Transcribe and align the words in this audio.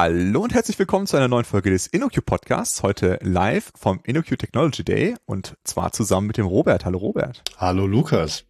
Hallo 0.00 0.42
und 0.42 0.54
herzlich 0.54 0.78
willkommen 0.78 1.08
zu 1.08 1.16
einer 1.16 1.26
neuen 1.26 1.44
Folge 1.44 1.70
des 1.70 1.88
InnoQ 1.88 2.24
Podcasts. 2.24 2.84
Heute 2.84 3.18
live 3.20 3.72
vom 3.74 3.98
InnoQ 4.04 4.38
Technology 4.38 4.84
Day 4.84 5.16
und 5.26 5.56
zwar 5.64 5.90
zusammen 5.90 6.28
mit 6.28 6.36
dem 6.36 6.46
Robert. 6.46 6.84
Hallo 6.84 6.98
Robert. 6.98 7.42
Hallo 7.56 7.84
Lukas. 7.84 8.44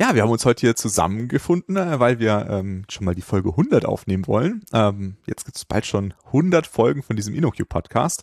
Ja, 0.00 0.14
wir 0.14 0.22
haben 0.22 0.30
uns 0.30 0.44
heute 0.44 0.60
hier 0.60 0.76
zusammengefunden, 0.76 1.76
äh, 1.76 1.98
weil 1.98 2.20
wir 2.20 2.46
ähm, 2.48 2.84
schon 2.88 3.04
mal 3.04 3.16
die 3.16 3.22
Folge 3.22 3.48
100 3.48 3.84
aufnehmen 3.84 4.28
wollen. 4.28 4.64
Ähm, 4.72 5.16
jetzt 5.26 5.44
gibt 5.44 5.56
es 5.56 5.64
bald 5.64 5.86
schon 5.86 6.14
100 6.26 6.68
Folgen 6.68 7.02
von 7.02 7.16
diesem 7.16 7.34
InnoQ 7.34 7.68
Podcast. 7.68 8.22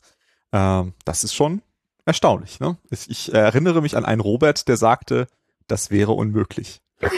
Ähm, 0.54 0.94
das 1.04 1.26
ist 1.26 1.34
schon 1.34 1.62
erstaunlich. 2.06 2.62
Ne? 2.62 2.78
Ich, 2.92 3.10
ich 3.10 3.34
erinnere 3.34 3.82
mich 3.82 3.98
an 3.98 4.06
einen 4.06 4.22
Robert, 4.22 4.70
der 4.70 4.78
sagte, 4.78 5.28
das 5.68 5.92
wäre 5.92 6.14
unmöglich. 6.14 6.82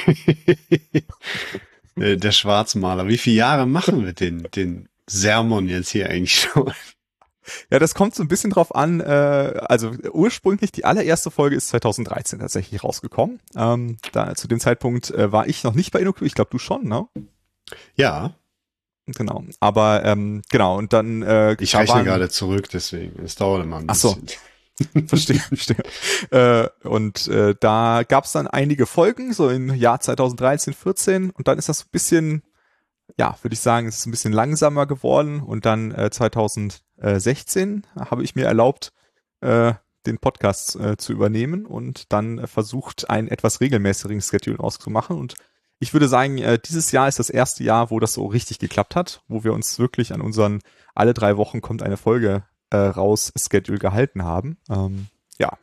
Äh, 1.96 2.18
der 2.18 2.32
Schwarzmaler. 2.32 3.08
Wie 3.08 3.20
viele 3.20 3.36
Jahre 3.36 3.68
machen 3.68 4.04
wir 4.04 4.14
den, 4.14 4.48
den 4.56 4.90
Sermon 5.08 5.68
jetzt 5.68 5.90
hier 5.90 6.10
eigentlich 6.10 6.34
schon? 6.34 6.72
Ja, 7.70 7.80
das 7.80 7.94
kommt 7.94 8.16
so 8.16 8.24
ein 8.24 8.30
bisschen 8.30 8.52
drauf 8.52 8.74
an. 8.74 9.02
Äh, 9.02 9.04
also 9.68 9.92
ursprünglich 10.12 10.72
die 10.72 10.86
allererste 10.86 11.30
Folge 11.30 11.56
ist 11.56 11.68
2013 11.70 12.40
tatsächlich 12.40 12.84
rausgekommen. 12.84 13.40
Ähm, 13.56 13.98
da 14.14 14.36
zu 14.36 14.48
dem 14.48 14.60
Zeitpunkt 14.60 15.12
äh, 15.12 15.32
war 15.32 15.48
ich 15.48 15.64
noch 15.64 15.74
nicht 15.74 15.92
bei 15.92 16.00
InnoQ. 16.00 16.22
Ich 16.22 16.36
glaube, 16.36 16.52
du 16.52 16.58
schon, 16.58 16.88
ne? 16.88 17.08
Ja. 17.96 18.36
Genau. 19.08 19.44
Aber 19.60 20.06
ähm, 20.06 20.42
genau 20.50 20.78
und 20.78 20.94
dann. 20.94 21.22
Äh, 21.22 21.58
ich 21.60 21.76
rechne 21.76 21.96
waren, 21.96 22.06
gerade 22.06 22.30
zurück, 22.30 22.70
deswegen. 22.72 23.22
Es 23.22 23.36
dauert 23.36 23.64
immer 23.64 23.78
ein 23.80 23.88
bisschen. 23.88 24.24
Ach 24.26 24.30
so. 24.30 24.36
verstehe, 25.08 25.40
verstehe. 25.40 25.84
Äh, 26.32 26.70
und 26.88 27.28
äh, 27.28 27.56
da 27.60 28.04
gab 28.08 28.26
es 28.26 28.32
dann 28.32 28.48
einige 28.48 28.86
Folgen, 28.86 29.34
so 29.34 29.50
im 29.50 29.74
Jahr 29.76 30.00
2013, 30.00 30.74
14 30.74 31.30
und 31.32 31.48
dann 31.48 31.58
ist 31.58 31.70
das 31.70 31.84
ein 31.84 31.90
bisschen, 31.92 32.44
ja, 33.18 33.38
würde 33.42 33.54
ich 33.54 33.60
sagen, 33.60 33.88
es 33.88 34.00
ist 34.00 34.06
ein 34.06 34.12
bisschen 34.12 34.34
langsamer 34.34 34.86
geworden 34.86 35.42
und 35.42 35.66
dann 35.66 35.92
äh, 35.92 36.10
2016 36.10 37.86
habe 37.98 38.24
ich 38.24 38.36
mir 38.36 38.46
erlaubt, 38.46 38.94
äh, 39.42 39.74
den 40.06 40.18
Podcast 40.20 40.76
äh, 40.76 40.98
zu 40.98 41.14
übernehmen 41.14 41.66
und 41.66 42.12
dann 42.12 42.40
äh, 42.40 42.48
versucht, 42.48 43.10
einen 43.10 43.28
etwas 43.28 43.62
regelmäßigeren 43.62 44.22
Schedule 44.22 44.60
auszumachen 44.60 45.18
und 45.18 45.36
ich 45.80 45.94
würde 45.94 46.08
sagen, 46.08 46.38
äh, 46.38 46.60
dieses 46.60 46.92
Jahr 46.92 47.10
ist 47.10 47.20
das 47.20 47.30
erste 47.30 47.64
Jahr, 47.64 47.92
wo 47.92 48.00
das 48.00 48.14
so 48.14 48.26
richtig 48.26 48.60
geklappt 48.60 48.96
hat, 48.96 49.22
wo 49.28 49.44
wir 49.44 49.54
uns 49.54 49.80
wirklich 49.80 50.14
an 50.14 50.22
unseren 50.22 50.62
alle 50.96 51.14
drei 51.14 51.36
Wochen 51.36 51.62
kommt 51.62 51.84
eine 51.84 51.98
Folge 51.98 52.44
äh, 52.70 52.78
raus 52.78 53.34
Schedule 53.38 53.80
gehalten 53.80 54.24
haben. 54.24 54.58
Ähm, 54.70 55.08
ja, 55.38 55.58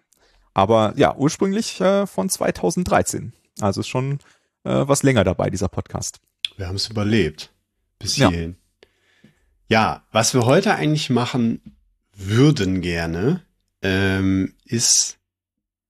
aber 0.53 0.93
ja, 0.97 1.17
ursprünglich 1.17 1.81
äh, 1.81 2.07
von 2.07 2.29
2013. 2.29 3.33
Also 3.61 3.81
ist 3.81 3.89
schon 3.89 4.19
äh, 4.65 4.85
was 4.87 5.03
länger 5.03 5.25
dabei, 5.25 5.49
dieser 5.49 5.69
Podcast. 5.69 6.21
Wir 6.61 6.69
haben 6.69 6.77
es 6.77 6.91
überlebt. 6.91 7.55
Bis 7.99 8.17
hierhin. 8.17 8.57
Ja. 9.71 9.81
ja, 9.81 10.07
was 10.13 10.35
wir 10.35 10.45
heute 10.45 10.75
eigentlich 10.75 11.09
machen 11.09 11.75
würden 12.15 12.83
gerne, 12.83 13.43
ähm, 13.81 14.53
ist 14.67 15.17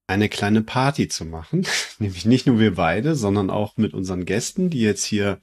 eine 0.06 0.28
kleine 0.28 0.62
Party 0.62 1.08
zu 1.08 1.24
machen. 1.24 1.66
Nämlich 1.98 2.24
nicht 2.24 2.46
nur 2.46 2.60
wir 2.60 2.76
beide, 2.76 3.16
sondern 3.16 3.50
auch 3.50 3.78
mit 3.78 3.94
unseren 3.94 4.24
Gästen, 4.24 4.70
die 4.70 4.80
jetzt 4.80 5.02
hier 5.02 5.40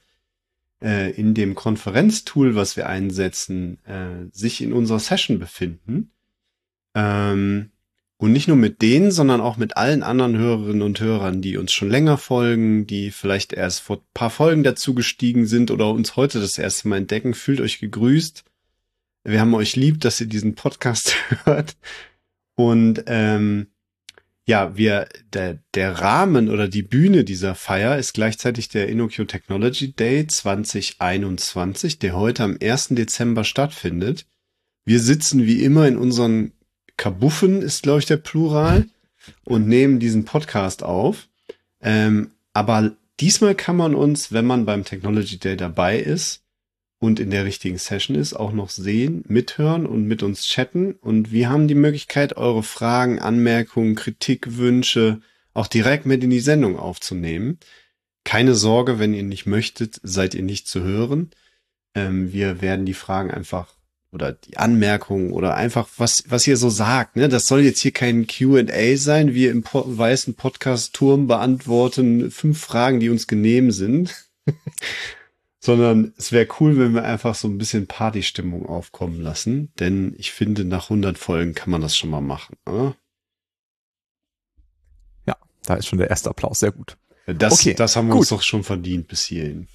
äh, 0.82 1.10
in 1.10 1.34
dem 1.34 1.54
Konferenztool, 1.54 2.54
was 2.54 2.78
wir 2.78 2.88
einsetzen, 2.88 3.84
äh, 3.84 4.30
sich 4.32 4.62
in 4.62 4.72
unserer 4.72 4.98
Session 4.98 5.38
befinden. 5.38 6.10
Ähm, 6.94 7.70
und 8.20 8.32
nicht 8.32 8.48
nur 8.48 8.56
mit 8.56 8.82
denen, 8.82 9.12
sondern 9.12 9.40
auch 9.40 9.56
mit 9.56 9.76
allen 9.76 10.02
anderen 10.02 10.36
Hörerinnen 10.36 10.82
und 10.82 11.00
Hörern, 11.00 11.40
die 11.40 11.56
uns 11.56 11.72
schon 11.72 11.88
länger 11.88 12.18
folgen, 12.18 12.86
die 12.86 13.12
vielleicht 13.12 13.52
erst 13.52 13.80
vor 13.80 14.02
paar 14.12 14.30
Folgen 14.30 14.64
dazu 14.64 14.92
gestiegen 14.92 15.46
sind 15.46 15.70
oder 15.70 15.90
uns 15.90 16.16
heute 16.16 16.40
das 16.40 16.58
erste 16.58 16.88
Mal 16.88 16.96
entdecken. 16.96 17.32
Fühlt 17.32 17.60
euch 17.60 17.78
gegrüßt. 17.78 18.44
Wir 19.22 19.40
haben 19.40 19.54
euch 19.54 19.76
lieb, 19.76 20.00
dass 20.00 20.20
ihr 20.20 20.26
diesen 20.26 20.56
Podcast 20.56 21.14
hört. 21.44 21.76
Und 22.56 23.04
ähm, 23.06 23.68
ja, 24.48 24.76
wir, 24.76 25.08
der, 25.32 25.62
der 25.74 25.92
Rahmen 26.00 26.48
oder 26.48 26.66
die 26.66 26.82
Bühne 26.82 27.22
dieser 27.22 27.54
Feier 27.54 27.98
ist 27.98 28.14
gleichzeitig 28.14 28.68
der 28.68 28.88
InnoQ 28.88 29.28
Technology 29.28 29.92
Day 29.92 30.26
2021, 30.26 32.00
der 32.00 32.16
heute 32.16 32.42
am 32.42 32.58
1. 32.60 32.88
Dezember 32.88 33.44
stattfindet. 33.44 34.26
Wir 34.84 34.98
sitzen 34.98 35.46
wie 35.46 35.62
immer 35.62 35.86
in 35.86 35.96
unseren 35.98 36.52
Kabuffen, 36.98 37.62
ist 37.62 37.82
glaube 37.82 38.00
ich 38.00 38.06
der 38.06 38.18
Plural, 38.18 38.86
und 39.44 39.66
nehmen 39.66 39.98
diesen 39.98 40.26
Podcast 40.26 40.82
auf. 40.82 41.28
Ähm, 41.80 42.32
aber 42.52 42.92
diesmal 43.20 43.54
kann 43.54 43.76
man 43.76 43.94
uns, 43.94 44.32
wenn 44.32 44.44
man 44.44 44.66
beim 44.66 44.84
Technology 44.84 45.38
Day 45.38 45.56
dabei 45.56 45.98
ist, 45.98 46.42
und 47.00 47.20
in 47.20 47.30
der 47.30 47.44
richtigen 47.44 47.78
Session 47.78 48.16
ist, 48.16 48.34
auch 48.34 48.52
noch 48.52 48.70
sehen, 48.70 49.24
mithören 49.28 49.86
und 49.86 50.06
mit 50.06 50.22
uns 50.22 50.46
chatten. 50.46 50.92
Und 50.94 51.30
wir 51.30 51.48
haben 51.48 51.68
die 51.68 51.76
Möglichkeit, 51.76 52.36
eure 52.36 52.62
Fragen, 52.62 53.20
Anmerkungen, 53.20 53.94
Kritik, 53.94 54.56
Wünsche 54.56 55.20
auch 55.54 55.68
direkt 55.68 56.06
mit 56.06 56.24
in 56.24 56.30
die 56.30 56.40
Sendung 56.40 56.76
aufzunehmen. 56.76 57.58
Keine 58.24 58.54
Sorge, 58.54 58.98
wenn 58.98 59.14
ihr 59.14 59.22
nicht 59.22 59.46
möchtet, 59.46 60.00
seid 60.02 60.34
ihr 60.34 60.42
nicht 60.42 60.66
zu 60.66 60.82
hören. 60.82 61.30
Ähm, 61.94 62.32
wir 62.32 62.60
werden 62.60 62.84
die 62.84 62.94
Fragen 62.94 63.30
einfach 63.30 63.74
oder 64.12 64.32
die 64.32 64.56
Anmerkungen 64.56 65.32
oder 65.32 65.54
einfach 65.54 65.88
was, 65.98 66.24
was 66.28 66.46
ihr 66.46 66.56
so 66.56 66.70
sagt. 66.70 67.16
Ne? 67.16 67.28
Das 67.28 67.46
soll 67.46 67.60
jetzt 67.60 67.80
hier 67.80 67.92
kein 67.92 68.26
Q&A 68.26 68.96
sein. 68.96 69.34
Wir 69.34 69.50
im 69.50 69.62
po 69.62 69.84
weißen 69.86 70.34
Podcast-Turm 70.34 71.26
beantworten 71.26 72.30
fünf 72.30 72.60
Fragen, 72.60 73.00
die 73.00 73.10
uns 73.10 73.26
genehm 73.26 73.70
sind. 73.70 74.28
sondern 75.60 76.14
es 76.16 76.32
wäre 76.32 76.48
cool, 76.60 76.78
wenn 76.78 76.94
wir 76.94 77.04
einfach 77.04 77.34
so 77.34 77.48
ein 77.48 77.58
bisschen 77.58 77.86
Partystimmung 77.86 78.66
aufkommen 78.66 79.20
lassen, 79.20 79.72
denn 79.78 80.14
ich 80.16 80.32
finde, 80.32 80.64
nach 80.64 80.84
100 80.84 81.18
Folgen 81.18 81.54
kann 81.54 81.70
man 81.70 81.80
das 81.80 81.96
schon 81.96 82.10
mal 82.10 82.20
machen. 82.20 82.56
Oder? 82.66 82.96
Ja, 85.26 85.36
da 85.64 85.74
ist 85.74 85.86
schon 85.86 85.98
der 85.98 86.10
erste 86.10 86.30
Applaus, 86.30 86.60
sehr 86.60 86.72
gut. 86.72 86.96
Das, 87.26 87.52
okay, 87.52 87.74
das 87.74 87.96
haben 87.96 88.06
wir 88.06 88.12
gut. 88.12 88.20
uns 88.20 88.28
doch 88.30 88.42
schon 88.42 88.64
verdient 88.64 89.08
bis 89.08 89.24
hierhin. 89.24 89.68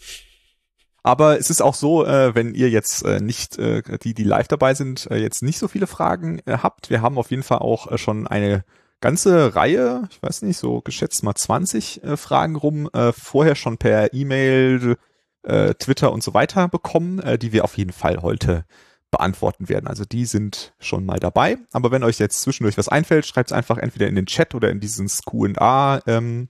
Aber 1.03 1.37
es 1.37 1.49
ist 1.49 1.61
auch 1.61 1.75
so, 1.75 2.05
äh, 2.05 2.33
wenn 2.33 2.55
ihr 2.55 2.69
jetzt 2.69 3.05
äh, 3.05 3.19
nicht, 3.19 3.57
äh, 3.59 3.81
die, 3.99 4.13
die 4.13 4.23
live 4.23 4.47
dabei 4.47 4.73
sind, 4.73 5.11
äh, 5.11 5.17
jetzt 5.17 5.43
nicht 5.43 5.59
so 5.59 5.67
viele 5.67 5.85
Fragen 5.85 6.39
äh, 6.45 6.57
habt. 6.63 6.89
Wir 6.89 7.01
haben 7.01 7.17
auf 7.17 7.29
jeden 7.29 7.43
Fall 7.43 7.59
auch 7.59 7.91
äh, 7.91 7.97
schon 7.97 8.25
eine 8.25 8.63
ganze 9.01 9.53
Reihe, 9.53 10.07
ich 10.09 10.23
weiß 10.23 10.43
nicht, 10.43 10.57
so 10.57 10.79
geschätzt 10.79 11.23
mal 11.23 11.35
20 11.35 12.03
äh, 12.03 12.15
Fragen 12.15 12.55
rum, 12.55 12.89
äh, 12.93 13.11
vorher 13.11 13.55
schon 13.55 13.77
per 13.77 14.13
E-Mail, 14.13 14.95
äh, 15.43 15.73
Twitter 15.73 16.13
und 16.13 16.23
so 16.23 16.33
weiter 16.33 16.69
bekommen, 16.69 17.19
äh, 17.19 17.37
die 17.37 17.51
wir 17.51 17.65
auf 17.65 17.77
jeden 17.77 17.91
Fall 17.91 18.21
heute 18.21 18.63
beantworten 19.11 19.67
werden. 19.67 19.87
Also 19.87 20.05
die 20.05 20.25
sind 20.25 20.73
schon 20.79 21.05
mal 21.05 21.19
dabei. 21.19 21.57
Aber 21.73 21.91
wenn 21.91 22.03
euch 22.03 22.17
jetzt 22.17 22.41
zwischendurch 22.41 22.77
was 22.77 22.87
einfällt, 22.87 23.25
schreibt 23.25 23.51
es 23.51 23.55
einfach 23.55 23.77
entweder 23.77 24.07
in 24.07 24.15
den 24.15 24.25
Chat 24.25 24.55
oder 24.55 24.71
in 24.71 24.79
diesen 24.79 25.09
Q&A 25.25 25.99
ähm, 26.07 26.47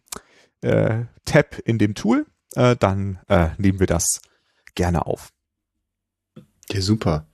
äh, 0.61 1.05
in 1.65 1.79
dem 1.79 1.95
Tool. 1.95 2.27
Äh, 2.55 2.75
dann 2.77 3.19
äh, 3.27 3.49
nehmen 3.57 3.79
wir 3.79 3.87
das 3.87 4.21
gerne 4.75 5.05
auf. 5.05 5.29
Ja, 6.71 6.81
super. 6.81 7.27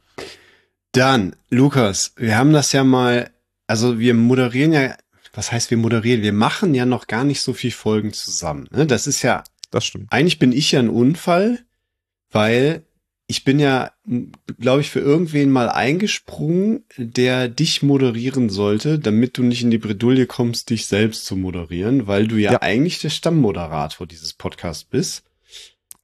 Dann, 0.91 1.35
Lukas, 1.49 2.13
wir 2.15 2.37
haben 2.37 2.53
das 2.53 2.71
ja 2.71 2.83
mal, 2.83 3.29
also 3.67 3.99
wir 3.99 4.13
moderieren 4.13 4.73
ja, 4.73 4.95
was 5.33 5.51
heißt 5.51 5.69
wir 5.69 5.77
moderieren? 5.77 6.23
Wir 6.23 6.33
machen 6.33 6.73
ja 6.73 6.85
noch 6.85 7.07
gar 7.07 7.23
nicht 7.23 7.41
so 7.41 7.53
viel 7.53 7.71
Folgen 7.71 8.13
zusammen. 8.13 8.67
Ne? 8.71 8.87
Das 8.87 9.05
ist 9.05 9.21
ja 9.21 9.43
das 9.71 9.85
stimmt. 9.85 10.11
Eigentlich 10.11 10.39
bin 10.39 10.51
ich 10.51 10.71
ja 10.71 10.79
ein 10.79 10.89
Unfall, 10.89 11.59
weil 12.31 12.83
ich 13.27 13.43
bin 13.43 13.59
ja, 13.59 13.91
glaube 14.59 14.81
ich, 14.81 14.89
für 14.89 15.01
irgendwen 15.01 15.51
mal 15.51 15.69
eingesprungen, 15.69 16.83
der 16.97 17.47
dich 17.47 17.83
moderieren 17.83 18.49
sollte, 18.49 18.97
damit 18.97 19.37
du 19.37 19.43
nicht 19.43 19.61
in 19.61 19.69
die 19.69 19.77
Bredouille 19.77 20.25
kommst, 20.25 20.71
dich 20.71 20.87
selbst 20.87 21.25
zu 21.25 21.35
moderieren, 21.35 22.07
weil 22.07 22.27
du 22.27 22.37
ja, 22.37 22.53
ja. 22.53 22.61
eigentlich 22.63 22.99
der 22.99 23.11
Stammmoderator 23.11 24.07
dieses 24.07 24.33
Podcasts 24.33 24.83
bist. 24.83 25.23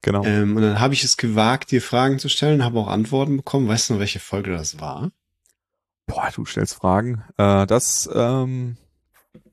Genau. 0.05 0.23
Ähm, 0.23 0.55
und 0.55 0.61
dann 0.61 0.79
habe 0.79 0.93
ich 0.93 1.03
es 1.03 1.17
gewagt, 1.17 1.71
dir 1.71 1.81
Fragen 1.81 2.19
zu 2.19 2.29
stellen, 2.29 2.63
habe 2.63 2.77
auch 2.77 2.87
Antworten 2.87 3.37
bekommen. 3.37 3.67
Weißt 3.67 3.89
du 3.89 3.93
noch, 3.93 3.99
welche 3.99 4.19
Folge 4.19 4.51
das 4.51 4.79
war? 4.79 5.09
Boah, 6.05 6.29
du 6.31 6.45
stellst 6.45 6.75
Fragen. 6.75 7.23
Äh, 7.37 7.65
das, 7.65 8.07
ähm, 8.13 8.77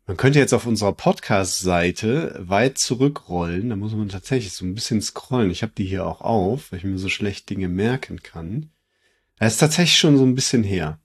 man 0.06 0.18
könnte 0.18 0.38
jetzt 0.38 0.52
auf 0.52 0.66
unserer 0.66 0.92
Podcast-Seite 0.92 2.38
weit 2.38 2.76
zurückrollen. 2.76 3.70
Da 3.70 3.76
muss 3.76 3.94
man 3.94 4.10
tatsächlich 4.10 4.52
so 4.52 4.66
ein 4.66 4.74
bisschen 4.74 5.00
scrollen. 5.00 5.50
Ich 5.50 5.62
habe 5.62 5.72
die 5.74 5.86
hier 5.86 6.04
auch 6.06 6.20
auf, 6.20 6.70
weil 6.70 6.80
ich 6.80 6.84
mir 6.84 6.98
so 6.98 7.08
schlecht 7.08 7.48
Dinge 7.48 7.68
merken 7.68 8.22
kann. 8.22 8.68
Das 9.38 9.54
ist 9.54 9.58
tatsächlich 9.58 9.96
schon 9.96 10.18
so 10.18 10.24
ein 10.24 10.34
bisschen 10.34 10.64
her. 10.64 10.98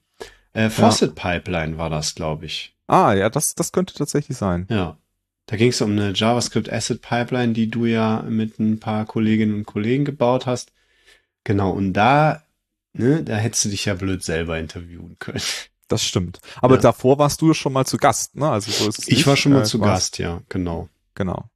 Äh, 0.52 0.68
Faucet 0.68 1.16
ja. 1.16 1.30
Pipeline 1.32 1.78
war 1.78 1.88
das, 1.88 2.14
glaube 2.14 2.44
ich. 2.44 2.76
Ah, 2.86 3.14
ja, 3.14 3.30
das, 3.30 3.54
das 3.54 3.72
könnte 3.72 3.94
tatsächlich 3.94 4.36
sein. 4.36 4.66
Ja. 4.68 4.98
Da 5.48 5.56
ging 5.56 5.70
es 5.70 5.80
um 5.80 5.92
eine 5.92 6.12
JavaScript 6.14 6.70
Asset 6.70 7.00
Pipeline, 7.02 7.54
die 7.54 7.70
du 7.70 7.86
ja 7.86 8.22
mit 8.28 8.58
ein 8.58 8.78
paar 8.80 9.06
Kolleginnen 9.06 9.54
und 9.54 9.64
Kollegen 9.66 10.04
gebaut 10.04 10.44
hast. 10.46 10.72
Genau, 11.44 11.70
und 11.70 11.94
da, 11.94 12.42
ne, 12.92 13.22
da 13.24 13.36
hättest 13.36 13.64
du 13.64 13.68
dich 13.70 13.86
ja 13.86 13.94
blöd 13.94 14.22
selber 14.22 14.58
interviewen 14.58 15.16
können. 15.18 15.40
Das 15.88 16.04
stimmt. 16.04 16.40
Aber 16.60 16.74
ja. 16.74 16.82
davor 16.82 17.18
warst 17.18 17.40
du 17.40 17.54
schon 17.54 17.72
mal 17.72 17.86
zu 17.86 17.96
Gast, 17.96 18.36
ne? 18.36 18.46
Also 18.50 18.70
so 18.70 18.88
ist 18.90 18.98
es 18.98 19.08
Ich 19.08 19.16
nicht. 19.18 19.26
war 19.26 19.36
schon 19.38 19.52
mal 19.54 19.62
äh, 19.62 19.64
zu 19.64 19.78
Gast, 19.78 20.18
ja, 20.18 20.42
genau. 20.50 20.90
Genau. 21.14 21.48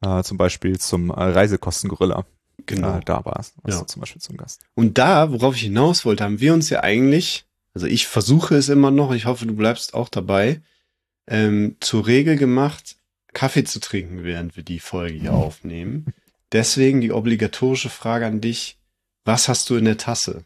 Äh, 0.00 0.22
zum 0.22 0.38
Beispiel 0.38 0.78
zum 0.80 1.10
äh, 1.10 1.12
Reisekostengorilla. 1.22 2.24
genau. 2.64 2.96
äh, 2.96 3.00
da 3.04 3.22
warst. 3.26 3.54
warst 3.62 3.76
Ja. 3.76 3.80
du 3.80 3.86
zum 3.86 4.00
Beispiel 4.00 4.22
zum 4.22 4.38
Gast. 4.38 4.62
Und 4.74 4.96
da, 4.96 5.30
worauf 5.30 5.54
ich 5.56 5.62
hinaus 5.64 6.06
wollte, 6.06 6.24
haben 6.24 6.40
wir 6.40 6.54
uns 6.54 6.70
ja 6.70 6.82
eigentlich, 6.82 7.44
also 7.74 7.86
ich 7.86 8.06
versuche 8.06 8.54
es 8.56 8.70
immer 8.70 8.90
noch, 8.90 9.12
ich 9.12 9.26
hoffe, 9.26 9.44
du 9.44 9.54
bleibst 9.54 9.92
auch 9.92 10.08
dabei, 10.08 10.62
ähm, 11.26 11.76
zur 11.80 12.06
Regel 12.06 12.36
gemacht, 12.36 12.96
Kaffee 13.34 13.64
zu 13.64 13.80
trinken, 13.80 14.24
während 14.24 14.56
wir 14.56 14.62
die 14.62 14.80
Folge 14.80 15.18
hier 15.18 15.34
aufnehmen. 15.34 16.06
Deswegen 16.52 17.00
die 17.00 17.12
obligatorische 17.12 17.90
Frage 17.90 18.26
an 18.26 18.40
dich, 18.40 18.78
was 19.24 19.48
hast 19.48 19.68
du 19.70 19.76
in 19.76 19.84
der 19.84 19.96
Tasse? 19.96 20.44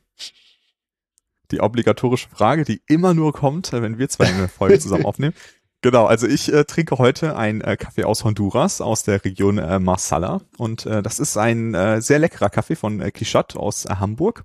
Die 1.50 1.60
obligatorische 1.60 2.28
Frage, 2.28 2.64
die 2.64 2.82
immer 2.86 3.14
nur 3.14 3.32
kommt, 3.32 3.72
äh, 3.72 3.82
wenn 3.82 3.98
wir 3.98 4.08
zwei 4.08 4.26
eine 4.26 4.48
Folge 4.48 4.78
zusammen 4.80 5.06
aufnehmen. 5.06 5.34
Genau, 5.80 6.06
also 6.06 6.26
ich 6.26 6.52
äh, 6.52 6.64
trinke 6.64 6.98
heute 6.98 7.36
einen 7.36 7.60
äh, 7.60 7.76
Kaffee 7.76 8.04
aus 8.04 8.24
Honduras, 8.24 8.80
aus 8.80 9.04
der 9.04 9.24
Region 9.24 9.58
äh, 9.58 9.78
Marsala. 9.78 10.40
Und 10.56 10.86
äh, 10.86 11.02
das 11.02 11.20
ist 11.20 11.36
ein 11.36 11.74
äh, 11.74 12.02
sehr 12.02 12.18
leckerer 12.18 12.50
Kaffee 12.50 12.74
von 12.74 13.00
äh, 13.00 13.12
Kichat 13.12 13.56
aus 13.56 13.84
äh, 13.84 13.94
Hamburg. 13.94 14.44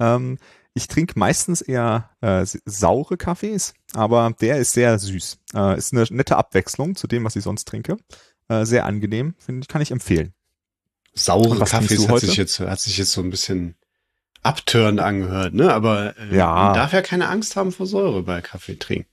Ähm, 0.00 0.38
ich 0.74 0.88
trinke 0.88 1.18
meistens 1.18 1.60
eher 1.60 2.10
äh, 2.20 2.46
saure 2.64 3.16
Kaffees, 3.16 3.74
aber 3.94 4.34
der 4.40 4.56
ist 4.58 4.72
sehr 4.72 4.98
süß. 4.98 5.38
Äh, 5.54 5.78
ist 5.78 5.92
eine 5.92 6.04
nette 6.10 6.36
Abwechslung 6.36 6.94
zu 6.96 7.06
dem, 7.06 7.24
was 7.24 7.36
ich 7.36 7.44
sonst 7.44 7.66
trinke. 7.68 7.96
Äh, 8.48 8.64
sehr 8.64 8.86
angenehm, 8.86 9.34
finde 9.38 9.60
ich, 9.62 9.68
kann 9.68 9.82
ich 9.82 9.90
empfehlen. 9.90 10.32
Saure 11.14 11.58
Kaffees 11.58 12.08
hat 12.08 12.20
sich 12.20 12.36
jetzt, 12.36 12.60
hat 12.60 12.80
sich 12.80 12.96
jetzt 12.96 13.12
so 13.12 13.20
ein 13.20 13.30
bisschen 13.30 13.74
abtörend 14.42 14.98
angehört, 15.00 15.54
ne? 15.54 15.72
Aber 15.72 16.16
äh, 16.18 16.34
Ja. 16.36 16.54
man 16.54 16.74
darf 16.74 16.92
ja 16.92 17.02
keine 17.02 17.28
Angst 17.28 17.54
haben 17.54 17.70
vor 17.70 17.86
Säure 17.86 18.22
bei 18.22 18.40
Kaffee 18.40 18.76
trinken. 18.78 19.08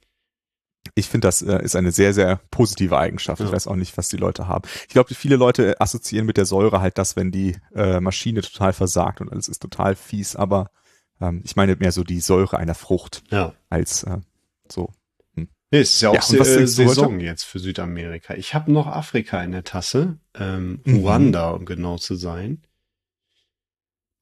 Ich 0.95 1.07
finde, 1.07 1.27
das 1.27 1.41
äh, 1.41 1.61
ist 1.61 1.75
eine 1.75 1.91
sehr, 1.91 2.13
sehr 2.13 2.37
positive 2.51 2.97
Eigenschaft. 2.97 3.41
Ich 3.41 3.47
Ja. 3.47 3.53
weiß 3.53 3.67
auch 3.67 3.75
nicht, 3.75 3.97
was 3.97 4.07
die 4.07 4.17
Leute 4.17 4.47
haben. 4.47 4.67
Ich 4.87 4.93
glaube, 4.93 5.13
viele 5.13 5.35
Leute 5.35 5.79
assoziieren 5.79 6.25
mit 6.25 6.37
der 6.37 6.45
Säure 6.45 6.81
halt 6.81 6.97
das, 6.97 7.15
wenn 7.15 7.31
die 7.31 7.57
äh, 7.75 7.99
Maschine 7.99 8.41
total 8.41 8.73
versagt 8.73 9.21
und 9.21 9.31
alles 9.31 9.49
ist 9.49 9.61
total 9.61 9.95
fies. 9.95 10.35
Aber 10.35 10.71
ähm, 11.21 11.41
ich 11.45 11.55
meine 11.55 11.75
mehr 11.75 11.91
so 11.91 12.03
die 12.03 12.19
Säure 12.19 12.57
einer 12.57 12.75
Frucht 12.75 13.23
Ja. 13.31 13.53
als 13.69 14.03
äh, 14.03 14.17
so. 14.71 14.91
Nee, 15.35 15.81
es 15.81 15.93
ist 15.95 16.01
ja 16.01 16.09
auch 16.09 16.15
Ja, 16.15 16.21
Se 16.23 16.39
was 16.39 16.47
äh, 16.47 16.53
du 16.55 16.59
heute? 16.61 16.67
Saison 16.67 17.19
jetzt 17.19 17.43
für 17.43 17.59
Südamerika. 17.59 18.33
Ich 18.33 18.55
habe 18.55 18.71
noch 18.71 18.87
Afrika 18.87 19.43
in 19.43 19.51
der 19.51 19.63
Tasse, 19.63 20.17
ähm, 20.33 20.81
Mhm. 20.83 20.95
Ruanda, 20.95 21.51
um 21.51 21.65
genau 21.65 21.97
zu 21.97 22.15
sein. 22.15 22.63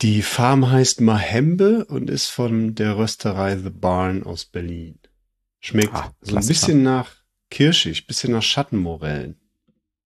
Die 0.02 0.22
Farm 0.22 0.70
heißt 0.70 1.02
Mahembe 1.02 1.86
und 1.86 2.10
ist 2.10 2.28
von 2.28 2.76
der 2.76 2.98
Rösterei 2.98 3.58
The 3.58 3.70
Barn 3.72 4.24
aus 4.24 4.46
Berlin. 4.46 5.00
Schmeckt 5.60 5.94
Ah, 5.94 6.14
so 6.22 6.36
ein 6.36 6.46
bisschen 6.46 6.84
nach 6.84 7.16
kirschig, 7.50 8.06
bisschen 8.08 8.34
nach 8.34 8.44
Schattenmorellen. 8.44 9.40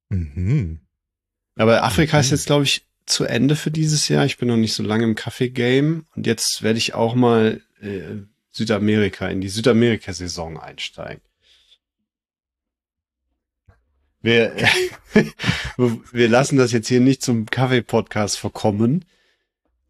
Mhm. 0.10 0.80
Aber 1.56 1.84
Afrika 1.84 2.20
ist 2.20 2.28
Mhm. 2.28 2.32
jetzt, 2.36 2.46
glaube 2.46 2.64
ich, 2.64 2.88
zu 3.06 3.26
Ende 3.26 3.56
für 3.56 3.72
dieses 3.72 4.08
Jahr. 4.08 4.26
Ich 4.26 4.38
bin 4.38 4.48
noch 4.48 4.58
nicht 4.58 4.74
so 4.74 4.84
lange 4.84 5.04
im 5.04 5.16
Kaffee-Game 5.16 6.06
und 6.16 6.28
jetzt 6.28 6.64
werde 6.64 6.78
ich 6.78 6.94
auch 6.94 7.16
mal 7.16 7.62
äh, 7.82 8.24
Südamerika, 8.52 9.28
in 9.28 9.42
die 9.42 9.50
Südamerika-Saison 9.50 10.60
einsteigen. 10.60 11.22
Wir, 14.22 14.56
wir 15.78 16.30
lassen 16.30 16.58
das 16.58 16.72
jetzt 16.72 16.88
hier 16.88 17.00
nicht 17.00 17.24
zum 17.24 17.48
Kaffee-Podcast 17.48 18.38
verkommen, 18.38 19.06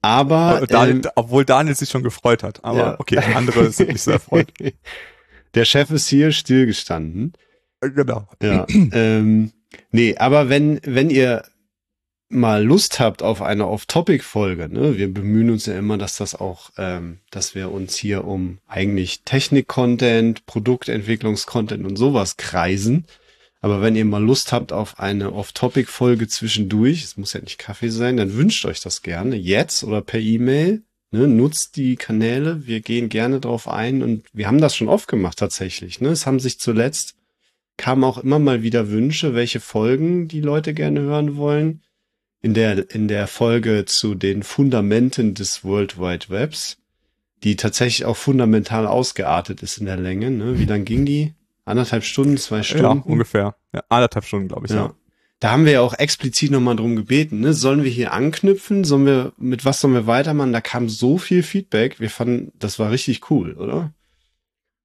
aber 0.02 0.66
Daniel, 0.68 0.98
ähm, 1.06 1.12
obwohl 1.16 1.46
Daniel 1.46 1.76
sich 1.76 1.90
schon 1.90 2.04
gefreut 2.04 2.44
hat. 2.44 2.64
Aber 2.64 2.78
ja. 2.78 3.00
okay, 3.00 3.18
andere 3.18 3.72
sind 3.72 3.90
nicht 3.90 4.02
so 4.02 4.12
erfreut. 4.12 4.52
Der 5.54 5.66
Chef 5.66 5.92
ist 5.92 6.08
hier 6.08 6.32
stillgestanden. 6.32 7.34
Äh, 7.82 7.90
genau. 7.92 8.28
Ja. 8.42 8.66
ähm, 8.70 9.52
nee, 9.92 10.16
aber 10.18 10.50
wenn, 10.50 10.80
wenn 10.84 11.10
ihr 11.10 11.44
mal 12.32 12.64
Lust 12.64 13.00
habt 13.00 13.24
auf 13.24 13.42
eine 13.42 13.68
Off-Topic-Folge, 13.68 14.70
ne, 14.70 14.98
wir 14.98 15.14
bemühen 15.14 15.50
uns 15.50 15.66
ja 15.66 15.78
immer, 15.78 15.98
dass 15.98 16.16
das 16.16 16.36
auch, 16.36 16.72
ähm, 16.78 17.20
dass 17.30 17.56
wir 17.56 17.72
uns 17.72 17.96
hier 17.96 18.26
um 18.26 18.60
eigentlich 18.68 19.22
Technik-Content, 19.24 20.46
Produktentwicklungs-Content 20.46 21.86
und 21.86 21.96
sowas 21.96 22.38
kreisen. 22.38 23.06
Aber 23.60 23.82
wenn 23.82 23.96
ihr 23.96 24.06
mal 24.06 24.24
Lust 24.24 24.52
habt 24.52 24.74
auf 24.74 25.00
eine 25.00 25.34
Off-Topic-Folge 25.34 26.28
zwischendurch, 26.28 27.04
es 27.04 27.18
muss 27.18 27.34
ja 27.34 27.42
nicht 27.42 27.60
Kaffee 27.60 27.90
sein, 27.90 28.18
dann 28.18 28.36
wünscht 28.36 28.66
euch 28.66 28.80
das 28.80 29.04
gerne 29.04 29.36
jetzt 29.36 29.84
oder 29.84 30.02
per 30.02 30.20
E-Mail. 30.20 30.82
Ne, 31.14 31.28
nutzt 31.28 31.76
die 31.76 31.98
Kanäle, 31.98 32.66
wir 32.66 32.80
gehen 32.80 33.10
gerne 33.10 33.42
drauf 33.42 33.68
ein 33.68 34.02
und 34.02 34.26
wir 34.32 34.48
haben 34.48 34.62
das 34.62 34.78
schon 34.78 34.88
oft 34.88 35.10
gemacht 35.10 35.38
tatsächlich. 35.38 36.00
Ne? 36.00 36.08
Es 36.08 36.26
haben 36.26 36.40
sich 36.40 36.58
zuletzt 36.58 37.16
kamen 37.82 38.04
auch 38.04 38.20
immer 38.20 38.40
mal 38.40 38.62
wieder 38.62 38.90
Wünsche, 38.90 39.34
welche 39.34 39.60
Folgen 39.60 40.28
die 40.28 40.42
Leute 40.42 40.74
gerne 40.74 41.02
hören 41.02 41.36
wollen. 41.36 41.82
In 42.42 42.54
der, 42.54 42.90
in 42.94 43.08
der 43.08 43.28
Folge 43.28 43.86
zu 43.86 44.16
den 44.16 44.42
Fundamenten 44.44 45.36
des 45.36 45.64
World 45.64 46.00
Wide 46.00 46.30
Webs, 46.30 46.78
die 47.44 47.56
tatsächlich 47.56 48.06
auch 48.06 48.18
fundamental 48.18 48.88
ausgeartet 48.88 49.62
ist 49.62 49.78
in 49.78 49.86
der 49.86 49.98
Länge. 49.98 50.32
Ne? 50.32 50.58
Wie 50.60 50.66
lang 50.66 50.86
ging 50.86 51.06
die? 51.06 51.34
Anderthalb 51.66 52.04
Stunden, 52.04 52.38
zwei 52.38 52.58
Ja, 52.58 52.64
Stunden? 52.64 53.04
ungefähr. 53.10 53.56
Ja, 53.74 53.84
anderthalb 53.90 54.26
Stunden, 54.26 54.48
glaube 54.48 54.66
ich. 54.66 54.72
Ja. 54.72 54.78
Ja. 54.78 54.94
Da 55.40 55.52
haben 55.52 55.66
wir 55.66 55.72
ja 55.74 55.82
auch 55.82 55.96
explizit 55.96 56.52
nochmal 56.52 56.76
drum 56.76 56.96
gebeten, 56.96 57.40
ne? 57.40 57.54
Sollen 57.54 57.84
wir 57.84 57.90
hier 57.90 58.14
anknüpfen? 58.14 58.84
Sollen 58.84 59.08
wir, 59.08 59.34
mit 59.38 59.66
was 59.66 59.80
sollen 59.80 59.96
wir 59.96 60.06
weitermachen? 60.06 60.54
Da 60.54 60.62
kam 60.62 60.88
so 60.88 61.18
viel 61.18 61.42
Feedback. 61.42 62.00
Wir 62.00 62.12
fanden, 62.12 62.52
das 62.60 62.78
war 62.78 62.92
richtig 62.92 63.32
cool, 63.32 63.54
oder? 63.54 63.92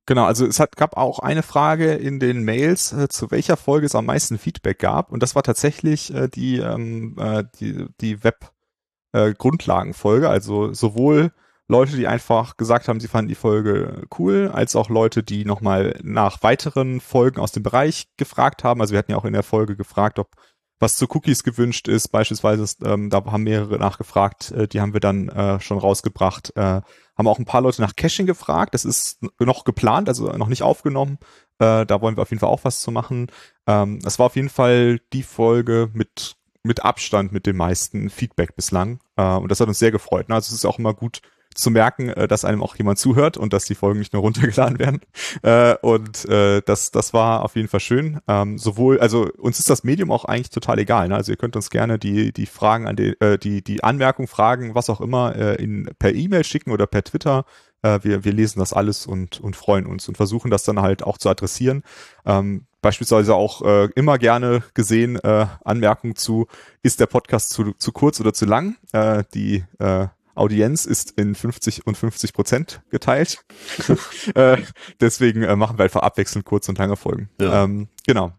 Genau, 0.06 0.25
also 0.25 0.47
es 0.47 0.61
hat, 0.61 0.76
gab 0.76 0.97
auch 0.97 1.19
eine 1.19 1.43
Frage 1.43 1.94
in 1.94 2.20
den 2.20 2.44
Mails, 2.44 2.93
äh, 2.93 3.08
zu 3.08 3.32
welcher 3.32 3.56
Folge 3.56 3.87
es 3.87 3.97
am 3.97 4.06
meisten 4.06 4.38
Feedback 4.38 4.79
gab. 4.79 5.11
Und 5.11 5.20
das 5.23 5.35
war 5.35 5.43
tatsächlich 5.43 6.14
äh, 6.14 6.29
die, 6.29 6.58
ähm, 6.58 7.17
äh, 7.19 7.43
die, 7.58 7.87
die 8.00 8.23
Web-Grundlagenfolge. 8.23 10.29
also 10.29 10.73
sowohl 10.73 11.32
Leute, 11.69 11.97
die 11.97 12.06
einfach 12.06 12.56
gesagt 12.56 12.87
haben, 12.87 13.00
sie 13.00 13.08
fanden 13.08 13.29
die 13.29 13.35
Folge 13.35 14.06
cool, 14.17 14.49
als 14.53 14.76
auch 14.76 14.88
Leute, 14.88 15.25
die 15.25 15.44
nochmal 15.44 15.99
nach 16.05 16.41
weiteren 16.44 17.00
Folgen 17.00 17.41
aus 17.41 17.50
dem 17.50 17.64
Bereich 17.64 18.06
gefragt 18.17 18.62
haben. 18.62 18.81
Also 18.81 18.93
wir 18.93 19.00
hatten 19.00 19.11
ja 19.11 19.19
auch 19.19 19.25
in 19.25 19.32
der 19.32 19.43
Folge 19.43 19.75
gefragt, 19.75 20.20
ob 20.20 20.29
was 20.78 20.96
zu 20.96 21.06
Cookies 21.08 21.43
gewünscht 21.43 21.88
ist, 21.88 22.08
beispielsweise, 22.08 22.67
ähm, 22.84 23.10
da 23.10 23.24
haben 23.24 23.44
mehrere 23.44 23.79
nachgefragt, 23.79 24.51
äh, 24.53 24.69
die 24.69 24.81
haben 24.81 24.93
wir 24.93 25.01
dann 25.01 25.29
äh, 25.29 25.60
schon 25.60 25.79
rausgebracht. 25.79 26.53
Äh, 26.56 26.82
haben 27.17 27.29
auch 27.29 27.39
ein 27.39 27.46
paar 27.46 27.62
Leute 27.62 27.81
nach 27.81 27.96
Caching 27.96 28.27
gefragt, 28.27 28.74
das 28.74 28.84
ist 28.84 29.20
noch 29.39 29.65
geplant, 29.65 30.08
also 30.08 30.27
noch 30.32 30.48
nicht 30.48 30.62
aufgenommen. 30.62 31.19
Äh, 31.58 31.86
da 31.86 32.01
wollen 32.03 32.17
wir 32.17 32.22
auf 32.22 32.31
jeden 32.31 32.41
Fall 32.41 32.51
auch 32.51 32.65
was 32.65 32.82
zu 32.82 32.91
machen. 32.91 33.29
Ähm, 33.67 34.01
war 34.05 34.27
auf 34.27 34.36
jeden 34.36 34.51
Fall 34.51 35.01
die 35.15 35.22
Folge 35.22 35.89
mit, 35.94 36.36
mit 36.62 36.84
Abstand 36.84 37.32
mit 37.32 37.46
dem 37.46 37.56
meisten 37.56 38.10
Feedback 38.10 38.55
bislang. 38.55 39.01
Äh, 39.17 39.36
und 39.36 39.51
das 39.51 39.60
hat 39.60 39.69
uns 39.69 39.79
sehr 39.79 39.93
gefreut. 39.93 40.29
Ne? 40.29 40.34
Also 40.34 40.48
es 40.48 40.58
ist 40.58 40.67
auch 40.67 40.79
immer 40.79 40.93
gut 40.93 41.22
zu 41.56 41.70
merken, 41.70 42.10
äh, 42.10 42.29
dass 42.29 42.44
einem 42.44 42.63
auch 42.63 42.77
jemand 42.77 42.98
zuhört 42.98 43.36
und 43.36 43.53
dass 43.53 43.65
die 43.65 43.75
Folgen 43.75 43.98
nicht 43.98 44.13
nur 44.13 44.22
runtergeladen 44.22 44.79
werden. 44.79 45.01
Äh, 45.43 45.77
und 45.82 46.25
äh, 46.27 46.63
das, 46.65 46.91
das 46.91 47.13
war 47.13 47.44
auf 47.44 47.56
jeden 47.56 47.69
Fall 47.69 47.81
schön. 47.81 48.20
Ähm, 48.27 48.58
sowohl, 48.58 48.98
also 49.01 49.29
uns 49.39 49.58
ist 49.58 49.69
das 49.69 49.84
Medium 49.84 50.10
auch 50.10 50.25
eigentlich 50.25 50.51
total 50.51 50.79
egal. 50.79 51.08
Ne? 51.08 51.15
Also 51.15 51.32
ihr 51.32 51.36
könnt 51.36 51.56
uns 51.56 51.70
gerne 51.70 51.98
die, 51.98 52.32
die 52.32 52.46
Fragen 52.46 52.86
an 52.86 52.96
die, 52.96 53.20
äh, 53.20 53.39
die, 53.39 53.63
die 53.63 53.84
Anmerkungen, 53.84 54.29
Fragen, 54.29 54.75
was 54.75 54.89
auch 54.89 55.01
immer, 55.01 55.36
äh, 55.36 55.63
in, 55.63 55.91
per 55.98 56.15
E-Mail 56.15 56.44
schicken 56.44 56.70
oder 56.70 56.86
per 56.86 57.05
Twitter. 57.05 57.44
Äh, 57.82 58.01
wir, 58.03 58.25
wir 58.25 58.32
lesen 58.32 58.58
das 58.58 58.72
alles 58.72 59.06
und, 59.06 59.41
und 59.41 59.56
freuen 59.56 59.86
uns 59.86 60.08
und 60.08 60.17
versuchen 60.17 60.51
das 60.51 60.65
dann 60.65 60.81
halt 60.81 61.03
auch 61.03 61.19
zu 61.19 61.29
adressieren. 61.29 61.82
Ähm, 62.25 62.67
beispielsweise 62.81 63.34
auch 63.34 63.63
äh, 63.63 63.89
immer 63.94 64.19
gerne 64.19 64.63
gesehen 64.75 65.17
äh, 65.17 65.46
Anmerkungen 65.65 66.17
zu, 66.17 66.46
ist 66.82 67.01
der 67.01 67.06
Podcast 67.06 67.51
zu, 67.51 67.72
zu 67.72 67.93
kurz 67.93 68.20
oder 68.20 68.32
zu 68.32 68.44
lang? 68.44 68.77
Äh, 68.93 69.25
die 69.34 69.65
äh, 69.79 70.06
Audienz 70.36 70.84
ist 70.84 71.12
in 71.12 71.34
50 71.34 71.86
und 71.86 71.96
50 71.96 72.32
Prozent 72.32 72.82
geteilt. 72.90 73.44
äh, 74.34 74.58
deswegen 75.00 75.43
äh, 75.43 75.56
machen 75.56 75.78
wir 75.78 75.84
einfach 75.84 76.02
abwechselnd 76.02 76.44
kurze 76.44 76.70
und 76.70 76.78
lange 76.78 76.96
Folgen. 76.96 77.31
Ja. 77.40 77.64
Ähm, 77.64 77.88
genau. 78.06 78.32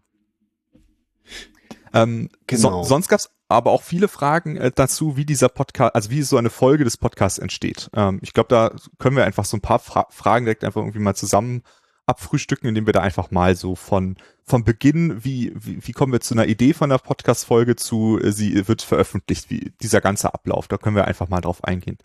Ähm, 1.92 2.28
Genau. 2.46 2.82
So, 2.82 2.88
sonst 2.88 3.08
gab's 3.08 3.30
aber 3.48 3.70
auch 3.70 3.82
viele 3.82 4.08
Fragen 4.08 4.56
äh, 4.56 4.70
dazu, 4.74 5.16
wie 5.16 5.24
dieser 5.24 5.48
Podcast, 5.48 5.94
also 5.94 6.10
wie 6.10 6.22
so 6.22 6.36
eine 6.36 6.50
Folge 6.50 6.84
des 6.84 6.96
Podcasts 6.96 7.38
entsteht. 7.38 7.90
Ähm, 7.94 8.20
ich 8.22 8.32
glaube, 8.32 8.48
da 8.48 8.72
können 8.98 9.16
wir 9.16 9.24
einfach 9.24 9.44
so 9.44 9.56
ein 9.56 9.60
paar 9.60 9.78
Fra 9.78 10.06
Fragen 10.10 10.44
direkt 10.44 10.64
einfach 10.64 10.80
irgendwie 10.80 10.98
mal 10.98 11.14
zusammen 11.14 11.62
abfrühstücken, 12.08 12.68
indem 12.68 12.86
wir 12.86 12.92
da 12.92 13.00
einfach 13.00 13.30
mal 13.30 13.54
so 13.56 13.74
von 13.74 14.16
vom 14.48 14.64
Beginn, 14.64 15.22
wie, 15.24 15.52
wie, 15.54 15.86
wie 15.86 15.92
kommen 15.92 16.12
wir 16.12 16.20
zu 16.20 16.34
einer 16.34 16.46
Idee 16.46 16.72
von 16.72 16.88
der 16.88 16.98
Podcast-Folge 16.98 17.76
zu, 17.76 18.18
äh, 18.18 18.32
sie 18.32 18.66
wird 18.66 18.82
veröffentlicht, 18.82 19.50
wie 19.50 19.72
dieser 19.82 20.00
ganze 20.00 20.32
Ablauf, 20.32 20.68
da 20.68 20.78
können 20.78 20.96
wir 20.96 21.06
einfach 21.06 21.28
mal 21.28 21.42
drauf 21.42 21.62
eingehen. 21.64 21.98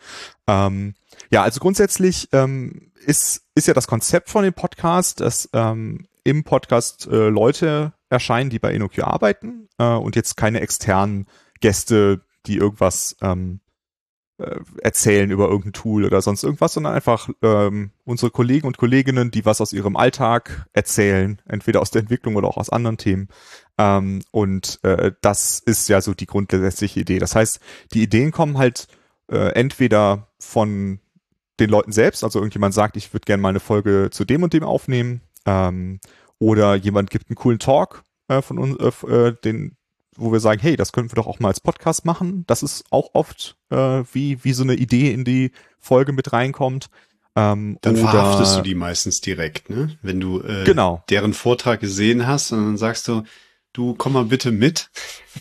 Ähm, 0.46 0.94
ja, 1.32 1.42
also 1.42 1.60
grundsätzlich 1.60 2.28
ähm, 2.34 2.92
ist, 3.06 3.44
ist 3.56 3.68
ja 3.68 3.74
das 3.74 3.88
Konzept 3.88 4.30
von 4.30 4.44
dem 4.44 4.54
Podcast, 4.54 5.22
dass 5.22 5.50
ähm, 5.54 6.06
im 6.24 6.44
Podcast 6.44 7.08
äh, 7.08 7.30
Leute 7.30 7.94
erscheinen, 8.10 8.50
die 8.50 8.60
bei 8.60 8.74
InnoQ 8.74 9.00
arbeiten 9.00 9.70
äh, 9.78 9.86
und 9.86 10.16
jetzt 10.16 10.38
keine 10.38 10.60
externen 10.60 11.28
Gäste, 11.62 12.22
die 12.46 12.58
irgendwas 12.58 13.16
ähm, 13.22 13.62
äh, 14.38 14.60
erzählen 14.82 15.30
über 15.32 15.48
irgendein 15.48 15.74
Tool 15.74 16.06
oder 16.06 16.22
sonst 16.22 16.44
irgendwas, 16.44 16.74
sondern 16.74 16.94
einfach 16.94 17.30
ähm, 17.42 17.92
unsere 18.04 18.32
Kollegen 18.32 18.68
und 18.68 18.78
Kolleginnen, 18.78 19.32
die 19.32 19.46
was 19.46 19.62
aus 19.62 19.74
ihrem 19.74 19.96
Alltag 19.96 20.68
erzählen, 20.74 21.42
entweder 21.46 21.82
aus 21.82 21.92
der 21.92 22.02
Entwicklung 22.02 22.36
oder 22.36 22.48
auch 22.48 22.58
aus 22.58 22.70
anderen 22.70 22.98
Themen. 22.98 23.30
Ähm, 23.78 24.22
und 24.32 24.80
äh, 24.84 25.12
das 25.22 25.60
ist 25.60 25.88
ja 25.90 26.02
so 26.02 26.14
die 26.14 26.26
grundsätzliche 26.26 27.00
Idee. 27.00 27.20
Das 27.20 27.36
heißt, 27.36 27.60
die 27.94 28.04
Ideen 28.04 28.32
kommen 28.32 28.58
halt 28.58 28.88
äh, 29.30 29.54
entweder 29.54 30.28
von 30.40 31.00
den 31.60 31.70
Leuten 31.70 31.92
selbst, 31.92 32.24
also 32.24 32.40
irgendjemand 32.40 32.74
sagt, 32.74 32.98
ich 32.98 33.14
würde 33.14 33.26
gerne 33.26 33.42
mal 33.42 33.50
eine 33.50 33.60
Folge 33.60 34.10
zu 34.12 34.26
dem 34.26 34.44
und 34.44 34.54
dem 34.54 34.64
aufnehmen, 34.64 35.22
ähm, 35.46 36.00
oder 36.40 36.76
jemand 36.76 37.10
gibt 37.10 37.30
einen 37.30 37.36
coolen 37.36 37.60
Talk 37.60 38.04
äh, 38.28 38.42
von 38.42 38.58
uns, 38.58 38.78
äh, 38.78 39.08
äh, 39.08 39.36
den, 39.44 39.78
wo 40.16 40.32
wir 40.32 40.40
sagen, 40.40 40.62
hey, 40.62 40.76
das 40.76 40.92
können 40.92 41.12
wir 41.12 41.16
doch 41.16 41.28
auch 41.28 41.40
mal 41.40 41.50
als 41.50 41.60
Podcast 41.60 42.06
machen. 42.06 42.44
Das 42.48 42.64
ist 42.64 42.86
auch 42.90 43.10
oft 43.14 43.56
äh, 43.70 44.04
wie 44.12 44.44
wie 44.44 44.54
so 44.54 44.64
eine 44.64 44.76
Idee 44.76 45.12
in 45.12 45.24
die 45.24 45.52
Folge 45.80 46.14
mit 46.14 46.34
reinkommt. 46.34 46.90
Ähm, 47.36 47.78
dann 47.82 47.96
oder, 47.96 48.12
verhaftest 48.12 48.58
du 48.58 48.62
die 48.62 48.76
meistens 48.76 49.20
direkt, 49.22 49.70
ne? 49.70 49.98
Wenn 50.02 50.20
du 50.20 50.42
äh, 50.42 50.66
genau. 50.66 51.04
deren 51.10 51.34
Vortrag 51.34 51.80
gesehen 51.80 52.28
hast 52.28 52.52
und 52.52 52.64
dann 52.64 52.78
sagst 52.78 53.08
du, 53.08 53.24
du 53.74 53.96
komm 53.96 54.14
mal 54.14 54.26
bitte 54.26 54.52
mit. 54.52 54.90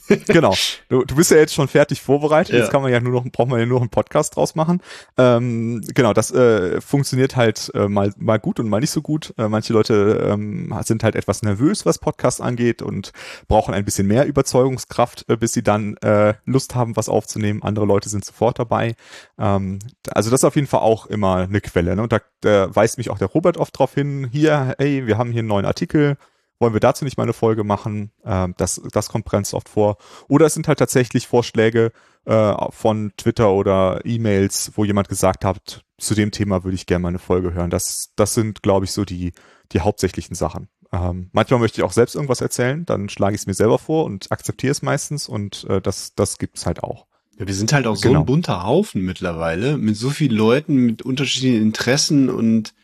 genau. 0.26 0.54
Du, 0.88 1.04
du 1.04 1.14
bist 1.14 1.30
ja 1.30 1.36
jetzt 1.36 1.54
schon 1.54 1.68
fertig 1.68 2.00
vorbereitet. 2.00 2.54
Ja. 2.54 2.60
Jetzt 2.60 2.70
kann 2.70 2.82
man 2.82 2.90
ja 2.90 2.98
nur 2.98 3.12
noch, 3.12 3.30
braucht 3.30 3.48
man 3.48 3.60
ja 3.60 3.66
nur 3.66 3.76
noch 3.76 3.82
einen 3.82 3.90
Podcast 3.90 4.36
draus 4.36 4.54
machen. 4.54 4.80
Ähm, 5.18 5.82
genau, 5.94 6.14
das 6.14 6.30
äh, 6.30 6.80
funktioniert 6.80 7.36
halt 7.36 7.70
äh, 7.74 7.88
mal, 7.88 8.12
mal 8.16 8.38
gut 8.38 8.58
und 8.58 8.68
mal 8.68 8.80
nicht 8.80 8.90
so 8.90 9.02
gut. 9.02 9.34
Äh, 9.36 9.48
manche 9.48 9.74
Leute 9.74 10.28
ähm, 10.30 10.74
sind 10.82 11.04
halt 11.04 11.14
etwas 11.14 11.42
nervös, 11.42 11.84
was 11.84 11.98
Podcast 11.98 12.40
angeht 12.40 12.80
und 12.80 13.12
brauchen 13.48 13.74
ein 13.74 13.84
bisschen 13.84 14.06
mehr 14.06 14.26
Überzeugungskraft, 14.26 15.26
äh, 15.28 15.36
bis 15.36 15.52
sie 15.52 15.62
dann 15.62 15.96
äh, 15.98 16.34
Lust 16.46 16.74
haben, 16.74 16.96
was 16.96 17.10
aufzunehmen. 17.10 17.62
Andere 17.62 17.84
Leute 17.84 18.08
sind 18.08 18.24
sofort 18.24 18.58
dabei. 18.58 18.94
Ähm, 19.38 19.78
also 20.10 20.30
das 20.30 20.40
ist 20.40 20.44
auf 20.44 20.56
jeden 20.56 20.68
Fall 20.68 20.80
auch 20.80 21.06
immer 21.06 21.36
eine 21.36 21.60
Quelle. 21.60 21.94
Ne? 21.96 22.02
Und 22.02 22.12
da, 22.12 22.20
da 22.40 22.74
weist 22.74 22.96
mich 22.96 23.10
auch 23.10 23.18
der 23.18 23.28
Robert 23.28 23.58
oft 23.58 23.78
drauf 23.78 23.92
hin. 23.92 24.28
Hier, 24.32 24.74
hey, 24.78 25.06
wir 25.06 25.18
haben 25.18 25.30
hier 25.32 25.40
einen 25.40 25.48
neuen 25.48 25.66
Artikel 25.66 26.16
wollen 26.62 26.72
wir 26.72 26.80
dazu 26.80 27.04
nicht 27.04 27.18
mal 27.18 27.24
eine 27.24 27.34
Folge 27.34 27.64
machen? 27.64 28.12
Ähm, 28.24 28.54
das, 28.56 28.80
das 28.92 29.10
kommt 29.10 29.28
ganz 29.28 29.52
oft 29.52 29.68
vor. 29.68 29.98
Oder 30.28 30.46
es 30.46 30.54
sind 30.54 30.68
halt 30.68 30.78
tatsächlich 30.78 31.26
Vorschläge 31.26 31.92
äh, 32.24 32.54
von 32.70 33.12
Twitter 33.18 33.50
oder 33.50 34.00
E-Mails, 34.04 34.72
wo 34.76 34.84
jemand 34.84 35.10
gesagt 35.10 35.44
hat, 35.44 35.84
zu 35.98 36.14
dem 36.14 36.30
Thema 36.30 36.64
würde 36.64 36.74
ich 36.74 36.86
gerne 36.86 37.02
mal 37.02 37.08
eine 37.08 37.18
Folge 37.18 37.52
hören. 37.52 37.68
Das, 37.68 38.12
das 38.16 38.32
sind, 38.32 38.62
glaube 38.62 38.86
ich, 38.86 38.92
so 38.92 39.04
die, 39.04 39.32
die 39.72 39.80
hauptsächlichen 39.80 40.34
Sachen. 40.34 40.68
Ähm, 40.92 41.30
manchmal 41.32 41.60
möchte 41.60 41.80
ich 41.80 41.84
auch 41.84 41.92
selbst 41.92 42.14
irgendwas 42.14 42.40
erzählen, 42.40 42.84
dann 42.84 43.08
schlage 43.08 43.34
ich 43.34 43.42
es 43.42 43.46
mir 43.46 43.54
selber 43.54 43.78
vor 43.78 44.04
und 44.04 44.30
akzeptiere 44.30 44.72
es 44.72 44.82
meistens 44.82 45.28
und 45.28 45.64
äh, 45.64 45.80
das, 45.80 46.14
das 46.14 46.38
gibt's 46.38 46.66
halt 46.66 46.82
auch. 46.82 47.06
Ja, 47.38 47.46
wir 47.46 47.54
sind 47.54 47.72
halt 47.72 47.86
auch 47.86 47.98
genau. 48.00 48.14
so 48.14 48.20
ein 48.20 48.26
bunter 48.26 48.64
Haufen 48.64 49.02
mittlerweile, 49.02 49.78
mit 49.78 49.96
so 49.96 50.10
vielen 50.10 50.36
Leuten, 50.36 50.76
mit 50.76 51.02
unterschiedlichen 51.02 51.62
Interessen 51.62 52.28
und 52.28 52.74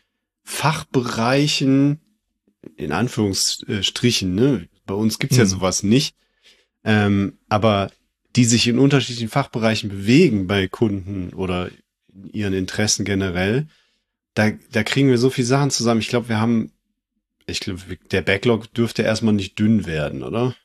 Fachbereichen, 0.43 1.99
in 2.75 2.91
Anführungsstrichen, 2.91 4.35
ne? 4.35 4.67
Bei 4.85 4.93
uns 4.93 5.19
gibt's 5.19 5.37
ja 5.37 5.43
hm. 5.43 5.49
sowas 5.49 5.83
nicht. 5.83 6.15
Ähm, 6.83 7.37
aber 7.47 7.91
die 8.35 8.45
sich 8.45 8.67
in 8.67 8.79
unterschiedlichen 8.79 9.29
Fachbereichen 9.29 9.89
bewegen 9.89 10.47
bei 10.47 10.67
Kunden 10.67 11.33
oder 11.33 11.69
ihren 12.31 12.53
Interessen 12.53 13.05
generell, 13.05 13.67
da, 14.33 14.51
da 14.71 14.83
kriegen 14.83 15.09
wir 15.09 15.17
so 15.17 15.29
viel 15.29 15.45
Sachen 15.45 15.71
zusammen. 15.71 16.01
Ich 16.01 16.07
glaube, 16.07 16.29
wir 16.29 16.39
haben, 16.39 16.71
ich 17.47 17.59
glaube, 17.59 17.81
der 18.11 18.21
Backlog 18.21 18.73
dürfte 18.73 19.01
erstmal 19.01 19.33
nicht 19.33 19.57
dünn 19.59 19.85
werden, 19.85 20.23
oder? 20.23 20.55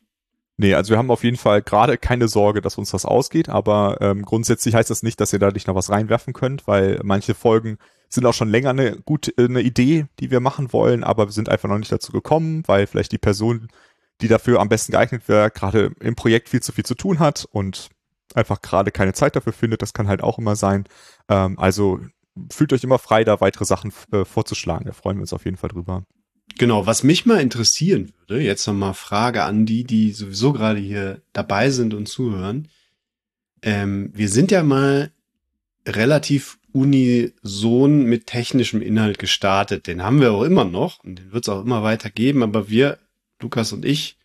Nee, 0.57 0.75
also 0.75 0.91
wir 0.91 0.99
haben 0.99 1.11
auf 1.11 1.25
jeden 1.25 1.37
Fall 1.37 1.63
gerade 1.63 1.99
keine 1.99 2.29
Sorge, 2.29 2.61
dass 2.61 2.79
uns 2.79 2.91
das 2.91 3.05
ausgeht, 3.05 3.49
aber 3.49 3.99
ähm, 4.01 4.23
grundsätzlich 4.23 4.75
heißt 4.75 4.91
das 4.91 5.03
nicht, 5.03 5.21
dass 5.21 5.33
ihr 5.33 5.41
da 5.41 5.51
nicht 5.51 5.67
noch 5.67 5.75
was 5.75 5.91
reinwerfen 5.91 6.33
könnt, 6.33 6.69
weil 6.69 7.01
manche 7.03 7.35
Folgen 7.35 7.79
sind 8.15 8.27
auch 8.27 8.35
schon 8.35 8.49
länger 8.49 8.71
eine 8.71 8.97
gute 9.05 9.33
eine 9.37 9.61
Idee, 9.61 10.07
die 10.21 10.31
wir 10.31 10.41
machen 10.41 10.73
wollen, 10.73 11.05
aber 11.05 11.27
wir 11.27 11.33
sind 11.33 11.49
einfach 11.49 11.69
noch 11.69 11.79
nicht 11.79 11.93
dazu 11.93 12.13
gekommen, 12.13 12.63
weil 12.67 12.87
vielleicht 12.87 13.13
die 13.13 13.19
Person, 13.19 13.69
die 14.21 14.29
dafür 14.29 14.61
am 14.61 14.69
besten 14.69 14.93
geeignet 14.93 15.29
wäre, 15.29 15.51
gerade 15.51 15.93
im 16.01 16.15
Projekt 16.15 16.49
viel 16.49 16.63
zu 16.63 16.73
viel 16.73 16.85
zu 16.85 16.95
tun 16.95 17.19
hat 17.19 17.47
und 17.51 17.91
einfach 18.35 18.63
gerade 18.63 18.91
keine 18.91 19.13
Zeit 19.13 19.37
dafür 19.37 19.53
findet. 19.53 19.83
Das 19.83 19.93
kann 19.93 20.09
halt 20.09 20.23
auch 20.23 20.39
immer 20.39 20.57
sein. 20.57 20.85
Ähm, 21.29 21.59
also 21.59 22.01
fühlt 22.51 22.73
euch 22.73 22.85
immer 22.85 22.99
frei, 22.99 23.25
da 23.25 23.41
weitere 23.41 23.65
Sachen 23.65 23.93
äh, 24.13 24.25
vorzuschlagen. 24.25 24.87
Da 24.87 24.93
freuen 24.93 25.19
wir 25.19 25.23
uns 25.23 25.33
auf 25.33 25.45
jeden 25.45 25.57
Fall 25.57 25.71
drüber. 25.71 26.05
Genau, 26.59 26.87
was 26.87 27.03
mich 27.03 27.27
mal 27.27 27.41
interessieren 27.41 28.13
würde, 28.19 28.43
jetzt 28.43 28.67
nochmal 28.67 28.95
Frage 28.95 29.43
an 29.43 29.67
die, 29.67 29.85
die 29.85 30.13
sowieso 30.13 30.53
gerade 30.53 30.79
hier 30.79 31.23
dabei 31.33 31.71
sind 31.71 31.95
und 31.95 32.07
zuhören. 32.07 32.69
Ähm, 33.63 34.11
wir 34.15 34.29
sind 34.29 34.51
ja 34.51 34.63
mal 34.63 35.11
relativ 35.87 36.59
unison 36.75 38.03
mit 38.03 38.27
technischem 38.27 38.83
Inhalt 38.83 39.19
gestartet. 39.19 39.87
Den 39.87 40.03
haben 40.03 40.21
wir 40.21 40.33
auch 40.33 40.43
immer 40.43 40.65
noch 40.65 41.05
und 41.05 41.21
den 41.21 41.33
wird 41.33 41.45
es 41.45 41.49
auch 41.49 41.63
immer 41.63 41.85
weiter 41.85 42.11
geben, 42.11 42.43
aber 42.43 42.69
wir, 42.69 42.99
Lukas 43.41 43.73
und 43.73 43.85
ich 43.85 44.19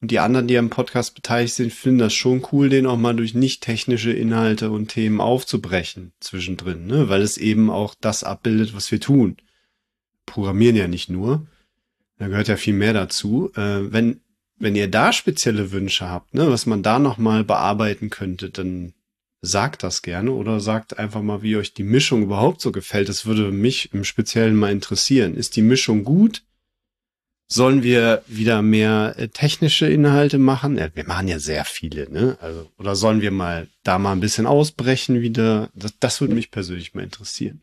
und 0.00 0.12
die 0.12 0.20
anderen, 0.20 0.46
die 0.46 0.56
am 0.56 0.70
Podcast 0.70 1.16
beteiligt 1.16 1.54
sind, 1.54 1.72
finden 1.72 1.98
das 1.98 2.14
schon 2.14 2.46
cool, 2.52 2.68
den 2.68 2.86
auch 2.86 2.96
mal 2.96 3.16
durch 3.16 3.34
nicht 3.34 3.62
technische 3.62 4.12
Inhalte 4.12 4.70
und 4.70 4.88
Themen 4.88 5.20
aufzubrechen 5.20 6.12
zwischendrin, 6.20 6.86
ne? 6.86 7.08
weil 7.08 7.22
es 7.22 7.38
eben 7.38 7.70
auch 7.70 7.94
das 8.00 8.22
abbildet, 8.22 8.76
was 8.76 8.92
wir 8.92 9.00
tun. 9.00 9.38
Programmieren 10.26 10.76
ja 10.76 10.86
nicht 10.86 11.08
nur. 11.08 11.46
Da 12.18 12.28
gehört 12.28 12.48
ja 12.48 12.56
viel 12.56 12.74
mehr 12.74 12.92
dazu. 12.92 13.50
Äh, 13.56 13.92
wenn, 13.92 14.20
wenn 14.58 14.76
ihr 14.76 14.88
da 14.88 15.12
spezielle 15.12 15.72
Wünsche 15.72 16.08
habt, 16.08 16.34
ne, 16.34 16.50
was 16.50 16.66
man 16.66 16.82
da 16.82 16.98
nochmal 16.98 17.42
bearbeiten 17.42 18.10
könnte, 18.10 18.50
dann 18.50 18.94
sagt 19.42 19.82
das 19.82 20.02
gerne 20.02 20.32
oder 20.32 20.60
sagt 20.60 20.98
einfach 20.98 21.22
mal, 21.22 21.42
wie 21.42 21.56
euch 21.56 21.74
die 21.74 21.84
Mischung 21.84 22.22
überhaupt 22.22 22.60
so 22.60 22.72
gefällt. 22.72 23.08
Das 23.08 23.26
würde 23.26 23.52
mich 23.52 23.92
im 23.92 24.04
Speziellen 24.04 24.56
mal 24.56 24.72
interessieren. 24.72 25.34
Ist 25.34 25.56
die 25.56 25.62
Mischung 25.62 26.04
gut? 26.04 26.42
Sollen 27.48 27.84
wir 27.84 28.24
wieder 28.26 28.60
mehr 28.60 29.14
äh, 29.16 29.28
technische 29.28 29.86
Inhalte 29.86 30.38
machen? 30.38 30.76
Ja, 30.78 30.88
wir 30.94 31.06
machen 31.06 31.28
ja 31.28 31.38
sehr 31.38 31.64
viele, 31.64 32.10
ne? 32.10 32.36
Also, 32.40 32.68
oder 32.76 32.96
sollen 32.96 33.20
wir 33.20 33.30
mal 33.30 33.68
da 33.84 34.00
mal 34.00 34.12
ein 34.12 34.20
bisschen 34.20 34.46
ausbrechen 34.46 35.20
wieder? 35.20 35.70
Das, 35.72 35.96
das 36.00 36.20
würde 36.20 36.34
mich 36.34 36.50
persönlich 36.50 36.94
mal 36.94 37.04
interessieren. 37.04 37.62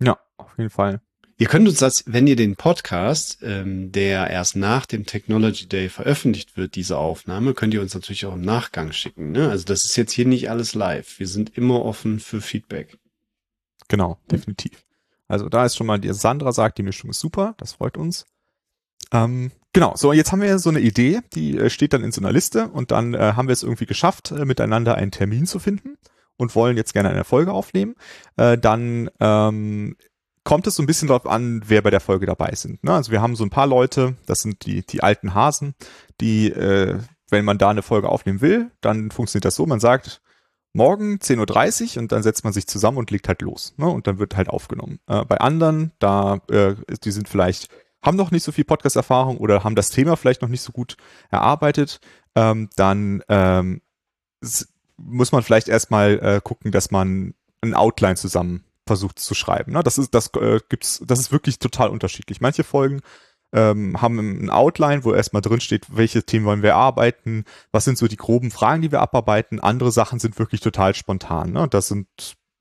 Ja, 0.00 0.16
auf 0.36 0.56
jeden 0.58 0.70
Fall. 0.70 1.00
Ihr 1.44 1.50
könnt 1.50 1.68
uns 1.68 1.76
das, 1.76 2.04
wenn 2.06 2.26
ihr 2.26 2.36
den 2.36 2.56
Podcast, 2.56 3.40
ähm, 3.42 3.92
der 3.92 4.30
erst 4.30 4.56
nach 4.56 4.86
dem 4.86 5.04
Technology 5.04 5.68
Day 5.68 5.90
veröffentlicht 5.90 6.56
wird, 6.56 6.74
diese 6.74 6.96
Aufnahme, 6.96 7.52
könnt 7.52 7.74
ihr 7.74 7.82
uns 7.82 7.92
natürlich 7.92 8.24
auch 8.24 8.32
im 8.32 8.40
Nachgang 8.40 8.92
schicken. 8.92 9.32
Ne? 9.32 9.50
Also 9.50 9.66
das 9.66 9.84
ist 9.84 9.94
jetzt 9.96 10.12
hier 10.12 10.24
nicht 10.24 10.48
alles 10.48 10.74
live. 10.74 11.18
Wir 11.18 11.28
sind 11.28 11.54
immer 11.54 11.84
offen 11.84 12.18
für 12.18 12.40
Feedback. 12.40 12.96
Genau, 13.88 14.16
definitiv. 14.30 14.86
Also 15.28 15.50
da 15.50 15.66
ist 15.66 15.76
schon 15.76 15.86
mal 15.86 15.98
die 15.98 16.14
Sandra 16.14 16.50
sagt, 16.50 16.78
die 16.78 16.82
Mischung 16.82 17.10
ist 17.10 17.20
super, 17.20 17.52
das 17.58 17.74
freut 17.74 17.98
uns. 17.98 18.24
Ähm, 19.12 19.52
genau, 19.74 19.92
so 19.96 20.14
jetzt 20.14 20.32
haben 20.32 20.40
wir 20.40 20.58
so 20.58 20.70
eine 20.70 20.80
Idee, 20.80 21.20
die 21.34 21.58
äh, 21.58 21.68
steht 21.68 21.92
dann 21.92 22.04
in 22.04 22.12
so 22.12 22.22
einer 22.22 22.32
Liste 22.32 22.68
und 22.68 22.90
dann 22.90 23.12
äh, 23.12 23.34
haben 23.36 23.48
wir 23.48 23.52
es 23.52 23.62
irgendwie 23.62 23.84
geschafft, 23.84 24.30
äh, 24.30 24.46
miteinander 24.46 24.94
einen 24.94 25.10
Termin 25.10 25.44
zu 25.44 25.58
finden 25.58 25.98
und 26.38 26.54
wollen 26.54 26.78
jetzt 26.78 26.94
gerne 26.94 27.10
eine 27.10 27.24
Folge 27.24 27.52
aufnehmen. 27.52 27.96
Äh, 28.38 28.56
dann 28.56 29.10
ähm, 29.20 29.96
kommt 30.44 30.66
es 30.66 30.76
so 30.76 30.82
ein 30.82 30.86
bisschen 30.86 31.08
darauf 31.08 31.26
an, 31.26 31.62
wer 31.66 31.82
bei 31.82 31.90
der 31.90 32.00
Folge 32.00 32.26
dabei 32.26 32.54
sind. 32.54 32.84
Ne? 32.84 32.92
Also 32.92 33.10
wir 33.10 33.22
haben 33.22 33.34
so 33.34 33.44
ein 33.44 33.50
paar 33.50 33.66
Leute, 33.66 34.16
das 34.26 34.40
sind 34.40 34.64
die, 34.66 34.86
die 34.86 35.02
alten 35.02 35.34
Hasen, 35.34 35.74
die, 36.20 36.50
äh, 36.50 36.98
wenn 37.30 37.44
man 37.44 37.58
da 37.58 37.70
eine 37.70 37.82
Folge 37.82 38.08
aufnehmen 38.08 38.42
will, 38.42 38.70
dann 38.80 39.10
funktioniert 39.10 39.46
das 39.46 39.56
so, 39.56 39.66
man 39.66 39.80
sagt, 39.80 40.20
morgen 40.74 41.16
10.30 41.16 41.96
Uhr 41.96 42.02
und 42.02 42.12
dann 42.12 42.22
setzt 42.22 42.44
man 42.44 42.52
sich 42.52 42.66
zusammen 42.66 42.98
und 42.98 43.10
legt 43.10 43.28
halt 43.28 43.40
los. 43.42 43.74
Ne? 43.78 43.86
Und 43.86 44.06
dann 44.06 44.18
wird 44.18 44.36
halt 44.36 44.50
aufgenommen. 44.50 45.00
Äh, 45.06 45.24
bei 45.24 45.38
anderen, 45.38 45.92
da, 45.98 46.40
äh, 46.50 46.74
die 47.02 47.10
sind 47.10 47.28
vielleicht, 47.28 47.68
haben 48.02 48.16
noch 48.16 48.30
nicht 48.30 48.44
so 48.44 48.52
viel 48.52 48.64
Podcast-Erfahrung 48.64 49.38
oder 49.38 49.64
haben 49.64 49.76
das 49.76 49.88
Thema 49.88 50.16
vielleicht 50.16 50.42
noch 50.42 50.48
nicht 50.48 50.62
so 50.62 50.72
gut 50.72 50.96
erarbeitet, 51.30 52.00
ähm, 52.34 52.68
dann 52.76 53.22
ähm, 53.28 53.80
muss 54.96 55.32
man 55.32 55.42
vielleicht 55.42 55.68
erstmal 55.68 56.18
äh, 56.18 56.40
gucken, 56.42 56.70
dass 56.70 56.90
man 56.90 57.34
ein 57.62 57.74
Outline 57.74 58.16
zusammen 58.16 58.64
versucht 58.86 59.18
zu 59.18 59.34
schreiben. 59.34 59.72
Ne? 59.72 59.82
Das 59.82 59.98
ist, 59.98 60.14
das 60.14 60.30
äh, 60.34 60.60
gibt's, 60.68 61.02
das 61.06 61.18
ist 61.18 61.32
wirklich 61.32 61.58
total 61.58 61.90
unterschiedlich. 61.90 62.40
Manche 62.40 62.64
Folgen 62.64 63.00
ähm, 63.52 64.00
haben 64.02 64.18
ein 64.18 64.50
Outline, 64.50 65.04
wo 65.04 65.14
erstmal 65.14 65.42
drin 65.42 65.60
steht, 65.60 65.86
welche 65.96 66.24
Themen 66.24 66.44
wollen 66.44 66.62
wir 66.62 66.74
arbeiten, 66.74 67.44
was 67.72 67.84
sind 67.84 67.96
so 67.96 68.08
die 68.08 68.16
groben 68.16 68.50
Fragen, 68.50 68.82
die 68.82 68.92
wir 68.92 69.00
abarbeiten. 69.00 69.60
Andere 69.60 69.92
Sachen 69.92 70.18
sind 70.18 70.38
wirklich 70.38 70.60
total 70.60 70.94
spontan. 70.94 71.52
Ne? 71.52 71.68
Das 71.68 71.88
sind, 71.88 72.08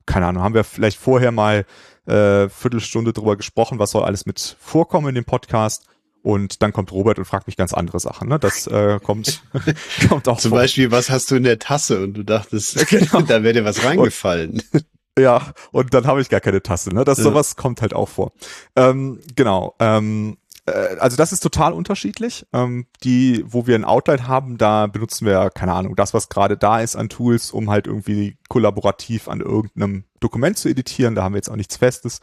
keine 0.06 0.28
Ahnung, 0.28 0.44
haben 0.44 0.54
wir 0.54 0.64
vielleicht 0.64 1.00
vorher 1.00 1.32
mal 1.32 1.66
äh, 2.06 2.48
Viertelstunde 2.48 3.12
drüber 3.12 3.36
gesprochen, 3.38 3.80
was 3.80 3.92
soll 3.92 4.04
alles 4.04 4.26
mit 4.26 4.56
vorkommen 4.60 5.10
in 5.10 5.16
dem 5.16 5.26
Podcast. 5.26 5.88
Und 6.22 6.62
dann 6.62 6.72
kommt 6.72 6.92
Robert 6.94 7.20
und 7.20 7.26
fragt 7.26 7.48
mich 7.48 7.58
ganz 7.58 7.74
andere 7.74 8.00
Sachen. 8.00 8.30
Ne? 8.30 8.40
Das 8.40 8.66
äh, 8.68 9.00
kommt, 9.04 9.44
kommt 10.08 10.30
auch 10.30 10.40
Zum 10.40 10.52
vor. 10.52 10.60
Beispiel, 10.60 10.90
was 10.90 11.10
hast 11.10 11.30
du 11.30 11.36
in 11.36 11.44
der 11.44 11.60
Tasse? 11.60 12.02
Und 12.02 12.14
du 12.14 12.24
dachtest, 12.24 12.88
genau. 12.90 13.22
da 13.28 13.44
wäre 13.44 13.54
dir 13.54 13.66
was 13.66 13.84
reingefallen. 13.84 14.62
Und, 14.72 14.86
ja, 15.18 15.54
und 15.72 15.94
dann 15.94 16.08
habe 16.08 16.22
ich 16.22 16.30
gar 16.30 16.40
keine 16.40 16.64
Tasse. 16.64 16.90
Ne? 16.90 17.04
Das 17.04 17.20
ja. 17.20 17.26
sowas 17.26 17.56
kommt 17.56 17.82
halt 17.82 17.94
auch 17.94 18.10
vor. 18.10 18.32
Ähm, 18.76 19.20
genau. 19.36 19.76
Ähm, 19.80 20.38
äh, 20.66 20.98
also 21.00 21.18
das 21.18 21.32
ist 21.32 21.42
total 21.42 21.74
unterschiedlich. 21.74 22.46
Ähm, 22.54 22.88
die, 23.04 23.44
wo 23.48 23.68
wir 23.68 23.76
ein 23.76 23.86
Outline 23.86 24.28
haben, 24.28 24.58
da 24.58 24.88
benutzen 24.88 25.26
wir, 25.26 25.50
keine 25.50 25.74
Ahnung, 25.74 25.96
das, 25.96 26.14
was 26.14 26.30
gerade 26.30 26.58
da 26.58 26.80
ist 26.80 26.96
an 26.96 27.10
Tools, 27.10 27.52
um 27.52 27.70
halt 27.70 27.88
irgendwie 27.88 28.38
kollaborativ 28.50 29.28
an 29.28 29.42
irgendeinem 29.42 30.06
Dokument 30.20 30.58
zu 30.58 30.70
editieren. 30.70 31.16
Da 31.16 31.24
haben 31.24 31.34
wir 31.34 31.40
jetzt 31.40 31.50
auch 31.50 31.56
nichts 31.56 31.78
Festes. 31.78 32.20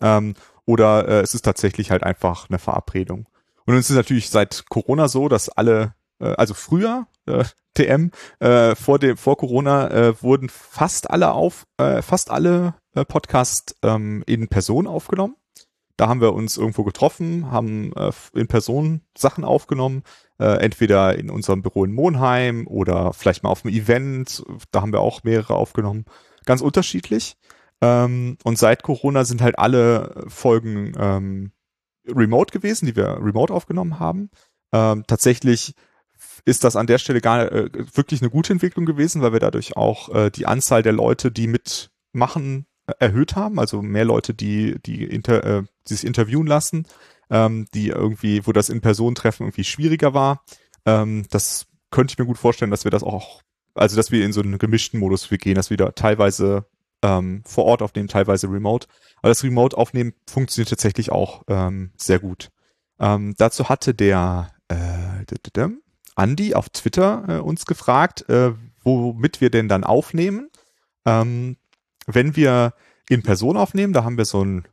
Ähm, 0.00 0.34
oder 0.66 1.08
äh, 1.08 1.20
es 1.20 1.34
ist 1.34 1.42
tatsächlich 1.42 1.90
halt 1.90 2.02
einfach 2.02 2.48
eine 2.48 2.58
Verabredung. 2.58 3.28
Und 3.66 3.74
es 3.74 3.88
ist 3.88 3.96
natürlich 3.96 4.30
seit 4.30 4.66
Corona 4.68 5.08
so, 5.08 5.28
dass 5.28 5.48
alle, 5.48 5.94
also 6.36 6.54
früher, 6.54 7.06
äh, 7.26 7.44
TM, 7.74 8.12
äh, 8.38 8.76
vor 8.76 9.00
dem, 9.00 9.16
vor 9.16 9.36
Corona 9.36 9.90
äh, 9.90 10.22
wurden 10.22 10.48
fast 10.48 11.10
alle 11.10 11.32
auf, 11.32 11.66
äh, 11.76 12.02
fast 12.02 12.30
alle 12.30 12.74
äh, 12.94 13.04
Podcasts 13.04 13.74
ähm, 13.82 14.22
in 14.26 14.46
Person 14.46 14.86
aufgenommen. 14.86 15.34
Da 15.96 16.08
haben 16.08 16.20
wir 16.20 16.34
uns 16.34 16.56
irgendwo 16.56 16.82
getroffen, 16.84 17.50
haben 17.50 17.92
äh, 17.94 18.12
in 18.34 18.48
Person 18.48 19.02
Sachen 19.16 19.44
aufgenommen, 19.44 20.02
äh, 20.38 20.58
entweder 20.58 21.16
in 21.16 21.30
unserem 21.30 21.62
Büro 21.62 21.84
in 21.84 21.92
Monheim 21.92 22.66
oder 22.66 23.12
vielleicht 23.12 23.42
mal 23.42 23.50
auf 23.50 23.64
einem 23.64 23.74
Event. 23.74 24.44
Da 24.72 24.80
haben 24.80 24.92
wir 24.92 25.00
auch 25.00 25.22
mehrere 25.22 25.54
aufgenommen. 25.54 26.04
Ganz 26.46 26.60
unterschiedlich. 26.60 27.36
Ähm, 27.80 28.38
und 28.42 28.58
seit 28.58 28.82
Corona 28.82 29.24
sind 29.24 29.40
halt 29.40 29.58
alle 29.58 30.24
Folgen 30.28 30.92
ähm, 30.98 31.52
remote 32.08 32.52
gewesen, 32.52 32.86
die 32.86 32.96
wir 32.96 33.18
remote 33.20 33.52
aufgenommen 33.52 34.00
haben. 34.00 34.30
Ähm, 34.72 35.04
tatsächlich 35.06 35.74
ist 36.44 36.64
das 36.64 36.76
an 36.76 36.86
der 36.86 36.98
Stelle 36.98 37.20
gar 37.20 37.50
äh, 37.50 37.70
wirklich 37.94 38.22
eine 38.22 38.30
gute 38.30 38.52
Entwicklung 38.52 38.86
gewesen, 38.86 39.22
weil 39.22 39.32
wir 39.32 39.40
dadurch 39.40 39.76
auch 39.76 40.14
äh, 40.14 40.30
die 40.30 40.46
Anzahl 40.46 40.82
der 40.82 40.92
Leute, 40.92 41.30
die 41.30 41.46
mitmachen, 41.46 42.66
erhöht 42.98 43.34
haben, 43.34 43.58
also 43.58 43.80
mehr 43.82 44.04
Leute, 44.04 44.34
die, 44.34 44.76
die, 44.84 45.04
inter, 45.04 45.44
äh, 45.44 45.62
die 45.88 45.94
sich 45.94 46.06
interviewen 46.06 46.46
lassen, 46.46 46.86
ähm, 47.30 47.66
die 47.74 47.88
irgendwie, 47.88 48.46
wo 48.46 48.52
das 48.52 48.68
In-Person-Treffen 48.68 49.44
irgendwie 49.46 49.64
schwieriger 49.64 50.12
war. 50.12 50.44
Ähm, 50.84 51.24
das 51.30 51.66
könnte 51.90 52.12
ich 52.12 52.18
mir 52.18 52.26
gut 52.26 52.38
vorstellen, 52.38 52.70
dass 52.70 52.84
wir 52.84 52.90
das 52.90 53.02
auch, 53.02 53.42
also 53.74 53.96
dass 53.96 54.10
wir 54.10 54.24
in 54.24 54.32
so 54.32 54.42
einen 54.42 54.58
gemischten 54.58 55.00
Modus 55.00 55.28
gehen, 55.30 55.54
dass 55.54 55.70
wir 55.70 55.76
da 55.76 55.92
teilweise 55.92 56.66
ähm, 57.02 57.42
vor 57.46 57.64
Ort 57.64 57.82
aufnehmen, 57.82 58.08
teilweise 58.08 58.50
remote. 58.50 58.86
Aber 59.18 59.28
das 59.28 59.42
Remote-Aufnehmen 59.42 60.12
funktioniert 60.28 60.70
tatsächlich 60.70 61.10
auch 61.10 61.42
ähm, 61.48 61.92
sehr 61.96 62.18
gut. 62.18 62.50
Ähm, 62.98 63.34
dazu 63.38 63.68
hatte 63.68 63.94
der 63.94 64.50
äh, 64.68 65.24
Andy 66.16 66.54
auf 66.54 66.68
Twitter 66.68 67.24
äh, 67.28 67.38
uns 67.38 67.66
gefragt, 67.66 68.28
äh, 68.28 68.52
womit 68.82 69.40
wir 69.40 69.50
denn 69.50 69.68
dann 69.68 69.84
aufnehmen. 69.84 70.50
Ähm, 71.04 71.56
wenn 72.06 72.36
wir 72.36 72.74
in 73.08 73.22
Person 73.22 73.56
aufnehmen, 73.56 73.92
da 73.92 74.04
haben 74.04 74.16
wir 74.16 74.24
so 74.24 74.44
ein 74.44 74.66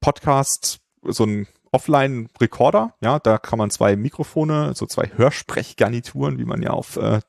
Podcast, 0.00 0.80
so 1.02 1.24
ein 1.24 1.46
Offline-Recorder, 1.70 2.94
ja, 3.00 3.18
da 3.18 3.38
kann 3.38 3.58
man 3.58 3.70
zwei 3.70 3.96
Mikrofone, 3.96 4.72
so 4.74 4.86
zwei 4.86 5.10
Hörsprechgarnituren, 5.14 6.38
wie 6.38 6.44
man 6.44 6.62
ja 6.62 6.70
auf 6.70 6.96
äh, 6.96 7.20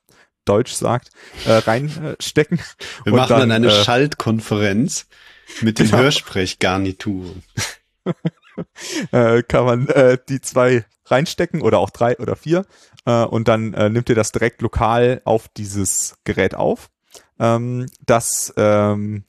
Deutsch 0.46 0.74
sagt, 0.74 1.10
äh, 1.46 1.52
reinstecken. 1.52 2.60
Wir 3.04 3.14
machen 3.14 3.30
dann, 3.30 3.50
dann 3.50 3.52
eine 3.52 3.68
äh, 3.68 3.84
Schaltkonferenz 3.84 5.08
mit 5.62 5.80
den 5.80 5.88
genau. 5.88 6.00
Hörsprechgarnituren. 6.00 7.44
äh, 9.12 9.44
kann 9.44 9.66
man 9.66 9.88
äh, 9.90 10.18
die 10.28 10.42
zwei 10.42 10.86
reinstecken 11.06 11.62
oder 11.62 11.80
auch 11.80 11.90
drei 11.90 12.18
oder 12.20 12.36
vier 12.36 12.66
äh, 13.06 13.24
und 13.24 13.48
dann 13.48 13.74
äh, 13.74 13.90
nimmt 13.90 14.10
ihr 14.10 14.16
das 14.16 14.32
direkt 14.32 14.62
lokal 14.62 15.22
auf 15.26 15.48
dieses 15.50 16.16
Gerät 16.24 16.56
auf. 16.56 16.90
Ähm, 17.40 17.88
das 18.06 18.54
ähm, 18.58 19.24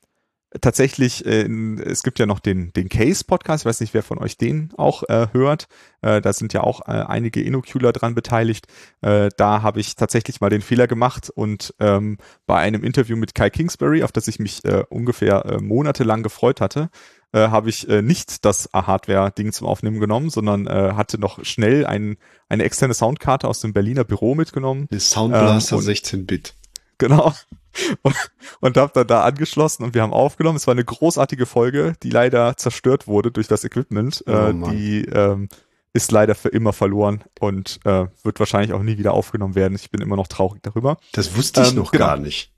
tatsächlich, 0.60 1.24
äh, 1.26 1.44
es 1.84 2.02
gibt 2.02 2.18
ja 2.18 2.26
noch 2.26 2.40
den, 2.40 2.72
den 2.72 2.88
Case-Podcast, 2.88 3.62
ich 3.62 3.66
weiß 3.66 3.80
nicht, 3.80 3.94
wer 3.94 4.02
von 4.02 4.18
euch 4.18 4.36
den 4.36 4.72
auch 4.76 5.04
äh, 5.08 5.28
hört. 5.32 5.68
Äh, 6.02 6.20
da 6.20 6.32
sind 6.32 6.52
ja 6.52 6.62
auch 6.62 6.88
äh, 6.88 6.92
einige 6.92 7.42
Inocular 7.42 7.92
dran 7.92 8.14
beteiligt. 8.14 8.66
Äh, 9.00 9.30
da 9.36 9.62
habe 9.62 9.80
ich 9.80 9.96
tatsächlich 9.96 10.40
mal 10.40 10.50
den 10.50 10.62
Fehler 10.62 10.86
gemacht 10.86 11.30
und 11.30 11.74
ähm, 11.78 12.18
bei 12.46 12.58
einem 12.58 12.82
Interview 12.82 13.16
mit 13.16 13.34
Kai 13.34 13.50
Kingsbury, 13.50 14.02
auf 14.02 14.12
das 14.12 14.28
ich 14.28 14.38
mich 14.38 14.64
äh, 14.64 14.84
ungefähr 14.88 15.44
äh, 15.44 15.58
monatelang 15.58 16.22
gefreut 16.22 16.60
hatte, 16.60 16.90
äh, 17.32 17.48
habe 17.48 17.70
ich 17.70 17.88
äh, 17.88 18.02
nicht 18.02 18.44
das 18.44 18.68
Hardware-Ding 18.72 19.52
zum 19.52 19.66
Aufnehmen 19.66 20.00
genommen, 20.00 20.30
sondern 20.30 20.66
äh, 20.66 20.92
hatte 20.94 21.20
noch 21.20 21.44
schnell 21.44 21.86
ein, 21.86 22.16
eine 22.48 22.64
externe 22.64 22.94
Soundkarte 22.94 23.46
aus 23.46 23.60
dem 23.60 23.72
Berliner 23.72 24.04
Büro 24.04 24.34
mitgenommen. 24.34 24.88
Die 24.90 24.98
Soundblaster 24.98 25.76
ähm, 25.76 25.82
16-Bit. 25.82 26.54
Genau. 27.00 27.34
Und, 28.02 28.16
und 28.58 28.76
habe 28.76 28.90
dann 28.92 29.06
da 29.06 29.22
angeschlossen 29.22 29.84
und 29.84 29.94
wir 29.94 30.02
haben 30.02 30.12
aufgenommen. 30.12 30.56
Es 30.56 30.66
war 30.66 30.72
eine 30.72 30.84
großartige 30.84 31.46
Folge, 31.46 31.94
die 32.02 32.10
leider 32.10 32.56
zerstört 32.56 33.06
wurde 33.06 33.30
durch 33.30 33.46
das 33.46 33.62
Equipment. 33.62 34.24
Oh, 34.26 34.30
äh, 34.32 34.52
die 34.72 35.04
ähm, 35.04 35.48
ist 35.92 36.10
leider 36.10 36.34
für 36.34 36.48
immer 36.48 36.72
verloren 36.72 37.22
und 37.38 37.78
äh, 37.84 38.06
wird 38.24 38.40
wahrscheinlich 38.40 38.72
auch 38.72 38.82
nie 38.82 38.98
wieder 38.98 39.14
aufgenommen 39.14 39.54
werden. 39.54 39.76
Ich 39.76 39.92
bin 39.92 40.00
immer 40.00 40.16
noch 40.16 40.26
traurig 40.26 40.60
darüber. 40.64 40.98
Das 41.12 41.36
wusste 41.36 41.62
ich 41.62 41.68
ähm, 41.68 41.76
noch 41.76 41.92
genau. 41.92 42.06
gar 42.06 42.16
nicht. 42.16 42.52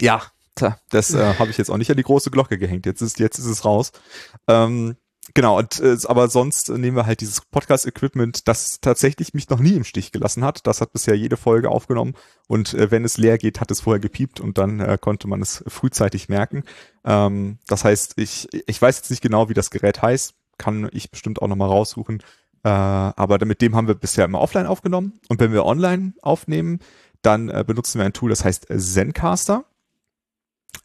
Ja, 0.00 0.22
das 0.90 1.12
äh, 1.12 1.34
habe 1.34 1.50
ich 1.50 1.58
jetzt 1.58 1.70
auch 1.70 1.76
nicht 1.76 1.90
an 1.90 1.96
die 1.96 2.04
große 2.04 2.30
Glocke 2.30 2.56
gehängt. 2.56 2.86
Jetzt 2.86 3.02
ist 3.02 3.18
jetzt 3.18 3.38
ist 3.38 3.46
es 3.46 3.64
raus. 3.64 3.90
Ähm, 4.46 4.94
Genau, 5.32 5.58
und 5.58 5.80
äh, 5.80 5.96
aber 6.04 6.28
sonst 6.28 6.68
nehmen 6.68 6.96
wir 6.96 7.06
halt 7.06 7.22
dieses 7.22 7.40
Podcast-Equipment, 7.40 8.46
das 8.46 8.80
tatsächlich 8.80 9.32
mich 9.32 9.48
noch 9.48 9.58
nie 9.58 9.72
im 9.72 9.84
Stich 9.84 10.12
gelassen 10.12 10.44
hat. 10.44 10.66
Das 10.66 10.82
hat 10.82 10.92
bisher 10.92 11.16
jede 11.16 11.38
Folge 11.38 11.70
aufgenommen 11.70 12.14
und 12.46 12.74
äh, 12.74 12.90
wenn 12.90 13.04
es 13.04 13.16
leer 13.16 13.38
geht, 13.38 13.60
hat 13.60 13.70
es 13.70 13.80
vorher 13.80 14.00
gepiept 14.00 14.38
und 14.38 14.58
dann 14.58 14.80
äh, 14.80 14.98
konnte 15.00 15.26
man 15.26 15.40
es 15.40 15.64
frühzeitig 15.66 16.28
merken. 16.28 16.64
Ähm, 17.04 17.58
das 17.66 17.84
heißt, 17.84 18.14
ich, 18.18 18.48
ich 18.66 18.82
weiß 18.82 18.98
jetzt 18.98 19.10
nicht 19.10 19.22
genau, 19.22 19.48
wie 19.48 19.54
das 19.54 19.70
Gerät 19.70 20.02
heißt, 20.02 20.34
kann 20.58 20.90
ich 20.92 21.10
bestimmt 21.10 21.40
auch 21.40 21.48
nochmal 21.48 21.68
raussuchen. 21.68 22.22
Äh, 22.62 22.68
aber 22.68 23.42
mit 23.46 23.62
dem 23.62 23.74
haben 23.74 23.88
wir 23.88 23.94
bisher 23.94 24.26
immer 24.26 24.40
offline 24.40 24.66
aufgenommen 24.66 25.20
und 25.28 25.40
wenn 25.40 25.52
wir 25.52 25.64
online 25.64 26.12
aufnehmen, 26.20 26.80
dann 27.22 27.48
äh, 27.48 27.64
benutzen 27.66 27.98
wir 27.98 28.04
ein 28.04 28.12
Tool, 28.12 28.28
das 28.28 28.44
heißt 28.44 28.66
Zencaster. 28.76 29.64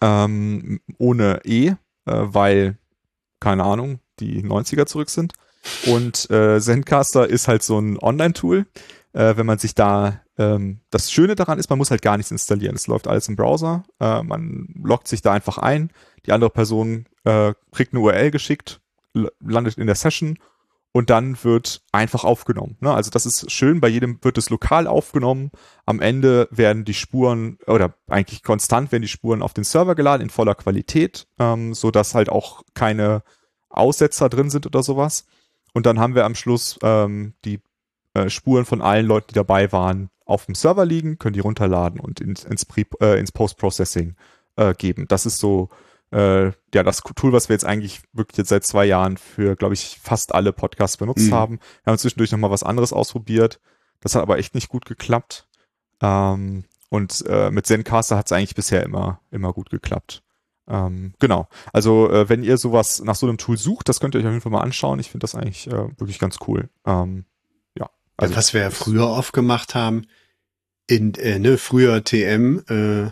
Ähm, 0.02 0.80
ohne 0.98 1.42
E, 1.44 1.68
äh, 1.68 1.76
weil, 2.06 2.78
keine 3.40 3.64
Ahnung, 3.64 4.00
die 4.20 4.44
90er 4.44 4.86
zurück 4.86 5.10
sind. 5.10 5.34
Und 5.86 6.30
äh, 6.30 6.60
Zencaster 6.60 7.28
ist 7.30 7.48
halt 7.48 7.64
so 7.64 7.80
ein 7.80 7.98
Online-Tool. 7.98 8.66
Äh, 9.14 9.38
wenn 9.38 9.46
man 9.46 9.58
sich 9.58 9.76
da, 9.76 10.22
ähm, 10.38 10.82
das 10.92 11.12
Schöne 11.12 11.36
daran 11.36 11.60
ist, 11.60 11.70
man 11.70 11.80
muss 11.80 11.92
halt 11.92 12.02
gar 12.02 12.18
nichts 12.18 12.32
installieren. 12.32 12.76
Es 12.76 12.88
läuft 12.88 13.08
alles 13.08 13.28
im 13.28 13.36
Browser. 13.36 13.84
Äh, 14.00 14.24
man 14.24 14.68
loggt 14.84 15.08
sich 15.08 15.22
da 15.22 15.34
einfach 15.34 15.58
ein. 15.58 15.92
Die 16.26 16.32
andere 16.32 16.50
Person 16.50 17.06
äh, 17.24 17.54
kriegt 17.72 17.94
eine 17.94 18.02
URL 18.02 18.32
geschickt, 18.32 18.82
landet 19.40 19.78
in 19.78 19.88
der 19.88 19.96
Session 19.96 20.38
und 20.92 21.10
dann 21.10 21.44
wird 21.44 21.82
einfach 21.92 22.24
aufgenommen. 22.24 22.78
Ne? 22.80 22.94
Also 22.94 23.12
das 23.12 23.26
ist 23.26 23.52
schön, 23.52 23.80
bei 23.80 23.88
jedem 23.88 24.20
wird 24.22 24.38
es 24.38 24.50
lokal 24.50 24.88
aufgenommen. 24.88 25.52
Am 25.86 26.02
Ende 26.02 26.48
werden 26.52 26.86
die 26.86 26.94
Spuren 26.94 27.58
oder 27.68 27.94
eigentlich 28.08 28.44
konstant 28.44 28.92
werden 28.92 29.04
die 29.04 29.08
Spuren 29.08 29.42
auf 29.42 29.54
den 29.54 29.64
Server 29.64 29.96
geladen 29.96 30.24
in 30.24 30.30
voller 30.30 30.56
Qualität, 30.56 31.28
ähm, 31.40 31.74
so 31.74 31.92
halt 31.92 32.30
auch 32.30 32.64
keine 32.74 33.24
Aussetzer 33.70 34.30
drin 34.30 34.50
sind 34.50 34.66
oder 34.66 34.84
sowas. 34.84 35.26
Und 35.74 35.86
dann 35.86 36.00
haben 36.00 36.16
wir 36.16 36.26
am 36.26 36.36
Schluss 36.36 36.80
ähm, 36.82 37.34
die 37.46 37.60
äh, 38.14 38.30
Spuren 38.30 38.66
von 38.66 38.82
allen 38.82 39.06
Leuten, 39.06 39.28
die 39.30 39.36
dabei 39.36 39.72
waren, 39.72 40.10
auf 40.26 40.46
dem 40.46 40.56
Server 40.56 40.86
liegen, 40.86 41.18
können 41.18 41.34
die 41.34 41.40
runterladen 41.40 42.00
und 42.00 42.20
ins, 42.22 42.44
ins, 42.44 42.66
äh, 43.02 43.20
ins 43.20 43.32
Post-Processing 43.32 44.16
äh, 44.56 44.74
geben. 44.74 45.06
Das 45.08 45.26
ist 45.26 45.38
so 45.40 45.70
äh, 46.12 46.46
ja 46.74 46.84
das 46.84 47.02
Tool, 47.02 47.34
was 47.34 47.50
wir 47.50 47.54
jetzt 47.54 47.66
eigentlich 47.66 48.02
wirklich 48.14 48.38
jetzt 48.38 48.50
seit 48.50 48.64
zwei 48.64 48.86
Jahren 48.86 49.18
für, 49.18 49.56
glaube 49.56 49.74
ich, 49.74 50.00
fast 50.02 50.34
alle 50.34 50.54
Podcasts 50.54 50.98
benutzt 50.98 51.28
mhm. 51.28 51.34
haben. 51.34 51.60
Wir 51.84 51.92
haben 51.92 51.98
zwischendurch 51.98 52.32
nochmal 52.32 52.52
was 52.52 52.64
anderes 52.64 52.94
ausprobiert. 52.94 53.60
Das 54.02 54.16
hat 54.16 54.22
aber 54.22 54.38
echt 54.38 54.56
nicht 54.56 54.70
gut 54.70 54.86
geklappt. 54.86 55.48
Ähm, 56.02 56.64
und 56.90 57.24
äh, 57.28 57.52
mit 57.52 57.68
Zencaster 57.68 58.18
hat 58.18 58.26
es 58.26 58.32
eigentlich 58.32 58.56
bisher 58.56 58.84
immer, 58.84 59.22
immer 59.32 59.54
gut 59.54 59.70
geklappt. 59.70 60.24
Ähm, 60.70 61.14
genau. 61.20 61.48
Also 61.74 62.10
äh, 62.10 62.30
wenn 62.30 62.44
ihr 62.44 62.58
sowas 62.58 63.02
nach 63.04 63.16
so 63.16 63.28
einem 63.28 63.38
Tool 63.38 63.58
sucht, 63.58 63.90
das 63.90 64.00
könnt 64.00 64.16
ihr 64.16 64.20
euch 64.20 64.26
auf 64.26 64.32
jeden 64.32 64.42
Fall 64.42 64.52
mal 64.52 64.62
anschauen. 64.62 65.00
Ich 65.00 65.10
finde 65.10 65.24
das 65.24 65.36
eigentlich 65.36 65.68
äh, 65.68 65.90
wirklich 65.98 66.20
ganz 66.20 66.38
cool. 66.48 66.70
Ähm, 66.86 67.26
ja. 67.78 67.90
Also 68.18 68.36
was 68.36 68.54
wir 68.54 68.62
ja 68.62 68.70
früher 68.70 69.08
oft 69.08 69.34
gemacht 69.34 69.74
haben, 69.74 70.06
in 70.88 71.14
äh, 71.16 71.40
ne, 71.40 71.58
früher 71.58 72.04
TM, 72.04 72.62
äh, 72.68 73.12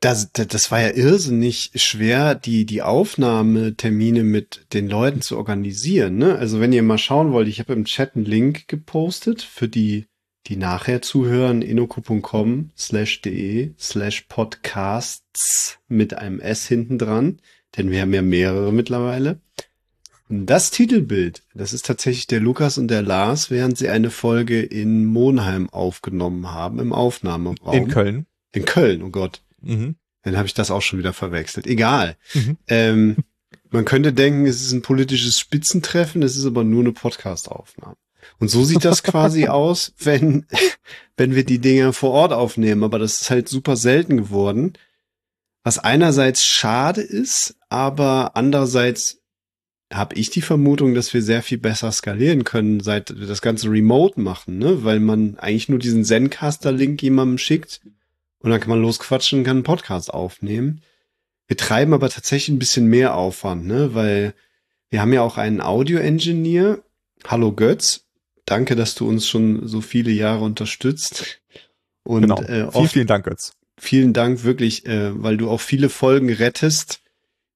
das, 0.00 0.30
das 0.32 0.70
war 0.70 0.80
ja 0.80 0.90
irrsinnig 0.90 1.70
schwer, 1.74 2.34
die, 2.34 2.66
die 2.66 2.82
Aufnahmetermine 2.82 4.24
mit 4.24 4.66
den 4.72 4.88
Leuten 4.88 5.22
zu 5.22 5.36
organisieren. 5.38 6.16
Ne? 6.16 6.36
Also 6.36 6.60
wenn 6.60 6.72
ihr 6.72 6.82
mal 6.82 6.98
schauen 6.98 7.32
wollt, 7.32 7.48
ich 7.48 7.60
habe 7.60 7.72
im 7.72 7.84
Chat 7.86 8.14
einen 8.14 8.24
Link 8.24 8.68
gepostet 8.68 9.42
für 9.42 9.68
die 9.68 10.06
die 10.46 10.56
nachher 10.56 11.02
zuhören, 11.02 11.62
inoku.com 11.62 12.70
slash 12.76 13.20
de 13.22 13.72
slash 13.78 14.22
podcasts 14.28 15.78
mit 15.88 16.14
einem 16.14 16.40
S 16.40 16.66
hinten 16.66 16.98
dran, 16.98 17.40
denn 17.76 17.90
wir 17.90 18.00
haben 18.00 18.14
ja 18.14 18.22
mehrere 18.22 18.72
mittlerweile. 18.72 19.40
Das 20.28 20.70
Titelbild, 20.70 21.44
das 21.54 21.72
ist 21.72 21.86
tatsächlich 21.86 22.26
der 22.26 22.40
Lukas 22.40 22.78
und 22.78 22.88
der 22.88 23.02
Lars, 23.02 23.50
während 23.50 23.78
sie 23.78 23.88
eine 23.88 24.10
Folge 24.10 24.60
in 24.60 25.04
Monheim 25.04 25.70
aufgenommen 25.70 26.52
haben, 26.52 26.80
im 26.80 26.92
Aufnahmeraum. 26.92 27.76
In 27.76 27.88
Köln. 27.88 28.26
In 28.52 28.64
Köln, 28.64 29.02
oh 29.02 29.10
Gott. 29.10 29.42
Mhm. 29.60 29.96
Dann 30.22 30.36
habe 30.36 30.46
ich 30.46 30.54
das 30.54 30.72
auch 30.72 30.82
schon 30.82 30.98
wieder 30.98 31.12
verwechselt. 31.12 31.66
Egal. 31.66 32.16
Mhm. 32.34 32.56
Ähm, 32.66 33.16
Man 33.70 33.84
könnte 33.84 34.12
denken, 34.12 34.46
es 34.46 34.62
ist 34.62 34.72
ein 34.72 34.82
politisches 34.82 35.38
Spitzentreffen, 35.38 36.22
es 36.22 36.36
ist 36.36 36.46
aber 36.46 36.64
nur 36.64 36.80
eine 36.80 36.92
Podcast-Aufnahme. 36.92 37.96
Und 38.38 38.48
so 38.48 38.64
sieht 38.64 38.84
das 38.84 39.02
quasi 39.02 39.46
aus, 39.48 39.92
wenn, 39.98 40.46
wenn 41.16 41.34
wir 41.34 41.44
die 41.44 41.58
Dinge 41.58 41.92
vor 41.92 42.10
Ort 42.10 42.32
aufnehmen. 42.32 42.84
Aber 42.84 42.98
das 42.98 43.22
ist 43.22 43.30
halt 43.30 43.48
super 43.48 43.76
selten 43.76 44.16
geworden. 44.16 44.74
Was 45.64 45.78
einerseits 45.78 46.44
schade 46.44 47.00
ist, 47.00 47.56
aber 47.68 48.36
andererseits 48.36 49.18
habe 49.92 50.14
ich 50.16 50.30
die 50.30 50.42
Vermutung, 50.42 50.94
dass 50.94 51.14
wir 51.14 51.22
sehr 51.22 51.42
viel 51.42 51.58
besser 51.58 51.92
skalieren 51.92 52.44
können, 52.44 52.80
seit 52.80 53.18
wir 53.18 53.26
das 53.26 53.42
Ganze 53.42 53.70
remote 53.70 54.20
machen, 54.20 54.58
ne? 54.58 54.84
Weil 54.84 55.00
man 55.00 55.38
eigentlich 55.38 55.68
nur 55.68 55.78
diesen 55.78 56.04
Zencaster-Link 56.04 57.02
jemandem 57.02 57.38
schickt 57.38 57.80
und 58.38 58.50
dann 58.50 58.60
kann 58.60 58.70
man 58.70 58.82
losquatschen 58.82 59.40
und 59.40 59.44
kann 59.44 59.58
einen 59.58 59.64
Podcast 59.64 60.12
aufnehmen. 60.12 60.82
Wir 61.46 61.56
treiben 61.56 61.94
aber 61.94 62.10
tatsächlich 62.10 62.54
ein 62.54 62.58
bisschen 62.58 62.86
mehr 62.86 63.14
Aufwand, 63.14 63.66
ne? 63.66 63.94
Weil 63.94 64.34
wir 64.90 65.00
haben 65.00 65.12
ja 65.12 65.22
auch 65.22 65.36
einen 65.36 65.60
Audio-Engineer. 65.60 66.80
Hallo 67.26 67.52
Götz. 67.52 68.05
Danke, 68.46 68.76
dass 68.76 68.94
du 68.94 69.08
uns 69.08 69.28
schon 69.28 69.66
so 69.66 69.80
viele 69.80 70.12
Jahre 70.12 70.44
unterstützt. 70.44 71.40
Und 72.04 72.22
genau. 72.22 72.40
äh, 72.42 72.62
oft, 72.62 72.76
vielen, 72.76 72.88
vielen 72.88 73.06
Dank, 73.08 73.24
Götz. 73.24 73.52
Vielen 73.76 74.12
Dank 74.12 74.44
wirklich, 74.44 74.86
äh, 74.86 75.22
weil 75.22 75.36
du 75.36 75.50
auch 75.50 75.60
viele 75.60 75.88
Folgen 75.88 76.32
rettest, 76.32 77.00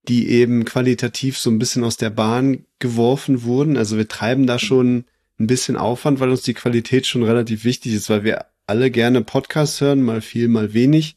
die 0.09 0.29
eben 0.29 0.65
qualitativ 0.65 1.39
so 1.39 1.51
ein 1.51 1.59
bisschen 1.59 1.85
aus 1.85 1.97
der 1.97 2.11
Bahn 2.11 2.67
geworfen 2.81 3.45
wurden. 3.45 3.77
Also 3.77 3.97
wir 3.97 4.09
treiben 4.09 4.47
da 4.47 4.59
schon 4.59 5.05
ein 5.39 5.47
bisschen 5.47 5.77
Aufwand, 5.77 6.21
weil 6.21 6.31
uns 6.31 6.43
die 6.43 6.55
Qualität 6.55 7.07
schon 7.07 7.23
relativ 7.23 7.65
wichtig 7.65 7.95
ist, 7.95 8.11
weil 8.11 8.25
wir 8.25 8.47
alle 8.67 8.91
gerne 8.91 9.23
Podcasts 9.23 9.81
hören, 9.81 10.03
mal 10.03 10.21
viel, 10.21 10.49
mal 10.49 10.75
wenig. 10.75 11.17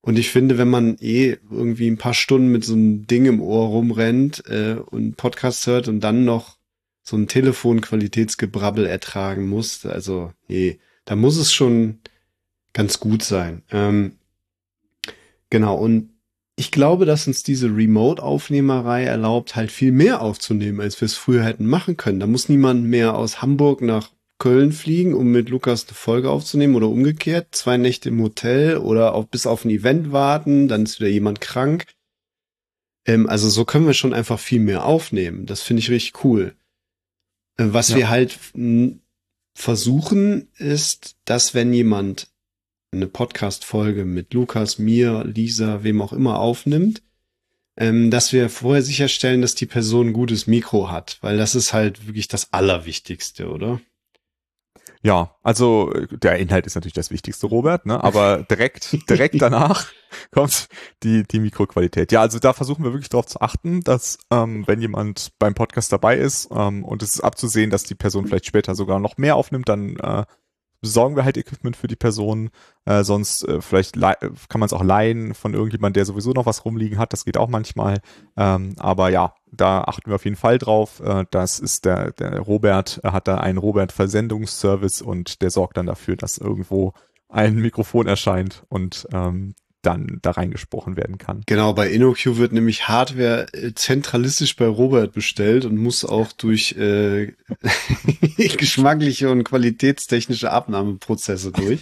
Und 0.00 0.18
ich 0.18 0.30
finde, 0.30 0.58
wenn 0.58 0.68
man 0.68 0.96
eh 1.00 1.38
irgendwie 1.50 1.88
ein 1.88 1.98
paar 1.98 2.14
Stunden 2.14 2.48
mit 2.48 2.64
so 2.64 2.74
einem 2.74 3.06
Ding 3.06 3.24
im 3.26 3.40
Ohr 3.40 3.68
rumrennt 3.68 4.44
äh, 4.48 4.74
und 4.74 5.16
Podcast 5.16 5.66
hört 5.66 5.88
und 5.88 6.00
dann 6.00 6.24
noch 6.24 6.58
so 7.04 7.16
ein 7.16 7.28
Telefonqualitätsgebrabbel 7.28 8.86
ertragen 8.86 9.46
muss, 9.46 9.84
also 9.84 10.32
nee, 10.48 10.80
da 11.04 11.14
muss 11.14 11.36
es 11.36 11.52
schon 11.52 12.00
ganz 12.72 12.98
gut 12.98 13.22
sein. 13.22 13.62
Ähm, 13.70 14.16
genau, 15.50 15.76
und 15.76 16.10
ich 16.56 16.70
glaube, 16.70 17.04
dass 17.04 17.26
uns 17.26 17.42
diese 17.42 17.68
Remote-Aufnehmerei 17.68 19.04
erlaubt, 19.04 19.54
halt 19.54 19.70
viel 19.70 19.92
mehr 19.92 20.22
aufzunehmen, 20.22 20.80
als 20.80 21.00
wir 21.00 21.06
es 21.06 21.14
früher 21.14 21.44
hätten 21.44 21.66
machen 21.66 21.96
können. 21.96 22.20
Da 22.20 22.26
muss 22.26 22.48
niemand 22.48 22.84
mehr 22.84 23.16
aus 23.16 23.42
Hamburg 23.42 23.82
nach 23.82 24.10
Köln 24.38 24.72
fliegen, 24.72 25.14
um 25.14 25.30
mit 25.30 25.50
Lukas 25.50 25.86
eine 25.86 25.94
Folge 25.94 26.30
aufzunehmen 26.30 26.74
oder 26.74 26.88
umgekehrt, 26.88 27.48
zwei 27.52 27.76
Nächte 27.76 28.08
im 28.08 28.22
Hotel 28.22 28.78
oder 28.78 29.14
auch 29.14 29.26
bis 29.26 29.46
auf 29.46 29.64
ein 29.64 29.70
Event 29.70 30.10
warten, 30.10 30.68
dann 30.68 30.84
ist 30.84 31.00
wieder 31.00 31.10
jemand 31.10 31.40
krank. 31.40 31.86
Ähm, 33.04 33.28
also 33.28 33.48
so 33.50 33.64
können 33.64 33.86
wir 33.86 33.94
schon 33.94 34.14
einfach 34.14 34.38
viel 34.38 34.60
mehr 34.60 34.84
aufnehmen. 34.84 35.46
Das 35.46 35.60
finde 35.62 35.80
ich 35.80 35.90
richtig 35.90 36.24
cool. 36.24 36.54
Was 37.56 37.90
ja. 37.90 37.96
wir 37.96 38.08
halt 38.08 38.38
versuchen, 39.54 40.48
ist, 40.58 41.16
dass 41.24 41.54
wenn 41.54 41.72
jemand 41.72 42.28
eine 42.92 43.06
Podcast-Folge 43.06 44.04
mit 44.04 44.34
Lukas, 44.34 44.78
mir, 44.78 45.24
Lisa, 45.24 45.82
wem 45.82 46.00
auch 46.00 46.12
immer 46.12 46.38
aufnimmt, 46.38 47.02
ähm, 47.76 48.10
dass 48.10 48.32
wir 48.32 48.48
vorher 48.50 48.82
sicherstellen, 48.82 49.42
dass 49.42 49.54
die 49.54 49.66
Person 49.66 50.08
ein 50.08 50.12
gutes 50.12 50.46
Mikro 50.46 50.90
hat, 50.90 51.18
weil 51.20 51.36
das 51.36 51.54
ist 51.54 51.72
halt 51.72 52.06
wirklich 52.06 52.28
das 52.28 52.52
Allerwichtigste, 52.52 53.48
oder? 53.50 53.80
Ja, 55.04 55.36
also 55.42 55.92
der 56.10 56.38
Inhalt 56.38 56.64
ist 56.64 56.76
natürlich 56.76 56.94
das 56.94 57.10
Wichtigste, 57.10 57.46
Robert, 57.46 57.84
ne? 57.84 58.02
aber 58.02 58.42
direkt, 58.44 58.96
direkt 59.10 59.40
danach 59.40 59.92
kommt 60.30 60.68
die, 61.02 61.24
die 61.24 61.40
Mikroqualität. 61.40 62.10
Ja, 62.10 62.22
also 62.22 62.38
da 62.38 62.54
versuchen 62.54 62.84
wir 62.84 62.92
wirklich 62.94 63.10
darauf 63.10 63.26
zu 63.26 63.38
achten, 63.42 63.82
dass 63.82 64.16
ähm, 64.30 64.66
wenn 64.66 64.80
jemand 64.80 65.32
beim 65.38 65.52
Podcast 65.52 65.92
dabei 65.92 66.16
ist 66.16 66.48
ähm, 66.50 66.84
und 66.84 67.02
es 67.02 67.16
ist 67.16 67.20
abzusehen, 67.20 67.68
dass 67.68 67.84
die 67.84 67.94
Person 67.94 68.26
vielleicht 68.26 68.46
später 68.46 68.74
sogar 68.74 68.98
noch 68.98 69.18
mehr 69.18 69.36
aufnimmt, 69.36 69.68
dann 69.68 69.96
äh, 69.96 70.24
besorgen 70.84 71.16
wir 71.16 71.24
halt 71.24 71.38
Equipment 71.38 71.76
für 71.76 71.86
die 71.86 71.96
Person. 71.96 72.50
Äh, 72.84 73.04
sonst 73.04 73.42
äh, 73.48 73.60
vielleicht 73.62 73.96
kann 73.96 74.60
man 74.60 74.66
es 74.66 74.72
auch 74.72 74.84
leihen 74.84 75.34
von 75.34 75.54
irgendjemand, 75.54 75.96
der 75.96 76.04
sowieso 76.04 76.32
noch 76.32 76.46
was 76.46 76.64
rumliegen 76.64 76.98
hat. 76.98 77.12
Das 77.12 77.24
geht 77.24 77.38
auch 77.38 77.48
manchmal. 77.48 78.00
Ähm, 78.36 78.74
aber 78.78 79.08
ja, 79.08 79.34
da 79.50 79.80
achten 79.80 80.10
wir 80.10 80.16
auf 80.16 80.24
jeden 80.24 80.36
Fall 80.36 80.58
drauf. 80.58 81.00
Äh, 81.00 81.24
das 81.30 81.58
ist 81.58 81.86
der, 81.86 82.12
der 82.12 82.38
Robert, 82.40 83.00
hat 83.02 83.26
da 83.26 83.38
einen 83.38 83.58
Robert-Versendungsservice 83.58 85.00
und 85.00 85.40
der 85.40 85.50
sorgt 85.50 85.78
dann 85.78 85.86
dafür, 85.86 86.16
dass 86.16 86.36
irgendwo 86.38 86.92
ein 87.28 87.56
Mikrofon 87.56 88.06
erscheint 88.06 88.64
und 88.68 89.08
ähm, 89.12 89.54
dann 89.84 90.18
da 90.22 90.32
reingesprochen 90.32 90.96
werden 90.96 91.18
kann. 91.18 91.42
Genau, 91.46 91.72
bei 91.72 91.90
InnoQ 91.90 92.36
wird 92.36 92.52
nämlich 92.52 92.88
Hardware 92.88 93.46
äh, 93.52 93.72
zentralistisch 93.74 94.56
bei 94.56 94.66
Robert 94.66 95.12
bestellt 95.12 95.64
und 95.64 95.76
muss 95.76 96.04
auch 96.04 96.32
durch 96.32 96.72
äh, 96.72 97.32
geschmackliche 98.36 99.30
und 99.30 99.44
qualitätstechnische 99.44 100.50
Abnahmeprozesse 100.50 101.52
durch. 101.52 101.80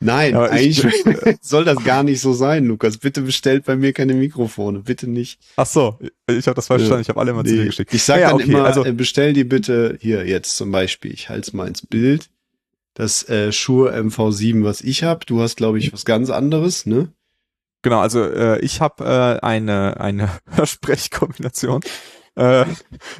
Nein, 0.00 0.34
ja, 0.34 0.44
eigentlich 0.44 0.84
ich, 0.84 1.36
soll 1.40 1.64
das 1.64 1.82
gar 1.82 2.04
nicht 2.04 2.20
so 2.20 2.32
sein, 2.32 2.66
Lukas. 2.66 2.98
Bitte 2.98 3.22
bestellt 3.22 3.64
bei 3.64 3.74
mir 3.74 3.92
keine 3.92 4.14
Mikrofone, 4.14 4.80
bitte 4.80 5.10
nicht. 5.10 5.40
Ach 5.56 5.66
so, 5.66 5.98
ich 6.28 6.46
habe 6.46 6.54
das 6.54 6.68
falsch 6.68 6.82
verstanden. 6.82 7.02
Ich 7.02 7.08
habe 7.08 7.18
alle 7.18 7.32
immer 7.32 7.42
nee. 7.42 7.48
zu 7.48 7.56
dir 7.56 7.64
geschickt. 7.64 7.92
Ich 7.92 8.04
sage 8.04 8.22
ja, 8.22 8.28
dann 8.28 8.36
okay, 8.36 8.50
immer, 8.50 8.64
also, 8.64 8.84
äh, 8.84 8.92
bestell 8.92 9.32
die 9.32 9.44
bitte 9.44 9.98
hier 10.00 10.24
jetzt 10.24 10.56
zum 10.56 10.70
Beispiel. 10.70 11.12
Ich 11.12 11.28
halte 11.28 11.48
es 11.48 11.52
mal 11.52 11.66
ins 11.66 11.84
Bild 11.84 12.28
das 12.98 13.26
äh, 13.28 13.52
Shure 13.52 13.96
MV7, 13.96 14.64
was 14.64 14.80
ich 14.80 15.04
habe. 15.04 15.24
Du 15.24 15.40
hast, 15.40 15.56
glaube 15.56 15.78
ich, 15.78 15.92
was 15.92 16.04
ganz 16.04 16.30
anderes, 16.30 16.84
ne? 16.84 17.12
Genau, 17.82 18.00
also 18.00 18.24
äh, 18.24 18.58
ich 18.58 18.80
habe 18.80 19.04
äh, 19.04 19.44
eine 19.46 20.00
eine 20.00 20.30
Hörsprechkombination 20.50 21.82
äh, 22.34 22.66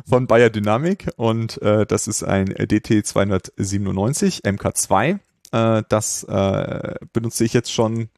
von 0.04 0.26
Bayer 0.26 0.50
Dynamic 0.50 1.10
und 1.16 1.62
äh, 1.62 1.86
das 1.86 2.08
ist 2.08 2.24
ein 2.24 2.48
DT297 2.48 4.42
MK2. 4.42 5.20
Äh, 5.52 5.82
das 5.88 6.24
äh, 6.24 6.94
benutze 7.12 7.44
ich 7.44 7.52
jetzt 7.52 7.72
schon 7.72 8.08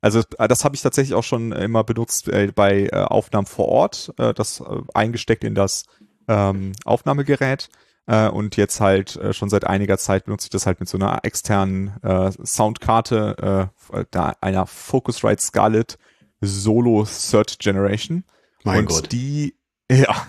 also 0.00 0.20
äh, 0.38 0.46
das 0.46 0.64
habe 0.64 0.76
ich 0.76 0.82
tatsächlich 0.82 1.14
auch 1.14 1.24
schon 1.24 1.50
immer 1.50 1.82
benutzt 1.82 2.28
äh, 2.28 2.52
bei 2.54 2.84
äh, 2.84 2.90
Aufnahmen 2.92 3.46
vor 3.46 3.66
Ort, 3.66 4.14
äh, 4.16 4.32
das 4.32 4.60
äh, 4.60 4.64
eingesteckt 4.94 5.42
in 5.42 5.56
das 5.56 5.86
ähm, 6.28 6.70
Aufnahmegerät. 6.84 7.68
Äh, 8.10 8.28
und 8.28 8.56
jetzt 8.56 8.80
halt 8.80 9.14
äh, 9.16 9.32
schon 9.32 9.48
seit 9.48 9.64
einiger 9.64 9.96
Zeit 9.96 10.24
benutze 10.24 10.46
ich 10.46 10.50
das 10.50 10.66
halt 10.66 10.80
mit 10.80 10.88
so 10.88 10.98
einer 10.98 11.20
externen 11.22 11.92
äh, 12.02 12.32
Soundkarte, 12.44 13.70
äh, 13.92 14.04
da 14.10 14.34
einer 14.40 14.66
Focusrite 14.66 15.40
Scarlett 15.40 15.96
Solo 16.40 17.04
Third 17.06 17.60
Generation. 17.60 18.24
Mein 18.64 18.80
und 18.80 18.86
Gott. 18.86 19.12
die, 19.12 19.54
ja, 19.92 20.26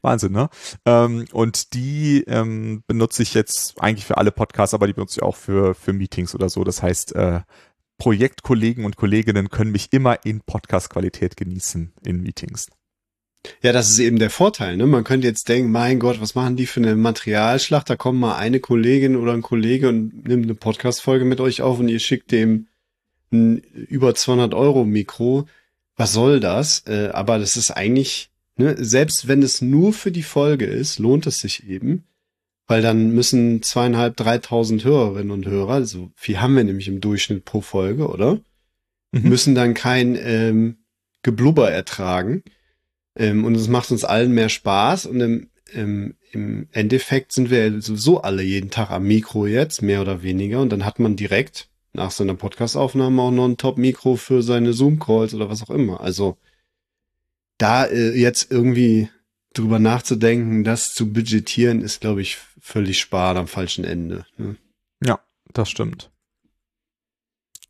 Wahnsinn, 0.00 0.32
ne? 0.32 0.48
Ähm, 0.86 1.26
und 1.32 1.74
die 1.74 2.24
ähm, 2.26 2.82
benutze 2.86 3.22
ich 3.22 3.34
jetzt 3.34 3.78
eigentlich 3.78 4.06
für 4.06 4.16
alle 4.16 4.32
Podcasts, 4.32 4.72
aber 4.72 4.86
die 4.86 4.94
benutze 4.94 5.20
ich 5.20 5.22
auch 5.22 5.36
für, 5.36 5.74
für 5.74 5.92
Meetings 5.92 6.34
oder 6.34 6.48
so. 6.48 6.64
Das 6.64 6.82
heißt, 6.82 7.14
äh, 7.14 7.40
Projektkollegen 7.98 8.86
und 8.86 8.96
Kolleginnen 8.96 9.50
können 9.50 9.72
mich 9.72 9.92
immer 9.92 10.24
in 10.24 10.40
Podcast-Qualität 10.40 11.36
genießen 11.36 11.92
in 12.06 12.22
Meetings. 12.22 12.68
Ja, 13.62 13.72
das 13.72 13.90
ist 13.90 13.98
eben 13.98 14.18
der 14.18 14.30
Vorteil. 14.30 14.76
Ne? 14.76 14.86
Man 14.86 15.04
könnte 15.04 15.26
jetzt 15.26 15.48
denken, 15.48 15.70
mein 15.70 15.98
Gott, 15.98 16.20
was 16.20 16.34
machen 16.34 16.56
die 16.56 16.66
für 16.66 16.80
eine 16.80 16.96
Materialschlacht? 16.96 17.88
Da 17.88 17.96
kommt 17.96 18.18
mal 18.18 18.36
eine 18.36 18.60
Kollegin 18.60 19.16
oder 19.16 19.32
ein 19.32 19.42
Kollege 19.42 19.88
und 19.88 20.26
nimmt 20.26 20.44
eine 20.44 20.54
Podcast-Folge 20.54 21.24
mit 21.24 21.40
euch 21.40 21.62
auf 21.62 21.78
und 21.78 21.88
ihr 21.88 22.00
schickt 22.00 22.32
dem 22.32 22.66
ein 23.32 23.58
über 23.58 24.14
200 24.14 24.54
Euro 24.54 24.84
Mikro. 24.84 25.46
Was 25.96 26.12
soll 26.12 26.40
das? 26.40 26.84
Äh, 26.86 27.10
aber 27.12 27.38
das 27.38 27.56
ist 27.56 27.70
eigentlich, 27.70 28.30
ne, 28.56 28.76
selbst 28.78 29.28
wenn 29.28 29.42
es 29.42 29.60
nur 29.60 29.92
für 29.92 30.12
die 30.12 30.22
Folge 30.22 30.64
ist, 30.66 30.98
lohnt 30.98 31.26
es 31.26 31.40
sich 31.40 31.68
eben, 31.68 32.04
weil 32.66 32.82
dann 32.82 33.12
müssen 33.12 33.62
zweieinhalb, 33.62 34.16
dreitausend 34.16 34.84
Hörerinnen 34.84 35.30
und 35.30 35.46
Hörer, 35.46 35.74
also 35.74 36.10
viel 36.14 36.40
haben 36.40 36.56
wir 36.56 36.64
nämlich 36.64 36.88
im 36.88 37.00
Durchschnitt 37.00 37.44
pro 37.44 37.60
Folge, 37.60 38.08
oder? 38.08 38.40
Mhm. 39.12 39.28
Müssen 39.28 39.54
dann 39.54 39.74
kein 39.74 40.16
ähm, 40.20 40.78
Geblubber 41.22 41.70
ertragen 41.70 42.42
ähm, 43.18 43.44
und 43.44 43.54
es 43.56 43.68
macht 43.68 43.90
uns 43.90 44.04
allen 44.04 44.32
mehr 44.32 44.48
Spaß 44.48 45.06
und 45.06 45.20
im, 45.20 45.50
im, 45.72 46.14
im 46.32 46.68
Endeffekt 46.72 47.32
sind 47.32 47.50
wir 47.50 47.82
sowieso 47.82 48.22
alle 48.22 48.42
jeden 48.42 48.70
Tag 48.70 48.90
am 48.90 49.04
Mikro 49.04 49.46
jetzt, 49.46 49.82
mehr 49.82 50.00
oder 50.00 50.22
weniger. 50.22 50.60
Und 50.60 50.70
dann 50.70 50.84
hat 50.84 50.98
man 50.98 51.16
direkt 51.16 51.68
nach 51.92 52.12
seiner 52.12 52.34
Podcast-Aufnahme 52.34 53.20
auch 53.20 53.30
noch 53.30 53.46
ein 53.46 53.56
Top-Mikro 53.56 54.16
für 54.16 54.42
seine 54.42 54.72
Zoom-Calls 54.72 55.34
oder 55.34 55.50
was 55.50 55.62
auch 55.62 55.70
immer. 55.70 56.00
Also 56.00 56.38
da 57.58 57.84
äh, 57.86 58.16
jetzt 58.16 58.52
irgendwie 58.52 59.10
drüber 59.52 59.80
nachzudenken, 59.80 60.62
das 60.62 60.94
zu 60.94 61.12
budgetieren, 61.12 61.80
ist, 61.80 62.00
glaube 62.00 62.22
ich, 62.22 62.38
völlig 62.60 63.00
spart 63.00 63.36
am 63.36 63.48
falschen 63.48 63.84
Ende. 63.84 64.26
Ne? 64.36 64.56
Ja, 65.04 65.18
das 65.52 65.68
stimmt. 65.68 66.10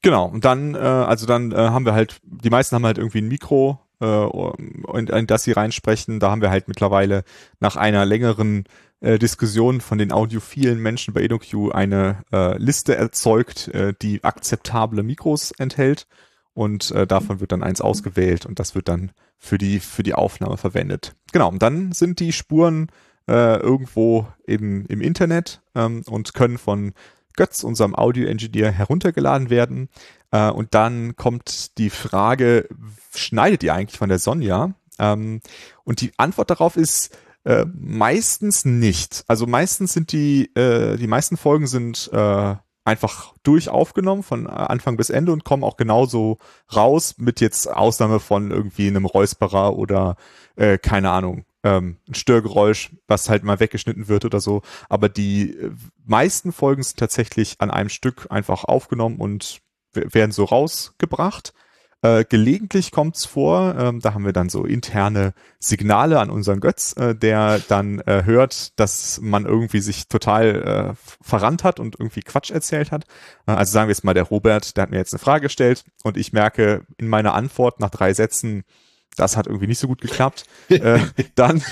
Genau, 0.02 0.26
und 0.26 0.44
dann, 0.44 0.74
äh, 0.74 0.78
also 0.78 1.26
dann 1.26 1.52
äh, 1.52 1.56
haben 1.56 1.86
wir 1.86 1.94
halt, 1.94 2.20
die 2.22 2.50
meisten 2.50 2.74
haben 2.74 2.84
halt 2.84 2.98
irgendwie 2.98 3.18
ein 3.18 3.28
Mikro, 3.28 3.80
und 4.06 5.10
in 5.10 5.26
das 5.26 5.42
sie 5.44 5.52
reinsprechen. 5.52 6.20
Da 6.20 6.30
haben 6.30 6.42
wir 6.42 6.50
halt 6.50 6.68
mittlerweile 6.68 7.24
nach 7.60 7.76
einer 7.76 8.04
längeren 8.06 8.64
äh, 9.00 9.18
Diskussion 9.18 9.80
von 9.80 9.98
den 9.98 10.12
audiophilen 10.12 10.80
Menschen 10.80 11.14
bei 11.14 11.22
EdoQ 11.22 11.72
eine 11.72 12.22
äh, 12.32 12.56
Liste 12.58 12.96
erzeugt, 12.96 13.68
äh, 13.68 13.94
die 14.00 14.24
akzeptable 14.24 15.02
Mikros 15.02 15.52
enthält. 15.52 16.06
und 16.54 16.90
äh, 16.90 17.06
davon 17.06 17.38
wird 17.40 17.52
dann 17.52 17.62
eins 17.62 17.80
ausgewählt 17.80 18.44
und 18.44 18.58
das 18.58 18.74
wird 18.74 18.88
dann 18.88 19.12
für 19.38 19.58
die 19.58 19.78
für 19.78 20.02
die 20.02 20.14
Aufnahme 20.14 20.56
verwendet. 20.56 21.14
Genau, 21.32 21.48
und 21.48 21.62
dann 21.62 21.92
sind 21.92 22.18
die 22.18 22.32
Spuren 22.32 22.88
äh, 23.28 23.60
irgendwo 23.60 24.26
in, 24.44 24.84
im 24.86 25.00
Internet 25.00 25.60
ähm, 25.76 26.02
und 26.06 26.34
können 26.34 26.58
von 26.58 26.94
Götz, 27.36 27.62
unserem 27.62 27.94
Audio-Engineer, 27.94 28.72
heruntergeladen 28.72 29.48
werden. 29.48 29.88
Äh, 30.30 30.50
und 30.50 30.74
dann 30.74 31.16
kommt 31.16 31.78
die 31.78 31.90
Frage, 31.90 32.68
schneidet 33.14 33.62
ihr 33.62 33.74
eigentlich 33.74 33.98
von 33.98 34.08
der 34.08 34.18
Sonja? 34.18 34.74
Ähm, 34.98 35.40
und 35.84 36.00
die 36.00 36.12
Antwort 36.16 36.50
darauf 36.50 36.76
ist 36.76 37.16
äh, 37.44 37.64
meistens 37.72 38.64
nicht. 38.64 39.24
Also 39.28 39.46
meistens 39.46 39.92
sind 39.92 40.12
die, 40.12 40.54
äh, 40.54 40.96
die 40.96 41.06
meisten 41.06 41.36
Folgen 41.36 41.66
sind 41.66 42.10
äh, 42.12 42.56
einfach 42.84 43.34
durch 43.42 43.68
aufgenommen 43.68 44.22
von 44.22 44.46
Anfang 44.46 44.96
bis 44.96 45.10
Ende 45.10 45.32
und 45.32 45.44
kommen 45.44 45.62
auch 45.62 45.76
genauso 45.76 46.38
raus 46.74 47.14
mit 47.18 47.40
jetzt 47.40 47.70
Ausnahme 47.70 48.18
von 48.18 48.50
irgendwie 48.50 48.88
einem 48.88 49.04
Räusperer 49.04 49.76
oder 49.76 50.16
äh, 50.56 50.78
keine 50.78 51.10
Ahnung, 51.10 51.44
ähm, 51.62 51.98
ein 52.08 52.14
Störgeräusch, 52.14 52.90
was 53.06 53.28
halt 53.28 53.44
mal 53.44 53.60
weggeschnitten 53.60 54.08
wird 54.08 54.24
oder 54.24 54.40
so. 54.40 54.62
Aber 54.88 55.08
die 55.08 55.54
äh, 55.54 55.70
meisten 56.06 56.50
Folgen 56.50 56.82
sind 56.82 56.98
tatsächlich 56.98 57.56
an 57.58 57.70
einem 57.70 57.90
Stück 57.90 58.26
einfach 58.30 58.64
aufgenommen 58.64 59.18
und 59.18 59.60
werden 59.92 60.32
so 60.32 60.44
rausgebracht. 60.44 61.52
Äh, 62.00 62.24
gelegentlich 62.28 62.92
kommt 62.92 63.16
es 63.16 63.26
vor, 63.26 63.74
ähm, 63.76 63.98
da 63.98 64.14
haben 64.14 64.24
wir 64.24 64.32
dann 64.32 64.48
so 64.48 64.64
interne 64.64 65.34
Signale 65.58 66.20
an 66.20 66.30
unseren 66.30 66.60
Götz, 66.60 66.96
äh, 66.96 67.16
der 67.16 67.58
dann 67.66 67.98
äh, 68.00 68.22
hört, 68.24 68.78
dass 68.78 69.20
man 69.20 69.46
irgendwie 69.46 69.80
sich 69.80 70.06
total 70.06 70.94
äh, 70.94 70.94
verrannt 71.20 71.64
hat 71.64 71.80
und 71.80 71.98
irgendwie 71.98 72.20
Quatsch 72.20 72.52
erzählt 72.52 72.92
hat. 72.92 73.04
Äh, 73.48 73.52
also 73.52 73.72
sagen 73.72 73.88
wir 73.88 73.94
jetzt 73.94 74.04
mal, 74.04 74.14
der 74.14 74.22
Robert, 74.22 74.76
der 74.76 74.82
hat 74.82 74.90
mir 74.90 74.98
jetzt 74.98 75.12
eine 75.12 75.18
Frage 75.18 75.42
gestellt 75.42 75.84
und 76.04 76.16
ich 76.16 76.32
merke 76.32 76.86
in 76.98 77.08
meiner 77.08 77.34
Antwort 77.34 77.80
nach 77.80 77.90
drei 77.90 78.14
Sätzen, 78.14 78.62
das 79.18 79.36
hat 79.36 79.46
irgendwie 79.46 79.66
nicht 79.66 79.78
so 79.78 79.88
gut 79.88 80.00
geklappt. 80.00 80.44
äh, 80.68 81.00
dann 81.34 81.62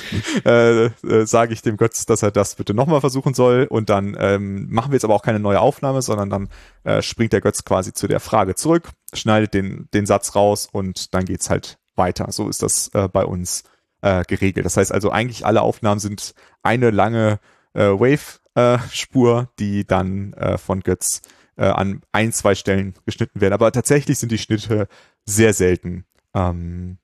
äh, 0.44 0.86
äh, 0.86 1.26
sage 1.26 1.52
ich 1.52 1.62
dem 1.62 1.76
Götz, 1.76 2.06
dass 2.06 2.22
er 2.22 2.30
das 2.30 2.54
bitte 2.54 2.74
nochmal 2.74 3.00
versuchen 3.00 3.34
soll. 3.34 3.66
Und 3.68 3.90
dann 3.90 4.16
ähm, 4.18 4.66
machen 4.70 4.90
wir 4.90 4.96
jetzt 4.96 5.04
aber 5.04 5.14
auch 5.14 5.22
keine 5.22 5.40
neue 5.40 5.60
Aufnahme, 5.60 6.02
sondern 6.02 6.30
dann 6.30 6.48
äh, 6.84 7.02
springt 7.02 7.32
der 7.32 7.40
Götz 7.40 7.64
quasi 7.64 7.92
zu 7.92 8.08
der 8.08 8.20
Frage 8.20 8.54
zurück, 8.54 8.90
schneidet 9.14 9.54
den, 9.54 9.88
den 9.94 10.06
Satz 10.06 10.34
raus 10.34 10.68
und 10.70 11.14
dann 11.14 11.24
geht's 11.24 11.50
halt 11.50 11.78
weiter. 11.94 12.30
So 12.30 12.48
ist 12.48 12.62
das 12.62 12.88
äh, 12.94 13.08
bei 13.08 13.24
uns 13.24 13.64
äh, 14.02 14.24
geregelt. 14.24 14.66
Das 14.66 14.76
heißt 14.76 14.92
also, 14.92 15.10
eigentlich 15.10 15.46
alle 15.46 15.62
Aufnahmen 15.62 16.00
sind 16.00 16.34
eine 16.62 16.90
lange 16.90 17.38
äh, 17.74 17.88
Wave-Spur, 17.88 19.40
äh, 19.42 19.46
die 19.58 19.86
dann 19.86 20.32
äh, 20.34 20.58
von 20.58 20.80
Götz 20.80 21.22
äh, 21.56 21.66
an 21.66 22.02
ein, 22.12 22.32
zwei 22.32 22.54
Stellen 22.54 22.94
geschnitten 23.04 23.40
werden. 23.40 23.54
Aber 23.54 23.72
tatsächlich 23.72 24.18
sind 24.18 24.32
die 24.32 24.38
Schnitte 24.38 24.88
sehr 25.24 25.52
selten. 25.52 26.04
Ähm, 26.34 26.98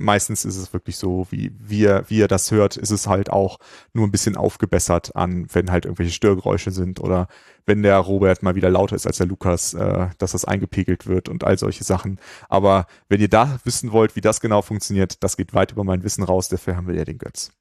meistens 0.00 0.44
ist 0.44 0.56
es 0.56 0.72
wirklich 0.72 0.96
so, 0.96 1.26
wie, 1.30 1.84
er, 1.84 2.08
wie 2.08 2.20
er 2.20 2.28
das 2.28 2.50
hört, 2.50 2.76
ist 2.76 2.90
es 2.90 3.06
halt 3.06 3.30
auch 3.30 3.58
nur 3.92 4.06
ein 4.06 4.10
bisschen 4.10 4.36
aufgebessert 4.36 5.14
an, 5.14 5.46
wenn 5.52 5.70
halt 5.70 5.84
irgendwelche 5.84 6.12
Störgeräusche 6.12 6.70
sind 6.70 7.00
oder 7.00 7.28
wenn 7.66 7.82
der 7.82 7.98
Robert 7.98 8.42
mal 8.42 8.54
wieder 8.54 8.70
lauter 8.70 8.96
ist 8.96 9.06
als 9.06 9.18
der 9.18 9.26
Lukas, 9.26 9.74
äh, 9.74 10.08
dass 10.18 10.32
das 10.32 10.44
eingepegelt 10.44 11.06
wird 11.06 11.28
und 11.28 11.44
all 11.44 11.58
solche 11.58 11.84
Sachen. 11.84 12.18
Aber 12.48 12.86
wenn 13.08 13.20
ihr 13.20 13.28
da 13.28 13.60
wissen 13.64 13.92
wollt, 13.92 14.16
wie 14.16 14.20
das 14.20 14.40
genau 14.40 14.62
funktioniert, 14.62 15.22
das 15.22 15.36
geht 15.36 15.54
weit 15.54 15.72
über 15.72 15.84
mein 15.84 16.02
Wissen 16.02 16.24
raus, 16.24 16.48
dafür 16.48 16.76
haben 16.76 16.88
wir 16.88 16.94
ja 16.94 17.04
den 17.04 17.18
Götz. 17.18 17.52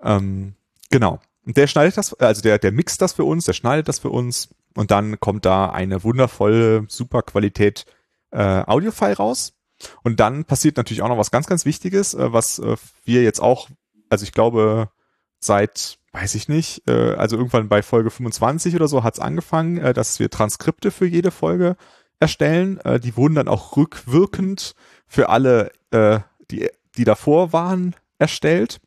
Ähm, 0.00 0.54
genau. 0.90 1.20
Und 1.44 1.56
der 1.56 1.66
schneidet 1.66 1.96
das, 1.96 2.14
also 2.14 2.42
der, 2.42 2.58
der 2.58 2.72
mixt 2.72 3.02
das 3.02 3.12
für 3.12 3.24
uns, 3.24 3.44
der 3.44 3.52
schneidet 3.52 3.88
das 3.88 3.98
für 3.98 4.10
uns 4.10 4.48
und 4.74 4.90
dann 4.90 5.20
kommt 5.20 5.44
da 5.44 5.70
eine 5.70 6.02
wundervolle, 6.04 6.84
super 6.88 7.22
Qualität 7.22 7.86
äh, 8.30 8.62
Audiofile 8.66 9.16
raus 9.16 9.55
und 10.02 10.20
dann 10.20 10.44
passiert 10.44 10.76
natürlich 10.76 11.02
auch 11.02 11.08
noch 11.08 11.18
was 11.18 11.30
ganz, 11.30 11.46
ganz 11.46 11.64
Wichtiges, 11.64 12.14
äh, 12.14 12.32
was 12.32 12.58
äh, 12.58 12.76
wir 13.04 13.22
jetzt 13.22 13.40
auch, 13.40 13.68
also 14.08 14.24
ich 14.24 14.32
glaube, 14.32 14.90
seit, 15.38 15.98
weiß 16.12 16.34
ich 16.34 16.48
nicht, 16.48 16.88
äh, 16.88 17.14
also 17.14 17.36
irgendwann 17.36 17.68
bei 17.68 17.82
Folge 17.82 18.10
25 18.10 18.74
oder 18.74 18.88
so 18.88 19.04
hat's 19.04 19.18
angefangen, 19.18 19.78
äh, 19.78 19.92
dass 19.92 20.18
wir 20.18 20.30
Transkripte 20.30 20.90
für 20.90 21.06
jede 21.06 21.30
Folge 21.30 21.76
erstellen. 22.18 22.80
Die 23.04 23.14
wurden 23.14 23.34
dann 23.34 23.46
auch 23.46 23.76
rückwirkend 23.76 24.74
für 25.06 25.28
alle, 25.28 25.70
die, 25.92 26.70
die 26.96 27.04
davor 27.04 27.52
waren, 27.52 27.94
erstellt. 28.18 28.80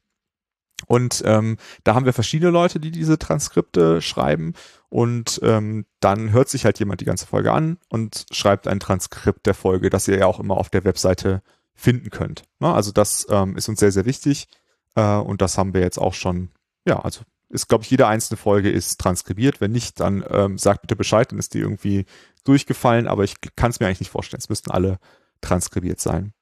Und 0.88 1.22
ähm, 1.26 1.58
da 1.84 1.94
haben 1.94 2.06
wir 2.06 2.14
verschiedene 2.14 2.50
Leute, 2.50 2.80
die 2.80 2.90
diese 2.90 3.20
Transkripte 3.20 4.02
schreiben. 4.02 4.54
Und 4.90 5.40
ähm, 5.44 5.86
dann 6.00 6.32
hört 6.32 6.50
sich 6.50 6.66
halt 6.66 6.80
jemand 6.80 7.02
die 7.02 7.06
ganze 7.06 7.28
Folge 7.28 7.52
an 7.52 7.78
und 7.90 8.26
schreibt 8.32 8.68
ein 8.68 8.80
Transkript 8.80 9.46
der 9.46 9.54
Folge, 9.54 9.90
das 9.90 10.08
ihr 10.08 10.18
ja 10.18 10.26
auch 10.26 10.40
immer 10.40 10.58
auf 10.58 10.70
der 10.70 10.84
Webseite 10.84 11.44
finden 11.76 12.10
könnt. 12.10 12.44
Na, 12.60 12.74
also 12.74 12.92
das 12.92 13.28
ähm, 13.30 13.56
ist 13.56 13.70
uns 13.70 13.80
sehr, 13.80 13.92
sehr 13.92 14.06
wichtig. 14.06 14.48
Äh, 14.96 15.18
und 15.18 15.42
das 15.42 15.58
haben 15.58 15.74
wir 15.74 15.82
jetzt 15.82 16.00
auch 16.00 16.14
schon, 16.14 16.50
ja, 16.86 17.00
also 17.00 17.22
ist, 17.50 17.68
glaube 17.68 17.84
ich, 17.84 17.90
jede 17.90 18.08
einzelne 18.08 18.38
Folge 18.38 18.70
ist 18.70 19.00
transkribiert. 19.00 19.62
Wenn 19.62 19.72
nicht, 19.72 20.00
dann 20.00 20.24
ähm, 20.30 20.58
sagt 20.58 20.82
bitte 20.82 20.96
Bescheid, 20.96 21.32
dann 21.32 21.40
ist 21.40 21.54
die 21.54 21.60
irgendwie 21.60 22.06
durchgefallen, 22.44 23.08
aber 23.08 23.24
ich 23.24 23.36
kann 23.56 23.72
es 23.72 23.80
mir 23.80 23.88
eigentlich 23.88 24.02
nicht 24.02 24.12
vorstellen. 24.12 24.40
Es 24.40 24.50
müssten 24.50 24.72
alle 24.72 25.00
transkribiert 25.42 26.00
sein. 26.00 26.34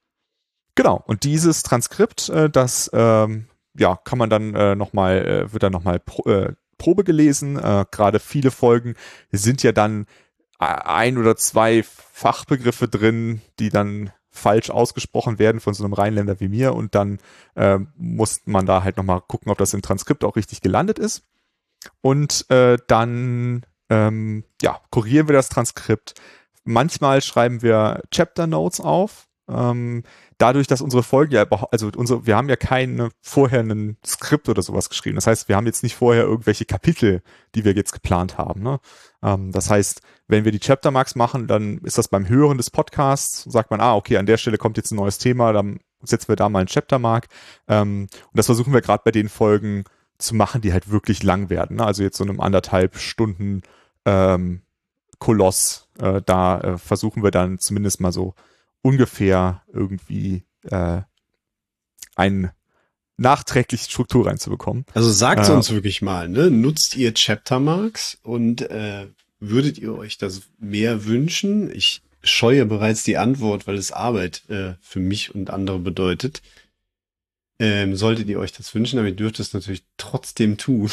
Genau, 0.75 1.01
und 1.07 1.23
dieses 1.23 1.63
Transkript, 1.63 2.29
äh, 2.29 2.49
das 2.49 2.89
ähm, 2.93 3.47
ja, 3.77 3.95
kann 3.95 4.17
man 4.17 4.29
dann 4.29 4.53
äh, 4.53 4.75
nochmal, 4.75 5.25
äh, 5.25 5.53
wird 5.53 5.63
dann 5.63 5.71
nochmal 5.71 6.01
äh, 6.25 6.53
Probe 6.77 7.03
gelesen. 7.03 7.57
Äh, 7.57 7.85
Gerade 7.91 8.19
viele 8.19 8.51
Folgen 8.51 8.95
sind 9.31 9.63
ja 9.63 9.71
dann 9.71 10.05
äh, 10.59 10.65
ein 10.65 11.17
oder 11.17 11.35
zwei 11.35 11.83
Fachbegriffe 11.83 12.87
drin, 12.87 13.41
die 13.59 13.69
dann 13.69 14.11
falsch 14.29 14.69
ausgesprochen 14.69 15.39
werden 15.39 15.59
von 15.59 15.73
so 15.73 15.83
einem 15.83 15.93
Rheinländer 15.93 16.39
wie 16.39 16.47
mir 16.47 16.75
und 16.75 16.93
dann 16.95 17.19
äh, 17.55 17.79
muss 17.95 18.41
man 18.45 18.65
da 18.65 18.83
halt 18.83 18.97
nochmal 18.97 19.21
gucken, 19.21 19.51
ob 19.51 19.57
das 19.57 19.73
im 19.73 19.81
Transkript 19.81 20.23
auch 20.23 20.35
richtig 20.35 20.61
gelandet 20.61 20.99
ist. 20.99 21.23
Und 22.01 22.49
äh, 22.49 22.77
dann 22.87 23.65
ähm, 23.89 24.43
ja, 24.61 24.79
korrigieren 24.89 25.27
wir 25.27 25.33
das 25.33 25.49
Transkript. 25.49 26.13
Manchmal 26.63 27.21
schreiben 27.21 27.61
wir 27.61 28.01
Chapter 28.11 28.47
Notes 28.47 28.79
auf. 28.79 29.27
Ähm, 29.49 30.03
dadurch, 30.37 30.67
dass 30.67 30.81
unsere 30.81 31.03
Folgen 31.03 31.33
ja, 31.33 31.45
also 31.71 31.89
unsere, 31.95 32.25
wir 32.25 32.35
haben 32.35 32.49
ja 32.49 32.55
keine 32.55 33.09
vorher 33.21 33.61
ein 33.61 33.97
Skript 34.05 34.49
oder 34.49 34.61
sowas 34.61 34.89
geschrieben. 34.89 35.15
Das 35.15 35.27
heißt, 35.27 35.49
wir 35.49 35.55
haben 35.55 35.65
jetzt 35.65 35.83
nicht 35.83 35.95
vorher 35.95 36.23
irgendwelche 36.23 36.65
Kapitel, 36.65 37.21
die 37.55 37.65
wir 37.65 37.73
jetzt 37.73 37.91
geplant 37.91 38.37
haben. 38.37 38.61
Ne? 38.61 38.79
Ähm, 39.23 39.51
das 39.51 39.69
heißt, 39.69 40.01
wenn 40.27 40.45
wir 40.45 40.51
die 40.51 40.59
Chapter 40.59 40.91
Marks 40.91 41.15
machen, 41.15 41.47
dann 41.47 41.79
ist 41.79 41.97
das 41.97 42.07
beim 42.07 42.27
Hören 42.27 42.57
des 42.57 42.69
Podcasts, 42.69 43.43
sagt 43.43 43.71
man, 43.71 43.81
ah, 43.81 43.95
okay, 43.95 44.17
an 44.17 44.25
der 44.25 44.37
Stelle 44.37 44.57
kommt 44.57 44.77
jetzt 44.77 44.91
ein 44.91 44.97
neues 44.97 45.17
Thema, 45.17 45.53
dann 45.53 45.79
setzen 46.03 46.27
wir 46.29 46.35
da 46.35 46.49
mal 46.49 46.59
ein 46.59 46.67
Chapter 46.67 46.99
Mark. 46.99 47.27
Ähm, 47.67 48.07
und 48.11 48.37
das 48.37 48.45
versuchen 48.45 48.73
wir 48.73 48.81
gerade 48.81 49.01
bei 49.03 49.11
den 49.11 49.29
Folgen 49.29 49.85
zu 50.19 50.35
machen, 50.35 50.61
die 50.61 50.73
halt 50.73 50.89
wirklich 50.91 51.23
lang 51.23 51.49
werden. 51.49 51.77
Ne? 51.77 51.85
Also 51.85 52.03
jetzt 52.03 52.17
so 52.17 52.23
einem 52.23 52.39
anderthalb 52.39 52.97
Stunden 52.97 53.61
ähm, 54.05 54.61
Koloss, 55.19 55.87
äh, 55.99 56.21
da 56.25 56.59
äh, 56.59 56.77
versuchen 56.77 57.23
wir 57.23 57.31
dann 57.31 57.57
zumindest 57.59 58.01
mal 58.01 58.11
so 58.11 58.35
ungefähr 58.87 59.63
irgendwie 59.73 60.45
äh, 60.63 61.01
eine 62.15 62.53
nachträgliche 63.17 63.83
Struktur 63.83 64.27
reinzubekommen. 64.27 64.85
Also 64.93 65.11
sagt 65.11 65.49
äh, 65.49 65.51
uns 65.51 65.71
wirklich 65.71 66.01
mal, 66.01 66.29
ne? 66.29 66.49
Nutzt 66.49 66.95
ihr 66.95 67.13
Chaptermarks 67.13 68.17
und 68.23 68.61
äh, 68.61 69.07
würdet 69.41 69.77
ihr 69.77 69.93
euch 69.93 70.17
das 70.17 70.43
mehr 70.57 71.03
wünschen? 71.03 71.69
Ich 71.69 72.01
scheue 72.23 72.65
bereits 72.65 73.03
die 73.03 73.17
Antwort, 73.17 73.67
weil 73.67 73.75
es 73.75 73.91
Arbeit 73.91 74.49
äh, 74.49 74.75
für 74.79 75.01
mich 75.01 75.35
und 75.35 75.49
andere 75.49 75.79
bedeutet. 75.79 76.41
Ähm, 77.59 77.93
solltet 77.97 78.29
ihr 78.29 78.39
euch 78.39 78.53
das 78.53 78.73
wünschen, 78.73 78.99
aber 78.99 79.09
ihr 79.09 79.15
dürft 79.15 79.41
es 79.41 79.53
natürlich 79.53 79.83
trotzdem 79.97 80.57
tun. 80.57 80.89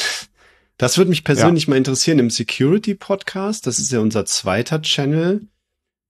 Das 0.78 0.98
würde 0.98 1.10
mich 1.10 1.22
persönlich 1.22 1.66
ja. 1.66 1.70
mal 1.70 1.76
interessieren 1.76 2.18
im 2.18 2.30
Security 2.30 2.96
Podcast. 2.96 3.68
Das 3.68 3.78
ist 3.78 3.92
ja 3.92 4.00
unser 4.00 4.26
zweiter 4.26 4.82
Channel 4.82 5.46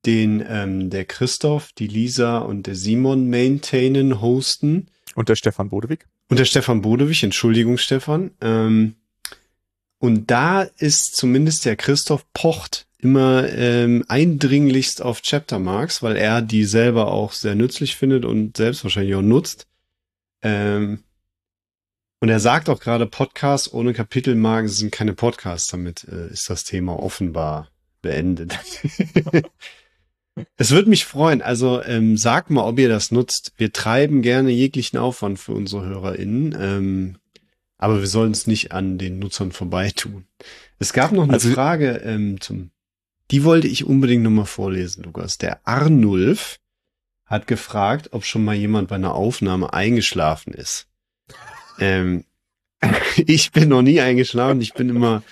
den 0.07 0.45
ähm, 0.47 0.91
der 0.91 1.05
Christoph, 1.05 1.73
die 1.73 1.87
Lisa 1.87 2.39
und 2.39 2.67
der 2.67 2.75
Simon 2.75 3.29
maintainen, 3.31 4.21
hosten. 4.21 4.89
Und 5.15 5.29
der 5.29 5.37
Stefan 5.37 5.69
Bodewig. 5.69 6.07
Und 6.29 6.39
der 6.39 6.45
Stefan 6.45 6.83
Bodewig, 6.83 7.23
Entschuldigung, 7.23 7.79
Stefan. 7.79 8.31
Ähm, 8.41 8.95
und 9.99 10.31
da 10.31 10.63
ist 10.63 11.17
zumindest 11.17 11.65
der 11.65 11.77
Christoph 11.77 12.27
pocht 12.33 12.87
immer 12.99 13.49
ähm, 13.51 14.05
eindringlichst 14.09 15.03
auf 15.03 15.21
Chapter 15.21 15.59
Marks, 15.59 16.03
weil 16.03 16.17
er 16.17 16.41
die 16.41 16.65
selber 16.65 17.09
auch 17.09 17.33
sehr 17.33 17.55
nützlich 17.55 17.97
findet 17.97 18.25
und 18.25 18.57
selbst 18.57 18.83
wahrscheinlich 18.83 19.15
auch 19.15 19.23
nutzt. 19.23 19.67
Ähm, 20.43 21.05
und 22.21 22.31
er 22.31 22.41
sagt 22.41 22.71
auch 22.71 22.81
gerade, 22.81 23.07
Podcasts 23.07 23.73
ohne 23.73 23.93
Kapitelmarken 23.93 24.69
sind 24.69 24.91
keine 24.91 25.13
Podcasts. 25.13 25.69
Damit 25.69 26.05
äh, 26.05 26.29
ist 26.29 26.49
das 26.49 26.65
Thema 26.65 26.99
offenbar 26.99 27.69
beendet. 28.01 28.59
Es 30.57 30.71
würde 30.71 30.91
mich 30.91 31.05
freuen. 31.05 31.43
Also 31.43 31.83
ähm, 31.83 32.17
sagt 32.17 32.51
mal, 32.51 32.65
ob 32.65 32.79
ihr 32.79 32.89
das 32.89 33.11
nutzt. 33.11 33.53
Wir 33.57 33.73
treiben 33.73 34.23
gerne 34.23 34.51
jeglichen 34.51 34.99
Aufwand 34.99 35.39
für 35.39 35.53
unsere 35.53 35.87
HörerInnen. 35.87 36.57
Ähm, 36.59 37.17
aber 37.79 38.01
wir 38.01 38.07
sollen 38.07 38.33
es 38.33 38.47
nicht 38.47 38.73
an 38.73 38.99
den 38.99 39.19
Nutzern 39.19 39.53
vorbeitun. 39.53 40.27
Es 40.79 40.93
gab 40.93 41.13
noch 41.13 41.25
eine 41.25 41.35
also, 41.35 41.51
Frage 41.51 42.03
ähm, 42.05 42.41
zum 42.41 42.71
die 43.31 43.45
wollte 43.45 43.69
ich 43.69 43.85
unbedingt 43.85 44.23
nochmal 44.23 44.47
vorlesen, 44.47 45.05
Lukas. 45.05 45.39
Der 45.39 45.67
Arnulf 45.67 46.61
hat 47.25 47.47
gefragt, 47.47 48.11
ob 48.13 48.25
schon 48.25 48.45
mal 48.45 48.55
jemand 48.55 48.89
bei 48.89 48.97
einer 48.97 49.15
Aufnahme 49.15 49.73
eingeschlafen 49.73 50.53
ist. 50.53 50.89
Ähm, 51.79 52.25
ich 53.17 53.53
bin 53.53 53.71
noch 53.71 53.83
nie 53.83 54.01
eingeschlafen. 54.01 54.61
Ich 54.61 54.75
bin 54.75 54.91
immer 54.91 55.23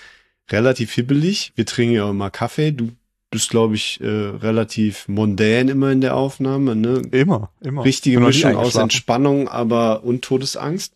relativ 0.50 0.92
hibbelig. 0.92 1.52
Wir 1.54 1.66
trinken 1.66 1.94
ja 1.94 2.08
immer 2.08 2.30
Kaffee. 2.30 2.72
Du 2.72 2.92
bist, 3.33 3.51
glaube 3.51 3.75
ich, 3.75 4.01
äh, 4.01 4.07
relativ 4.07 5.09
mondän 5.09 5.68
immer 5.68 5.90
in 5.90 6.01
der 6.01 6.14
Aufnahme. 6.14 6.77
Ne? 6.77 7.03
Immer, 7.11 7.51
immer. 7.61 7.85
Richtige 7.85 8.21
Mischung 8.21 8.55
aus 8.55 8.77
Entspannung, 8.77 9.49
aber 9.49 10.05
und 10.05 10.23
Todesangst. 10.23 10.95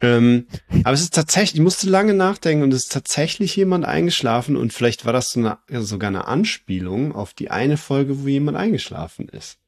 Ähm, 0.00 0.46
aber 0.82 0.92
es 0.92 1.02
ist 1.02 1.14
tatsächlich, 1.14 1.54
ich 1.54 1.60
musste 1.60 1.88
lange 1.88 2.14
nachdenken 2.14 2.64
und 2.64 2.74
es 2.74 2.84
ist 2.84 2.92
tatsächlich 2.92 3.54
jemand 3.56 3.84
eingeschlafen 3.84 4.56
und 4.56 4.72
vielleicht 4.72 5.06
war 5.06 5.12
das 5.12 5.32
so 5.32 5.40
eine, 5.40 5.58
sogar 5.84 6.08
eine 6.08 6.26
Anspielung 6.26 7.14
auf 7.14 7.32
die 7.32 7.50
eine 7.50 7.76
Folge, 7.76 8.22
wo 8.22 8.28
jemand 8.28 8.56
eingeschlafen 8.56 9.28
ist. 9.28 9.58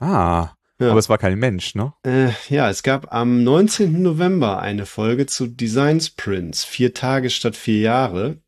Ah, 0.00 0.52
ja. 0.80 0.90
aber 0.90 0.98
es 0.98 1.08
war 1.08 1.18
kein 1.18 1.38
Mensch, 1.38 1.74
ne? 1.74 1.92
Äh, 2.04 2.30
ja, 2.48 2.70
es 2.70 2.82
gab 2.82 3.12
am 3.12 3.44
19. 3.44 4.00
November 4.00 4.60
eine 4.60 4.86
Folge 4.86 5.26
zu 5.26 5.46
Design 5.46 6.00
Sprints, 6.00 6.64
vier 6.64 6.94
Tage 6.94 7.30
statt 7.30 7.56
vier 7.56 7.80
Jahre. 7.80 8.38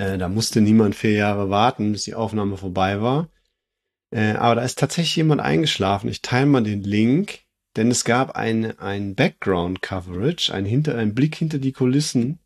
Äh, 0.00 0.16
da 0.16 0.30
musste 0.30 0.62
niemand 0.62 0.94
vier 0.94 1.12
Jahre 1.12 1.50
warten, 1.50 1.92
bis 1.92 2.04
die 2.04 2.14
Aufnahme 2.14 2.56
vorbei 2.56 3.02
war. 3.02 3.28
Äh, 4.10 4.32
aber 4.32 4.54
da 4.54 4.62
ist 4.62 4.78
tatsächlich 4.78 5.16
jemand 5.16 5.42
eingeschlafen. 5.42 6.08
Ich 6.08 6.22
teile 6.22 6.46
mal 6.46 6.62
den 6.62 6.82
Link, 6.82 7.40
denn 7.76 7.90
es 7.90 8.04
gab 8.04 8.34
ein, 8.34 8.78
ein 8.78 9.14
Background-Coverage, 9.14 10.54
ein, 10.54 10.64
hinter, 10.64 10.96
ein 10.96 11.14
Blick 11.14 11.34
hinter 11.34 11.58
die 11.58 11.72
Kulissen. 11.72 12.38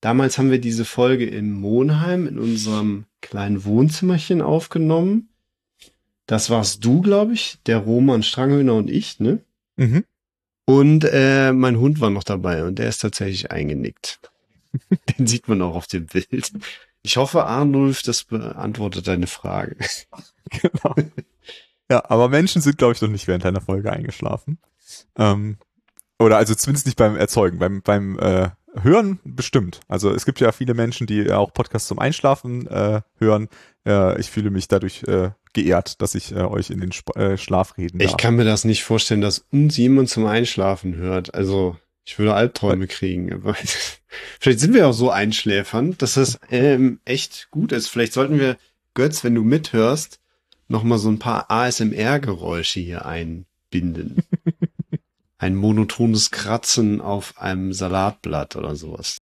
Damals 0.00 0.38
haben 0.38 0.50
wir 0.50 0.58
diese 0.58 0.86
Folge 0.86 1.26
in 1.26 1.52
Monheim 1.52 2.26
in 2.26 2.38
unserem 2.38 3.04
kleinen 3.20 3.66
Wohnzimmerchen 3.66 4.40
aufgenommen. 4.40 5.28
Das 6.24 6.48
warst 6.48 6.86
du, 6.86 7.02
glaube 7.02 7.34
ich, 7.34 7.58
der 7.66 7.78
Roman 7.78 8.22
Stranghöhner 8.22 8.76
und 8.76 8.88
ich, 8.88 9.20
ne? 9.20 9.40
Mhm. 9.76 10.04
Und 10.64 11.04
äh, 11.04 11.52
mein 11.52 11.78
Hund 11.78 12.00
war 12.00 12.08
noch 12.08 12.24
dabei 12.24 12.64
und 12.64 12.78
der 12.78 12.88
ist 12.88 13.02
tatsächlich 13.02 13.50
eingenickt. 13.50 14.20
Den 15.18 15.26
sieht 15.26 15.48
man 15.48 15.60
auch 15.60 15.76
auf 15.76 15.86
dem 15.86 16.06
Bild. 16.06 16.50
Ich 17.04 17.18
hoffe, 17.18 17.44
Arnulf, 17.44 18.02
das 18.02 18.24
beantwortet 18.24 19.06
deine 19.06 19.28
Frage. 19.28 19.76
Genau. 20.50 20.94
Ja, 21.90 22.04
aber 22.10 22.28
Menschen 22.28 22.60
sind, 22.60 22.76
glaube 22.76 22.92
ich, 22.92 23.00
noch 23.00 23.08
nicht 23.08 23.26
während 23.26 23.46
einer 23.46 23.62
Folge 23.62 23.90
eingeschlafen. 23.90 24.58
Ähm, 25.16 25.56
oder 26.18 26.36
also 26.36 26.54
zumindest 26.54 26.86
nicht 26.86 26.98
beim 26.98 27.16
Erzeugen, 27.16 27.58
beim, 27.58 27.80
beim 27.80 28.18
äh, 28.18 28.50
Hören 28.80 29.20
bestimmt. 29.24 29.80
Also 29.88 30.12
es 30.12 30.26
gibt 30.26 30.40
ja 30.40 30.52
viele 30.52 30.74
Menschen, 30.74 31.06
die 31.06 31.32
auch 31.32 31.52
Podcasts 31.52 31.88
zum 31.88 31.98
Einschlafen 31.98 32.66
äh, 32.66 33.00
hören. 33.18 33.48
Äh, 33.86 34.20
ich 34.20 34.30
fühle 34.30 34.50
mich 34.50 34.68
dadurch 34.68 35.02
äh, 35.04 35.30
geehrt, 35.54 36.02
dass 36.02 36.14
ich 36.14 36.32
äh, 36.32 36.40
euch 36.40 36.70
in 36.70 36.80
den 36.80 36.90
Sp 36.92 37.16
äh, 37.16 37.36
Schlaf 37.38 37.78
reden 37.78 37.98
darf. 37.98 38.10
Ich 38.10 38.16
kann 38.16 38.36
mir 38.36 38.44
das 38.44 38.64
nicht 38.64 38.84
vorstellen, 38.84 39.22
dass 39.22 39.46
uns 39.50 39.76
jemand 39.76 40.10
zum 40.10 40.26
Einschlafen 40.26 40.94
hört. 40.96 41.34
Also 41.34 41.76
ich 42.04 42.18
würde 42.18 42.34
Albträume 42.34 42.86
kriegen. 42.86 43.32
Aber 43.32 43.54
vielleicht 44.40 44.60
sind 44.60 44.74
wir 44.74 44.86
auch 44.88 44.92
so 44.92 45.10
einschläfern, 45.10 45.96
dass 45.98 46.14
das 46.14 46.38
ähm, 46.50 47.00
echt 47.04 47.48
gut 47.50 47.72
ist. 47.72 47.88
Vielleicht 47.88 48.12
sollten 48.12 48.38
wir, 48.38 48.56
Götz, 48.94 49.24
wenn 49.24 49.34
du 49.34 49.42
mithörst, 49.42 50.20
noch 50.68 50.82
mal 50.82 50.98
so 50.98 51.08
ein 51.08 51.18
paar 51.18 51.50
ASMR-Geräusche 51.50 52.80
hier 52.80 53.06
einbinden. 53.06 54.22
ein 55.38 55.56
monotones 55.56 56.30
Kratzen 56.30 57.00
auf 57.00 57.38
einem 57.38 57.72
Salatblatt 57.72 58.56
oder 58.56 58.76
sowas. 58.76 59.18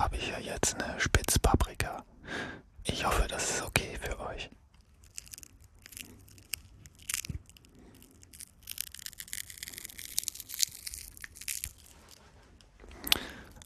Habe 0.00 0.16
ich 0.16 0.28
ja 0.30 0.38
jetzt 0.38 0.82
eine 0.82 0.98
Spitzpaprika. 0.98 2.04
Ich 2.84 3.04
hoffe, 3.04 3.28
das 3.28 3.50
ist 3.50 3.62
okay 3.62 3.98
für 4.00 4.18
euch. 4.20 4.50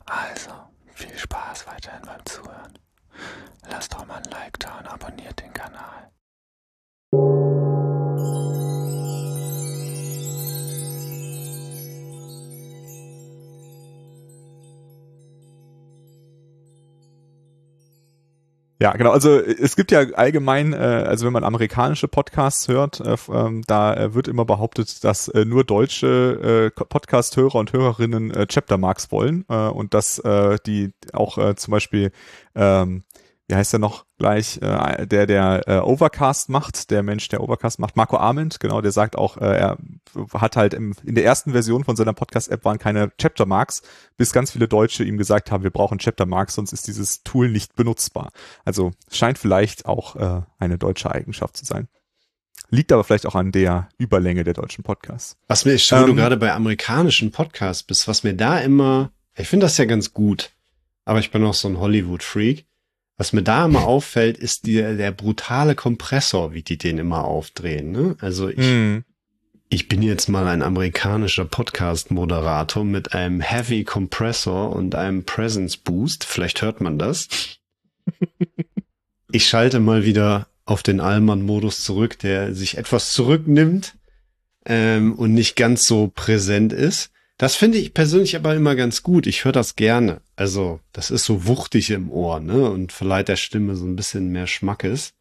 Also, 0.06 0.52
viel 0.94 1.16
Spaß 1.16 1.66
weiterhin 1.68 2.02
beim 2.02 2.26
Zuhören. 2.26 2.78
Lasst 3.68 3.94
doch 3.94 4.04
mal 4.04 4.16
ein 4.16 4.24
Like 4.24 4.58
da 4.58 4.78
und 4.78 4.88
abonniert 4.88 5.40
den 5.40 5.52
Kanal. 5.52 6.10
Ja, 18.84 18.92
genau. 18.92 19.12
Also 19.12 19.38
es 19.38 19.76
gibt 19.76 19.92
ja 19.92 20.00
allgemein, 20.00 20.74
äh, 20.74 20.76
also 20.76 21.24
wenn 21.24 21.32
man 21.32 21.42
amerikanische 21.42 22.06
Podcasts 22.06 22.68
hört, 22.68 23.00
äh, 23.00 23.16
ähm, 23.32 23.62
da 23.66 23.94
äh, 23.94 24.12
wird 24.12 24.28
immer 24.28 24.44
behauptet, 24.44 25.02
dass 25.04 25.28
äh, 25.28 25.46
nur 25.46 25.64
deutsche 25.64 26.70
äh, 26.76 26.84
Podcast-Hörer 26.84 27.54
und 27.54 27.72
Hörerinnen 27.72 28.30
äh, 28.30 28.46
Chapter 28.46 28.76
Marks 28.76 29.10
wollen 29.10 29.46
äh, 29.48 29.68
und 29.68 29.94
dass 29.94 30.18
äh, 30.18 30.58
die 30.66 30.92
auch 31.14 31.38
äh, 31.38 31.56
zum 31.56 31.72
Beispiel 31.72 32.12
ähm, 32.54 33.04
wie 33.46 33.54
heißt 33.54 33.74
er 33.74 33.78
noch 33.78 34.06
gleich, 34.18 34.58
äh, 34.62 35.06
der, 35.06 35.26
der 35.26 35.62
äh, 35.66 35.78
Overcast 35.78 36.48
macht, 36.48 36.90
der 36.90 37.02
Mensch, 37.02 37.28
der 37.28 37.42
Overcast 37.42 37.78
macht, 37.78 37.94
Marco 37.96 38.16
Arment, 38.16 38.58
genau, 38.58 38.80
der 38.80 38.92
sagt 38.92 39.16
auch, 39.16 39.36
äh, 39.36 39.58
er 39.58 39.78
hat 40.32 40.56
halt 40.56 40.72
im, 40.72 40.94
in 41.04 41.14
der 41.14 41.24
ersten 41.24 41.52
Version 41.52 41.84
von 41.84 41.94
seiner 41.94 42.14
Podcast-App 42.14 42.64
waren 42.64 42.78
keine 42.78 43.12
Chapter 43.18 43.44
Marks, 43.44 43.82
bis 44.16 44.32
ganz 44.32 44.50
viele 44.50 44.66
Deutsche 44.66 45.04
ihm 45.04 45.18
gesagt 45.18 45.50
haben, 45.50 45.62
wir 45.62 45.70
brauchen 45.70 45.98
Chapter 45.98 46.24
Marks, 46.24 46.54
sonst 46.54 46.72
ist 46.72 46.86
dieses 46.86 47.22
Tool 47.22 47.50
nicht 47.50 47.74
benutzbar. 47.74 48.30
Also 48.64 48.92
scheint 49.10 49.38
vielleicht 49.38 49.84
auch 49.84 50.16
äh, 50.16 50.42
eine 50.58 50.78
deutsche 50.78 51.10
Eigenschaft 51.10 51.56
zu 51.58 51.66
sein. 51.66 51.88
Liegt 52.70 52.92
aber 52.92 53.04
vielleicht 53.04 53.26
auch 53.26 53.34
an 53.34 53.52
der 53.52 53.90
Überlänge 53.98 54.42
der 54.42 54.54
deutschen 54.54 54.84
Podcasts. 54.84 55.36
Was 55.48 55.66
mir, 55.66 55.74
ich 55.74 55.92
ähm, 55.92 56.06
du 56.06 56.14
gerade 56.14 56.38
bei 56.38 56.52
amerikanischen 56.52 57.30
Podcasts 57.30 57.82
bist, 57.82 58.08
was 58.08 58.24
mir 58.24 58.34
da 58.34 58.58
immer, 58.58 59.12
ich 59.36 59.48
finde 59.48 59.66
das 59.66 59.76
ja 59.76 59.84
ganz 59.84 60.14
gut, 60.14 60.50
aber 61.04 61.18
ich 61.18 61.30
bin 61.30 61.44
auch 61.44 61.52
so 61.52 61.68
ein 61.68 61.78
Hollywood-Freak 61.78 62.64
was 63.16 63.32
mir 63.32 63.42
da 63.42 63.66
immer 63.66 63.84
auffällt, 63.84 64.38
ist 64.38 64.66
die, 64.66 64.74
der 64.74 65.12
brutale 65.12 65.74
Kompressor, 65.74 66.52
wie 66.52 66.62
die 66.62 66.78
den 66.78 66.98
immer 66.98 67.24
aufdrehen. 67.24 67.92
Ne? 67.92 68.16
Also 68.20 68.48
ich, 68.48 68.58
mm. 68.58 69.04
ich 69.68 69.88
bin 69.88 70.02
jetzt 70.02 70.28
mal 70.28 70.48
ein 70.48 70.62
amerikanischer 70.62 71.44
Podcast-Moderator 71.44 72.84
mit 72.84 73.14
einem 73.14 73.40
Heavy 73.40 73.84
Kompressor 73.84 74.74
und 74.74 74.96
einem 74.96 75.24
Presence 75.24 75.76
Boost. 75.76 76.24
Vielleicht 76.24 76.62
hört 76.62 76.80
man 76.80 76.98
das. 76.98 77.28
ich 79.30 79.48
schalte 79.48 79.78
mal 79.78 80.04
wieder 80.04 80.48
auf 80.64 80.82
den 80.82 81.00
Allmann-Modus 81.00 81.84
zurück, 81.84 82.18
der 82.18 82.54
sich 82.54 82.78
etwas 82.78 83.12
zurücknimmt 83.12 83.94
ähm, 84.64 85.14
und 85.14 85.34
nicht 85.34 85.56
ganz 85.56 85.86
so 85.86 86.10
präsent 86.12 86.72
ist. 86.72 87.10
Das 87.36 87.56
finde 87.56 87.78
ich 87.78 87.94
persönlich 87.94 88.36
aber 88.36 88.54
immer 88.54 88.76
ganz 88.76 89.02
gut. 89.02 89.26
Ich 89.26 89.44
höre 89.44 89.52
das 89.52 89.74
gerne. 89.74 90.20
Also, 90.36 90.80
das 90.92 91.10
ist 91.10 91.24
so 91.24 91.46
wuchtig 91.46 91.90
im 91.90 92.10
Ohr, 92.10 92.38
ne? 92.40 92.70
Und 92.70 92.92
verleiht 92.92 93.28
der 93.28 93.36
Stimme 93.36 93.74
so 93.74 93.84
ein 93.86 93.96
bisschen 93.96 94.30
mehr 94.30 94.46
Schmackes. 94.46 95.14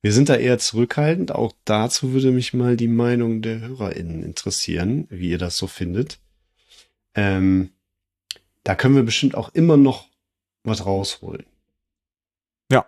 Wir 0.00 0.12
sind 0.12 0.28
da 0.28 0.36
eher 0.36 0.58
zurückhaltend. 0.58 1.32
Auch 1.32 1.52
dazu 1.64 2.12
würde 2.12 2.30
mich 2.30 2.54
mal 2.54 2.76
die 2.76 2.88
Meinung 2.88 3.42
der 3.42 3.60
HörerInnen 3.60 4.22
interessieren, 4.22 5.06
wie 5.10 5.30
ihr 5.30 5.38
das 5.38 5.56
so 5.56 5.66
findet. 5.66 6.20
Ähm, 7.14 7.70
da 8.64 8.74
können 8.74 8.94
wir 8.94 9.02
bestimmt 9.02 9.34
auch 9.34 9.50
immer 9.50 9.76
noch 9.76 10.08
was 10.62 10.86
rausholen. 10.86 11.44
Ja, 12.70 12.86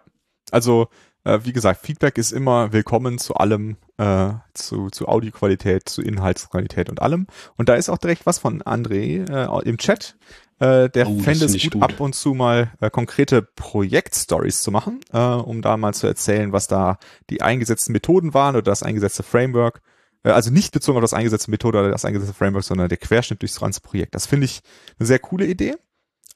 also 0.51 0.89
äh, 1.25 1.41
wie 1.43 1.53
gesagt, 1.53 1.85
Feedback 1.85 2.19
ist 2.19 2.33
immer 2.33 2.73
willkommen 2.73 3.19
zu 3.19 3.35
allem, 3.35 3.77
äh, 3.99 4.31
zu, 4.55 4.91
zu 4.91 5.09
Audioqualität, 5.09 5.89
zu 5.89 6.03
Inhaltsqualität 6.03 6.89
und 6.89 7.03
allem. 7.03 7.27
Und 7.57 7.69
da 7.69 7.75
ist 7.75 7.89
auch 7.89 7.99
direkt 7.99 8.27
was 8.27 8.39
von 8.39 8.63
André 8.63 9.29
äh, 9.31 9.69
im 9.69 9.79
Chat. 9.79 10.17
Äh, 10.59 10.91
der 10.91 11.09
oh, 11.09 11.19
fände 11.19 11.47
es 11.47 11.61
gut, 11.63 11.73
gut, 11.73 11.83
ab 11.83 12.01
und 12.01 12.15
zu 12.15 12.35
mal 12.35 12.71
äh, 12.81 12.91
konkrete 12.91 13.43
Projektstories 13.43 14.61
zu 14.61 14.71
machen, 14.71 15.01
äh, 15.13 15.19
um 15.19 15.63
da 15.63 15.77
mal 15.77 15.95
zu 15.95 16.07
erzählen, 16.07 16.53
was 16.53 16.67
da 16.67 16.99
die 17.31 17.41
eingesetzten 17.41 17.93
Methoden 17.93 18.35
waren 18.35 18.57
oder 18.57 18.71
das 18.71 18.83
eingesetzte 18.83 19.23
Framework. 19.23 19.81
Äh, 20.23 20.31
also 20.31 20.51
nicht 20.51 20.73
bezogen 20.73 20.99
auf 20.99 21.03
das 21.03 21.15
eingesetzte 21.15 21.51
Methode 21.51 21.79
oder 21.79 21.91
das 21.91 22.05
eingesetzte 22.05 22.35
Framework, 22.35 22.65
sondern 22.65 22.91
der 22.91 22.99
Querschnitt 22.99 23.41
durchs 23.41 23.61
ganze 23.61 23.81
Projekt. 23.81 24.15
Das 24.15 24.27
finde 24.27 24.45
ich 24.45 24.61
eine 24.99 25.07
sehr 25.07 25.19
coole 25.19 25.47
Idee. 25.47 25.77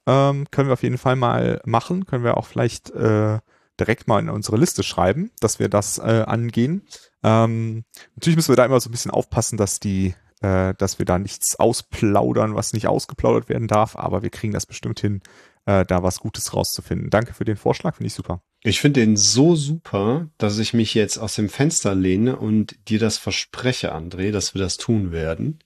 Ähm, 0.07 0.47
können 0.49 0.69
wir 0.69 0.73
auf 0.73 0.83
jeden 0.83 0.97
Fall 0.97 1.15
mal 1.15 1.61
machen. 1.65 2.05
Können 2.05 2.23
wir 2.23 2.37
auch 2.37 2.45
vielleicht 2.45 2.91
äh, 2.91 3.39
direkt 3.79 4.07
mal 4.07 4.19
in 4.19 4.29
unsere 4.29 4.57
Liste 4.57 4.83
schreiben, 4.83 5.31
dass 5.39 5.59
wir 5.59 5.69
das 5.69 5.97
äh, 5.97 6.23
angehen. 6.25 6.83
Ähm, 7.23 7.83
natürlich 8.15 8.35
müssen 8.35 8.51
wir 8.51 8.55
da 8.55 8.65
immer 8.65 8.79
so 8.79 8.89
ein 8.89 8.91
bisschen 8.91 9.11
aufpassen, 9.11 9.57
dass 9.57 9.79
die, 9.79 10.13
äh, 10.41 10.73
dass 10.77 10.99
wir 10.99 11.05
da 11.05 11.19
nichts 11.19 11.59
ausplaudern, 11.59 12.55
was 12.55 12.73
nicht 12.73 12.87
ausgeplaudert 12.87 13.49
werden 13.49 13.67
darf, 13.67 13.95
aber 13.95 14.23
wir 14.23 14.29
kriegen 14.29 14.53
das 14.53 14.65
bestimmt 14.65 14.99
hin, 14.99 15.21
äh, 15.65 15.85
da 15.85 16.03
was 16.03 16.19
Gutes 16.19 16.53
rauszufinden. 16.53 17.09
Danke 17.09 17.33
für 17.33 17.45
den 17.45 17.57
Vorschlag, 17.57 17.95
finde 17.95 18.07
ich 18.07 18.13
super. 18.13 18.41
Ich 18.63 18.81
finde 18.81 19.01
den 19.01 19.17
so 19.17 19.55
super, 19.55 20.29
dass 20.37 20.57
ich 20.57 20.73
mich 20.73 20.93
jetzt 20.93 21.17
aus 21.17 21.35
dem 21.35 21.49
Fenster 21.49 21.93
lehne 21.93 22.37
und 22.37 22.89
dir 22.89 22.99
das 22.99 23.17
verspreche, 23.17 23.93
André, 23.93 24.31
dass 24.31 24.55
wir 24.55 24.61
das 24.61 24.77
tun 24.77 25.11
werden. 25.11 25.59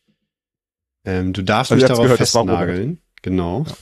Ähm, 1.05 1.32
du 1.34 1.43
darfst 1.43 1.72
also 1.72 1.82
mich 1.82 1.88
darauf 1.88 2.03
gehört, 2.03 2.18
festnageln. 2.18 3.01
Genau. 3.22 3.64
Ja. 3.68 3.76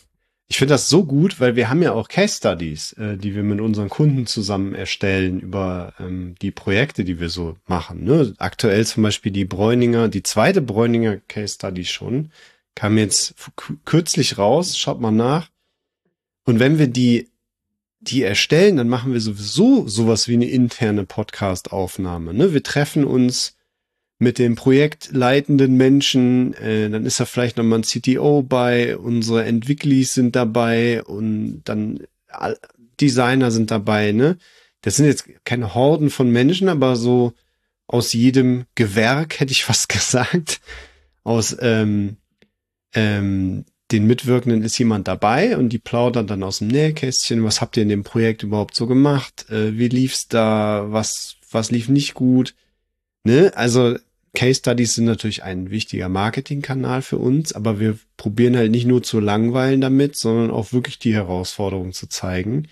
Ich 0.50 0.58
finde 0.58 0.76
das 0.76 0.88
so 0.88 1.04
gut, 1.04 1.42
weil 1.42 1.58
wir 1.58 1.70
haben 1.70 1.82
ja 1.82 1.92
auch 1.92 2.08
Case 2.08 2.38
Studies, 2.38 2.94
äh, 2.94 3.18
die 3.18 3.36
wir 3.36 3.44
mit 3.44 3.60
unseren 3.60 3.90
Kunden 3.90 4.26
zusammen 4.28 4.76
erstellen 4.76 5.42
über 5.42 5.94
ähm, 6.00 6.36
die 6.42 6.52
Projekte, 6.52 7.04
die 7.04 7.20
wir 7.20 7.30
so 7.30 7.58
machen. 7.68 8.06
Ne? 8.06 8.34
Aktuell 8.38 8.86
zum 8.86 9.04
Beispiel 9.04 9.34
die 9.34 9.44
Bräuninger, 9.44 10.08
die 10.08 10.24
zweite 10.24 10.62
Bräuninger 10.62 11.18
Case 11.28 11.56
Study 11.56 11.84
schon, 11.84 12.32
kam 12.76 12.98
jetzt 12.98 13.36
kürzlich 13.84 14.38
raus, 14.38 14.78
schaut 14.78 15.02
mal 15.02 15.12
nach. 15.12 15.50
Und 16.46 16.60
wenn 16.60 16.80
wir 16.80 16.88
die, 16.88 17.30
die 18.00 18.24
erstellen, 18.24 18.78
dann 18.78 18.88
machen 18.88 19.12
wir 19.12 19.20
sowieso 19.20 19.86
sowas 19.88 20.30
wie 20.30 20.36
eine 20.36 20.50
interne 20.50 21.04
Podcast-Aufnahme. 21.04 22.34
Ne? 22.34 22.54
Wir 22.54 22.64
treffen 22.64 23.04
uns 23.04 23.57
mit 24.20 24.40
dem 24.40 24.56
projektleitenden 24.56 25.76
Menschen, 25.76 26.54
äh, 26.56 26.90
dann 26.90 27.06
ist 27.06 27.20
da 27.20 27.26
vielleicht 27.26 27.58
nochmal 27.58 27.80
ein 27.80 27.84
CTO 27.84 28.42
bei, 28.42 28.98
unsere 28.98 29.46
Entwicklis 29.46 30.14
sind 30.14 30.36
dabei 30.36 31.04
und 31.04 31.62
dann 31.66 32.00
Designer 33.00 33.52
sind 33.52 33.70
dabei, 33.70 34.12
ne? 34.12 34.38
Das 34.82 34.96
sind 34.96 35.06
jetzt 35.06 35.26
keine 35.44 35.76
Horden 35.76 36.10
von 36.10 36.32
Menschen, 36.32 36.70
aber 36.70 36.96
so 36.96 37.34
aus 37.88 38.14
jedem 38.14 38.66
Gewerk, 38.76 39.40
hätte 39.40 39.52
ich 39.52 39.64
fast 39.66 39.90
gesagt, 39.90 40.62
aus 41.24 41.56
ähm, 41.62 42.18
ähm, 42.94 43.66
den 43.92 44.08
Mitwirkenden 44.08 44.64
ist 44.64 44.78
jemand 44.78 45.08
dabei 45.08 45.58
und 45.58 45.70
die 45.70 45.78
plaudern 45.78 46.28
dann 46.28 46.44
aus 46.44 46.60
dem 46.60 46.68
Nähkästchen, 46.68 47.44
was 47.44 47.62
habt 47.62 47.78
ihr 47.78 47.84
in 47.84 47.90
dem 47.90 48.04
Projekt 48.04 48.44
überhaupt 48.44 48.76
so 48.76 48.88
gemacht, 48.88 49.50
äh, 49.50 49.78
wie 49.78 49.88
lief's 49.88 50.28
da, 50.28 50.88
was, 50.90 51.38
was 51.52 51.72
lief 51.72 51.88
nicht 51.88 52.14
gut, 52.14 52.56
ne? 53.24 53.52
Also 53.56 53.98
Case 54.38 54.60
Studies 54.60 54.94
sind 54.94 55.06
natürlich 55.06 55.42
ein 55.42 55.72
wichtiger 55.72 56.10
Marketingkanal 56.10 57.02
für 57.02 57.18
uns, 57.18 57.54
aber 57.54 57.80
wir 57.80 57.98
probieren 58.18 58.56
halt 58.56 58.70
nicht 58.70 58.86
nur 58.86 59.02
zu 59.02 59.20
langweilen 59.20 59.82
damit, 59.82 60.16
sondern 60.16 60.52
auch 60.52 60.74
wirklich 60.74 61.00
die 61.00 61.16
Herausforderungen 61.16 61.92
zu 61.92 62.08
zeigen. 62.08 62.68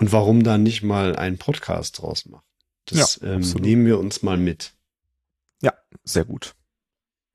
Und 0.00 0.10
warum 0.10 0.42
dann 0.42 0.64
nicht 0.64 0.82
mal 0.82 1.14
einen 1.14 1.38
Podcast 1.38 2.02
draus 2.02 2.26
machen? 2.26 2.42
Das 2.86 3.20
ja, 3.22 3.34
ähm, 3.34 3.42
nehmen 3.60 3.86
wir 3.86 4.00
uns 4.00 4.24
mal 4.24 4.36
mit. 4.36 4.72
Ja, 5.62 5.74
sehr 6.02 6.24
gut. 6.24 6.56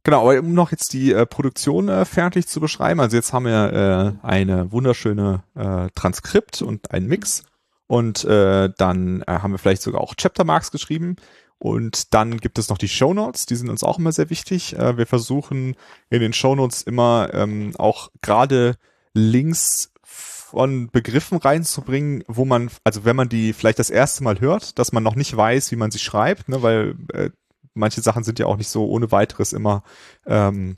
Genau, 0.04 0.30
aber 0.30 0.38
um 0.38 0.54
noch 0.54 0.72
jetzt 0.72 0.92
die 0.92 1.14
äh, 1.14 1.26
Produktion 1.26 1.88
äh, 1.88 2.04
fertig 2.04 2.46
zu 2.46 2.60
beschreiben, 2.60 3.00
also 3.00 3.16
jetzt 3.16 3.32
haben 3.32 3.46
wir 3.46 4.18
äh, 4.22 4.28
eine 4.28 4.70
wunderschöne 4.74 5.44
äh, 5.56 5.88
Transkript 5.96 6.62
und 6.62 6.92
einen 6.92 7.08
Mix 7.08 7.44
und 7.88 8.26
äh, 8.26 8.70
dann 8.78 9.22
äh, 9.22 9.32
haben 9.32 9.54
wir 9.54 9.60
vielleicht 9.60 9.82
sogar 9.82 10.02
auch 10.02 10.16
Chaptermarks 10.16 10.72
geschrieben 10.72 11.16
und 11.60 12.14
dann 12.14 12.38
gibt 12.38 12.58
es 12.58 12.70
noch 12.70 12.78
die 12.78 12.88
Show 12.88 13.14
Notes, 13.14 13.46
die 13.46 13.56
sind 13.56 13.70
uns 13.70 13.84
auch 13.84 14.00
immer 14.00 14.14
sehr 14.14 14.30
wichtig. 14.30 14.78
Äh, 14.78 14.98
wir 14.98 15.06
versuchen 15.06 15.76
in 16.10 16.22
den 16.22 16.34
Show 16.34 16.56
Notes 16.56 16.82
immer 16.82 17.30
ähm, 17.34 17.74
auch 17.78 18.10
gerade 18.22 18.78
Links 19.14 19.92
von 20.04 20.90
Begriffen 20.90 21.38
reinzubringen, 21.38 22.24
wo 22.28 22.46
man, 22.46 22.72
also 22.84 23.06
wenn 23.06 23.16
man 23.16 23.30
die 23.30 23.54
vielleicht 23.54 23.78
das 23.78 23.90
erste 23.90 24.24
Mal 24.24 24.40
hört, 24.40 24.80
dass 24.80 24.94
man 24.94 25.04
noch 25.04 25.16
nicht 25.16 25.36
weiß, 25.36 25.72
wie 25.72 25.76
man 25.76 25.92
sie 25.92 26.00
schreibt, 26.00 26.50
ne, 26.50 26.64
weil 26.64 26.96
äh, 27.14 27.30
manche 27.74 28.02
Sachen 28.02 28.24
sind 28.24 28.40
ja 28.40 28.46
auch 28.46 28.58
nicht 28.58 28.70
so 28.70 28.88
ohne 28.88 29.12
weiteres 29.12 29.54
immer 29.54 29.84
ähm, 30.26 30.78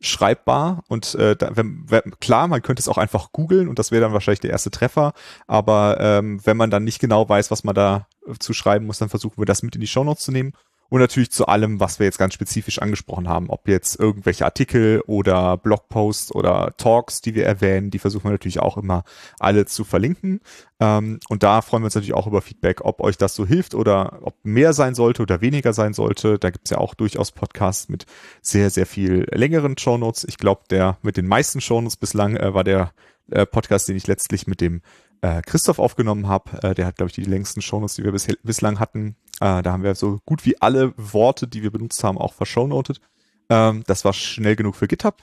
schreibbar 0.00 0.82
und 0.88 1.14
äh, 1.14 1.36
da, 1.36 1.56
wenn, 1.56 1.84
wenn, 1.88 2.18
klar, 2.20 2.48
man 2.48 2.62
könnte 2.62 2.80
es 2.80 2.88
auch 2.88 2.98
einfach 2.98 3.32
googeln 3.32 3.68
und 3.68 3.78
das 3.78 3.90
wäre 3.90 4.02
dann 4.02 4.12
wahrscheinlich 4.12 4.40
der 4.40 4.50
erste 4.50 4.70
Treffer, 4.70 5.14
aber 5.46 5.96
ähm, 6.00 6.40
wenn 6.44 6.56
man 6.56 6.70
dann 6.70 6.84
nicht 6.84 6.98
genau 6.98 7.28
weiß, 7.28 7.50
was 7.50 7.64
man 7.64 7.74
da 7.74 8.06
zu 8.38 8.52
schreiben 8.52 8.86
muss, 8.86 8.98
dann 8.98 9.08
versuchen 9.08 9.38
wir 9.38 9.46
das 9.46 9.62
mit 9.62 9.74
in 9.74 9.80
die 9.80 9.86
Shownotes 9.86 10.24
zu 10.24 10.32
nehmen 10.32 10.52
und 10.88 11.00
natürlich 11.00 11.32
zu 11.32 11.46
allem, 11.46 11.80
was 11.80 11.98
wir 11.98 12.06
jetzt 12.06 12.18
ganz 12.18 12.34
spezifisch 12.34 12.80
angesprochen 12.80 13.28
haben, 13.28 13.50
ob 13.50 13.68
jetzt 13.68 13.98
irgendwelche 13.98 14.44
Artikel 14.44 15.02
oder 15.06 15.56
Blogposts 15.56 16.32
oder 16.32 16.74
Talks, 16.76 17.20
die 17.20 17.34
wir 17.34 17.44
erwähnen, 17.44 17.90
die 17.90 17.98
versuchen 17.98 18.24
wir 18.24 18.32
natürlich 18.32 18.60
auch 18.60 18.76
immer 18.76 19.04
alle 19.40 19.66
zu 19.66 19.84
verlinken. 19.84 20.40
Ähm, 20.78 21.18
und 21.28 21.42
da 21.42 21.60
freuen 21.62 21.82
wir 21.82 21.86
uns 21.86 21.94
natürlich 21.94 22.14
auch 22.14 22.26
über 22.26 22.40
Feedback, 22.40 22.84
ob 22.84 23.00
euch 23.00 23.16
das 23.16 23.34
so 23.34 23.46
hilft 23.46 23.74
oder 23.74 24.20
ob 24.22 24.36
mehr 24.44 24.72
sein 24.72 24.94
sollte 24.94 25.22
oder 25.22 25.40
weniger 25.40 25.72
sein 25.72 25.92
sollte. 25.92 26.38
Da 26.38 26.50
gibt's 26.50 26.70
ja 26.70 26.78
auch 26.78 26.94
durchaus 26.94 27.32
Podcasts 27.32 27.88
mit 27.88 28.06
sehr, 28.40 28.70
sehr 28.70 28.86
viel 28.86 29.26
längeren 29.32 29.76
Shownotes. 29.76 30.24
Ich 30.28 30.38
glaube, 30.38 30.62
der 30.70 30.98
mit 31.02 31.16
den 31.16 31.26
meisten 31.26 31.60
Shownotes 31.60 31.96
bislang 31.96 32.36
äh, 32.36 32.54
war 32.54 32.62
der 32.62 32.92
äh, 33.30 33.44
Podcast, 33.44 33.88
den 33.88 33.96
ich 33.96 34.06
letztlich 34.06 34.46
mit 34.46 34.60
dem 34.60 34.82
äh, 35.20 35.42
Christoph 35.42 35.78
aufgenommen 35.78 36.28
habe. 36.28 36.62
Äh, 36.62 36.74
der 36.74 36.86
hat, 36.86 36.96
glaube 36.96 37.08
ich, 37.08 37.14
die 37.14 37.24
längsten 37.24 37.62
Shownotes, 37.62 37.96
die 37.96 38.04
wir 38.04 38.12
bis, 38.12 38.26
bislang 38.42 38.78
hatten. 38.80 39.16
Äh, 39.40 39.62
da 39.62 39.72
haben 39.72 39.82
wir 39.82 39.94
so 39.94 40.20
gut 40.24 40.44
wie 40.44 40.60
alle 40.60 40.92
Worte, 40.96 41.46
die 41.46 41.62
wir 41.62 41.70
benutzt 41.70 42.02
haben, 42.04 42.18
auch 42.18 42.34
verschownotet. 42.34 43.00
Ähm, 43.48 43.84
das 43.86 44.04
war 44.04 44.12
schnell 44.12 44.56
genug 44.56 44.76
für 44.76 44.88
GitHub. 44.88 45.22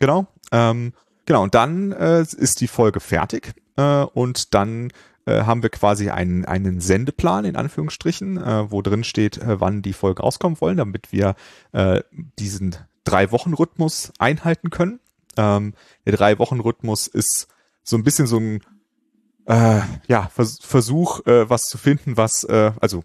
Genau. 0.00 0.26
Ähm, 0.52 0.92
genau, 1.26 1.42
und 1.42 1.54
dann 1.54 1.92
äh, 1.92 2.22
ist 2.22 2.60
die 2.60 2.68
Folge 2.68 3.00
fertig 3.00 3.54
äh, 3.76 4.02
und 4.02 4.54
dann 4.54 4.92
äh, 5.26 5.42
haben 5.42 5.62
wir 5.62 5.70
quasi 5.70 6.10
einen, 6.10 6.44
einen 6.44 6.80
Sendeplan 6.80 7.44
in 7.44 7.56
Anführungsstrichen, 7.56 8.38
äh, 8.38 8.70
wo 8.70 8.82
drin 8.82 9.04
steht, 9.04 9.38
äh, 9.38 9.60
wann 9.60 9.82
die 9.82 9.92
Folgen 9.92 10.22
rauskommen 10.22 10.60
wollen, 10.60 10.76
damit 10.76 11.12
wir 11.12 11.34
äh, 11.72 12.02
diesen 12.38 12.76
Drei-Wochen-Rhythmus 13.04 14.12
einhalten 14.18 14.70
können. 14.70 15.00
Ähm, 15.36 15.74
der 16.06 16.14
Drei-Wochen-Rhythmus 16.14 17.06
ist 17.06 17.48
so 17.82 17.96
ein 17.96 18.04
bisschen 18.04 18.26
so 18.26 18.38
ein 18.38 18.60
äh, 19.46 19.80
ja, 20.06 20.28
Vers 20.32 20.58
Versuch, 20.62 21.26
äh, 21.26 21.48
was 21.48 21.68
zu 21.68 21.78
finden, 21.78 22.16
was, 22.16 22.44
äh, 22.44 22.72
also 22.80 23.02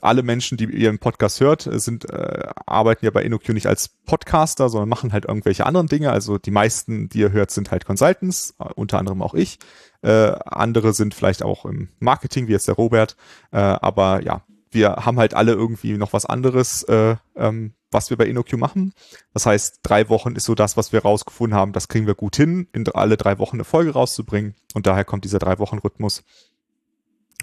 alle 0.00 0.22
Menschen, 0.22 0.56
die 0.56 0.64
ihren 0.64 0.98
Podcast 0.98 1.40
hört, 1.40 1.66
äh, 1.66 1.78
sind 1.78 2.08
äh, 2.10 2.48
arbeiten 2.66 3.04
ja 3.04 3.10
bei 3.10 3.22
InnoQ 3.22 3.48
nicht 3.50 3.66
als 3.66 3.88
Podcaster, 3.88 4.68
sondern 4.68 4.88
machen 4.88 5.12
halt 5.12 5.24
irgendwelche 5.24 5.66
anderen 5.66 5.88
Dinge. 5.88 6.12
Also 6.12 6.38
die 6.38 6.50
meisten, 6.50 7.08
die 7.08 7.20
ihr 7.20 7.32
hört, 7.32 7.50
sind 7.50 7.70
halt 7.70 7.84
Consultants, 7.84 8.54
äh, 8.58 8.64
unter 8.74 8.98
anderem 8.98 9.22
auch 9.22 9.34
ich. 9.34 9.58
Äh, 10.02 10.32
andere 10.44 10.92
sind 10.92 11.14
vielleicht 11.14 11.42
auch 11.42 11.64
im 11.64 11.88
Marketing, 11.98 12.48
wie 12.48 12.52
jetzt 12.52 12.68
der 12.68 12.76
Robert. 12.76 13.16
Äh, 13.50 13.58
aber 13.58 14.22
ja, 14.22 14.42
wir 14.70 14.90
haben 14.96 15.18
halt 15.18 15.34
alle 15.34 15.52
irgendwie 15.52 15.96
noch 15.96 16.12
was 16.12 16.26
anderes, 16.26 16.82
äh, 16.84 17.16
ähm, 17.36 17.72
was 17.90 18.10
wir 18.10 18.16
bei 18.16 18.26
InnoQ 18.26 18.54
machen. 18.54 18.92
Das 19.32 19.46
heißt, 19.46 19.80
drei 19.82 20.08
Wochen 20.08 20.36
ist 20.36 20.44
so 20.44 20.54
das, 20.54 20.76
was 20.76 20.92
wir 20.92 21.02
rausgefunden 21.02 21.58
haben. 21.58 21.72
Das 21.72 21.88
kriegen 21.88 22.06
wir 22.06 22.14
gut 22.14 22.36
hin, 22.36 22.68
in 22.72 22.86
alle 22.88 23.16
drei 23.16 23.38
Wochen 23.38 23.56
eine 23.56 23.64
Folge 23.64 23.92
rauszubringen. 23.92 24.54
Und 24.74 24.86
daher 24.86 25.04
kommt 25.04 25.24
dieser 25.24 25.38
drei 25.38 25.58
Wochen 25.58 25.78
Rhythmus. 25.78 26.24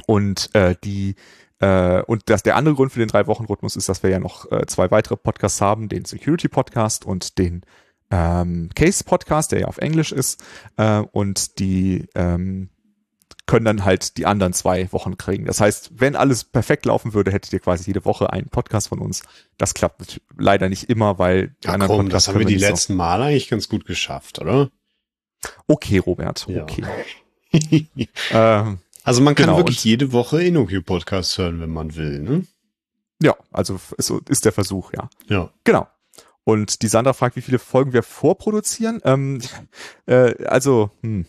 Und 0.08 0.54
äh, 0.54 0.76
die 0.84 1.16
äh, 1.60 2.02
und 2.04 2.30
das, 2.30 2.44
der 2.44 2.56
andere 2.56 2.76
Grund 2.76 2.92
für 2.92 3.00
den 3.00 3.08
drei 3.08 3.28
Wochen 3.28 3.46
Rhythmus 3.46 3.76
ist, 3.76 3.90
dass 3.90 4.04
wir 4.04 4.10
ja 4.10 4.20
noch 4.20 4.52
äh, 4.52 4.66
zwei 4.68 4.92
weitere 4.92 5.16
Podcasts 5.16 5.62
haben, 5.62 5.90
den 5.90 6.06
Security 6.06 6.50
Podcast 6.50 7.06
und 7.06 7.38
den 7.38 7.62
ähm, 8.12 8.70
Case 8.76 9.04
Podcast, 9.04 9.52
der 9.52 9.62
ja 9.62 9.68
auf 9.68 9.78
Englisch 9.78 10.12
ist. 10.12 10.44
Äh, 10.78 11.00
und 11.00 11.60
die 11.60 12.08
ähm, 12.16 12.70
können 13.46 13.66
dann 13.66 13.86
halt 13.86 14.18
die 14.18 14.26
anderen 14.26 14.54
zwei 14.54 14.92
Wochen 14.92 15.18
kriegen. 15.18 15.46
Das 15.46 15.62
heißt, 15.62 15.92
wenn 15.96 16.16
alles 16.16 16.44
perfekt 16.44 16.86
laufen 16.86 17.14
würde, 17.14 17.32
hättet 17.32 17.54
ihr 17.54 17.60
quasi 17.60 17.86
jede 17.86 18.06
Woche 18.06 18.34
einen 18.34 18.50
Podcast 18.50 18.88
von 18.88 19.00
uns. 19.00 19.24
Das 19.58 19.74
klappt 19.74 20.22
leider 20.38 20.68
nicht 20.70 20.90
immer, 20.90 21.20
weil 21.20 21.50
die 21.64 21.68
ja, 21.68 21.74
anderen 21.74 21.92
komm, 21.92 22.06
Podcasts 22.06 22.26
das 22.26 22.34
haben 22.34 22.40
wir 22.40 22.48
die 22.48 22.56
letzten 22.56 22.94
so. 22.94 22.98
Mal 22.98 23.22
eigentlich 23.22 23.50
ganz 23.50 23.70
gut 23.70 23.86
geschafft, 23.86 24.40
oder? 24.40 24.70
Okay, 25.68 26.00
Robert, 26.00 26.48
ja. 26.50 26.64
okay. 26.64 26.86
ähm, 28.32 28.80
also 29.04 29.22
man 29.22 29.36
kann 29.36 29.46
genau, 29.46 29.58
wirklich 29.58 29.84
jede 29.84 30.12
Woche 30.12 30.44
InnoQ 30.44 30.84
Podcast 30.84 31.38
hören, 31.38 31.62
wenn 31.62 31.70
man 31.70 31.96
will, 31.96 32.20
ne? 32.20 32.46
Ja, 33.22 33.36
also 33.52 33.80
so 33.98 34.20
ist 34.28 34.46
der 34.46 34.52
Versuch, 34.52 34.92
ja. 34.94 35.10
Ja. 35.28 35.52
Genau. 35.64 35.88
Und 36.46 36.84
die 36.84 36.88
Sandra 36.88 37.14
fragt, 37.14 37.36
wie 37.36 37.42
viele 37.42 37.60
Folgen 37.60 37.92
wir 37.92 38.04
vorproduzieren. 38.04 39.02
Ähm, 39.04 39.42
äh, 40.06 40.46
also, 40.46 40.92
hm, 41.02 41.26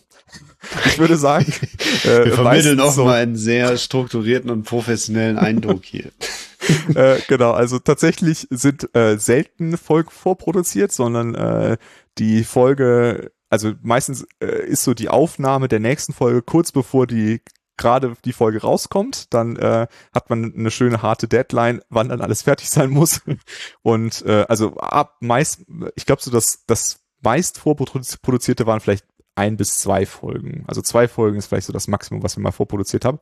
ich 0.85 0.99
würde 0.99 1.17
sagen, 1.17 1.51
äh, 2.03 2.25
wir 2.25 2.33
vermitteln 2.33 2.79
auch 2.79 2.93
so, 2.93 3.05
mal 3.05 3.21
einen 3.21 3.35
sehr 3.35 3.77
strukturierten 3.77 4.49
und 4.51 4.63
professionellen 4.63 5.37
Eindruck 5.37 5.83
hier. 5.83 6.11
äh, 6.95 7.19
genau, 7.27 7.51
also 7.51 7.79
tatsächlich 7.79 8.47
sind 8.51 8.95
äh, 8.95 9.17
selten 9.17 9.77
Folgen 9.77 10.11
vorproduziert, 10.11 10.91
sondern 10.91 11.33
äh, 11.33 11.77
die 12.19 12.43
Folge, 12.43 13.31
also 13.49 13.73
meistens 13.81 14.27
äh, 14.39 14.67
ist 14.67 14.83
so 14.83 14.93
die 14.93 15.09
Aufnahme 15.09 15.67
der 15.67 15.79
nächsten 15.79 16.13
Folge 16.13 16.43
kurz 16.43 16.71
bevor 16.71 17.07
die 17.07 17.41
gerade 17.77 18.15
die 18.25 18.33
Folge 18.33 18.61
rauskommt, 18.61 19.33
dann 19.33 19.55
äh, 19.55 19.87
hat 20.13 20.29
man 20.29 20.53
eine 20.55 20.71
schöne 20.71 21.01
harte 21.01 21.27
Deadline, 21.27 21.81
wann 21.89 22.09
dann 22.09 22.21
alles 22.21 22.41
fertig 22.41 22.69
sein 22.69 22.89
muss. 22.89 23.21
Und 23.81 24.25
äh, 24.25 24.45
also 24.49 24.75
ab 24.77 25.17
meist, 25.19 25.65
ich 25.95 26.05
glaube 26.05 26.21
so, 26.21 26.31
dass 26.31 26.65
das 26.65 26.99
meist 27.21 27.57
vorproduzierte 27.57 28.65
waren 28.65 28.79
vielleicht 28.79 29.05
ein 29.35 29.57
bis 29.57 29.79
zwei 29.79 30.05
Folgen. 30.05 30.65
Also 30.67 30.81
zwei 30.81 31.07
Folgen 31.07 31.37
ist 31.37 31.47
vielleicht 31.47 31.67
so 31.67 31.73
das 31.73 31.87
Maximum, 31.87 32.23
was 32.23 32.35
wir 32.35 32.41
mal 32.41 32.51
vorproduziert 32.51 33.05
haben. 33.05 33.19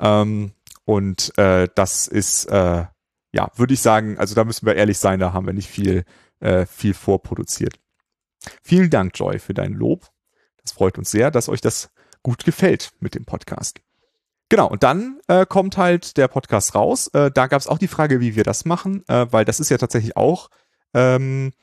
Ähm, 0.00 0.52
und 0.84 1.36
äh, 1.38 1.68
das 1.74 2.08
ist, 2.08 2.46
äh, 2.46 2.84
ja, 3.32 3.50
würde 3.54 3.74
ich 3.74 3.80
sagen, 3.80 4.18
also 4.18 4.34
da 4.34 4.44
müssen 4.44 4.66
wir 4.66 4.74
ehrlich 4.74 4.98
sein, 4.98 5.20
da 5.20 5.32
haben 5.32 5.46
wir 5.46 5.52
nicht 5.52 5.70
viel, 5.70 6.04
äh, 6.40 6.66
viel 6.66 6.94
vorproduziert. 6.94 7.78
Vielen 8.62 8.90
Dank, 8.90 9.12
Joy, 9.16 9.38
für 9.38 9.54
dein 9.54 9.72
Lob. 9.72 10.10
Das 10.62 10.72
freut 10.72 10.98
uns 10.98 11.10
sehr, 11.10 11.30
dass 11.30 11.48
euch 11.48 11.60
das 11.60 11.90
gut 12.22 12.44
gefällt 12.44 12.90
mit 13.00 13.14
dem 13.14 13.24
Podcast. 13.24 13.80
Genau, 14.52 14.68
und 14.68 14.82
dann 14.82 15.18
äh, 15.28 15.46
kommt 15.46 15.78
halt 15.78 16.18
der 16.18 16.28
Podcast 16.28 16.74
raus. 16.74 17.08
Äh, 17.14 17.30
da 17.30 17.46
gab 17.46 17.58
es 17.58 17.66
auch 17.66 17.78
die 17.78 17.88
Frage, 17.88 18.20
wie 18.20 18.36
wir 18.36 18.44
das 18.44 18.66
machen, 18.66 19.02
äh, 19.08 19.24
weil 19.30 19.46
das 19.46 19.60
ist 19.60 19.70
ja 19.70 19.78
tatsächlich 19.78 20.14
auch 20.14 20.50
ähm, 20.92 21.54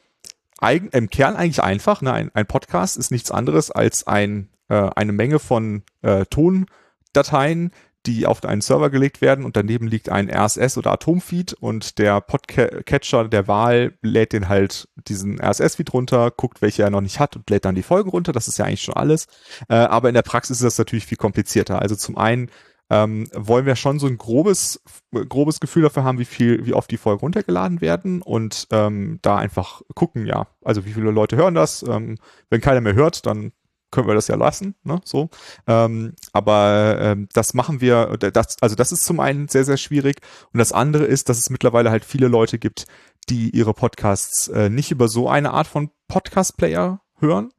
eigen, 0.57 0.89
im 0.89 1.07
Kern 1.11 1.35
eigentlich 1.35 1.61
einfach. 1.61 2.01
Ne? 2.01 2.11
Ein, 2.11 2.31
ein 2.33 2.47
Podcast 2.47 2.97
ist 2.97 3.11
nichts 3.11 3.29
anderes 3.29 3.69
als 3.69 4.07
ein, 4.07 4.49
äh, 4.69 4.89
eine 4.95 5.11
Menge 5.11 5.37
von 5.37 5.83
äh, 6.01 6.25
Tondateien, 6.31 7.69
die 8.07 8.25
auf 8.25 8.43
einen 8.43 8.61
Server 8.61 8.89
gelegt 8.89 9.21
werden 9.21 9.45
und 9.45 9.55
daneben 9.55 9.85
liegt 9.85 10.09
ein 10.09 10.27
RSS 10.27 10.79
oder 10.79 10.91
Atomfeed 10.91 11.53
und 11.53 11.99
der 11.99 12.21
Podcatcher 12.21 13.27
der 13.27 13.47
Wahl 13.47 13.93
lädt 14.01 14.33
den 14.33 14.49
halt 14.49 14.87
diesen 15.07 15.39
RSS-Feed 15.39 15.93
runter, 15.93 16.31
guckt, 16.31 16.63
welche 16.63 16.81
er 16.81 16.89
noch 16.89 17.01
nicht 17.01 17.19
hat 17.19 17.35
und 17.35 17.47
lädt 17.51 17.65
dann 17.65 17.75
die 17.75 17.83
Folgen 17.83 18.09
runter. 18.09 18.31
Das 18.31 18.47
ist 18.47 18.57
ja 18.57 18.65
eigentlich 18.65 18.81
schon 18.81 18.95
alles. 18.95 19.27
Äh, 19.67 19.75
aber 19.75 20.07
in 20.07 20.15
der 20.15 20.23
Praxis 20.23 20.57
ist 20.57 20.63
das 20.63 20.77
natürlich 20.79 21.05
viel 21.05 21.19
komplizierter. 21.19 21.83
Also 21.83 21.95
zum 21.95 22.17
einen 22.17 22.49
ähm, 22.89 23.27
wollen 23.33 23.65
wir 23.65 23.75
schon 23.75 23.99
so 23.99 24.07
ein 24.07 24.17
grobes, 24.17 24.81
grobes 25.11 25.59
Gefühl 25.59 25.83
dafür 25.83 26.03
haben, 26.03 26.19
wie 26.19 26.25
viel, 26.25 26.65
wie 26.65 26.73
oft 26.73 26.89
die 26.89 26.97
Folgen 26.97 27.21
runtergeladen 27.21 27.81
werden 27.81 28.21
und 28.21 28.67
ähm, 28.71 29.19
da 29.21 29.37
einfach 29.37 29.81
gucken, 29.95 30.25
ja, 30.25 30.47
also 30.63 30.85
wie 30.85 30.93
viele 30.93 31.11
Leute 31.11 31.35
hören 31.37 31.55
das. 31.55 31.83
Ähm, 31.83 32.17
wenn 32.49 32.61
keiner 32.61 32.81
mehr 32.81 32.95
hört, 32.95 33.25
dann 33.25 33.51
können 33.91 34.07
wir 34.07 34.15
das 34.15 34.27
ja 34.27 34.35
lassen, 34.35 34.75
ne, 34.83 35.01
so. 35.03 35.29
Ähm, 35.67 36.13
aber 36.31 36.97
ähm, 36.99 37.27
das 37.33 37.53
machen 37.53 37.81
wir, 37.81 38.17
das, 38.17 38.57
also 38.61 38.75
das 38.75 38.91
ist 38.91 39.03
zum 39.03 39.19
einen 39.19 39.47
sehr, 39.47 39.65
sehr 39.65 39.77
schwierig. 39.77 40.21
Und 40.53 40.59
das 40.59 40.71
andere 40.71 41.05
ist, 41.05 41.29
dass 41.29 41.37
es 41.39 41.49
mittlerweile 41.49 41.89
halt 41.91 42.05
viele 42.05 42.27
Leute 42.27 42.59
gibt, 42.59 42.85
die 43.29 43.49
ihre 43.49 43.73
Podcasts 43.73 44.47
äh, 44.49 44.69
nicht 44.69 44.91
über 44.91 45.07
so 45.07 45.29
eine 45.29 45.51
Art 45.51 45.67
von 45.67 45.89
Podcast-Player 46.07 47.01
hören, 47.19 47.51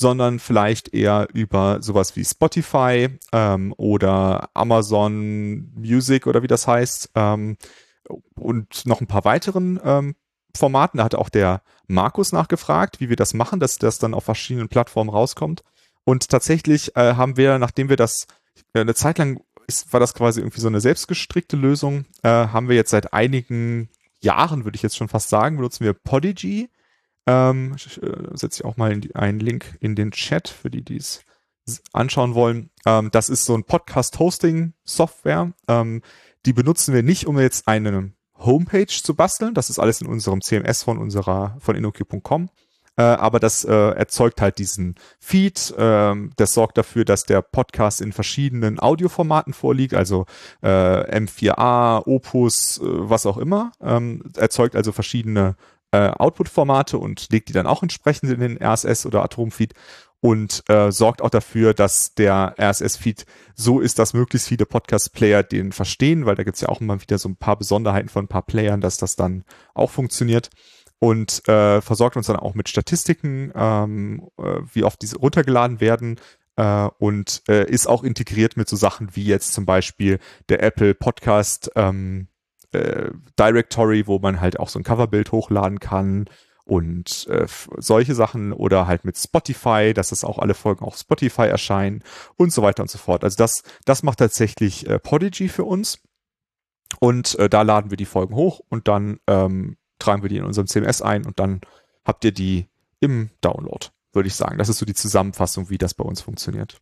sondern 0.00 0.38
vielleicht 0.38 0.94
eher 0.94 1.26
über 1.34 1.82
sowas 1.82 2.14
wie 2.14 2.24
Spotify 2.24 3.08
ähm, 3.32 3.74
oder 3.76 4.48
Amazon 4.54 5.72
Music 5.74 6.28
oder 6.28 6.44
wie 6.44 6.46
das 6.46 6.68
heißt 6.68 7.10
ähm, 7.16 7.56
und 8.36 8.86
noch 8.86 9.00
ein 9.00 9.08
paar 9.08 9.24
weiteren 9.24 9.80
ähm, 9.82 10.14
Formaten. 10.56 10.98
Da 10.98 11.04
hat 11.04 11.16
auch 11.16 11.28
der 11.28 11.62
Markus 11.88 12.30
nachgefragt, 12.30 13.00
wie 13.00 13.08
wir 13.08 13.16
das 13.16 13.34
machen, 13.34 13.58
dass 13.58 13.78
das 13.78 13.98
dann 13.98 14.14
auf 14.14 14.22
verschiedenen 14.22 14.68
Plattformen 14.68 15.10
rauskommt. 15.10 15.64
Und 16.04 16.28
tatsächlich 16.28 16.96
äh, 16.96 17.14
haben 17.14 17.36
wir, 17.36 17.58
nachdem 17.58 17.88
wir 17.88 17.96
das 17.96 18.28
äh, 18.74 18.80
eine 18.80 18.94
Zeit 18.94 19.18
lang 19.18 19.40
ist, 19.66 19.92
war 19.92 19.98
das 19.98 20.14
quasi 20.14 20.40
irgendwie 20.40 20.60
so 20.60 20.68
eine 20.68 20.80
selbstgestrickte 20.80 21.56
Lösung, 21.56 22.04
äh, 22.22 22.28
haben 22.28 22.68
wir 22.68 22.76
jetzt 22.76 22.90
seit 22.90 23.12
einigen 23.12 23.88
Jahren, 24.20 24.64
würde 24.64 24.76
ich 24.76 24.82
jetzt 24.82 24.96
schon 24.96 25.08
fast 25.08 25.28
sagen, 25.28 25.56
benutzen 25.56 25.84
wir 25.84 25.92
Podigy. 25.92 26.70
Ähm, 27.28 27.74
äh, 27.74 28.36
setze 28.36 28.60
ich 28.60 28.64
auch 28.64 28.78
mal 28.78 28.98
die, 28.98 29.14
einen 29.14 29.38
Link 29.38 29.76
in 29.80 29.94
den 29.94 30.12
Chat 30.12 30.48
für 30.48 30.70
die, 30.70 30.82
die 30.82 30.96
es 30.96 31.22
anschauen 31.92 32.34
wollen. 32.34 32.70
Ähm, 32.86 33.10
das 33.12 33.28
ist 33.28 33.44
so 33.44 33.54
ein 33.54 33.64
Podcast-Hosting-Software. 33.64 35.52
Ähm, 35.68 36.00
die 36.46 36.54
benutzen 36.54 36.94
wir 36.94 37.02
nicht, 37.02 37.26
um 37.26 37.38
jetzt 37.38 37.68
eine 37.68 38.12
Homepage 38.34 38.86
zu 38.86 39.14
basteln. 39.14 39.52
Das 39.52 39.68
ist 39.68 39.78
alles 39.78 40.00
in 40.00 40.06
unserem 40.06 40.40
CMS 40.40 40.82
von 40.84 40.96
unserer, 40.96 41.58
von 41.60 41.76
InnoQ.com 41.76 42.48
äh, 42.98 43.02
aber 43.02 43.38
das 43.38 43.64
äh, 43.64 43.72
erzeugt 43.72 44.40
halt 44.40 44.58
diesen 44.58 44.96
Feed. 45.20 45.72
Ähm, 45.78 46.32
das 46.36 46.52
sorgt 46.52 46.76
dafür, 46.76 47.04
dass 47.04 47.22
der 47.22 47.42
Podcast 47.42 48.00
in 48.00 48.12
verschiedenen 48.12 48.80
Audioformaten 48.80 49.52
vorliegt, 49.52 49.94
also 49.94 50.26
äh, 50.62 50.68
M4A, 50.68 52.04
Opus, 52.06 52.78
äh, 52.78 52.82
was 52.82 53.24
auch 53.24 53.38
immer. 53.38 53.70
Ähm, 53.80 54.24
erzeugt 54.36 54.74
also 54.74 54.90
verschiedene 54.90 55.54
äh, 55.92 56.10
Output-Formate 56.10 56.98
und 56.98 57.28
legt 57.30 57.48
die 57.48 57.52
dann 57.52 57.66
auch 57.66 57.82
entsprechend 57.82 58.30
in 58.30 58.40
den 58.40 58.62
RSS 58.62 59.06
oder 59.06 59.22
Atom-Feed 59.22 59.74
und 60.20 60.64
äh, 60.68 60.90
sorgt 60.90 61.22
auch 61.22 61.30
dafür, 61.30 61.74
dass 61.74 62.14
der 62.14 62.54
RSS-Feed 62.58 63.24
so 63.54 63.80
ist, 63.80 63.98
dass 63.98 64.14
möglichst 64.14 64.48
viele 64.48 64.66
Podcast-Player 64.66 65.42
den 65.42 65.72
verstehen, 65.72 66.26
weil 66.26 66.34
da 66.34 66.42
gibt's 66.42 66.60
ja 66.60 66.68
auch 66.68 66.80
immer 66.80 67.00
wieder 67.00 67.18
so 67.18 67.28
ein 67.28 67.36
paar 67.36 67.56
Besonderheiten 67.56 68.08
von 68.08 68.24
ein 68.24 68.28
paar 68.28 68.42
Playern, 68.42 68.80
dass 68.80 68.96
das 68.96 69.16
dann 69.16 69.44
auch 69.74 69.90
funktioniert 69.90 70.50
und 70.98 71.46
äh, 71.48 71.80
versorgt 71.80 72.16
uns 72.16 72.26
dann 72.26 72.36
auch 72.36 72.54
mit 72.54 72.68
Statistiken, 72.68 73.52
ähm, 73.54 74.28
äh, 74.38 74.60
wie 74.72 74.82
oft 74.82 75.00
diese 75.00 75.18
runtergeladen 75.18 75.80
werden 75.80 76.18
äh, 76.56 76.88
und 76.98 77.42
äh, 77.48 77.70
ist 77.70 77.86
auch 77.86 78.02
integriert 78.02 78.56
mit 78.56 78.68
so 78.68 78.76
Sachen 78.76 79.14
wie 79.14 79.24
jetzt 79.24 79.52
zum 79.52 79.64
Beispiel 79.64 80.18
der 80.48 80.62
Apple 80.62 80.94
Podcast 80.94 81.70
ähm, 81.76 82.26
äh, 82.72 83.10
Directory, 83.38 84.06
wo 84.06 84.18
man 84.18 84.40
halt 84.40 84.58
auch 84.58 84.68
so 84.68 84.78
ein 84.78 84.84
Coverbild 84.84 85.32
hochladen 85.32 85.80
kann 85.80 86.26
und 86.64 87.26
äh, 87.28 87.46
solche 87.78 88.14
Sachen 88.14 88.52
oder 88.52 88.86
halt 88.86 89.04
mit 89.04 89.16
Spotify, 89.16 89.94
dass 89.94 90.10
das 90.10 90.22
auch 90.22 90.38
alle 90.38 90.52
Folgen 90.52 90.84
auf 90.84 90.96
Spotify 90.96 91.46
erscheinen 91.46 92.04
und 92.36 92.52
so 92.52 92.62
weiter 92.62 92.82
und 92.82 92.90
so 92.90 92.98
fort. 92.98 93.24
Also 93.24 93.36
das, 93.36 93.62
das 93.86 94.02
macht 94.02 94.18
tatsächlich 94.18 94.86
äh, 94.86 94.98
Podigy 94.98 95.48
für 95.48 95.64
uns. 95.64 95.98
Und 97.00 97.38
äh, 97.38 97.48
da 97.48 97.62
laden 97.62 97.90
wir 97.90 97.96
die 97.96 98.06
Folgen 98.06 98.34
hoch 98.34 98.60
und 98.68 98.88
dann 98.88 99.18
ähm, 99.26 99.76
tragen 99.98 100.22
wir 100.22 100.28
die 100.28 100.38
in 100.38 100.44
unserem 100.44 100.66
CMS 100.66 101.02
ein 101.02 101.26
und 101.26 101.38
dann 101.38 101.60
habt 102.04 102.24
ihr 102.24 102.32
die 102.32 102.66
im 103.00 103.30
Download, 103.40 103.86
würde 104.12 104.26
ich 104.26 104.34
sagen. 104.34 104.58
Das 104.58 104.68
ist 104.68 104.78
so 104.78 104.86
die 104.86 104.94
Zusammenfassung, 104.94 105.70
wie 105.70 105.78
das 105.78 105.94
bei 105.94 106.04
uns 106.04 106.20
funktioniert. 106.20 106.78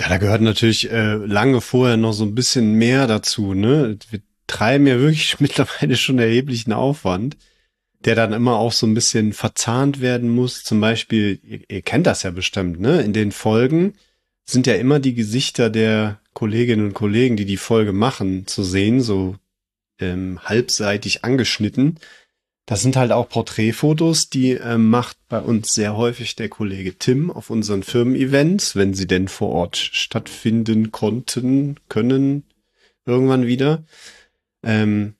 Ja, 0.00 0.08
da 0.08 0.18
gehört 0.18 0.40
natürlich 0.40 0.90
äh, 0.90 1.14
lange 1.14 1.60
vorher 1.60 1.96
noch 1.96 2.12
so 2.12 2.24
ein 2.24 2.34
bisschen 2.34 2.74
mehr 2.74 3.06
dazu. 3.06 3.54
Ne? 3.54 3.98
Wir 4.10 4.20
treiben 4.46 4.86
ja 4.86 4.98
wirklich 4.98 5.40
mittlerweile 5.40 5.96
schon 5.96 6.18
erheblichen 6.18 6.72
Aufwand, 6.72 7.36
der 8.00 8.14
dann 8.14 8.32
immer 8.32 8.56
auch 8.56 8.72
so 8.72 8.86
ein 8.86 8.94
bisschen 8.94 9.32
verzahnt 9.32 10.00
werden 10.00 10.28
muss. 10.28 10.62
Zum 10.62 10.80
Beispiel, 10.80 11.40
ihr, 11.42 11.60
ihr 11.68 11.82
kennt 11.82 12.06
das 12.06 12.22
ja 12.22 12.30
bestimmt, 12.30 12.80
ne? 12.80 13.02
In 13.02 13.12
den 13.12 13.32
Folgen 13.32 13.94
sind 14.44 14.66
ja 14.66 14.74
immer 14.74 15.00
die 15.00 15.14
Gesichter 15.14 15.70
der 15.70 16.20
Kolleginnen 16.34 16.88
und 16.88 16.94
Kollegen, 16.94 17.36
die 17.36 17.46
die 17.46 17.56
Folge 17.56 17.92
machen, 17.92 18.46
zu 18.46 18.62
sehen, 18.62 19.00
so 19.00 19.36
ähm, 19.98 20.40
halbseitig 20.42 21.24
angeschnitten. 21.24 21.98
Das 22.66 22.80
sind 22.80 22.96
halt 22.96 23.12
auch 23.12 23.28
Porträtfotos, 23.28 24.30
die 24.30 24.52
äh, 24.52 24.78
macht 24.78 25.18
bei 25.28 25.38
uns 25.38 25.74
sehr 25.74 25.96
häufig 25.96 26.34
der 26.34 26.48
Kollege 26.48 26.96
Tim 26.98 27.30
auf 27.30 27.50
unseren 27.50 27.82
Firmen-Events, 27.82 28.74
wenn 28.74 28.94
sie 28.94 29.06
denn 29.06 29.28
vor 29.28 29.50
Ort 29.50 29.76
stattfinden 29.76 30.90
konnten, 30.90 31.76
können, 31.88 32.44
irgendwann 33.04 33.46
wieder. 33.46 33.84
Ähm, 34.64 35.14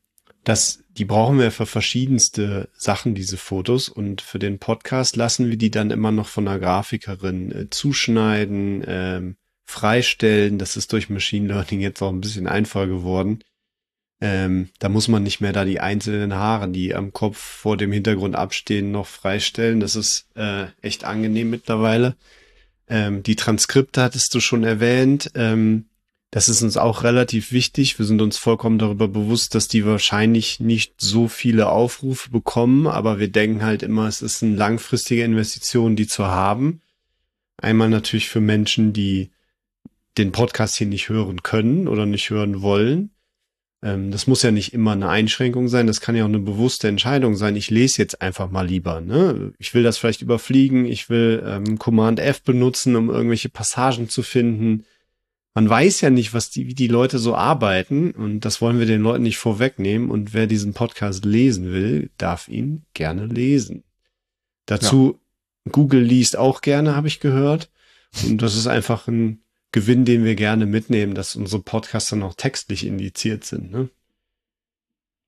das, 0.45 0.84
die 0.90 1.05
brauchen 1.05 1.38
wir 1.38 1.51
für 1.51 1.66
verschiedenste 1.66 2.68
Sachen, 2.76 3.14
diese 3.14 3.36
Fotos. 3.36 3.88
Und 3.88 4.20
für 4.20 4.38
den 4.38 4.59
Podcast 4.59 5.16
lassen 5.16 5.49
wir 5.49 5.57
die 5.57 5.70
dann 5.70 5.90
immer 5.90 6.12
noch 6.12 6.28
von 6.28 6.47
einer 6.47 6.59
Grafikerin 6.59 7.53
äh, 7.53 7.70
zuschneiden, 7.70 8.84
ähm, 8.86 9.36
freistellen. 9.64 10.59
Das 10.59 10.76
ist 10.76 10.92
durch 10.92 11.09
Machine 11.09 11.49
Learning 11.49 11.80
jetzt 11.80 12.03
auch 12.03 12.12
ein 12.12 12.20
bisschen 12.20 12.47
einfacher 12.47 12.86
geworden. 12.86 13.42
Ähm, 14.20 14.68
da 14.78 14.88
muss 14.88 15.09
man 15.09 15.22
nicht 15.22 15.40
mehr 15.40 15.53
da 15.53 15.64
die 15.64 15.80
einzelnen 15.80 16.34
Haare, 16.34 16.70
die 16.70 16.95
am 16.95 17.12
Kopf 17.12 17.38
vor 17.38 17.76
dem 17.76 17.90
Hintergrund 17.90 18.36
abstehen, 18.36 18.90
noch 18.90 19.07
freistellen. 19.07 19.80
Das 19.80 19.97
ist 19.97 20.28
äh, 20.36 20.66
echt 20.82 21.05
angenehm 21.05 21.51
mittlerweile. 21.51 22.16
Ähm, 22.86 23.22
die 23.22 23.36
Transkripte 23.36 24.03
hattest 24.03 24.34
du 24.34 24.40
schon 24.40 24.62
erwähnt. 24.62 25.30
Ähm, 25.34 25.86
das 26.35 26.49
ist 26.49 26.62
uns 26.62 26.76
auch 26.76 27.05
relativ 27.05 27.53
wichtig. 27.53 27.97
Wir 27.97 28.07
sind 28.07 28.20
uns 28.20 28.39
vollkommen 28.39 28.80
darüber 28.80 29.07
bewusst, 29.07 29.55
dass 29.55 29.68
die 29.68 29.87
wahrscheinlich 29.87 30.59
nicht 30.59 30.95
so 31.01 31.28
viele 31.28 31.68
Aufrufe 31.68 32.28
bekommen, 32.28 32.89
aber 32.89 33.20
wir 33.20 33.28
denken 33.28 33.62
halt 33.62 33.85
immer, 33.85 34.09
es 34.09 34.20
ist 34.20 34.43
eine 34.43 34.57
langfristige 34.57 35.22
Investition, 35.22 35.95
die 35.95 36.09
zu 36.09 36.26
haben. 36.26 36.80
Einmal 37.57 37.89
natürlich 37.89 38.28
für 38.28 38.41
Menschen, 38.41 38.93
die 38.93 39.30
den 40.18 40.32
Podcast 40.32 40.74
hier 40.74 40.89
nicht 40.89 41.09
hören 41.09 41.45
können 41.45 41.87
oder 41.87 42.05
nicht 42.05 42.30
hören 42.30 42.62
wollen. 42.62 43.11
Ähm, 43.85 44.11
das 44.11 44.26
muss 44.26 44.43
ja 44.43 44.51
nicht 44.51 44.74
immer 44.74 44.91
eine 44.91 45.11
Einschränkung 45.11 45.68
sein, 45.68 45.87
das 45.87 46.01
kann 46.01 46.16
ja 46.16 46.24
auch 46.24 46.28
eine 46.28 46.41
bewusste 46.41 46.89
Entscheidung 46.89 47.37
sein. 47.37 47.55
Ich 47.55 47.70
lese 47.70 48.03
jetzt 48.03 48.20
einfach 48.20 48.51
mal 48.51 48.66
lieber. 48.66 49.01
Ne? 49.01 49.53
Ich 49.59 49.72
will 49.72 49.85
das 49.85 49.99
vielleicht 49.99 50.22
überfliegen, 50.22 50.85
ich 50.85 51.09
will 51.09 51.45
ähm, 51.47 51.78
Command 51.78 52.18
F 52.18 52.43
benutzen, 52.43 52.97
um 52.97 53.09
irgendwelche 53.09 53.51
Passagen 53.51 54.09
zu 54.09 54.24
finden. 54.24 54.85
Man 55.55 55.68
weiß 55.70 56.00
ja 56.00 56.11
nicht, 56.11 56.34
was 56.34 56.50
die, 56.50 56.66
wie 56.66 56.74
die 56.74 56.88
Leute 56.88 57.18
so 57.18 57.36
arbeiten 57.36 58.11
und 58.11 58.40
das 58.40 58.61
wollen 58.61 58.80
wir 58.80 58.86
den 58.86 59.02
Leuten 59.02 59.22
nicht 59.22 59.38
vorwegnehmen. 59.38 60.11
Und 60.11 60.34
wer 60.34 60.48
diesen 60.48 60.74
Podcast 60.74 61.24
lesen 61.24 61.72
will, 61.72 62.11
darf 62.18 62.48
ihn 62.48 62.84
gerne 62.92 63.26
lesen. 63.26 63.84
Dazu 64.66 65.20
ja. 65.64 65.72
Google 65.72 66.02
liest 66.02 66.36
auch 66.36 66.61
gerne, 66.61 66.96
habe 66.96 67.07
ich 67.07 67.20
gehört. 67.20 67.70
Und 68.24 68.42
das 68.42 68.57
ist 68.57 68.66
einfach 68.66 69.07
ein 69.07 69.44
Gewinn, 69.70 70.05
den 70.05 70.24
wir 70.24 70.34
gerne 70.34 70.66
mitnehmen, 70.66 71.14
dass 71.14 71.36
unsere 71.36 71.62
Podcasts 71.62 72.11
dann 72.11 72.22
auch 72.22 72.34
textlich 72.34 72.86
indiziert 72.86 73.44
sind. 73.44 73.70
Ne? 73.70 73.90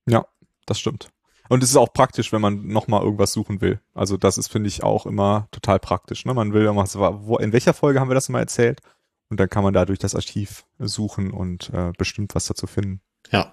Ja, 0.08 0.26
das 0.66 0.80
stimmt. 0.80 1.08
Und 1.48 1.62
es 1.62 1.70
ist 1.70 1.76
auch 1.76 1.92
praktisch, 1.92 2.32
wenn 2.32 2.40
man 2.40 2.66
nochmal 2.66 3.02
irgendwas 3.02 3.32
suchen 3.32 3.60
will. 3.60 3.80
Also 3.94 4.16
das 4.16 4.38
ist, 4.38 4.48
finde 4.48 4.68
ich, 4.68 4.82
auch 4.82 5.06
immer 5.06 5.48
total 5.52 5.78
praktisch. 5.78 6.24
Ne? 6.24 6.34
Man 6.34 6.52
will 6.52 6.62
irgendwas, 6.62 6.96
wo, 6.96 7.38
in 7.38 7.52
welcher 7.52 7.74
Folge 7.74 8.00
haben 8.00 8.10
wir 8.10 8.14
das 8.14 8.28
mal 8.28 8.40
erzählt? 8.40 8.80
Und 9.28 9.40
dann 9.40 9.50
kann 9.50 9.64
man 9.64 9.74
da 9.74 9.84
durch 9.84 9.98
das 9.98 10.14
Archiv 10.14 10.64
suchen 10.78 11.30
und 11.32 11.70
äh, 11.70 11.92
bestimmt 11.98 12.34
was 12.34 12.46
dazu 12.46 12.66
finden. 12.66 13.00
Ja. 13.32 13.52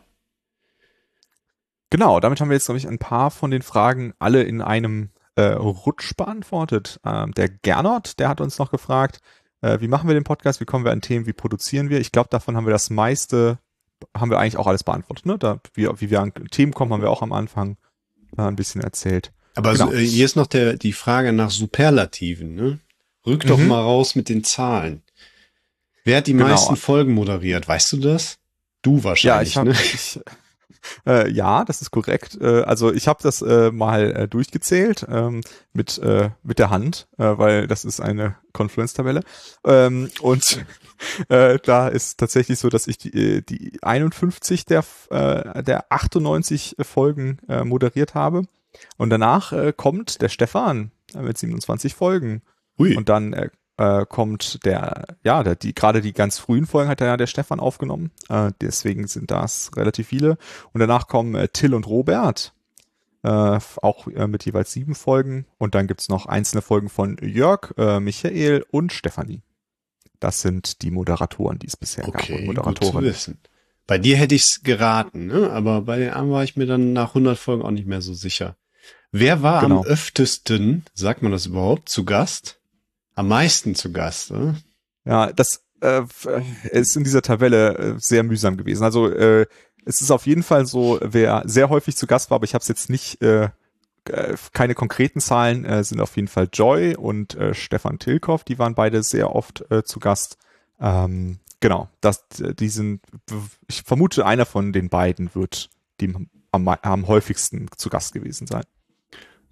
Genau, 1.89 2.19
damit 2.19 2.41
haben 2.41 2.49
wir 2.49 2.55
jetzt, 2.55 2.65
glaube 2.65 2.77
ich, 2.77 2.87
ein 2.87 2.99
paar 2.99 3.31
von 3.31 3.51
den 3.51 3.61
Fragen 3.61 4.13
alle 4.19 4.43
in 4.43 4.61
einem 4.61 5.09
äh, 5.35 5.43
Rutsch 5.43 6.15
beantwortet. 6.15 6.99
Ähm, 7.05 7.31
der 7.33 7.49
Gernot, 7.49 8.19
der 8.19 8.29
hat 8.29 8.41
uns 8.41 8.57
noch 8.57 8.71
gefragt, 8.71 9.19
äh, 9.61 9.79
wie 9.79 9.87
machen 9.87 10.07
wir 10.07 10.13
den 10.15 10.23
Podcast, 10.23 10.59
wie 10.59 10.65
kommen 10.65 10.85
wir 10.85 10.91
an 10.91 11.01
Themen, 11.01 11.25
wie 11.27 11.33
produzieren 11.33 11.89
wir? 11.89 11.99
Ich 11.99 12.11
glaube, 12.11 12.29
davon 12.29 12.55
haben 12.57 12.65
wir 12.65 12.71
das 12.73 12.89
meiste, 12.89 13.59
haben 14.15 14.31
wir 14.31 14.39
eigentlich 14.39 14.57
auch 14.57 14.67
alles 14.67 14.83
beantwortet. 14.83 15.25
Ne? 15.25 15.37
Da, 15.37 15.59
wie, 15.73 15.87
wie 15.87 16.09
wir 16.09 16.21
an 16.21 16.33
Themen 16.51 16.73
kommen, 16.73 16.91
haben 16.93 17.01
wir 17.01 17.11
auch 17.11 17.21
am 17.21 17.31
Anfang 17.33 17.77
äh, 18.37 18.41
ein 18.41 18.55
bisschen 18.55 18.81
erzählt. 18.81 19.31
Aber 19.55 19.73
Genau. 19.73 19.87
so, 19.87 19.93
äh, 19.93 20.03
hier 20.05 20.25
ist 20.25 20.35
noch 20.35 20.47
der, 20.47 20.77
die 20.77 20.93
Frage 20.93 21.31
nach 21.31 21.51
Superlativen. 21.51 22.55
Ne? 22.55 22.79
Rück 23.25 23.45
doch 23.45 23.59
Mhm. 23.59 23.67
mal 23.67 23.81
raus 23.81 24.15
mit 24.15 24.29
den 24.29 24.43
Zahlen. 24.43 25.02
Wer 26.03 26.17
hat 26.17 26.27
die 26.27 26.33
Genau. 26.33 26.47
meisten 26.47 26.75
Folgen 26.75 27.13
moderiert? 27.13 27.67
Weißt 27.67 27.91
du 27.93 27.97
das? 27.97 28.37
Du 28.81 28.97
Ja, 28.97 29.03
wahrscheinlich, 29.05 29.49
ich 29.49 29.57
habe, 29.57 29.69
ne? 29.69 29.75
ich, 29.81 30.19
äh, 31.07 31.31
ja, 31.31 31.63
das 31.63 31.81
ist 31.81 31.91
korrekt. 31.91 32.37
Äh, 32.41 32.61
also 32.63 32.91
ich 32.93 33.07
habe 33.07 33.23
das 33.23 33.41
äh, 33.41 33.71
mal 33.71 34.11
äh, 34.11 34.27
durchgezählt 34.27 35.05
ähm, 35.09 35.41
mit 35.71 35.97
äh, 35.99 36.31
mit 36.43 36.59
der 36.59 36.69
Hand, 36.69 37.07
äh, 37.17 37.23
weil 37.37 37.67
das 37.67 37.85
ist 37.85 38.01
eine 38.01 38.35
Confluence-Tabelle. 38.51 39.21
Ähm, 39.65 40.09
und 40.21 40.65
äh, 41.29 41.57
da 41.63 41.87
ist 41.87 42.17
tatsächlich 42.19 42.59
so, 42.59 42.67
dass 42.67 42.87
ich 42.87 42.97
die, 42.97 43.37
äh, 43.37 43.41
die 43.41 43.79
51 43.81 44.65
der 44.65 44.83
äh, 45.09 45.63
der 45.63 45.85
98 45.89 46.75
Folgen 46.81 47.37
äh, 47.47 47.63
moderiert 47.63 48.13
habe. 48.15 48.43
Und 48.97 49.09
danach 49.09 49.53
äh, 49.53 49.71
kommt 49.75 50.21
der 50.21 50.29
Stefan 50.29 50.91
äh, 51.15 51.21
mit 51.21 51.37
27 51.37 51.93
Folgen. 51.95 52.41
Ui. 52.77 52.97
Und 52.97 53.07
dann 53.07 53.33
äh, 53.77 54.05
kommt 54.07 54.63
der, 54.65 55.05
ja, 55.23 55.43
der, 55.43 55.55
die, 55.55 55.73
gerade 55.73 56.01
die 56.01 56.13
ganz 56.13 56.37
frühen 56.37 56.65
Folgen 56.67 56.89
hat 56.89 57.01
ja 57.01 57.17
der 57.17 57.27
Stefan 57.27 57.59
aufgenommen. 57.59 58.11
Äh, 58.29 58.51
deswegen 58.61 59.07
sind 59.07 59.31
das 59.31 59.71
relativ 59.75 60.07
viele. 60.07 60.37
Und 60.73 60.79
danach 60.79 61.07
kommen 61.07 61.35
äh, 61.35 61.47
Till 61.49 61.73
und 61.73 61.87
Robert. 61.87 62.53
Äh, 63.23 63.29
auch 63.81 64.07
äh, 64.07 64.27
mit 64.27 64.45
jeweils 64.45 64.71
sieben 64.73 64.95
Folgen. 64.95 65.45
Und 65.57 65.75
dann 65.75 65.87
gibt's 65.87 66.09
noch 66.09 66.25
einzelne 66.25 66.61
Folgen 66.61 66.89
von 66.89 67.17
Jörg, 67.21 67.73
äh, 67.77 67.99
Michael 68.01 68.65
und 68.69 68.91
Stefanie. 68.91 69.41
Das 70.19 70.41
sind 70.41 70.81
die 70.81 70.91
Moderatoren, 70.91 71.57
die 71.59 71.67
es 71.67 71.77
bisher 71.77 72.03
gab. 72.03 72.15
Okay, 72.21 72.33
Und 72.47 72.55
gut 72.55 72.55
zu 72.55 72.61
Moderatoren. 72.69 73.05
wissen. 73.05 73.37
Bei 73.87 73.97
dir 73.97 74.17
hätte 74.17 74.35
ich's 74.35 74.61
geraten, 74.63 75.27
ne? 75.27 75.49
aber 75.51 75.81
bei 75.81 75.97
den 75.99 76.09
anderen 76.11 76.31
war 76.31 76.43
ich 76.43 76.55
mir 76.55 76.65
dann 76.65 76.93
nach 76.93 77.09
100 77.09 77.37
Folgen 77.37 77.63
auch 77.63 77.71
nicht 77.71 77.87
mehr 77.87 78.01
so 78.01 78.13
sicher. 78.13 78.55
Wer 79.11 79.41
war 79.41 79.61
Genau. 79.61 79.81
am 79.81 79.85
öftesten, 79.85 80.83
sagt 80.93 81.21
man 81.21 81.31
das 81.33 81.45
überhaupt, 81.45 81.89
zu 81.89 82.05
Gast? 82.05 82.59
Am 83.15 83.27
meisten 83.27 83.75
zu 83.75 83.91
Gast, 83.91 84.31
ne? 84.31 84.55
Ja, 85.05 85.31
das 85.31 85.63
äh, 85.81 86.01
äh, 86.01 86.41
ist 86.71 86.95
in 86.95 87.03
dieser 87.03 87.21
Tabelle 87.21 87.77
äh, 87.77 87.93
sehr 87.97 88.23
mühsam 88.23 88.57
gewesen. 88.57 88.83
Also 88.83 89.09
äh, 89.09 89.45
es 89.85 90.01
ist 90.01 90.11
auf 90.11 90.25
jeden 90.25 90.43
Fall 90.43 90.65
so, 90.65 90.99
wer 91.01 91.43
sehr 91.45 91.69
häufig 91.69 91.97
zu 91.97 92.07
Gast 92.07 92.29
war, 92.29 92.35
aber 92.35 92.45
ich 92.45 92.53
habe 92.53 92.61
es 92.61 92.69
jetzt 92.69 92.89
nicht, 92.89 93.21
äh, 93.21 93.49
äh, 94.05 94.35
keine 94.53 94.75
konkreten 94.75 95.19
Zahlen, 95.19 95.65
äh, 95.65 95.83
sind 95.83 95.99
auf 95.99 96.15
jeden 96.15 96.27
Fall 96.27 96.47
Joy 96.51 96.95
und 96.95 97.35
äh, 97.35 97.53
Stefan 97.53 97.99
Tilkoff, 97.99 98.43
die 98.43 98.59
waren 98.59 98.75
beide 98.75 99.03
sehr 99.03 99.35
oft 99.35 99.69
äh, 99.71 99.83
zu 99.83 99.99
Gast. 99.99 100.37
Ähm, 100.79 101.39
genau, 101.59 101.89
das, 102.01 102.25
die 102.29 102.69
sind, 102.69 103.01
ich 103.67 103.83
vermute, 103.83 104.25
einer 104.25 104.45
von 104.45 104.73
den 104.73 104.89
beiden 104.89 105.35
wird 105.35 105.69
dem 106.01 106.29
am, 106.51 106.67
am 106.67 107.07
häufigsten 107.07 107.67
zu 107.75 107.89
Gast 107.89 108.13
gewesen 108.13 108.47
sein. 108.47 108.63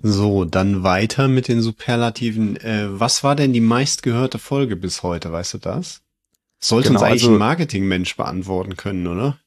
So, 0.04 0.46
dann 0.46 0.84
weiter 0.84 1.28
mit 1.28 1.48
den 1.48 1.62
Superlativen. 1.62 2.58
Äh, 2.58 2.88
was 3.00 3.24
war 3.24 3.36
denn 3.36 3.54
die 3.54 3.62
meistgehörte 3.62 4.40
Folge 4.40 4.76
bis 4.76 5.04
heute, 5.04 5.32
weißt 5.32 5.56
du 5.56 5.58
das? 5.60 6.02
Sollte 6.60 6.90
uns 6.90 7.00
Genau, 7.00 7.10
eigentlich 7.10 7.24
also- 7.24 7.34
ein 7.34 7.40
Marketingmensch 7.40 8.16
beantworten 8.18 8.78
können, 8.78 9.08
oder? 9.08 9.38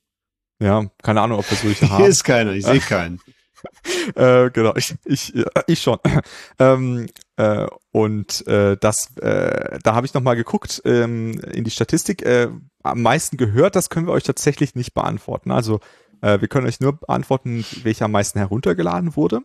Ja, 0.61 0.87
keine 1.03 1.21
Ahnung, 1.21 1.39
ob 1.41 1.51
wir 1.51 1.57
solche 1.59 1.81
Hier 1.87 1.91
haben. 1.99 2.05
ist 2.05 2.25
keiner, 2.25 2.53
ich 2.53 2.65
sehe 2.65 2.79
keinen. 2.81 3.21
äh, 4.15 4.51
genau, 4.51 4.75
ich, 4.77 4.95
ich, 5.05 5.33
ich 5.67 5.81
schon. 5.83 5.99
ähm, 6.59 7.07
äh, 7.37 7.67
und 7.91 8.47
äh, 8.47 8.77
das, 8.77 9.17
äh, 9.17 9.79
da 9.83 9.95
habe 9.95 10.07
ich 10.07 10.15
noch 10.15 10.23
mal 10.23 10.35
geguckt 10.35 10.83
ähm, 10.85 11.41
in 11.53 11.65
die 11.65 11.71
Statistik. 11.71 12.23
Äh, 12.23 12.49
am 12.83 13.03
meisten 13.03 13.37
gehört, 13.37 13.75
das 13.75 13.89
können 13.91 14.07
wir 14.07 14.13
euch 14.13 14.23
tatsächlich 14.25 14.75
nicht 14.75 14.95
beantworten. 14.95 15.51
Also 15.51 15.81
äh, 16.25 16.41
wir 16.41 16.49
können 16.49 16.66
euch 16.66 16.81
nur 16.81 16.95
beantworten, 16.95 17.64
welcher 17.83 18.07
am 18.07 18.12
meisten 18.12 18.39
heruntergeladen 18.39 19.14
wurde, 19.14 19.43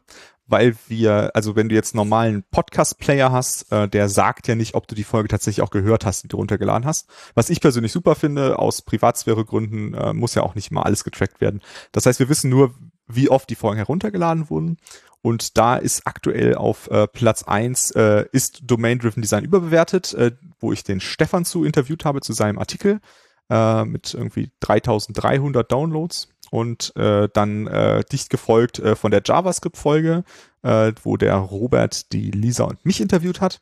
weil 0.48 0.76
wir, 0.88 1.32
also 1.36 1.56
wenn 1.56 1.68
du 1.68 1.76
jetzt 1.76 1.94
normalen 1.94 2.44
Podcast-Player 2.52 3.32
hast, 3.32 3.70
äh, 3.72 3.90
der 3.90 4.08
sagt 4.08 4.48
ja 4.48 4.56
nicht, 4.56 4.76
ob 4.76 4.88
du 4.88 4.96
die 4.96 5.04
Folge 5.04 5.28
tatsächlich 5.28 5.62
auch 5.62 5.72
gehört 5.72 6.06
hast, 6.06 6.24
die 6.24 6.30
du 6.30 6.38
runtergeladen 6.38 6.88
hast. 6.88 7.10
Was 7.36 7.50
ich 7.50 7.60
persönlich 7.60 7.92
super 7.92 8.16
finde, 8.16 8.58
aus 8.58 8.82
Privatsphäregründen 8.82 9.94
äh, 9.94 10.14
muss 10.14 10.36
ja 10.36 10.44
auch 10.44 10.56
nicht 10.56 10.72
mal 10.72 10.84
alles 10.84 11.04
getrackt 11.04 11.42
werden. 11.42 11.62
Das 11.92 12.06
heißt, 12.06 12.20
wir 12.20 12.30
wissen 12.30 12.50
nur, 12.50 12.74
wie 13.08 13.30
oft 13.30 13.50
die 13.50 13.56
Folgen 13.56 13.78
heruntergeladen 13.78 14.50
wurden. 14.50 14.78
Und 15.22 15.58
da 15.58 15.76
ist 15.76 16.08
aktuell 16.08 16.56
auf 16.56 16.90
äh, 16.90 17.08
Platz 17.08 17.44
eins 17.44 17.92
äh, 17.92 18.26
ist 18.32 18.62
Domain-Driven 18.64 19.22
Design 19.22 19.44
überbewertet, 19.44 20.14
äh, 20.14 20.32
wo 20.62 20.72
ich 20.72 20.86
den 20.86 21.02
Stefan 21.02 21.44
zu 21.44 21.66
interviewt 21.66 22.06
habe 22.06 22.22
zu 22.22 22.32
seinem 22.32 22.58
Artikel 22.58 23.02
äh, 23.50 23.84
mit 23.84 24.14
irgendwie 24.14 24.52
3300 24.62 25.70
Downloads 25.70 26.30
und 26.52 26.96
äh, 26.96 27.30
dann 27.34 27.68
äh, 27.68 28.04
dicht 28.12 28.30
gefolgt 28.30 28.80
äh, 28.80 28.96
von 28.96 29.12
der 29.12 29.22
JavaScript-Folge, 29.24 30.24
äh, 30.64 30.92
wo 31.04 31.18
der 31.18 31.36
Robert 31.36 32.12
die 32.12 32.32
Lisa 32.32 32.64
und 32.66 32.86
mich 32.86 33.02
interviewt 33.02 33.42
hat 33.42 33.60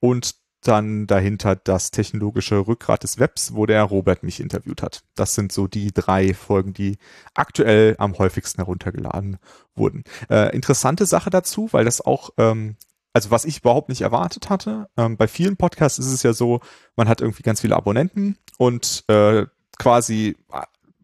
und 0.00 0.34
dann 0.62 1.06
dahinter 1.06 1.56
das 1.56 1.90
technologische 1.90 2.66
Rückgrat 2.66 3.02
des 3.02 3.18
Webs, 3.18 3.54
wo 3.54 3.66
der 3.66 3.82
Robert 3.82 4.22
mich 4.22 4.40
interviewt 4.40 4.82
hat. 4.82 5.02
Das 5.16 5.34
sind 5.34 5.52
so 5.52 5.66
die 5.66 5.92
drei 5.92 6.34
Folgen, 6.34 6.72
die 6.72 6.98
aktuell 7.34 7.96
am 7.98 8.16
häufigsten 8.16 8.60
heruntergeladen 8.60 9.38
wurden. 9.74 10.04
Äh, 10.30 10.54
interessante 10.54 11.06
Sache 11.06 11.30
dazu, 11.30 11.68
weil 11.72 11.84
das 11.84 12.00
auch, 12.00 12.30
ähm, 12.38 12.76
also 13.12 13.30
was 13.30 13.44
ich 13.44 13.58
überhaupt 13.58 13.88
nicht 13.88 14.02
erwartet 14.02 14.50
hatte, 14.50 14.88
ähm, 14.96 15.16
bei 15.16 15.26
vielen 15.26 15.56
Podcasts 15.56 15.98
ist 15.98 16.12
es 16.12 16.22
ja 16.22 16.32
so, 16.32 16.60
man 16.96 17.08
hat 17.08 17.20
irgendwie 17.20 17.42
ganz 17.42 17.60
viele 17.60 17.76
Abonnenten 17.76 18.38
und 18.56 19.04
äh, 19.08 19.46
quasi 19.78 20.36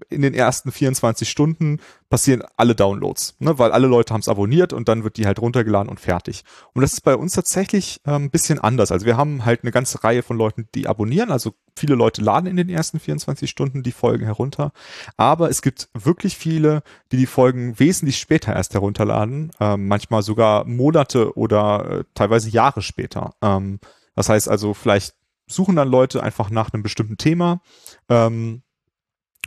in 0.09 0.23
den 0.23 0.35
ersten 0.35 0.73
24 0.73 1.29
Stunden 1.29 1.81
passieren 2.09 2.43
alle 2.57 2.75
Downloads, 2.75 3.37
ne, 3.39 3.59
weil 3.59 3.73
alle 3.73 3.87
Leute 3.87 4.15
haben 4.15 4.21
es 4.21 4.29
abonniert 4.29 4.73
und 4.73 4.89
dann 4.89 5.05
wird 5.05 5.17
die 5.17 5.27
halt 5.27 5.41
runtergeladen 5.41 5.89
und 5.89 6.01
fertig. 6.01 6.45
Und 6.73 6.83
das 6.83 6.93
ist 6.93 7.03
bei 7.03 7.15
uns 7.15 7.33
tatsächlich 7.33 8.01
ähm, 8.07 8.25
ein 8.25 8.31
bisschen 8.31 8.59
anders. 8.59 8.93
Also 8.93 9.07
wir 9.07 9.17
haben 9.17 9.45
halt 9.45 9.63
eine 9.63 9.73
ganze 9.73 10.03
Reihe 10.05 10.23
von 10.23 10.37
Leuten, 10.37 10.69
die 10.75 10.87
abonnieren. 10.87 11.31
Also 11.31 11.55
viele 11.77 11.95
Leute 11.95 12.23
laden 12.23 12.47
in 12.47 12.57
den 12.57 12.69
ersten 12.69 13.01
24 13.01 13.51
Stunden 13.51 13.83
die 13.83 13.93
Folgen 13.93 14.25
herunter. 14.25 14.73
Aber 15.17 15.51
es 15.51 15.63
gibt 15.63 15.89
wirklich 15.95 16.37
viele, 16.37 16.83
die 17.13 17.17
die 17.17 17.27
Folgen 17.27 17.79
wesentlich 17.79 18.19
später 18.19 18.55
erst 18.55 18.75
herunterladen. 18.75 19.51
Ähm, 19.61 19.89
manchmal 19.89 20.23
sogar 20.23 20.65
Monate 20.65 21.37
oder 21.37 22.01
äh, 22.01 22.05
teilweise 22.15 22.49
Jahre 22.49 22.83
später. 22.83 23.35
Ähm, 23.43 23.81
das 24.15 24.29
heißt 24.29 24.49
also, 24.49 24.75
vielleicht 24.75 25.15
suchen 25.47 25.77
dann 25.77 25.89
Leute 25.89 26.23
einfach 26.23 26.51
nach 26.51 26.73
einem 26.73 26.83
bestimmten 26.83 27.17
Thema. 27.17 27.61
Ähm, 28.09 28.63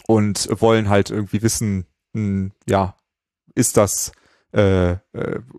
und 0.08 0.50
wollen 0.62 0.90
halt 0.90 1.10
irgendwie 1.10 1.42
wissen, 1.42 1.86
mh, 2.14 2.52
ja, 2.68 2.96
ist 3.56 3.78
das, 3.78 4.12
äh, 4.54 4.92
äh, 4.92 4.98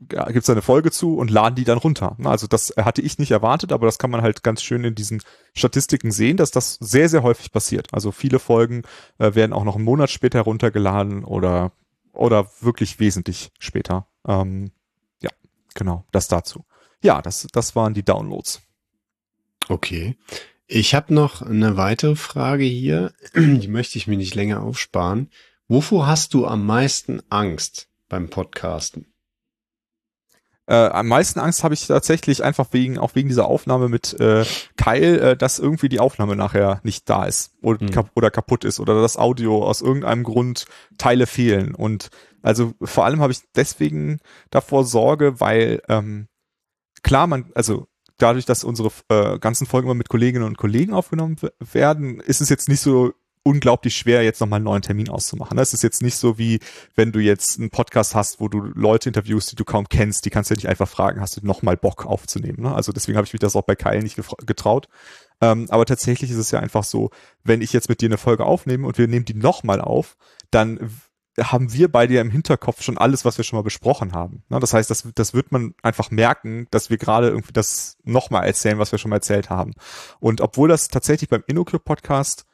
gibt 0.09 0.37
es 0.37 0.51
eine 0.51 0.63
Folge 0.63 0.91
zu 0.91 1.17
und 1.17 1.31
laden 1.31 1.55
die 1.55 1.65
dann 1.65 1.79
runter. 1.79 2.17
Also 2.25 2.47
das 2.47 2.75
hatte 2.77 3.01
ich 3.03 3.19
nicht 3.19 3.31
erwartet, 3.31 3.73
aber 3.73 3.87
das 3.87 3.99
kann 3.99 4.11
man 4.11 4.23
halt 4.23 4.43
ganz 4.43 4.63
schön 4.63 4.85
in 4.85 4.95
diesen 4.95 5.23
Statistiken 5.55 6.11
sehen, 6.13 6.37
dass 6.37 6.51
das 6.51 6.75
sehr, 6.75 7.09
sehr 7.09 7.23
häufig 7.23 7.53
passiert. 7.53 7.89
Also 7.93 8.13
viele 8.13 8.39
Folgen 8.39 8.83
äh, 9.19 9.35
werden 9.35 9.53
auch 9.53 9.65
noch 9.65 9.77
einen 9.77 9.85
Monat 9.85 10.11
später 10.11 10.43
runtergeladen 10.43 11.25
oder, 11.25 11.73
oder 12.13 12.51
wirklich 12.61 13.01
wesentlich 13.01 13.51
später. 13.59 14.07
Ähm, 14.27 14.73
ja, 15.23 15.31
genau, 15.75 16.05
das 16.13 16.29
dazu. 16.29 16.65
Ja, 17.03 17.23
das, 17.23 17.47
das 17.53 17.75
waren 17.75 17.95
die 17.95 18.05
Downloads. 18.05 18.63
Okay. 19.69 20.17
Ich 20.75 20.95
habe 20.95 21.13
noch 21.13 21.43
eine 21.43 21.77
weitere 21.77 22.17
Frage 22.17 22.65
hier, 22.65 23.13
die 23.37 23.69
möchte 23.69 23.99
ich 23.99 24.07
mir 24.07 24.17
nicht 24.17 24.35
länger 24.35 24.63
aufsparen. 24.63 25.29
Wovor 25.69 26.07
hast 26.07 26.33
du 26.33 26.47
am 26.47 26.65
meisten 26.65 27.21
Angst 27.29 27.91
beim 28.09 28.31
Podcasten? 28.31 29.13
Äh, 30.67 30.77
am 30.77 31.09
meisten 31.09 31.41
Angst 31.41 31.63
habe 31.63 31.75
ich 31.75 31.87
tatsächlich 31.87 32.43
einfach 32.43 32.69
wegen, 32.71 32.97
auch 32.97 33.15
wegen 33.15 33.29
dieser 33.29 33.49
Aufnahme 33.49 33.91
mit 33.91 34.19
äh, 34.19 34.47
Kyle, 34.79 35.33
äh, 35.33 35.37
dass 35.37 35.59
irgendwie 35.59 35.91
die 35.91 36.01
Aufnahme 36.01 36.37
nachher 36.37 36.81
nicht 36.85 37.07
da 37.11 37.27
ist 37.27 37.53
oder, 37.61 37.81
Hm. 37.81 37.91
kap 37.91 38.11
oder 38.15 38.31
kaputt 38.31 38.65
ist 38.65 38.81
oder 38.81 38.99
das 39.03 39.19
Audio 39.19 39.67
aus 39.67 39.83
irgendeinem 39.83 40.23
Grund 40.23 40.65
Teile 40.97 41.27
fehlen. 41.27 41.75
Und 41.75 42.09
also 42.41 42.73
vor 42.81 43.05
allem 43.05 43.21
habe 43.21 43.33
ich 43.33 43.43
deswegen 43.55 44.21
davor 44.49 44.87
Sorge, 44.87 45.39
weil 45.39 45.83
ähm, 45.91 46.29
klar, 47.03 47.27
man, 47.27 47.53
also 47.55 47.89
dadurch, 48.23 48.45
dass 48.45 48.65
unsere 48.65 48.91
äh, 49.09 49.39
ganzen 49.39 49.67
Folgen 49.67 49.89
immer 49.89 49.95
mit 49.95 50.09
Kolleginnen 50.09 50.45
und 50.45 50.59
Kollegen 50.59 50.93
aufgenommen 50.93 51.37
werden, 51.59 52.21
ist 52.21 52.41
es 52.41 52.49
jetzt 52.49 52.69
nicht 52.69 52.81
so 52.81 53.13
unglaublich 53.45 53.97
schwer, 53.97 54.23
jetzt 54.23 54.41
nochmal 54.41 54.59
einen 54.59 54.67
neuen 54.67 54.83
Termin 54.83 55.09
auszumachen. 55.09 55.57
Das 55.57 55.75
ist 55.75 55.83
jetzt 55.83 56.03
nicht 56.03 56.17
so 56.17 56.39
wie, 56.39 56.61
wenn 56.95 57.13
du 57.13 57.19
jetzt 57.19 57.59
einen 57.59 57.71
Podcast 57.71 58.15
hast, 58.15 58.41
wo 58.41 58.49
du 58.49 58.61
Leute 58.61 59.09
interviewst, 59.09 59.51
die 59.51 59.57
du 59.57 59.65
kaum 59.65 59.89
kennst, 59.89 60.25
die 60.25 60.31
kannst 60.31 60.51
du 60.51 60.55
ja 60.55 60.59
nicht 60.59 60.69
einfach 60.69 60.89
fragen, 60.89 61.21
hast 61.21 61.37
du 61.37 61.45
nochmal 61.45 61.77
Bock 61.77 62.07
aufzunehmen. 62.07 62.63
Ne? 62.63 62.75
Also 62.75 62.93
deswegen 62.93 63.17
habe 63.17 63.27
ich 63.27 63.33
mich 63.33 63.41
das 63.41 63.57
auch 63.57 63.63
bei 63.63 63.75
Kyle 63.75 64.03
nicht 64.03 64.19
getraut. 64.47 64.89
Ähm, 65.41 65.67
aber 65.71 65.87
tatsächlich 65.87 66.31
ist 66.31 66.37
es 66.37 66.53
ja 66.53 66.61
einfach 66.61 66.85
so, 66.85 67.11
wenn 67.43 67.63
ich 67.63 67.73
jetzt 67.73 67.89
mit 67.89 68.01
dir 68.01 68.07
eine 68.07 68.19
Folge 68.19 68.45
aufnehme 68.45 68.87
und 68.87 68.97
wir 68.99 69.09
nehmen 69.09 69.25
die 69.25 69.35
nochmal 69.35 69.81
auf, 69.81 70.17
dann 70.51 70.91
haben 71.41 71.73
wir 71.73 71.91
bei 71.91 72.07
dir 72.07 72.21
im 72.21 72.31
Hinterkopf 72.31 72.83
schon 72.83 72.99
alles, 72.99 73.25
was 73.25 73.39
wir 73.39 73.45
schon 73.45 73.59
mal 73.59 73.63
besprochen 73.63 74.13
haben. 74.13 74.45
Das 74.49 74.75
heißt, 74.75 74.91
das, 74.91 75.09
das 75.15 75.33
wird 75.33 75.51
man 75.51 75.75
einfach 75.83 76.11
merken, 76.11 76.67
dass 76.71 76.91
wir 76.91 76.99
gerade 76.99 77.29
irgendwie 77.29 77.53
das 77.53 77.97
nochmal 78.05 78.47
erzählen, 78.47 78.79
was 78.79 78.93
wir 78.93 78.99
schon 78.99 79.09
mal 79.09 79.17
erzählt 79.17 79.49
haben. 79.49 79.73
Und 80.21 80.41
obwohl 80.41 80.69
das 80.69 80.89
tatsächlich 80.89 81.31
beim 81.31 81.45
InnoCube 81.47 81.85
Podcast 81.85 82.45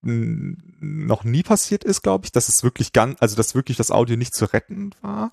noch 0.00 1.24
nie 1.24 1.42
passiert 1.42 1.82
ist, 1.82 2.02
glaube 2.02 2.26
ich, 2.26 2.32
dass 2.32 2.48
es 2.48 2.62
wirklich 2.62 2.92
ganz, 2.92 3.20
also 3.20 3.34
dass 3.34 3.56
wirklich 3.56 3.76
das 3.76 3.90
Audio 3.90 4.16
nicht 4.16 4.34
zu 4.34 4.44
retten 4.44 4.94
war. 5.00 5.32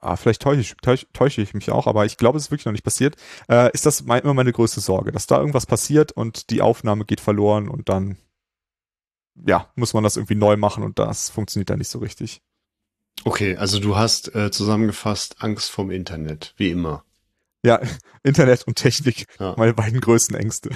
Ah, 0.00 0.16
vielleicht 0.16 0.42
täusche 0.42 0.60
ich, 0.60 0.74
täusche, 0.82 1.06
täusche 1.12 1.40
ich 1.40 1.54
mich 1.54 1.70
auch, 1.70 1.86
aber 1.86 2.04
ich 2.04 2.16
glaube, 2.16 2.36
es 2.36 2.46
ist 2.46 2.50
wirklich 2.50 2.66
noch 2.66 2.72
nicht 2.72 2.84
passiert. 2.84 3.14
Äh, 3.48 3.70
ist 3.72 3.86
das 3.86 4.00
immer 4.00 4.34
meine 4.34 4.52
größte 4.52 4.80
Sorge, 4.80 5.12
dass 5.12 5.28
da 5.28 5.38
irgendwas 5.38 5.66
passiert 5.66 6.10
und 6.10 6.50
die 6.50 6.62
Aufnahme 6.62 7.04
geht 7.04 7.20
verloren 7.20 7.68
und 7.68 7.88
dann 7.88 8.16
ja, 9.46 9.70
muss 9.76 9.94
man 9.94 10.04
das 10.04 10.16
irgendwie 10.16 10.34
neu 10.34 10.56
machen 10.56 10.82
und 10.84 10.98
das 10.98 11.30
funktioniert 11.30 11.70
dann 11.70 11.78
nicht 11.78 11.90
so 11.90 11.98
richtig. 11.98 12.40
Okay, 13.24 13.56
also 13.56 13.78
du 13.78 13.96
hast 13.96 14.34
äh, 14.34 14.50
zusammengefasst 14.50 15.36
Angst 15.40 15.70
vom 15.70 15.90
Internet, 15.90 16.54
wie 16.56 16.70
immer. 16.70 17.04
Ja, 17.64 17.80
Internet 18.22 18.64
und 18.66 18.76
Technik, 18.76 19.26
ja. 19.38 19.54
meine 19.56 19.74
beiden 19.74 20.00
größten 20.00 20.36
Ängste. 20.36 20.70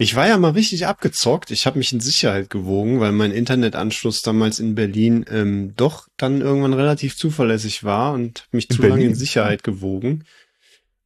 Ich 0.00 0.14
war 0.14 0.28
ja 0.28 0.38
mal 0.38 0.52
richtig 0.52 0.86
abgezockt. 0.86 1.50
Ich 1.50 1.66
habe 1.66 1.76
mich 1.76 1.92
in 1.92 1.98
Sicherheit 1.98 2.50
gewogen, 2.50 3.00
weil 3.00 3.10
mein 3.10 3.32
Internetanschluss 3.32 4.22
damals 4.22 4.60
in 4.60 4.76
Berlin 4.76 5.24
ähm, 5.28 5.74
doch 5.74 6.06
dann 6.16 6.40
irgendwann 6.40 6.72
relativ 6.72 7.16
zuverlässig 7.16 7.82
war 7.82 8.12
und 8.12 8.46
mich 8.52 8.70
in 8.70 8.76
zu 8.76 8.82
Berlin? 8.82 8.96
lange 8.96 9.08
in 9.10 9.14
Sicherheit 9.16 9.64
gewogen. 9.64 10.24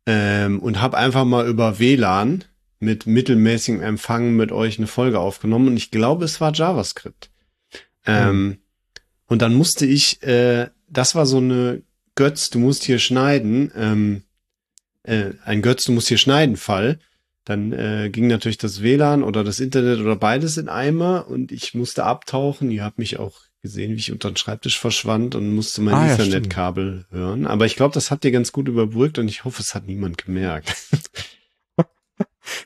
Ähm, 0.04 0.58
und 0.60 0.82
habe 0.82 0.98
einfach 0.98 1.24
mal 1.24 1.48
über 1.48 1.78
WLAN 1.78 2.44
mit 2.82 3.06
mittelmäßigem 3.06 3.80
Empfang 3.80 4.34
mit 4.34 4.50
euch 4.50 4.76
eine 4.76 4.88
Folge 4.88 5.20
aufgenommen 5.20 5.68
und 5.68 5.76
ich 5.76 5.92
glaube, 5.92 6.24
es 6.24 6.40
war 6.40 6.52
JavaScript. 6.52 7.30
Ähm, 8.04 8.44
mhm. 8.44 8.58
Und 9.26 9.40
dann 9.40 9.54
musste 9.54 9.86
ich, 9.86 10.20
äh, 10.24 10.68
das 10.88 11.14
war 11.14 11.24
so 11.24 11.38
eine 11.38 11.82
Götz, 12.16 12.50
du 12.50 12.58
musst 12.58 12.82
hier 12.82 12.98
schneiden, 12.98 13.70
ähm, 13.76 14.22
äh, 15.04 15.30
ein 15.44 15.62
Götz, 15.62 15.84
du 15.84 15.92
musst 15.92 16.08
hier 16.08 16.18
schneiden 16.18 16.56
Fall. 16.56 16.98
Dann 17.44 17.72
äh, 17.72 18.10
ging 18.10 18.26
natürlich 18.26 18.58
das 18.58 18.82
WLAN 18.82 19.22
oder 19.22 19.44
das 19.44 19.60
Internet 19.60 20.00
oder 20.00 20.16
beides 20.16 20.56
in 20.56 20.68
Eimer 20.68 21.28
und 21.28 21.52
ich 21.52 21.74
musste 21.74 22.02
abtauchen. 22.02 22.72
Ihr 22.72 22.82
habt 22.82 22.98
mich 22.98 23.18
auch 23.18 23.42
gesehen, 23.62 23.92
wie 23.92 24.00
ich 24.00 24.10
unter 24.10 24.30
den 24.30 24.36
Schreibtisch 24.36 24.80
verschwand 24.80 25.36
und 25.36 25.54
musste 25.54 25.82
mein 25.82 25.94
ah, 25.94 26.12
Ethernet-Kabel 26.12 27.06
ja, 27.10 27.16
hören. 27.16 27.46
Aber 27.46 27.64
ich 27.64 27.76
glaube, 27.76 27.94
das 27.94 28.10
habt 28.10 28.24
ihr 28.24 28.32
ganz 28.32 28.50
gut 28.50 28.66
überbrückt 28.66 29.18
und 29.18 29.28
ich 29.28 29.44
hoffe, 29.44 29.62
es 29.62 29.74
hat 29.74 29.86
niemand 29.86 30.18
gemerkt. 30.18 30.74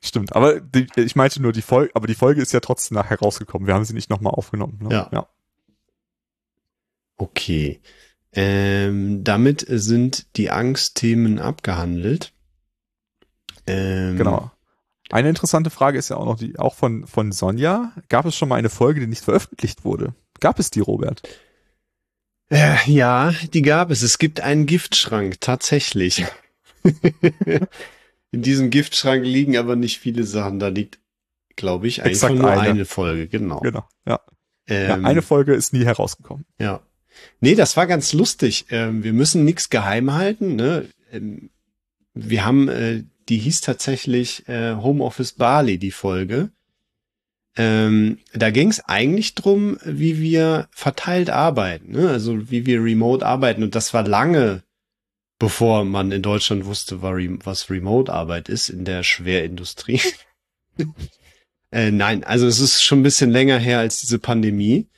Stimmt, 0.02 0.34
aber 0.34 0.60
die, 0.60 0.86
ich 0.96 1.16
meinte 1.16 1.40
nur 1.42 1.52
die 1.52 1.62
Folge, 1.62 1.90
aber 1.94 2.06
die 2.06 2.14
Folge 2.14 2.40
ist 2.40 2.52
ja 2.52 2.60
trotzdem 2.60 2.96
nachher 2.96 3.18
rausgekommen. 3.18 3.66
Wir 3.66 3.74
haben 3.74 3.84
sie 3.84 3.94
nicht 3.94 4.10
nochmal 4.10 4.32
aufgenommen. 4.32 4.78
Ne? 4.82 4.88
Ja. 4.90 5.10
ja. 5.12 5.28
Okay. 7.16 7.80
Ähm, 8.32 9.24
damit 9.24 9.64
sind 9.68 10.26
die 10.36 10.50
Angstthemen 10.50 11.38
abgehandelt. 11.38 12.32
Ähm, 13.66 14.16
genau. 14.16 14.50
Eine 15.10 15.28
interessante 15.28 15.70
Frage 15.70 15.98
ist 15.98 16.08
ja 16.08 16.16
auch 16.16 16.26
noch 16.26 16.38
die, 16.38 16.58
auch 16.58 16.74
von, 16.74 17.06
von 17.06 17.32
Sonja. 17.32 17.92
Gab 18.08 18.26
es 18.26 18.36
schon 18.36 18.48
mal 18.48 18.56
eine 18.56 18.70
Folge, 18.70 19.00
die 19.00 19.06
nicht 19.06 19.24
veröffentlicht 19.24 19.84
wurde? 19.84 20.14
Gab 20.40 20.58
es 20.58 20.70
die, 20.70 20.80
Robert? 20.80 21.22
Äh, 22.50 22.76
ja, 22.86 23.32
die 23.52 23.62
gab 23.62 23.90
es. 23.90 24.02
Es 24.02 24.18
gibt 24.18 24.40
einen 24.40 24.66
Giftschrank, 24.66 25.40
tatsächlich. 25.40 26.24
In 28.32 28.42
diesem 28.42 28.70
Giftschrank 28.70 29.24
liegen 29.24 29.56
aber 29.56 29.76
nicht 29.76 29.98
viele 29.98 30.24
Sachen. 30.24 30.58
Da 30.58 30.68
liegt, 30.68 30.98
glaube 31.54 31.86
ich, 31.86 32.02
einfach 32.02 32.30
nur 32.30 32.50
eine. 32.50 32.70
eine. 32.70 32.84
Folge, 32.84 33.28
genau. 33.28 33.60
Genau, 33.60 33.84
ja. 34.06 34.20
Ähm, 34.66 34.88
ja. 35.02 35.08
Eine 35.08 35.22
Folge 35.22 35.54
ist 35.54 35.72
nie 35.72 35.84
herausgekommen. 35.84 36.44
Ja. 36.58 36.80
Nee, 37.40 37.54
das 37.54 37.76
war 37.76 37.86
ganz 37.86 38.12
lustig. 38.12 38.66
Ähm, 38.70 39.02
wir 39.04 39.12
müssen 39.12 39.44
nichts 39.44 39.70
geheim 39.70 40.12
halten. 40.12 40.56
Ne? 40.56 40.88
Ähm, 41.12 41.50
wir 42.14 42.44
haben 42.44 42.68
äh, 42.68 43.04
die 43.28 43.38
hieß 43.38 43.60
tatsächlich 43.60 44.48
äh, 44.48 44.74
Homeoffice 44.76 45.32
Bali, 45.32 45.78
die 45.78 45.90
Folge. 45.90 46.50
Ähm, 47.56 48.18
da 48.34 48.50
ging 48.50 48.68
es 48.68 48.84
eigentlich 48.84 49.34
drum, 49.34 49.78
wie 49.84 50.20
wir 50.20 50.68
verteilt 50.72 51.30
arbeiten, 51.30 51.92
ne? 51.92 52.10
also 52.10 52.50
wie 52.50 52.66
wir 52.66 52.82
remote 52.82 53.24
arbeiten. 53.24 53.62
Und 53.62 53.74
das 53.74 53.94
war 53.94 54.06
lange, 54.06 54.62
bevor 55.38 55.84
man 55.84 56.12
in 56.12 56.22
Deutschland 56.22 56.64
wusste, 56.64 57.02
was 57.02 57.70
Remote-Arbeit 57.70 58.48
ist 58.48 58.68
in 58.68 58.84
der 58.84 59.02
Schwerindustrie. 59.02 60.00
äh, 61.70 61.90
nein, 61.90 62.24
also 62.24 62.46
es 62.46 62.60
ist 62.60 62.82
schon 62.82 63.00
ein 63.00 63.04
bisschen 63.04 63.30
länger 63.30 63.58
her 63.58 63.78
als 63.78 64.00
diese 64.00 64.18
Pandemie. 64.18 64.88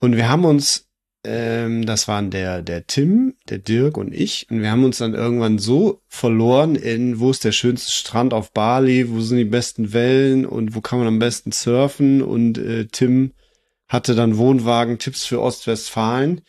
Und 0.00 0.16
wir 0.16 0.28
haben 0.28 0.44
uns 0.44 0.88
ähm, 1.24 1.84
das 1.84 2.06
waren 2.08 2.30
der, 2.30 2.62
der 2.62 2.86
Tim, 2.86 3.34
der 3.48 3.58
Dirk 3.58 3.96
und 3.96 4.14
ich. 4.14 4.46
Und 4.50 4.62
wir 4.62 4.70
haben 4.70 4.84
uns 4.84 4.98
dann 4.98 5.14
irgendwann 5.14 5.58
so 5.58 6.00
verloren 6.06 6.76
in, 6.76 7.18
wo 7.18 7.30
ist 7.30 7.44
der 7.44 7.52
schönste 7.52 7.90
Strand 7.90 8.32
auf 8.32 8.52
Bali, 8.52 9.10
wo 9.10 9.20
sind 9.20 9.38
die 9.38 9.44
besten 9.44 9.92
Wellen 9.92 10.46
und 10.46 10.74
wo 10.74 10.80
kann 10.80 11.00
man 11.00 11.08
am 11.08 11.18
besten 11.18 11.52
surfen. 11.52 12.22
Und 12.22 12.58
äh, 12.58 12.86
Tim 12.86 13.32
hatte 13.88 14.14
dann 14.14 14.38
Wohnwagen-Tipps 14.38 15.24
für 15.24 15.40
Ostwestfalen 15.42 16.42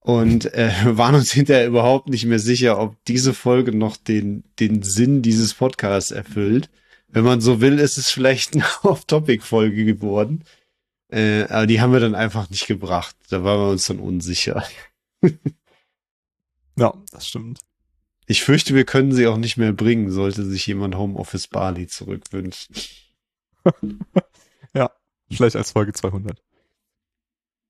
und 0.00 0.52
äh, 0.54 0.72
waren 0.96 1.14
uns 1.14 1.30
hinterher 1.32 1.66
überhaupt 1.66 2.08
nicht 2.08 2.24
mehr 2.24 2.38
sicher, 2.38 2.78
ob 2.78 3.02
diese 3.04 3.34
Folge 3.34 3.72
noch 3.76 3.96
den, 3.96 4.44
den 4.58 4.82
Sinn 4.82 5.22
dieses 5.22 5.54
Podcasts 5.54 6.10
erfüllt. 6.10 6.70
Wenn 7.08 7.24
man 7.24 7.40
so 7.40 7.60
will, 7.60 7.78
ist 7.78 7.98
es 7.98 8.10
vielleicht 8.10 8.54
eine 8.54 8.64
Off-Topic-Folge 8.82 9.84
geworden. 9.84 10.44
Äh, 11.08 11.44
aber 11.44 11.66
die 11.66 11.80
haben 11.80 11.92
wir 11.92 12.00
dann 12.00 12.14
einfach 12.14 12.48
nicht 12.50 12.66
gebracht. 12.66 13.16
Da 13.28 13.44
waren 13.44 13.60
wir 13.60 13.70
uns 13.70 13.86
dann 13.86 13.98
unsicher. 13.98 14.64
ja, 16.76 16.94
das 17.10 17.28
stimmt. 17.28 17.60
Ich 18.26 18.44
fürchte, 18.44 18.76
wir 18.76 18.84
können 18.84 19.12
sie 19.12 19.26
auch 19.26 19.36
nicht 19.36 19.56
mehr 19.56 19.72
bringen, 19.72 20.12
sollte 20.12 20.44
sich 20.44 20.64
jemand 20.68 20.94
Homeoffice 20.94 21.48
Bali 21.48 21.88
zurückwünschen. 21.88 22.76
ja, 24.72 24.90
vielleicht 25.28 25.56
als 25.56 25.72
Folge 25.72 25.92
200. 25.92 26.40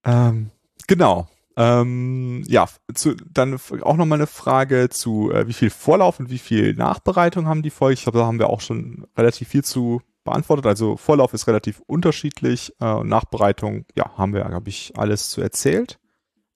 Ähm, 0.05 0.51
genau. 0.87 1.31
Ähm, 1.61 2.43
ja, 2.47 2.67
zu, 2.95 3.15
dann 3.31 3.61
auch 3.83 3.97
nochmal 3.99 4.19
eine 4.19 4.27
Frage 4.27 4.89
zu, 4.89 5.31
äh, 5.31 5.47
wie 5.47 5.53
viel 5.53 5.69
Vorlauf 5.69 6.19
und 6.19 6.31
wie 6.31 6.39
viel 6.39 6.73
Nachbereitung 6.73 7.47
haben 7.47 7.63
die 7.63 7.69
Folge. 7.69 7.95
Ich 7.95 8.03
glaube, 8.05 8.19
da 8.19 8.25
haben 8.25 8.39
wir 8.39 8.49
auch 8.49 8.63
schon 8.63 9.07
relativ 9.15 9.49
viel 9.49 9.63
zu 9.63 10.01
beantwortet. 10.25 10.65
Also 10.65 10.97
Vorlauf 10.97 11.35
ist 11.35 11.49
relativ 11.49 11.83
unterschiedlich 11.87 12.73
äh, 12.81 12.87
und 12.87 13.09
Nachbereitung, 13.09 13.85
ja, 13.95 14.17
haben 14.17 14.33
wir, 14.33 14.43
glaube 14.45 14.71
ich, 14.71 14.95
alles 14.97 15.29
zu 15.29 15.43
erzählt. 15.43 15.99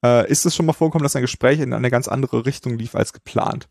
Äh, 0.03 0.31
ist 0.31 0.47
es 0.47 0.57
schon 0.57 0.65
mal 0.65 0.73
vorgekommen, 0.73 1.03
dass 1.03 1.17
ein 1.17 1.23
Gespräch 1.23 1.61
in 1.61 1.75
eine 1.75 1.91
ganz 1.91 2.09
andere 2.09 2.47
Richtung 2.47 2.79
lief 2.79 2.95
als 2.95 3.13
geplant? 3.13 3.69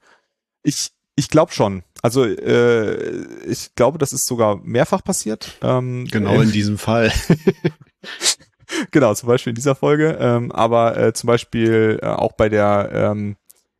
Ich, 0.62 0.92
ich 1.16 1.30
glaube 1.30 1.52
schon. 1.52 1.82
Also 2.04 2.26
äh, 2.26 3.26
ich 3.48 3.74
glaube, 3.74 3.98
das 3.98 4.14
ist 4.14 4.28
sogar 4.28 4.58
mehrfach 4.58 5.04
passiert. 5.04 5.58
Ähm, 5.64 6.06
genau 6.12 6.42
in 6.42 6.52
diesem 6.52 6.78
Fall. 6.78 7.12
genau, 8.91 9.13
zum 9.13 9.28
Beispiel 9.28 9.51
in 9.51 9.55
dieser 9.55 9.76
Folge. 9.76 10.17
Ähm, 10.19 10.51
aber 10.51 10.97
äh, 10.97 11.13
zum 11.13 11.28
Beispiel 11.28 11.99
äh, 12.01 12.07
auch 12.07 12.34
bei 12.34 12.49
der 12.49 12.89
ähm, 12.93 13.36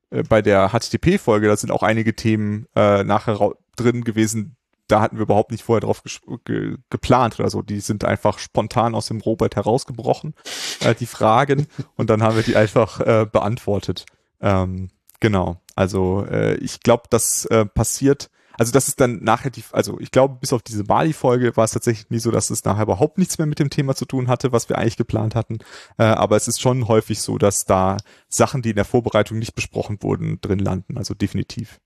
äh, 0.10 0.24
bei 0.24 0.42
der 0.42 0.70
HTTP-Folge, 0.70 1.48
da 1.48 1.58
sind 1.58 1.72
auch 1.72 1.84
einige 1.84 2.16
Themen 2.16 2.68
äh, 2.76 3.04
nachher 3.04 3.52
drin 3.76 4.04
gewesen, 4.04 4.56
da 4.88 5.02
hatten 5.02 5.18
wir 5.18 5.24
überhaupt 5.24 5.52
nicht 5.52 5.64
vorher 5.64 5.82
drauf 5.82 6.04
ge 6.46 6.78
geplant 6.90 7.40
oder 7.40 7.50
so. 7.50 7.62
Die 7.62 7.80
sind 7.80 8.06
einfach 8.06 8.38
spontan 8.38 8.96
aus 8.96 9.08
dem 9.08 9.22
Robert 9.22 9.56
herausgebrochen, 9.56 10.36
äh, 10.82 10.94
die 10.94 11.06
Fragen, 11.06 11.68
und 11.96 12.10
dann 12.10 12.22
haben 12.22 12.36
wir 12.36 12.44
die 12.44 12.56
einfach 12.56 13.00
äh, 13.00 13.26
beantwortet. 13.26 14.06
Ähm, 14.42 14.90
genau. 15.20 15.62
Also 15.76 16.26
äh, 16.30 16.56
ich 16.56 16.82
glaube, 16.82 17.04
das 17.10 17.46
äh, 17.46 17.66
passiert. 17.66 18.30
Also 18.58 18.72
das 18.72 18.88
ist 18.88 19.00
dann 19.00 19.24
nachher 19.24 19.50
die, 19.50 19.64
also 19.72 20.00
ich 20.00 20.12
glaube, 20.12 20.38
bis 20.40 20.54
auf 20.54 20.62
diese 20.62 20.84
Bali-Folge 20.84 21.56
war 21.58 21.66
es 21.66 21.72
tatsächlich 21.72 22.10
nie 22.10 22.20
so, 22.20 22.32
dass 22.32 22.50
es 22.50 22.64
nachher 22.64 22.84
überhaupt 22.84 23.18
nichts 23.18 23.38
mehr 23.38 23.48
mit 23.48 23.60
dem 23.60 23.70
Thema 23.70 23.96
zu 23.96 24.06
tun 24.06 24.28
hatte, 24.28 24.52
was 24.52 24.70
wir 24.70 24.78
eigentlich 24.78 24.98
geplant 24.98 25.36
hatten. 25.36 25.60
Äh, 25.98 26.04
aber 26.04 26.36
es 26.36 26.48
ist 26.48 26.62
schon 26.62 26.88
häufig 26.88 27.22
so, 27.22 27.38
dass 27.38 27.66
da 27.66 27.98
Sachen, 28.28 28.62
die 28.62 28.72
in 28.72 28.76
der 28.76 28.86
Vorbereitung 28.86 29.40
nicht 29.40 29.56
besprochen 29.56 29.98
wurden, 30.02 30.40
drin 30.42 30.60
landen. 30.60 30.98
Also 30.98 31.14
definitiv. 31.14 31.80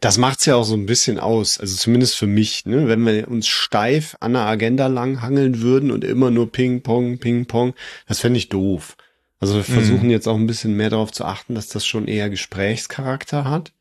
Das 0.00 0.18
macht's 0.18 0.44
ja 0.44 0.56
auch 0.56 0.64
so 0.64 0.74
ein 0.74 0.86
bisschen 0.86 1.18
aus, 1.18 1.58
also 1.58 1.76
zumindest 1.76 2.16
für 2.16 2.26
mich, 2.26 2.66
ne? 2.66 2.88
wenn 2.88 3.06
wir 3.06 3.28
uns 3.28 3.46
steif 3.46 4.16
an 4.20 4.32
der 4.32 4.42
Agenda 4.42 4.88
lang 4.88 5.22
hangeln 5.22 5.60
würden 5.60 5.90
und 5.90 6.04
immer 6.04 6.30
nur 6.30 6.50
Ping 6.50 6.82
Pong, 6.82 7.18
Ping 7.18 7.46
Pong, 7.46 7.74
das 8.06 8.20
fände 8.20 8.38
ich 8.38 8.48
doof. 8.48 8.96
Also 9.40 9.54
wir 9.54 9.64
versuchen 9.64 10.06
mhm. 10.06 10.10
jetzt 10.10 10.26
auch 10.26 10.34
ein 10.34 10.48
bisschen 10.48 10.76
mehr 10.76 10.90
darauf 10.90 11.12
zu 11.12 11.24
achten, 11.24 11.54
dass 11.54 11.68
das 11.68 11.86
schon 11.86 12.08
eher 12.08 12.28
Gesprächscharakter 12.28 13.44
hat, 13.48 13.72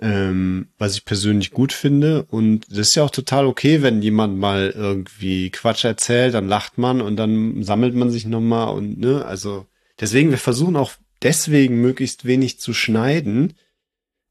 ähm, 0.00 0.68
was 0.78 0.94
ich 0.94 1.04
persönlich 1.04 1.50
gut 1.50 1.72
finde. 1.72 2.24
Und 2.24 2.66
das 2.70 2.88
ist 2.88 2.96
ja 2.96 3.04
auch 3.04 3.10
total 3.10 3.46
okay, 3.46 3.82
wenn 3.82 4.02
jemand 4.02 4.38
mal 4.38 4.72
irgendwie 4.74 5.50
Quatsch 5.50 5.84
erzählt, 5.84 6.34
dann 6.34 6.48
lacht 6.48 6.78
man 6.78 7.00
und 7.00 7.16
dann 7.16 7.62
sammelt 7.62 7.94
man 7.94 8.10
sich 8.10 8.26
nochmal 8.26 8.74
und 8.74 8.98
ne, 8.98 9.24
also 9.24 9.66
deswegen, 10.00 10.30
wir 10.30 10.38
versuchen 10.38 10.76
auch 10.76 10.92
deswegen 11.22 11.80
möglichst 11.80 12.24
wenig 12.24 12.60
zu 12.60 12.72
schneiden, 12.74 13.54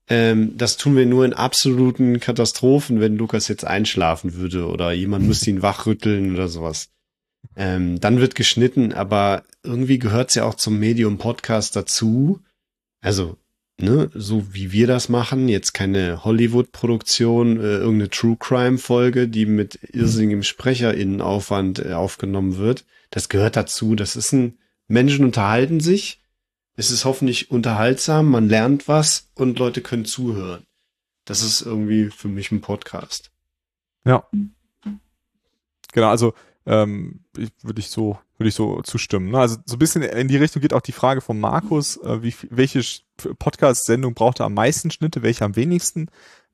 Ähm, 0.09 0.55
das 0.57 0.77
tun 0.77 0.95
wir 0.95 1.05
nur 1.05 1.25
in 1.25 1.33
absoluten 1.33 2.21
Katastrophen, 2.21 3.01
wenn 3.01 3.17
Lukas 3.17 3.49
jetzt 3.49 3.65
einschlafen 3.65 4.35
würde 4.35 4.67
oder 4.67 4.93
jemand 4.93 5.27
müsste 5.27 5.49
ihn 5.49 5.61
wachrütteln 5.61 6.33
oder 6.33 6.47
sowas. 6.47 6.91
Ähm, 7.57 7.99
dann 7.99 8.19
wird 8.21 8.35
geschnitten, 8.35 8.93
aber 8.93 9.43
irgendwie 9.63 9.99
gehört 9.99 10.29
es 10.29 10.35
ja 10.35 10.45
auch 10.45 10.55
zum 10.55 10.79
Medium 10.79 11.17
Podcast 11.17 11.75
dazu. 11.75 12.39
Also, 13.01 13.37
ne, 13.79 14.09
so 14.13 14.53
wie 14.53 14.71
wir 14.71 14.87
das 14.87 15.09
machen, 15.09 15.47
jetzt 15.49 15.73
keine 15.73 16.23
Hollywood-Produktion, 16.23 17.59
äh, 17.59 17.77
irgendeine 17.77 18.09
True 18.09 18.37
Crime-Folge, 18.39 19.27
die 19.27 19.45
mit 19.45 19.79
irrsinnigem 19.93 20.43
SprecherInnenaufwand 20.43 21.79
äh, 21.79 21.93
aufgenommen 21.93 22.57
wird. 22.57 22.85
Das 23.09 23.29
gehört 23.29 23.55
dazu. 23.55 23.95
Das 23.95 24.15
ist 24.15 24.33
ein, 24.33 24.57
Menschen 24.87 25.25
unterhalten 25.25 25.79
sich. 25.79 26.21
Es 26.75 26.91
ist 26.91 27.05
hoffentlich 27.05 27.49
unterhaltsam, 27.49 28.29
man 28.29 28.49
lernt 28.49 28.87
was 28.87 29.29
und 29.33 29.57
Leute 29.57 29.81
können 29.81 30.05
zuhören. 30.05 30.63
Das 31.25 31.41
ist 31.41 31.61
irgendwie 31.61 32.09
für 32.09 32.27
mich 32.27 32.51
ein 32.51 32.61
Podcast. 32.61 33.31
Ja. 34.05 34.27
Genau, 35.91 36.09
also 36.09 36.33
ähm, 36.65 37.21
würde 37.33 37.79
ich 37.79 37.89
so 37.89 38.19
würde 38.37 38.49
ich 38.49 38.55
so 38.55 38.81
zustimmen. 38.81 39.31
Ne? 39.31 39.39
Also 39.39 39.57
so 39.65 39.75
ein 39.75 39.79
bisschen 39.79 40.03
in 40.03 40.27
die 40.27 40.37
Richtung 40.37 40.61
geht 40.61 40.73
auch 40.73 40.81
die 40.81 40.91
Frage 40.91 41.21
von 41.21 41.39
Markus, 41.39 41.97
äh, 41.97 42.21
wie, 42.21 42.33
welche 42.49 42.83
Podcast-Sendung 43.17 44.13
braucht 44.13 44.39
er 44.39 44.45
am 44.45 44.53
meisten 44.53 44.91
Schnitte, 44.91 45.23
welche 45.23 45.45
am 45.45 45.55
wenigsten. 45.55 46.09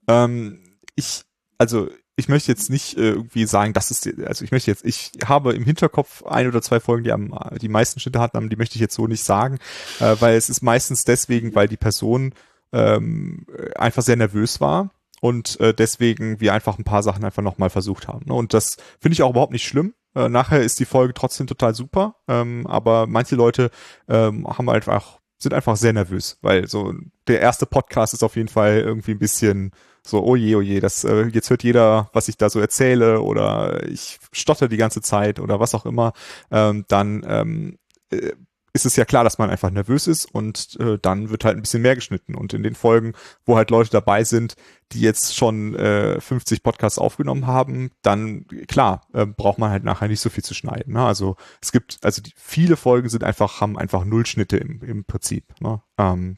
Ähm, 0.07 0.78
ich, 0.95 1.24
also 1.57 1.89
ich 2.16 2.30
möchte 2.30 2.51
jetzt 2.51 2.70
nicht 2.70 2.97
äh, 2.97 3.09
irgendwie 3.11 3.45
sagen, 3.45 3.74
das 3.74 3.89
ist, 3.91 4.07
also 4.26 4.45
ich 4.45 4.51
möchte 4.51 4.70
jetzt, 4.70 4.86
ich 4.86 5.11
habe 5.26 5.53
im 5.53 5.64
Hinterkopf 5.64 6.24
ein 6.24 6.47
oder 6.47 6.61
zwei 6.61 6.80
Folgen, 6.80 7.03
die 7.03 7.11
am 7.11 7.34
die 7.59 7.70
meisten 7.70 7.99
Schnitte 7.99 8.20
hatten, 8.20 8.49
die 8.49 8.55
möchte 8.55 8.76
ich 8.76 8.82
jetzt 8.82 8.95
so 8.95 9.07
nicht 9.07 9.24
sagen, 9.24 9.57
äh, 9.99 10.16
weil 10.20 10.36
es 10.36 10.49
ist 10.49 10.61
meistens 10.61 11.05
deswegen, 11.05 11.55
weil 11.55 11.68
die 11.68 11.78
Person 11.78 12.34
ähm, 12.72 13.45
einfach 13.76 14.03
sehr 14.03 14.16
nervös 14.16 14.61
war 14.61 14.91
und 15.22 15.59
äh, 15.59 15.74
deswegen 15.74 16.39
wir 16.39 16.53
einfach 16.53 16.78
ein 16.78 16.84
paar 16.84 17.01
Sachen 17.01 17.24
einfach 17.24 17.41
nochmal 17.41 17.70
versucht 17.70 18.07
haben. 18.07 18.26
Ne? 18.26 18.34
Und 18.34 18.53
das 18.53 18.78
finde 18.99 19.14
ich 19.14 19.24
auch 19.24 19.32
überhaupt 19.32 19.53
nicht 19.53 19.66
schlimm. 19.66 19.93
Äh, 20.16 20.30
nachher 20.30 20.61
ist 20.61 20.80
die 20.80 20.86
Folge 20.86 21.14
trotzdem 21.14 21.47
total 21.47 21.74
super, 21.74 22.16
ähm, 22.28 22.68
aber 22.68 23.07
manche 23.07 23.36
Leute 23.36 23.72
ähm, 24.07 24.47
haben 24.47 24.70
einfach 24.70 25.20
sind 25.44 25.54
einfach 25.54 25.78
sehr 25.78 25.94
nervös, 25.94 26.38
weil 26.41 26.68
so 26.68 26.94
der 27.28 27.41
erste 27.41 27.66
Podcast 27.66 28.14
ist 28.14 28.24
auf 28.24 28.36
jeden 28.36 28.48
Fall 28.48 28.80
irgendwie 28.80 29.12
ein 29.12 29.20
bisschen 29.20 29.72
so, 30.06 30.24
oh 30.24 30.36
je, 30.36 30.56
oh 30.56 30.62
je, 30.62 30.80
das, 30.80 31.04
äh, 31.04 31.28
jetzt 31.28 31.50
hört 31.50 31.64
jeder, 31.64 32.10
was 32.14 32.28
ich 32.28 32.38
da 32.38 32.50
so 32.50 32.60
erzähle 32.60 33.22
oder 33.22 33.88
ich 33.88 34.20
stotter 34.32 34.68
die 34.68 34.78
ganze 34.78 35.02
Zeit 35.02 35.39
oder 35.39 35.60
was 35.60 35.76
auch 35.76 35.86
immer, 35.86 36.14
ähm, 36.52 36.86
dann 36.88 37.26
ähm, 37.28 37.78
äh, 38.10 38.32
ist 38.76 38.88
es 38.88 38.95
ja 38.95 39.05
klar, 39.05 39.24
dass 39.24 39.38
man 39.38 39.51
einfach 39.51 39.69
nervös 39.69 40.07
ist 40.07 40.26
und 40.26 40.80
äh, 40.80 40.97
dann 40.99 41.30
wird 41.30 41.45
halt 41.45 41.55
ein 41.55 41.61
bisschen 41.61 41.84
mehr 41.84 41.93
geschnitten. 41.93 42.34
Und 42.34 42.55
in 42.55 42.63
den 42.63 42.74
Folgen, 42.74 43.13
wo 43.45 43.55
halt 43.55 43.69
Leute 43.69 43.91
dabei 43.91 44.24
sind, 44.24 44.55
die 44.91 45.01
jetzt 45.01 45.36
schon 45.36 45.76
äh, 45.76 46.19
50 46.19 46.63
Podcasts 46.63 46.97
aufgenommen 46.97 47.45
haben, 47.45 47.91
dann 48.01 48.47
klar, 48.67 49.07
äh, 49.13 49.28
braucht 49.28 49.59
man 49.59 49.69
halt 49.69 49.84
nachher 49.84 50.07
nicht 50.07 50.21
so 50.21 50.32
viel 50.32 50.43
zu 50.43 50.55
schneiden. 50.55 50.93
Ne? 50.93 51.05
Also 51.05 51.36
es 51.61 51.71
gibt, 51.71 51.99
also 52.01 52.21
die, 52.24 52.34
viele 52.36 52.76
Folgen 52.76 53.09
sind 53.09 53.24
einfach, 53.24 53.61
haben 53.61 53.78
einfach 53.78 54.05
Nullschnitte 54.05 54.57
im, 54.57 54.82
im 54.82 55.05
Prinzip. 55.05 55.53
Ne? 55.61 55.80
Ähm, 55.99 56.38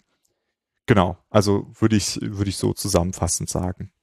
genau, 0.87 1.17
also 1.29 1.71
würde 1.79 1.95
ich, 1.95 2.19
würde 2.21 2.49
ich 2.49 2.57
so 2.57 2.73
zusammenfassend 2.73 3.49
sagen. 3.49 3.93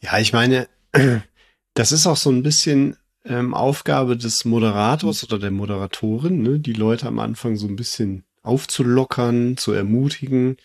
Ja, 0.00 0.18
ich 0.18 0.32
meine, 0.32 0.66
das 1.74 1.92
ist 1.92 2.06
auch 2.06 2.16
so 2.16 2.30
ein 2.30 2.42
bisschen 2.42 2.96
ähm, 3.24 3.54
Aufgabe 3.54 4.16
des 4.16 4.44
Moderators 4.44 5.24
oder 5.24 5.38
der 5.38 5.50
Moderatorin, 5.50 6.42
ne, 6.42 6.58
die 6.58 6.72
Leute 6.72 7.06
am 7.06 7.18
Anfang 7.18 7.56
so 7.56 7.66
ein 7.66 7.76
bisschen 7.76 8.24
aufzulockern, 8.42 9.56
zu 9.56 9.72
ermutigen. 9.72 10.56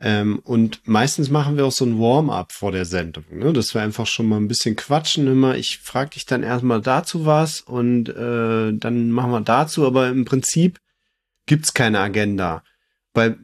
Ähm, 0.00 0.38
und 0.44 0.80
meistens 0.86 1.28
machen 1.28 1.56
wir 1.56 1.66
auch 1.66 1.72
so 1.72 1.84
ein 1.84 1.98
Warm-up 1.98 2.52
vor 2.52 2.70
der 2.72 2.84
Sendung, 2.84 3.24
ne? 3.32 3.52
dass 3.52 3.74
wir 3.74 3.82
einfach 3.82 4.06
schon 4.06 4.26
mal 4.26 4.36
ein 4.36 4.48
bisschen 4.48 4.76
quatschen. 4.76 5.26
Immer, 5.26 5.56
ich 5.56 5.78
frage 5.78 6.10
dich 6.10 6.24
dann 6.24 6.44
erstmal 6.44 6.80
dazu 6.80 7.26
was 7.26 7.60
und 7.60 8.08
äh, 8.08 8.72
dann 8.72 9.10
machen 9.10 9.32
wir 9.32 9.40
dazu, 9.40 9.86
aber 9.86 10.08
im 10.08 10.24
Prinzip 10.24 10.80
gibt's 11.46 11.74
keine 11.74 11.98
Agenda. 11.98 12.62
Weil 13.12 13.38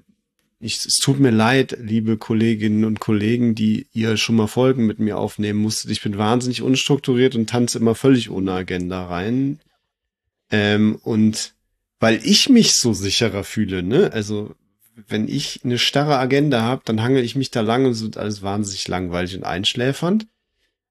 ich, 0.64 0.86
es 0.86 0.94
tut 0.94 1.20
mir 1.20 1.30
leid, 1.30 1.76
liebe 1.78 2.16
Kolleginnen 2.16 2.84
und 2.86 2.98
Kollegen, 2.98 3.54
die 3.54 3.86
ihr 3.92 4.16
schon 4.16 4.36
mal 4.36 4.46
Folgen 4.46 4.86
mit 4.86 4.98
mir 4.98 5.18
aufnehmen 5.18 5.60
musstet. 5.60 5.90
Ich 5.90 6.02
bin 6.02 6.16
wahnsinnig 6.16 6.62
unstrukturiert 6.62 7.36
und 7.36 7.50
tanze 7.50 7.78
immer 7.78 7.94
völlig 7.94 8.30
ohne 8.30 8.52
Agenda 8.52 9.06
rein. 9.06 9.60
Ähm, 10.50 10.98
und 11.02 11.54
weil 12.00 12.18
ich 12.24 12.48
mich 12.48 12.74
so 12.74 12.94
sicherer 12.94 13.44
fühle, 13.44 13.82
ne? 13.82 14.10
Also 14.12 14.54
wenn 15.06 15.28
ich 15.28 15.60
eine 15.64 15.78
starre 15.78 16.18
Agenda 16.18 16.62
habe, 16.62 16.80
dann 16.86 17.02
hangel 17.02 17.22
ich 17.24 17.36
mich 17.36 17.50
da 17.50 17.60
lang 17.60 17.84
und 17.84 17.92
es 17.92 18.02
wird 18.02 18.16
alles 18.16 18.40
wahnsinnig 18.40 18.88
langweilig 18.88 19.36
und 19.36 19.44
einschläfernd. 19.44 20.26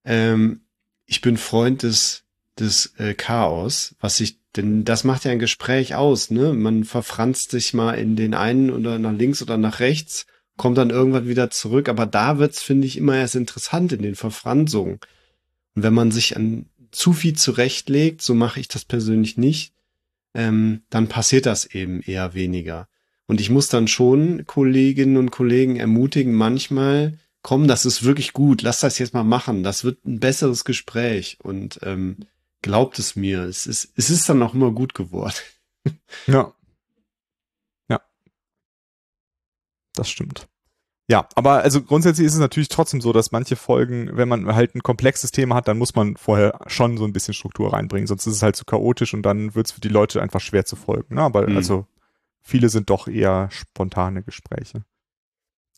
Ähm, 0.05 0.61
ich 1.07 1.21
bin 1.21 1.35
Freund 1.37 1.81
des, 1.81 2.22
des 2.59 2.93
äh, 2.97 3.13
Chaos, 3.13 3.95
was 3.99 4.17
sich 4.17 4.39
denn 4.55 4.85
das 4.85 5.03
macht 5.03 5.25
ja 5.25 5.31
ein 5.31 5.39
Gespräch 5.39 5.95
aus, 5.95 6.29
ne? 6.29 6.53
Man 6.53 6.83
verfranst 6.83 7.51
sich 7.51 7.73
mal 7.73 7.93
in 7.93 8.15
den 8.15 8.33
einen 8.33 8.69
oder 8.69 8.99
nach 8.99 9.13
links 9.13 9.41
oder 9.41 9.57
nach 9.57 9.79
rechts, 9.79 10.27
kommt 10.57 10.77
dann 10.77 10.91
irgendwann 10.91 11.27
wieder 11.27 11.49
zurück. 11.49 11.89
Aber 11.89 12.05
da 12.05 12.37
wird's, 12.37 12.61
finde 12.61 12.87
ich, 12.87 12.97
immer 12.97 13.17
erst 13.17 13.35
interessant 13.35 13.93
in 13.93 14.01
den 14.01 14.15
Verfransungen. 14.15 14.99
Und 15.75 15.83
wenn 15.83 15.93
man 15.93 16.11
sich 16.11 16.37
an 16.37 16.67
zu 16.91 17.13
viel 17.13 17.33
zurechtlegt, 17.33 18.21
so 18.21 18.35
mache 18.35 18.59
ich 18.59 18.67
das 18.67 18.85
persönlich 18.85 19.37
nicht, 19.37 19.73
ähm, 20.35 20.83
dann 20.91 21.07
passiert 21.07 21.47
das 21.47 21.65
eben 21.65 22.01
eher 22.01 22.35
weniger. 22.35 22.87
Und 23.25 23.41
ich 23.41 23.49
muss 23.49 23.69
dann 23.69 23.87
schon 23.87 24.45
Kolleginnen 24.45 25.17
und 25.17 25.31
Kollegen 25.31 25.77
ermutigen, 25.77 26.33
manchmal, 26.33 27.17
komm, 27.41 27.67
das 27.67 27.85
ist 27.85 28.03
wirklich 28.03 28.33
gut, 28.33 28.61
lass 28.61 28.81
das 28.81 28.99
jetzt 28.99 29.13
mal 29.15 29.23
machen, 29.23 29.63
das 29.63 29.83
wird 29.83 30.05
ein 30.05 30.19
besseres 30.19 30.65
Gespräch. 30.65 31.37
Und 31.41 31.79
ähm, 31.81 32.17
Glaubt 32.63 32.97
es 32.97 33.15
mir, 33.15 33.43
es 33.43 33.67
ist, 33.67 33.93
es 33.95 34.09
ist 34.09 34.27
dann 34.27 34.41
auch 34.41 34.55
immer 34.55 34.71
gut 34.71 34.95
geworden. 34.95 35.35
Ja. 36.27 36.53
Ja. 37.89 37.99
Das 39.95 40.09
stimmt. 40.09 40.47
Ja, 41.09 41.27
aber 41.35 41.61
also 41.61 41.81
grundsätzlich 41.81 42.25
ist 42.25 42.35
es 42.35 42.39
natürlich 42.39 42.69
trotzdem 42.69 43.01
so, 43.01 43.11
dass 43.11 43.33
manche 43.33 43.57
Folgen, 43.57 44.15
wenn 44.15 44.29
man 44.29 44.55
halt 44.55 44.75
ein 44.75 44.81
komplexes 44.81 45.31
Thema 45.31 45.55
hat, 45.55 45.67
dann 45.67 45.77
muss 45.77 45.93
man 45.93 46.15
vorher 46.15 46.57
schon 46.67 46.97
so 46.97 47.03
ein 47.03 47.11
bisschen 47.11 47.33
Struktur 47.33 47.73
reinbringen, 47.73 48.07
sonst 48.07 48.25
ist 48.25 48.35
es 48.35 48.41
halt 48.41 48.55
zu 48.55 48.63
chaotisch 48.63 49.13
und 49.13 49.23
dann 49.23 49.55
wird 49.55 49.67
es 49.67 49.73
für 49.73 49.81
die 49.81 49.89
Leute 49.89 50.21
einfach 50.21 50.39
schwer 50.39 50.63
zu 50.63 50.77
folgen. 50.77 51.15
Ne? 51.15 51.21
Aber 51.21 51.49
mhm. 51.49 51.57
also 51.57 51.85
viele 52.41 52.69
sind 52.69 52.89
doch 52.89 53.09
eher 53.09 53.49
spontane 53.51 54.23
Gespräche. 54.23 54.85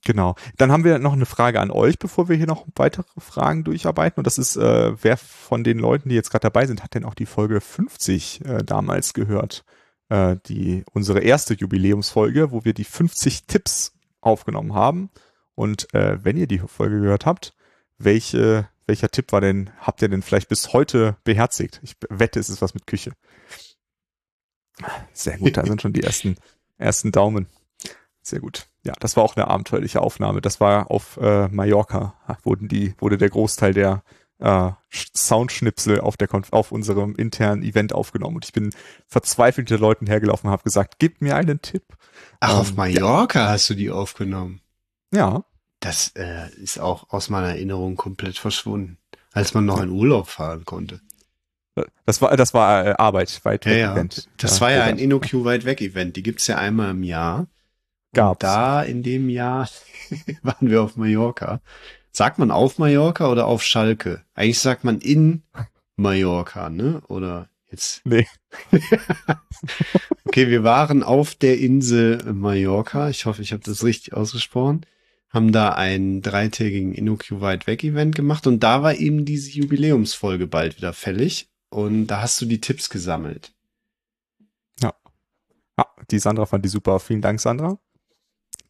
Genau. 0.05 0.35
Dann 0.57 0.71
haben 0.71 0.83
wir 0.83 0.99
noch 0.99 1.13
eine 1.13 1.25
Frage 1.25 1.59
an 1.59 1.71
euch, 1.71 1.97
bevor 1.97 2.29
wir 2.29 2.37
hier 2.37 2.45
noch 2.45 2.65
weitere 2.75 3.05
Fragen 3.17 3.63
durcharbeiten. 3.63 4.19
Und 4.19 4.27
das 4.27 4.37
ist, 4.37 4.55
äh, 4.55 4.93
wer 5.03 5.17
von 5.17 5.63
den 5.63 5.79
Leuten, 5.79 6.09
die 6.09 6.15
jetzt 6.15 6.29
gerade 6.29 6.43
dabei 6.43 6.67
sind, 6.67 6.83
hat 6.83 6.93
denn 6.93 7.05
auch 7.05 7.15
die 7.15 7.25
Folge 7.25 7.59
50 7.59 8.45
äh, 8.45 8.63
damals 8.63 9.13
gehört? 9.13 9.65
Äh, 10.09 10.37
die 10.45 10.85
unsere 10.93 11.21
erste 11.21 11.55
Jubiläumsfolge, 11.55 12.51
wo 12.51 12.63
wir 12.63 12.73
die 12.73 12.83
50 12.83 13.47
Tipps 13.47 13.93
aufgenommen 14.21 14.75
haben. 14.75 15.09
Und 15.55 15.91
äh, 15.95 16.23
wenn 16.23 16.37
ihr 16.37 16.47
die 16.47 16.59
Folge 16.59 17.01
gehört 17.01 17.25
habt, 17.25 17.55
welche, 17.97 18.69
welcher 18.85 19.09
Tipp 19.09 19.31
war 19.31 19.41
denn, 19.41 19.71
habt 19.79 20.03
ihr 20.03 20.09
denn 20.09 20.21
vielleicht 20.21 20.49
bis 20.49 20.71
heute 20.71 21.17
beherzigt? 21.23 21.79
Ich 21.81 21.95
wette, 22.09 22.39
es 22.39 22.49
ist 22.49 22.61
was 22.61 22.75
mit 22.75 22.85
Küche. 22.85 23.13
Sehr 25.13 25.39
gut, 25.39 25.57
da 25.57 25.65
sind 25.65 25.81
schon 25.81 25.93
die 25.93 26.03
ersten, 26.03 26.35
ersten 26.77 27.11
Daumen. 27.11 27.47
Sehr 28.21 28.41
gut. 28.41 28.67
Ja, 28.86 28.93
das 28.99 29.17
war 29.17 29.23
auch 29.23 29.36
eine 29.36 29.47
abenteuerliche 29.47 30.01
Aufnahme. 30.01 30.41
Das 30.41 30.59
war 30.59 30.91
auf 30.91 31.17
äh, 31.17 31.47
Mallorca, 31.47 32.13
wurden 32.43 32.67
die, 32.67 32.93
wurde 32.99 33.17
der 33.17 33.29
Großteil 33.29 33.73
der 33.73 34.03
äh, 34.38 34.71
Soundschnipsel 34.91 36.01
auf 36.01 36.17
der 36.17 36.29
auf 36.51 36.71
unserem 36.71 37.15
internen 37.15 37.63
Event 37.63 37.93
aufgenommen 37.93 38.36
und 38.36 38.45
ich 38.45 38.53
bin 38.53 38.71
verzweifelt 39.07 39.69
hinter 39.69 39.81
Leuten 39.81 40.05
hergelaufen 40.05 40.47
und 40.47 40.51
habe 40.51 40.63
gesagt, 40.63 40.95
gib 40.99 41.21
mir 41.21 41.36
einen 41.36 41.61
Tipp. 41.61 41.83
Ach, 42.41 42.51
ähm, 42.51 42.59
auf 42.59 42.75
Mallorca 42.75 43.39
ja. 43.39 43.49
hast 43.49 43.69
du 43.71 43.73
die 43.73 43.89
aufgenommen? 43.89 44.61
Ja. 45.11 45.45
Das 45.79 46.11
äh, 46.15 46.49
ist 46.55 46.79
auch 46.79 47.09
aus 47.09 47.29
meiner 47.29 47.49
Erinnerung 47.49 47.95
komplett 47.95 48.38
verschwunden, 48.38 48.97
als 49.31 49.53
man 49.53 49.65
noch 49.65 49.81
in 49.81 49.89
Urlaub 49.89 50.27
fahren 50.27 50.63
konnte. 50.65 51.01
Das 52.05 52.21
war, 52.21 52.38
das 52.38 52.53
war 52.53 52.86
äh, 52.86 52.93
Arbeit, 52.97 53.41
weit 53.43 53.65
weg 53.65 53.79
ja, 53.79 53.93
Event. 53.93 54.29
Das 54.38 54.61
war 54.61 54.71
ja 54.71 54.83
ein 54.83 54.97
InnoQ 54.97 55.43
weit 55.43 55.65
weg 55.65 55.81
Event. 55.81 56.15
Die 56.15 56.23
gibt's 56.23 56.47
ja 56.47 56.57
einmal 56.57 56.91
im 56.91 57.03
Jahr. 57.03 57.47
Gab's. 58.16 58.39
da 58.39 58.82
in 58.82 59.03
dem 59.03 59.30
Jahr 59.30 59.70
waren 60.41 60.70
wir 60.70 60.82
auf 60.82 60.95
Mallorca. 60.95 61.61
Sagt 62.11 62.39
man 62.39 62.49
auf 62.49 62.80
Mallorca 62.80 63.30
oder 63.30 63.45
auf 63.45 63.61
Schalke? 63.61 64.24
Eigentlich 64.34 64.59
sagt 64.59 64.84
man 64.84 64.99
in 64.99 65.43
Mallorca, 65.97 66.70
ne? 66.70 67.01
Oder 67.07 67.49
jetzt? 67.70 68.01
Nee. 68.05 68.26
okay, 70.26 70.47
wir 70.47 70.63
waren 70.63 71.03
auf 71.03 71.36
der 71.36 71.59
Insel 71.59 72.24
Mallorca. 72.34 73.09
Ich 73.09 73.26
hoffe, 73.26 73.41
ich 73.41 73.51
habe 73.51 73.63
das 73.63 73.84
richtig 73.84 74.13
ausgesprochen. 74.13 74.86
Haben 75.30 75.51
da 75.51 75.74
einen 75.74 76.22
dreitägigen 76.22 76.93
InnoQ 76.93 77.41
Weit 77.41 77.68
Weg 77.68 77.84
Event 77.84 78.16
gemacht 78.16 78.47
und 78.47 78.61
da 78.61 78.82
war 78.82 78.95
eben 78.95 79.26
diese 79.26 79.51
Jubiläumsfolge 79.51 80.47
bald 80.47 80.78
wieder 80.78 80.93
fällig 80.93 81.49
und 81.70 82.07
da 82.07 82.22
hast 82.22 82.39
du 82.39 82.45
die 82.45 82.61
Tipps 82.61 82.89
gesammelt. 82.89 83.53
Ja. 84.82 84.93
Ja, 85.78 85.86
die 86.09 86.20
Sandra 86.20 86.45
fand 86.45 86.63
die 86.63 86.70
super. 86.70 87.01
Vielen 87.01 87.22
Dank, 87.22 87.41
Sandra. 87.41 87.78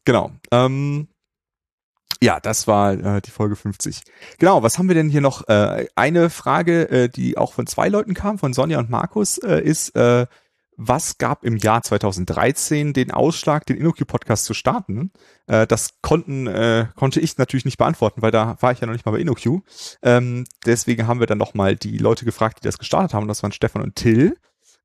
Genau. 0.06 0.30
Ähm, 0.50 1.08
ja, 2.22 2.40
das 2.40 2.66
war 2.66 2.94
äh, 2.94 3.20
die 3.20 3.30
Folge 3.30 3.56
50. 3.56 4.02
Genau, 4.38 4.62
was 4.62 4.78
haben 4.78 4.88
wir 4.88 4.94
denn 4.94 5.10
hier 5.10 5.20
noch? 5.20 5.46
Äh, 5.48 5.86
eine 5.96 6.30
Frage, 6.30 6.88
äh, 6.88 7.08
die 7.10 7.36
auch 7.36 7.52
von 7.52 7.66
zwei 7.66 7.88
Leuten 7.88 8.14
kam, 8.14 8.38
von 8.38 8.54
Sonja 8.54 8.78
und 8.78 8.88
Markus, 8.88 9.36
äh, 9.36 9.60
ist, 9.60 9.94
äh, 9.96 10.26
was 10.78 11.18
gab 11.18 11.44
im 11.44 11.56
Jahr 11.56 11.82
2013 11.82 12.92
den 12.92 13.10
Ausschlag, 13.10 13.66
den 13.66 13.76
InnoQ-Podcast 13.76 14.44
zu 14.44 14.54
starten? 14.54 15.10
Äh, 15.46 15.66
das 15.66 16.00
konnten, 16.02 16.46
äh, 16.46 16.86
konnte 16.94 17.20
ich 17.20 17.36
natürlich 17.36 17.64
nicht 17.64 17.78
beantworten, 17.78 18.22
weil 18.22 18.30
da 18.30 18.56
war 18.60 18.72
ich 18.72 18.80
ja 18.80 18.86
noch 18.86 18.94
nicht 18.94 19.04
mal 19.04 19.12
bei 19.12 19.20
InnoQ. 19.20 19.62
Ähm, 20.02 20.44
deswegen 20.64 21.06
haben 21.06 21.20
wir 21.20 21.26
dann 21.26 21.38
nochmal 21.38 21.76
die 21.76 21.98
Leute 21.98 22.24
gefragt, 22.24 22.58
die 22.60 22.66
das 22.66 22.78
gestartet 22.78 23.14
haben. 23.14 23.28
Das 23.28 23.42
waren 23.42 23.52
Stefan 23.52 23.82
und 23.82 23.96
Till 23.96 24.36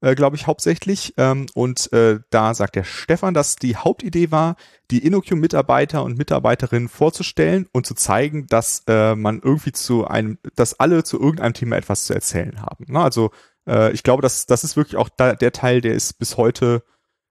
äh, 0.01 0.15
glaube 0.15 0.35
ich, 0.35 0.47
hauptsächlich. 0.47 1.13
Ähm, 1.17 1.45
und 1.53 1.91
äh, 1.93 2.19
da 2.29 2.53
sagt 2.53 2.75
der 2.75 2.83
Stefan, 2.83 3.33
dass 3.33 3.55
die 3.55 3.75
Hauptidee 3.75 4.31
war, 4.31 4.55
die 4.89 5.05
InnoQ-Mitarbeiter 5.05 6.03
und 6.03 6.17
Mitarbeiterinnen 6.17 6.89
vorzustellen 6.89 7.67
und 7.71 7.85
zu 7.85 7.93
zeigen, 7.93 8.47
dass 8.47 8.83
äh, 8.87 9.15
man 9.15 9.41
irgendwie 9.41 9.71
zu 9.71 10.07
einem, 10.07 10.37
dass 10.55 10.79
alle 10.79 11.03
zu 11.03 11.19
irgendeinem 11.19 11.53
Thema 11.53 11.77
etwas 11.77 12.05
zu 12.05 12.13
erzählen 12.13 12.61
haben. 12.61 12.85
Ne? 12.87 12.99
Also 12.99 13.31
äh, 13.67 13.91
ich 13.93 14.03
glaube, 14.03 14.21
dass 14.21 14.45
das 14.47 14.63
ist 14.63 14.75
wirklich 14.75 14.97
auch 14.97 15.09
da, 15.15 15.35
der 15.35 15.53
Teil, 15.53 15.81
der 15.81 15.93
ist 15.93 16.19
bis 16.19 16.35
heute 16.35 16.83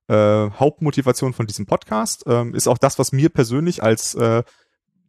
äh, 0.08 0.14
Hauptmotivation 0.50 1.32
von 1.32 1.46
diesem 1.46 1.66
Podcast. 1.66 2.24
Ähm, 2.26 2.54
ist 2.54 2.68
auch 2.68 2.78
das, 2.78 2.98
was 2.98 3.12
mir 3.12 3.28
persönlich 3.28 3.82
als 3.82 4.14
äh, 4.14 4.42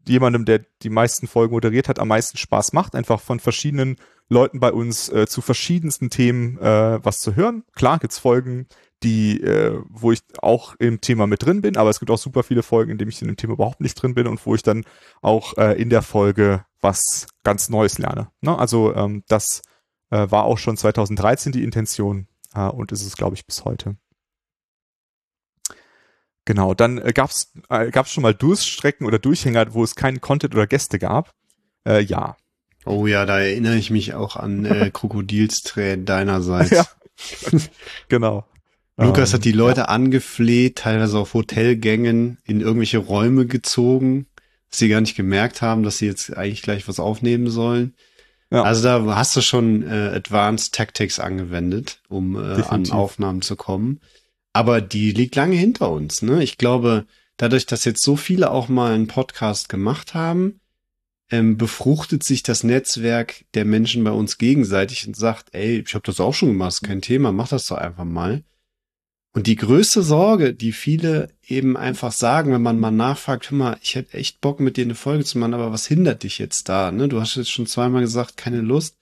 jemandem, 0.07 0.45
der 0.45 0.65
die 0.81 0.89
meisten 0.89 1.27
Folgen 1.27 1.53
moderiert 1.53 1.87
hat, 1.89 1.99
am 1.99 2.07
meisten 2.07 2.37
Spaß 2.37 2.73
macht, 2.73 2.95
einfach 2.95 3.21
von 3.21 3.39
verschiedenen 3.39 3.97
Leuten 4.31 4.61
bei 4.61 4.71
uns 4.71 5.09
äh, 5.09 5.27
zu 5.27 5.41
verschiedensten 5.41 6.09
Themen 6.09 6.57
äh, 6.57 7.03
was 7.03 7.19
zu 7.19 7.35
hören. 7.35 7.63
Klar 7.75 7.99
gibt's 7.99 8.17
Folgen, 8.17 8.65
die, 9.03 9.41
äh, 9.41 9.81
wo 9.89 10.13
ich 10.13 10.21
auch 10.41 10.75
im 10.79 11.01
Thema 11.01 11.27
mit 11.27 11.43
drin 11.43 11.61
bin, 11.61 11.75
aber 11.75 11.89
es 11.89 11.99
gibt 11.99 12.09
auch 12.11 12.17
super 12.17 12.43
viele 12.43 12.63
Folgen, 12.63 12.91
in 12.91 12.97
denen 12.97 13.09
ich 13.11 13.21
in 13.21 13.27
dem 13.27 13.35
Thema 13.35 13.53
überhaupt 13.53 13.81
nicht 13.81 13.95
drin 13.95 14.13
bin 14.13 14.27
und 14.27 14.43
wo 14.45 14.55
ich 14.55 14.63
dann 14.63 14.85
auch 15.21 15.57
äh, 15.57 15.73
in 15.73 15.89
der 15.89 16.01
Folge 16.01 16.65
was 16.79 17.27
ganz 17.43 17.69
Neues 17.69 17.97
lerne. 17.97 18.29
Ne? 18.39 18.57
Also 18.57 18.95
ähm, 18.95 19.23
das 19.27 19.63
äh, 20.11 20.31
war 20.31 20.45
auch 20.45 20.57
schon 20.57 20.77
2013 20.77 21.51
die 21.51 21.63
Intention 21.63 22.27
äh, 22.53 22.67
und 22.67 22.93
ist 22.93 23.05
es, 23.05 23.17
glaube 23.17 23.35
ich, 23.35 23.45
bis 23.45 23.65
heute. 23.65 23.97
Genau, 26.45 26.73
dann 26.73 26.99
äh, 26.99 27.11
gab's 27.11 27.51
äh, 27.69 27.91
gab's 27.91 28.11
schon 28.11 28.23
mal 28.23 28.33
Durststrecken 28.33 29.05
oder 29.05 29.19
Durchhänger, 29.19 29.73
wo 29.73 29.83
es 29.83 29.95
keinen 29.95 30.21
Content 30.21 30.55
oder 30.55 30.67
Gäste 30.67 30.99
gab. 30.99 31.33
Äh, 31.85 32.01
ja. 32.01 32.37
Oh 32.85 33.07
ja, 33.07 33.25
da 33.25 33.39
erinnere 33.39 33.77
ich 33.77 33.89
mich 33.89 34.13
auch 34.13 34.35
an 34.35 34.65
äh, 34.65 34.89
Krokodilstränen 34.93 36.05
deinerseits. 36.05 36.71
Ja. 36.71 36.85
genau. 38.09 38.45
Lukas 38.97 39.33
hat 39.33 39.45
die 39.45 39.51
ähm, 39.51 39.57
Leute 39.57 39.81
ja. 39.81 39.85
angefleht, 39.85 40.77
teilweise 40.77 41.17
auf 41.17 41.33
Hotelgängen 41.33 42.37
in 42.45 42.61
irgendwelche 42.61 42.99
Räume 42.99 43.45
gezogen, 43.45 44.27
dass 44.69 44.79
sie 44.79 44.89
gar 44.89 45.01
nicht 45.01 45.15
gemerkt 45.15 45.61
haben, 45.61 45.83
dass 45.83 45.97
sie 45.97 46.05
jetzt 46.05 46.35
eigentlich 46.35 46.61
gleich 46.61 46.87
was 46.87 46.99
aufnehmen 46.99 47.49
sollen. 47.49 47.95
Ja. 48.51 48.63
Also 48.63 48.83
da 48.83 49.15
hast 49.15 49.35
du 49.35 49.41
schon 49.41 49.83
äh, 49.83 50.11
Advanced 50.13 50.73
Tactics 50.73 51.19
angewendet, 51.19 52.01
um 52.09 52.35
äh, 52.35 52.61
an 52.63 52.89
Aufnahmen 52.91 53.41
zu 53.41 53.55
kommen 53.55 54.01
aber 54.53 54.81
die 54.81 55.11
liegt 55.11 55.35
lange 55.35 55.55
hinter 55.55 55.89
uns. 55.91 56.21
Ne? 56.21 56.43
Ich 56.43 56.57
glaube, 56.57 57.05
dadurch, 57.37 57.65
dass 57.65 57.85
jetzt 57.85 58.03
so 58.03 58.15
viele 58.15 58.51
auch 58.51 58.67
mal 58.67 58.93
einen 58.93 59.07
Podcast 59.07 59.69
gemacht 59.69 60.13
haben, 60.13 60.59
ähm, 61.31 61.57
befruchtet 61.57 62.23
sich 62.23 62.43
das 62.43 62.63
Netzwerk 62.63 63.45
der 63.53 63.65
Menschen 63.65 64.03
bei 64.03 64.11
uns 64.11 64.37
gegenseitig 64.37 65.07
und 65.07 65.15
sagt, 65.15 65.49
ey, 65.53 65.79
ich 65.85 65.93
habe 65.93 66.05
das 66.05 66.19
auch 66.19 66.33
schon 66.33 66.49
gemacht, 66.49 66.73
ist 66.73 66.81
kein 66.83 67.01
Thema, 67.01 67.31
mach 67.31 67.47
das 67.47 67.67
doch 67.67 67.77
einfach 67.77 68.03
mal. 68.03 68.43
Und 69.33 69.47
die 69.47 69.55
größte 69.55 70.03
Sorge, 70.03 70.53
die 70.53 70.73
viele 70.73 71.29
eben 71.47 71.77
einfach 71.77 72.11
sagen, 72.11 72.51
wenn 72.51 72.61
man 72.61 72.79
mal 72.79 72.91
nachfragt, 72.91 73.49
hör 73.49 73.57
mal, 73.57 73.77
ich 73.81 73.95
hätte 73.95 74.17
echt 74.17 74.41
Bock 74.41 74.59
mit 74.59 74.75
dir 74.75 74.83
eine 74.83 74.93
Folge 74.95 75.23
zu 75.23 75.37
machen, 75.37 75.53
aber 75.53 75.71
was 75.71 75.87
hindert 75.87 76.23
dich 76.23 76.37
jetzt 76.37 76.67
da? 76.67 76.91
Ne? 76.91 77.07
Du 77.07 77.21
hast 77.21 77.37
jetzt 77.37 77.49
schon 77.49 77.65
zweimal 77.65 78.01
gesagt, 78.01 78.35
keine 78.35 78.59
Lust, 78.59 78.97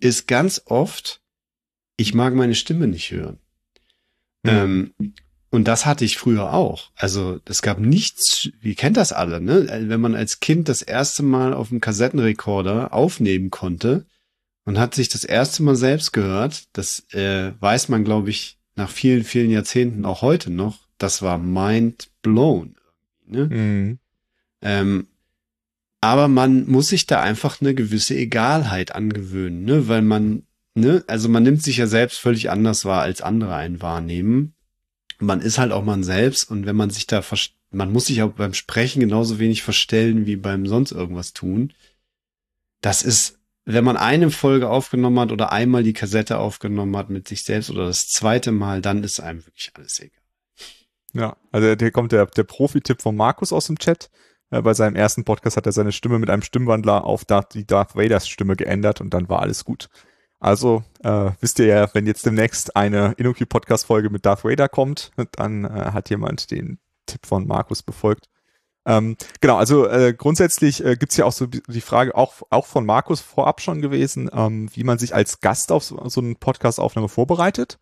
ist 0.00 0.26
ganz 0.26 0.62
oft, 0.64 1.20
ich 1.98 2.14
mag 2.14 2.34
meine 2.34 2.54
Stimme 2.54 2.86
nicht 2.86 3.10
hören. 3.10 3.38
Ähm, 4.44 4.94
und 5.50 5.66
das 5.66 5.84
hatte 5.84 6.04
ich 6.04 6.16
früher 6.16 6.52
auch. 6.52 6.90
Also 6.94 7.40
es 7.44 7.62
gab 7.62 7.78
nichts, 7.80 8.50
wie 8.60 8.74
kennt 8.74 8.96
das 8.96 9.12
alle, 9.12 9.40
ne? 9.40 9.66
Wenn 9.88 10.00
man 10.00 10.14
als 10.14 10.40
Kind 10.40 10.68
das 10.68 10.82
erste 10.82 11.22
Mal 11.22 11.52
auf 11.52 11.68
dem 11.70 11.80
Kassettenrekorder 11.80 12.92
aufnehmen 12.92 13.50
konnte 13.50 14.06
und 14.64 14.78
hat 14.78 14.94
sich 14.94 15.08
das 15.08 15.24
erste 15.24 15.62
Mal 15.62 15.76
selbst 15.76 16.12
gehört, 16.12 16.64
das 16.72 17.00
äh, 17.12 17.52
weiß 17.60 17.88
man, 17.88 18.04
glaube 18.04 18.30
ich, 18.30 18.58
nach 18.76 18.90
vielen, 18.90 19.24
vielen 19.24 19.50
Jahrzehnten 19.50 20.04
auch 20.04 20.22
heute 20.22 20.50
noch, 20.50 20.78
das 20.98 21.20
war 21.22 21.38
mind 21.38 22.10
blown. 22.22 22.76
Ne? 23.26 23.46
Mhm. 23.46 23.98
Ähm, 24.62 25.08
aber 26.00 26.28
man 26.28 26.66
muss 26.66 26.88
sich 26.88 27.06
da 27.06 27.20
einfach 27.20 27.60
eine 27.60 27.74
gewisse 27.74 28.14
Egalheit 28.14 28.94
angewöhnen, 28.94 29.64
ne? 29.64 29.88
Weil 29.88 30.02
man 30.02 30.44
ne, 30.74 31.04
also 31.06 31.28
man 31.28 31.42
nimmt 31.42 31.62
sich 31.62 31.78
ja 31.78 31.86
selbst 31.86 32.18
völlig 32.18 32.50
anders 32.50 32.84
wahr, 32.84 33.02
als 33.02 33.22
andere 33.22 33.54
einen 33.54 33.82
wahrnehmen. 33.82 34.54
Man 35.20 35.40
ist 35.40 35.58
halt 35.58 35.72
auch 35.72 35.84
man 35.84 36.02
selbst 36.02 36.50
und 36.50 36.66
wenn 36.66 36.76
man 36.76 36.90
sich 36.90 37.06
da, 37.06 37.22
man 37.70 37.92
muss 37.92 38.06
sich 38.06 38.22
auch 38.22 38.32
beim 38.32 38.54
Sprechen 38.54 39.00
genauso 39.00 39.38
wenig 39.38 39.62
verstellen 39.62 40.26
wie 40.26 40.36
beim 40.36 40.66
sonst 40.66 40.92
irgendwas 40.92 41.32
tun. 41.32 41.72
Das 42.80 43.02
ist, 43.02 43.38
wenn 43.64 43.84
man 43.84 43.96
eine 43.96 44.30
Folge 44.30 44.68
aufgenommen 44.68 45.20
hat 45.20 45.32
oder 45.32 45.52
einmal 45.52 45.82
die 45.82 45.92
Kassette 45.92 46.38
aufgenommen 46.38 46.96
hat 46.96 47.10
mit 47.10 47.28
sich 47.28 47.44
selbst 47.44 47.70
oder 47.70 47.86
das 47.86 48.08
zweite 48.08 48.50
Mal, 48.50 48.80
dann 48.80 49.04
ist 49.04 49.20
einem 49.20 49.44
wirklich 49.44 49.70
alles 49.74 50.00
egal. 50.00 50.20
Ja, 51.12 51.36
also 51.52 51.74
hier 51.78 51.90
kommt 51.90 52.12
der, 52.12 52.26
der 52.26 52.44
Profi-Tipp 52.44 53.02
von 53.02 53.16
Markus 53.16 53.52
aus 53.52 53.66
dem 53.66 53.78
Chat. 53.78 54.10
Äh, 54.50 54.62
bei 54.62 54.74
seinem 54.74 54.96
ersten 54.96 55.24
Podcast 55.24 55.56
hat 55.56 55.66
er 55.66 55.72
seine 55.72 55.92
Stimme 55.92 56.18
mit 56.18 56.30
einem 56.30 56.42
Stimmwandler 56.42 57.04
auf 57.04 57.24
die 57.52 57.66
Darth 57.66 57.94
Vaders 57.94 58.28
Stimme 58.28 58.56
geändert 58.56 59.00
und 59.00 59.12
dann 59.12 59.28
war 59.28 59.40
alles 59.40 59.64
gut. 59.64 59.88
Also 60.40 60.82
äh, 61.04 61.30
wisst 61.40 61.58
ihr 61.58 61.66
ja, 61.66 61.94
wenn 61.94 62.06
jetzt 62.06 62.24
demnächst 62.24 62.74
eine 62.74 63.12
Inoki 63.18 63.44
Podcast 63.44 63.86
Folge 63.86 64.10
mit 64.10 64.24
Darth 64.24 64.44
Vader 64.44 64.68
kommt, 64.68 65.12
dann 65.32 65.64
äh, 65.64 65.92
hat 65.92 66.08
jemand 66.10 66.50
den 66.50 66.78
Tipp 67.06 67.26
von 67.26 67.46
Markus 67.46 67.82
befolgt. 67.82 68.28
Ähm, 68.86 69.16
genau, 69.42 69.56
also 69.56 69.86
äh, 69.86 70.14
grundsätzlich 70.14 70.82
äh, 70.82 70.96
gibt's 70.96 71.18
ja 71.18 71.26
auch 71.26 71.32
so 71.32 71.46
die 71.46 71.80
Frage, 71.82 72.14
auch, 72.14 72.36
auch 72.48 72.64
von 72.64 72.86
Markus 72.86 73.20
vorab 73.20 73.60
schon 73.60 73.82
gewesen, 73.82 74.30
ähm, 74.32 74.70
wie 74.72 74.84
man 74.84 74.98
sich 74.98 75.14
als 75.14 75.40
Gast 75.40 75.70
auf 75.70 75.84
so, 75.84 76.08
so 76.08 76.22
einen 76.22 76.36
Podcast-Aufnahme 76.36 77.10
vorbereitet 77.10 77.78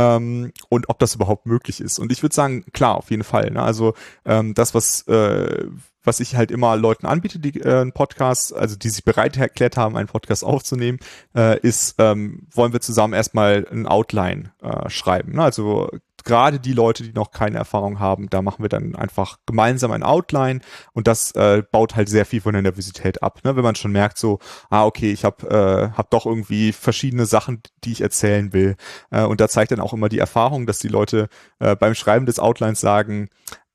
ähm, 0.00 0.52
und 0.68 0.88
ob 0.88 0.98
das 0.98 1.14
überhaupt 1.14 1.46
möglich 1.46 1.80
ist. 1.80 2.00
Und 2.00 2.10
ich 2.10 2.22
würde 2.22 2.34
sagen, 2.34 2.64
klar, 2.72 2.96
auf 2.96 3.10
jeden 3.10 3.22
Fall. 3.22 3.52
Ne? 3.52 3.62
Also 3.62 3.94
ähm, 4.24 4.54
das, 4.54 4.74
was 4.74 5.06
äh, 5.06 5.66
was 6.02 6.20
ich 6.20 6.36
halt 6.36 6.50
immer 6.50 6.76
Leuten 6.76 7.06
anbiete, 7.06 7.38
die 7.38 7.60
äh, 7.60 7.80
einen 7.80 7.92
Podcast, 7.92 8.54
also 8.54 8.76
die 8.76 8.88
sich 8.88 9.04
bereit 9.04 9.36
erklärt 9.36 9.76
haben, 9.76 9.96
einen 9.96 10.08
Podcast 10.08 10.44
aufzunehmen, 10.44 10.98
äh, 11.36 11.58
ist, 11.60 11.96
ähm, 11.98 12.46
wollen 12.52 12.72
wir 12.72 12.80
zusammen 12.80 13.14
erstmal 13.14 13.66
ein 13.70 13.86
Outline 13.86 14.52
äh, 14.62 14.88
schreiben. 14.88 15.32
Ne? 15.34 15.42
Also 15.42 15.88
gerade 16.24 16.60
die 16.60 16.72
Leute, 16.72 17.02
die 17.02 17.12
noch 17.12 17.30
keine 17.30 17.58
Erfahrung 17.58 17.98
haben, 17.98 18.28
da 18.30 18.42
machen 18.42 18.62
wir 18.62 18.68
dann 18.68 18.94
einfach 18.94 19.38
gemeinsam 19.46 19.90
ein 19.92 20.02
Outline 20.02 20.60
und 20.92 21.06
das 21.06 21.32
äh, 21.32 21.62
baut 21.70 21.96
halt 21.96 22.08
sehr 22.08 22.26
viel 22.26 22.40
von 22.40 22.52
der 22.52 22.62
Nervosität 22.62 23.22
ab. 23.22 23.40
Ne? 23.44 23.56
Wenn 23.56 23.64
man 23.64 23.74
schon 23.74 23.92
merkt, 23.92 24.18
so, 24.18 24.38
ah, 24.68 24.84
okay, 24.84 25.12
ich 25.12 25.24
habe 25.24 25.48
äh, 25.48 25.96
hab 25.96 26.10
doch 26.10 26.26
irgendwie 26.26 26.72
verschiedene 26.72 27.26
Sachen, 27.26 27.62
die 27.84 27.92
ich 27.92 28.00
erzählen 28.00 28.52
will. 28.52 28.76
Äh, 29.10 29.24
und 29.24 29.40
da 29.40 29.48
zeigt 29.48 29.72
dann 29.72 29.80
auch 29.80 29.92
immer 29.92 30.08
die 30.08 30.18
Erfahrung, 30.18 30.66
dass 30.66 30.78
die 30.78 30.88
Leute 30.88 31.28
äh, 31.58 31.76
beim 31.76 31.94
Schreiben 31.94 32.26
des 32.26 32.38
Outlines 32.38 32.80
sagen, 32.80 33.28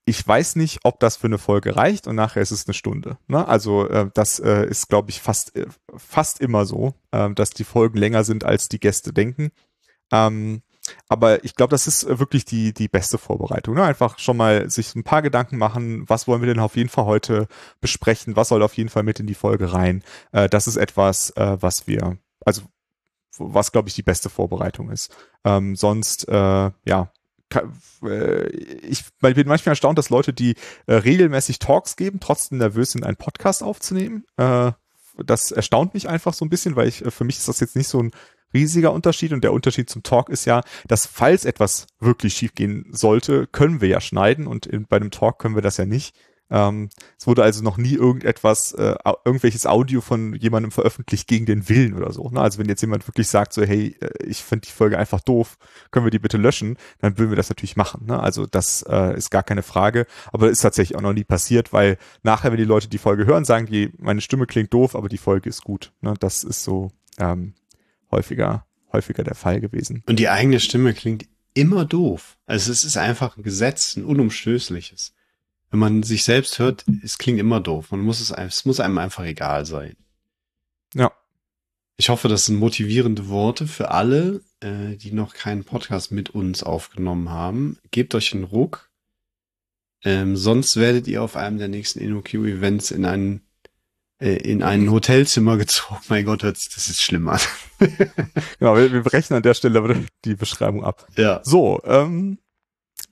ich 0.05 0.25
weiß 0.25 0.55
nicht, 0.55 0.79
ob 0.83 0.99
das 0.99 1.17
für 1.17 1.27
eine 1.27 1.39
Folge 1.39 1.75
reicht 1.75 2.07
und 2.07 2.15
nachher 2.15 2.41
ist 2.41 2.51
es 2.51 2.67
eine 2.67 2.75
Stunde. 2.75 3.17
Ne? 3.27 3.47
Also 3.47 3.89
äh, 3.89 4.09
das 4.13 4.39
äh, 4.39 4.65
ist, 4.67 4.87
glaube 4.87 5.09
ich, 5.09 5.19
fast 5.19 5.55
äh, 5.55 5.65
fast 5.97 6.39
immer 6.39 6.65
so, 6.65 6.93
äh, 7.11 7.31
dass 7.31 7.49
die 7.49 7.63
Folgen 7.63 7.97
länger 7.97 8.23
sind, 8.23 8.43
als 8.43 8.69
die 8.69 8.79
Gäste 8.79 9.13
denken. 9.13 9.51
Ähm, 10.11 10.61
aber 11.09 11.43
ich 11.43 11.55
glaube, 11.55 11.71
das 11.71 11.87
ist 11.87 12.07
wirklich 12.19 12.45
die 12.45 12.71
die 12.71 12.87
beste 12.87 13.17
Vorbereitung. 13.17 13.73
Ne? 13.73 13.83
Einfach 13.83 14.19
schon 14.19 14.37
mal 14.37 14.69
sich 14.69 14.93
ein 14.95 15.03
paar 15.03 15.23
Gedanken 15.23 15.57
machen, 15.57 16.07
was 16.07 16.27
wollen 16.27 16.41
wir 16.41 16.53
denn 16.53 16.59
auf 16.59 16.75
jeden 16.75 16.89
Fall 16.89 17.05
heute 17.05 17.47
besprechen, 17.81 18.35
was 18.35 18.49
soll 18.49 18.61
auf 18.61 18.77
jeden 18.77 18.89
Fall 18.89 19.03
mit 19.03 19.19
in 19.19 19.25
die 19.25 19.33
Folge 19.33 19.73
rein. 19.73 20.03
Äh, 20.31 20.49
das 20.49 20.67
ist 20.67 20.77
etwas, 20.77 21.31
äh, 21.31 21.57
was 21.59 21.87
wir, 21.87 22.19
also 22.45 22.61
was 23.39 23.71
glaube 23.71 23.89
ich 23.89 23.95
die 23.95 24.03
beste 24.03 24.29
Vorbereitung 24.29 24.91
ist. 24.91 25.15
Ähm, 25.43 25.75
sonst, 25.75 26.27
äh, 26.29 26.71
ja, 26.85 27.01
äh, 27.01 27.24
ich 27.51 29.05
bin 29.21 29.47
manchmal 29.47 29.71
erstaunt, 29.71 29.97
dass 29.97 30.09
Leute, 30.09 30.33
die 30.33 30.55
äh, 30.87 30.95
regelmäßig 30.95 31.59
Talks 31.59 31.95
geben, 31.95 32.19
trotzdem 32.19 32.57
nervös 32.57 32.91
sind, 32.91 33.05
einen 33.05 33.17
Podcast 33.17 33.63
aufzunehmen. 33.63 34.25
Äh, 34.37 34.71
das 35.23 35.51
erstaunt 35.51 35.93
mich 35.93 36.09
einfach 36.09 36.33
so 36.33 36.43
ein 36.43 36.49
bisschen, 36.49 36.75
weil 36.75 36.87
ich, 36.87 37.05
äh, 37.05 37.11
für 37.11 37.23
mich 37.23 37.37
ist 37.37 37.47
das 37.47 37.59
jetzt 37.59 37.75
nicht 37.75 37.87
so 37.87 38.01
ein 38.01 38.11
riesiger 38.53 38.93
Unterschied 38.93 39.33
und 39.33 39.43
der 39.43 39.53
Unterschied 39.53 39.89
zum 39.89 40.03
Talk 40.03 40.29
ist 40.29 40.45
ja, 40.45 40.61
dass 40.87 41.05
falls 41.05 41.45
etwas 41.45 41.87
wirklich 41.99 42.33
schief 42.35 42.55
gehen 42.55 42.87
sollte, 42.91 43.47
können 43.47 43.81
wir 43.81 43.89
ja 43.89 44.01
schneiden 44.01 44.47
und 44.47 44.69
bei 44.89 44.97
einem 44.97 45.11
Talk 45.11 45.39
können 45.39 45.55
wir 45.55 45.61
das 45.61 45.77
ja 45.77 45.85
nicht. 45.85 46.15
Ähm, 46.51 46.89
es 47.17 47.25
wurde 47.25 47.43
also 47.43 47.63
noch 47.63 47.77
nie 47.77 47.93
irgendetwas, 47.93 48.71
äh, 48.73 48.95
irgendwelches 49.23 49.65
Audio 49.65 50.01
von 50.01 50.35
jemandem 50.35 50.71
veröffentlicht 50.71 51.27
gegen 51.27 51.45
den 51.45 51.67
Willen 51.69 51.95
oder 51.95 52.11
so. 52.11 52.29
Ne? 52.29 52.39
Also 52.39 52.59
wenn 52.59 52.69
jetzt 52.69 52.81
jemand 52.81 53.07
wirklich 53.07 53.27
sagt 53.27 53.53
so, 53.53 53.63
hey, 53.63 53.95
äh, 53.99 54.23
ich 54.23 54.43
finde 54.43 54.67
die 54.67 54.71
Folge 54.71 54.97
einfach 54.97 55.21
doof, 55.21 55.57
können 55.91 56.05
wir 56.05 56.11
die 56.11 56.19
bitte 56.19 56.37
löschen, 56.37 56.77
dann 56.99 57.17
würden 57.17 57.31
wir 57.31 57.35
das 57.35 57.49
natürlich 57.49 57.75
machen. 57.75 58.05
Ne? 58.05 58.19
Also 58.19 58.45
das 58.45 58.83
äh, 58.87 59.17
ist 59.17 59.31
gar 59.31 59.43
keine 59.43 59.63
Frage, 59.63 60.05
aber 60.31 60.49
ist 60.49 60.61
tatsächlich 60.61 60.95
auch 60.97 61.01
noch 61.01 61.13
nie 61.13 61.23
passiert, 61.23 61.73
weil 61.73 61.97
nachher, 62.21 62.51
wenn 62.51 62.57
die 62.57 62.63
Leute 62.63 62.89
die 62.89 62.99
Folge 62.99 63.25
hören, 63.25 63.45
sagen 63.45 63.65
die, 63.65 63.91
meine 63.97 64.21
Stimme 64.21 64.45
klingt 64.45 64.73
doof, 64.73 64.95
aber 64.95 65.09
die 65.09 65.17
Folge 65.17 65.49
ist 65.49 65.63
gut. 65.63 65.93
Ne? 66.01 66.13
Das 66.19 66.43
ist 66.43 66.63
so 66.63 66.91
ähm, 67.17 67.55
häufiger, 68.11 68.65
häufiger 68.93 69.23
der 69.23 69.35
Fall 69.35 69.61
gewesen. 69.61 70.03
Und 70.05 70.19
die 70.19 70.29
eigene 70.29 70.59
Stimme 70.59 70.93
klingt 70.93 71.25
immer 71.55 71.85
doof. 71.85 72.37
Also 72.45 72.71
es 72.71 72.83
ist 72.83 72.97
einfach 72.97 73.37
ein 73.37 73.43
Gesetz, 73.43 73.95
ein 73.95 74.05
unumstößliches. 74.05 75.13
Wenn 75.71 75.79
man 75.79 76.03
sich 76.03 76.23
selbst 76.23 76.59
hört, 76.59 76.85
es 77.03 77.17
klingt 77.17 77.39
immer 77.39 77.59
doof. 77.59 77.91
Man 77.91 78.01
muss 78.01 78.21
es, 78.21 78.31
es 78.31 78.65
muss 78.65 78.79
einem 78.79 78.97
einfach 78.97 79.23
egal 79.25 79.65
sein. 79.65 79.95
Ja. 80.93 81.11
Ich 81.97 82.09
hoffe, 82.09 82.27
das 82.27 82.45
sind 82.45 82.57
motivierende 82.57 83.29
Worte 83.29 83.67
für 83.67 83.91
alle, 83.91 84.41
äh, 84.59 84.95
die 84.95 85.11
noch 85.11 85.33
keinen 85.33 85.63
Podcast 85.63 86.11
mit 86.11 86.29
uns 86.29 86.63
aufgenommen 86.63 87.29
haben. 87.29 87.77
Gebt 87.91 88.15
euch 88.15 88.33
einen 88.33 88.43
Ruck. 88.43 88.89
Ähm, 90.03 90.35
sonst 90.35 90.75
werdet 90.75 91.07
ihr 91.07 91.23
auf 91.23 91.35
einem 91.35 91.57
der 91.57 91.67
nächsten 91.67 91.99
InnoQ-Events 91.99 92.91
in 92.91 93.05
einen 93.05 93.41
äh, 94.19 94.35
in 94.35 94.63
ein 94.63 94.91
Hotelzimmer 94.91 95.57
gezogen. 95.57 95.99
Mein 96.09 96.25
Gott, 96.25 96.43
das 96.43 96.67
ist 96.75 97.01
schlimm 97.01 97.27
an. 97.27 97.39
genau, 98.59 98.75
wir, 98.77 98.91
wir 98.91 99.01
brechen 99.01 99.33
an 99.33 99.43
der 99.43 99.53
Stelle 99.53 99.79
aber 99.79 99.95
die 100.23 100.35
Beschreibung 100.35 100.83
ab. 100.83 101.07
Ja. 101.17 101.41
So, 101.43 101.81
ähm, 101.85 102.39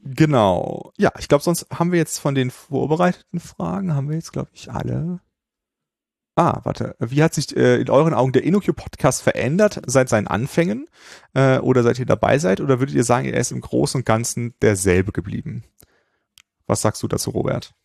genau. 0.04 0.92
Ja, 0.98 1.12
ich 1.20 1.28
glaube, 1.28 1.44
sonst 1.44 1.68
haben 1.72 1.92
wir 1.92 2.00
jetzt 2.00 2.20
von 2.20 2.36
den 2.36 2.52
vorbereiteten 2.52 3.40
Fragen, 3.40 3.94
haben 3.94 4.10
wir 4.10 4.16
jetzt, 4.16 4.34
glaube 4.34 4.50
ich, 4.54 4.72
alle. 4.72 5.20
Ah, 6.36 6.62
warte. 6.64 6.96
Wie 7.00 7.22
hat 7.22 7.36
sich 7.36 7.56
äh, 7.56 7.80
in 7.80 7.90
euren 7.92 8.16
Augen 8.16 8.32
der 8.32 8.44
InnoQ-Podcast 8.44 9.22
verändert 9.22 9.82
seit 9.86 10.10
seinen 10.10 10.28
Anfängen? 10.28 10.88
Äh, 11.36 11.60
oder 11.60 11.84
seit 11.84 12.00
ihr 12.00 12.08
dabei 12.08 12.40
seid? 12.40 12.60
Oder 12.60 12.80
würdet 12.80 12.96
ihr 12.96 13.04
sagen, 13.04 13.28
er 13.28 13.40
ist 13.40 13.52
im 13.52 13.62
Großen 13.62 14.00
und 14.00 14.06
Ganzen 14.06 14.56
derselbe 14.62 15.12
geblieben? 15.12 15.64
Was 16.66 16.82
sagst 16.82 17.04
du 17.04 17.08
dazu, 17.08 17.30
Robert? 17.30 17.76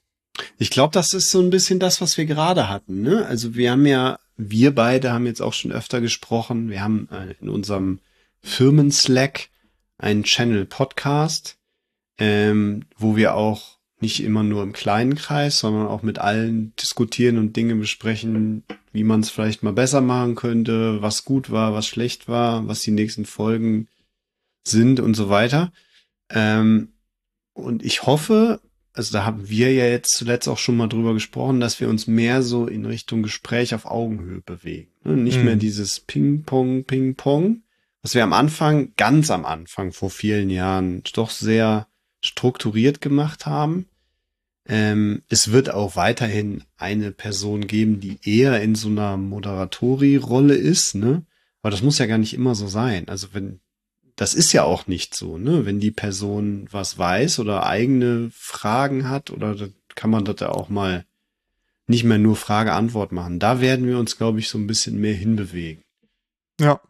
Ich 0.56 0.70
glaube, 0.70 0.92
das 0.94 1.12
ist 1.12 1.30
so 1.30 1.40
ein 1.40 1.50
bisschen 1.50 1.78
das, 1.78 2.00
was 2.00 2.16
wir 2.16 2.24
gerade 2.24 2.70
hatten. 2.70 3.02
Ne? 3.02 3.26
Also 3.26 3.54
wir 3.54 3.72
haben 3.72 3.84
ja, 3.84 4.18
wir 4.38 4.74
beide 4.74 5.12
haben 5.12 5.26
jetzt 5.26 5.42
auch 5.42 5.52
schon 5.52 5.72
öfter 5.72 6.00
gesprochen. 6.00 6.70
Wir 6.70 6.80
haben 6.80 7.08
äh, 7.12 7.34
in 7.42 7.50
unserem 7.50 8.00
Firmen-Slack 8.40 9.50
einen 9.98 10.22
Channel 10.22 10.64
Podcast, 10.64 11.57
ähm, 12.18 12.84
wo 12.96 13.16
wir 13.16 13.34
auch 13.34 13.78
nicht 14.00 14.22
immer 14.22 14.42
nur 14.42 14.62
im 14.62 14.72
kleinen 14.72 15.16
Kreis, 15.16 15.58
sondern 15.58 15.88
auch 15.88 16.02
mit 16.02 16.18
allen 16.18 16.72
diskutieren 16.76 17.36
und 17.36 17.56
Dinge 17.56 17.74
besprechen, 17.74 18.62
wie 18.92 19.04
man 19.04 19.20
es 19.20 19.30
vielleicht 19.30 19.62
mal 19.62 19.72
besser 19.72 20.00
machen 20.00 20.34
könnte, 20.34 21.02
was 21.02 21.24
gut 21.24 21.50
war, 21.50 21.74
was 21.74 21.86
schlecht 21.86 22.28
war, 22.28 22.68
was 22.68 22.82
die 22.82 22.92
nächsten 22.92 23.24
Folgen 23.24 23.88
sind 24.66 25.00
und 25.00 25.14
so 25.14 25.28
weiter. 25.28 25.72
Ähm, 26.30 26.88
und 27.54 27.84
ich 27.84 28.06
hoffe, 28.06 28.60
also 28.92 29.12
da 29.12 29.24
haben 29.24 29.48
wir 29.48 29.72
ja 29.72 29.86
jetzt 29.86 30.16
zuletzt 30.16 30.48
auch 30.48 30.58
schon 30.58 30.76
mal 30.76 30.88
drüber 30.88 31.14
gesprochen, 31.14 31.58
dass 31.58 31.80
wir 31.80 31.88
uns 31.88 32.06
mehr 32.06 32.42
so 32.42 32.66
in 32.66 32.84
Richtung 32.84 33.22
Gespräch 33.22 33.74
auf 33.74 33.86
Augenhöhe 33.86 34.40
bewegen. 34.40 34.90
Ne? 35.04 35.16
Nicht 35.16 35.38
mhm. 35.38 35.44
mehr 35.44 35.56
dieses 35.56 36.00
Ping-Pong, 36.00 36.84
Ping-Pong, 36.84 37.62
was 38.02 38.14
wir 38.14 38.22
am 38.22 38.32
Anfang, 38.32 38.92
ganz 38.96 39.30
am 39.30 39.44
Anfang 39.44 39.92
vor 39.92 40.10
vielen 40.10 40.50
Jahren 40.50 41.02
doch 41.14 41.30
sehr 41.30 41.88
strukturiert 42.28 43.00
gemacht 43.00 43.46
haben. 43.46 43.86
Ähm, 44.66 45.22
es 45.28 45.50
wird 45.50 45.72
auch 45.72 45.96
weiterhin 45.96 46.64
eine 46.76 47.10
Person 47.10 47.66
geben, 47.66 48.00
die 48.00 48.18
eher 48.22 48.60
in 48.60 48.74
so 48.74 48.88
einer 48.88 49.16
Moderatori-Rolle 49.16 50.54
ist, 50.54 50.94
ne? 50.94 51.24
Aber 51.62 51.70
das 51.70 51.82
muss 51.82 51.98
ja 51.98 52.06
gar 52.06 52.18
nicht 52.18 52.34
immer 52.34 52.54
so 52.54 52.68
sein. 52.68 53.08
Also 53.08 53.28
wenn 53.32 53.60
das 54.16 54.34
ist 54.34 54.52
ja 54.52 54.64
auch 54.64 54.88
nicht 54.88 55.14
so, 55.14 55.38
ne? 55.38 55.64
Wenn 55.64 55.80
die 55.80 55.90
Person 55.90 56.68
was 56.70 56.98
weiß 56.98 57.38
oder 57.38 57.66
eigene 57.66 58.30
Fragen 58.34 59.08
hat, 59.08 59.30
oder 59.30 59.56
kann 59.94 60.10
man 60.10 60.24
das 60.24 60.40
ja 60.40 60.50
auch 60.50 60.68
mal 60.68 61.04
nicht 61.86 62.04
mehr 62.04 62.18
nur 62.18 62.36
Frage-Antwort 62.36 63.12
machen. 63.12 63.38
Da 63.38 63.60
werden 63.60 63.86
wir 63.86 63.98
uns, 63.98 64.18
glaube 64.18 64.38
ich, 64.40 64.48
so 64.48 64.58
ein 64.58 64.66
bisschen 64.66 65.00
mehr 65.00 65.14
hinbewegen. 65.14 65.82
Ja. 66.60 66.80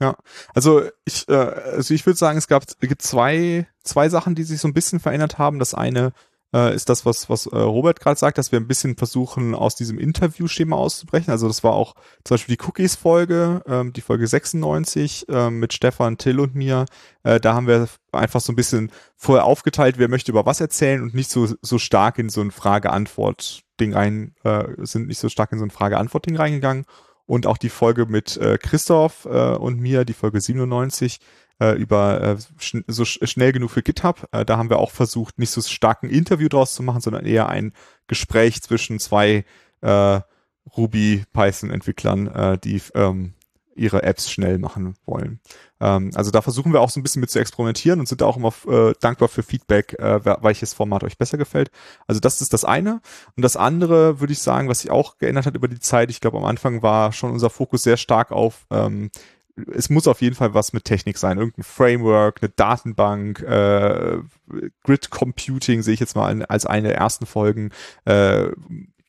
Ja, 0.00 0.16
also 0.54 0.82
ich, 1.04 1.28
äh, 1.28 1.34
also 1.34 1.94
ich 1.94 2.04
würde 2.04 2.18
sagen, 2.18 2.38
es 2.38 2.48
gab, 2.48 2.64
gibt 2.80 3.02
zwei, 3.02 3.66
zwei 3.82 4.08
Sachen, 4.08 4.34
die 4.34 4.42
sich 4.42 4.60
so 4.60 4.68
ein 4.68 4.74
bisschen 4.74 5.00
verändert 5.00 5.38
haben. 5.38 5.58
Das 5.58 5.74
eine 5.74 6.12
äh, 6.54 6.74
ist 6.74 6.88
das, 6.88 7.04
was, 7.04 7.28
was 7.28 7.46
äh, 7.46 7.56
Robert 7.56 8.00
gerade 8.00 8.18
sagt, 8.18 8.38
dass 8.38 8.52
wir 8.52 8.60
ein 8.60 8.68
bisschen 8.68 8.96
versuchen, 8.96 9.54
aus 9.54 9.74
diesem 9.74 9.98
Interview-Schema 9.98 10.76
auszubrechen. 10.76 11.30
Also 11.30 11.48
das 11.48 11.64
war 11.64 11.74
auch 11.74 11.94
zum 12.22 12.36
Beispiel 12.36 12.56
die 12.56 12.64
Cookies-Folge, 12.64 13.62
ähm, 13.66 13.92
die 13.92 14.00
Folge 14.00 14.26
96 14.26 15.26
ähm, 15.28 15.58
mit 15.58 15.72
Stefan, 15.72 16.16
Till 16.16 16.38
und 16.38 16.54
mir. 16.54 16.86
Äh, 17.24 17.40
da 17.40 17.54
haben 17.54 17.66
wir 17.66 17.88
einfach 18.12 18.40
so 18.40 18.52
ein 18.52 18.56
bisschen 18.56 18.92
vorher 19.16 19.44
aufgeteilt, 19.44 19.98
wer 19.98 20.08
möchte 20.08 20.30
über 20.30 20.46
was 20.46 20.60
erzählen 20.60 21.02
und 21.02 21.12
nicht 21.12 21.30
so, 21.30 21.48
so 21.60 21.78
stark 21.78 22.18
in 22.18 22.28
so 22.28 22.40
ein 22.40 22.52
Frage-Antwort-Ding 22.52 23.92
rein, 23.92 24.34
äh, 24.44 24.64
sind 24.78 25.08
nicht 25.08 25.18
so 25.18 25.28
stark 25.28 25.50
in 25.50 25.58
so 25.58 25.64
ein 25.64 25.70
Frage-Antwort-Ding 25.70 26.36
reingegangen. 26.36 26.84
Und 27.26 27.46
auch 27.46 27.56
die 27.56 27.70
Folge 27.70 28.06
mit 28.06 28.36
äh, 28.36 28.58
Christoph 28.58 29.24
äh, 29.24 29.54
und 29.54 29.80
mir, 29.80 30.04
die 30.04 30.12
Folge 30.12 30.40
97, 30.40 31.20
äh, 31.60 31.72
über 31.76 32.20
äh, 32.20 32.36
schn 32.58 32.84
so 32.86 33.04
sch 33.04 33.18
schnell 33.22 33.52
genug 33.52 33.70
für 33.70 33.82
GitHub. 33.82 34.28
Äh, 34.32 34.44
da 34.44 34.58
haben 34.58 34.70
wir 34.70 34.78
auch 34.78 34.90
versucht, 34.90 35.38
nicht 35.38 35.50
so 35.50 35.62
stark 35.62 36.02
ein 36.02 36.10
Interview 36.10 36.48
draus 36.48 36.74
zu 36.74 36.82
machen, 36.82 37.00
sondern 37.00 37.24
eher 37.24 37.48
ein 37.48 37.72
Gespräch 38.06 38.62
zwischen 38.62 38.98
zwei 38.98 39.44
äh, 39.80 40.20
Ruby 40.76 41.24
Python 41.32 41.70
Entwicklern, 41.70 42.26
äh, 42.26 42.58
die 42.58 42.80
ähm, 42.94 43.34
ihre 43.76 44.02
Apps 44.02 44.30
schnell 44.30 44.58
machen 44.58 44.96
wollen. 45.04 45.40
Ähm, 45.80 46.10
also 46.14 46.30
da 46.30 46.42
versuchen 46.42 46.72
wir 46.72 46.80
auch 46.80 46.90
so 46.90 47.00
ein 47.00 47.02
bisschen 47.02 47.20
mit 47.20 47.30
zu 47.30 47.38
experimentieren 47.38 48.00
und 48.00 48.08
sind 48.08 48.22
auch 48.22 48.36
immer 48.36 48.52
äh, 48.68 48.94
dankbar 49.00 49.28
für 49.28 49.42
Feedback, 49.42 49.98
äh, 49.98 50.24
welches 50.42 50.74
Format 50.74 51.04
euch 51.04 51.18
besser 51.18 51.38
gefällt. 51.38 51.70
Also 52.06 52.20
das 52.20 52.40
ist 52.40 52.52
das 52.52 52.64
eine. 52.64 53.00
Und 53.36 53.42
das 53.42 53.56
andere 53.56 54.20
würde 54.20 54.32
ich 54.32 54.40
sagen, 54.40 54.68
was 54.68 54.80
sich 54.80 54.90
auch 54.90 55.18
geändert 55.18 55.46
hat 55.46 55.56
über 55.56 55.68
die 55.68 55.80
Zeit. 55.80 56.10
Ich 56.10 56.20
glaube, 56.20 56.38
am 56.38 56.44
Anfang 56.44 56.82
war 56.82 57.12
schon 57.12 57.30
unser 57.30 57.50
Fokus 57.50 57.82
sehr 57.82 57.96
stark 57.96 58.32
auf 58.32 58.66
ähm, 58.70 59.10
es 59.72 59.88
muss 59.88 60.08
auf 60.08 60.20
jeden 60.20 60.34
Fall 60.34 60.54
was 60.54 60.72
mit 60.72 60.84
Technik 60.84 61.18
sein. 61.18 61.38
Irgendein 61.38 61.62
Framework, 61.62 62.42
eine 62.42 62.48
Datenbank, 62.50 63.40
äh, 63.40 64.18
Grid 64.82 65.10
Computing 65.10 65.82
sehe 65.82 65.94
ich 65.94 66.00
jetzt 66.00 66.16
mal 66.16 66.42
als 66.44 66.66
eine 66.66 66.88
der 66.88 66.96
ersten 66.96 67.26
Folgen. 67.26 67.70
Äh, 68.04 68.48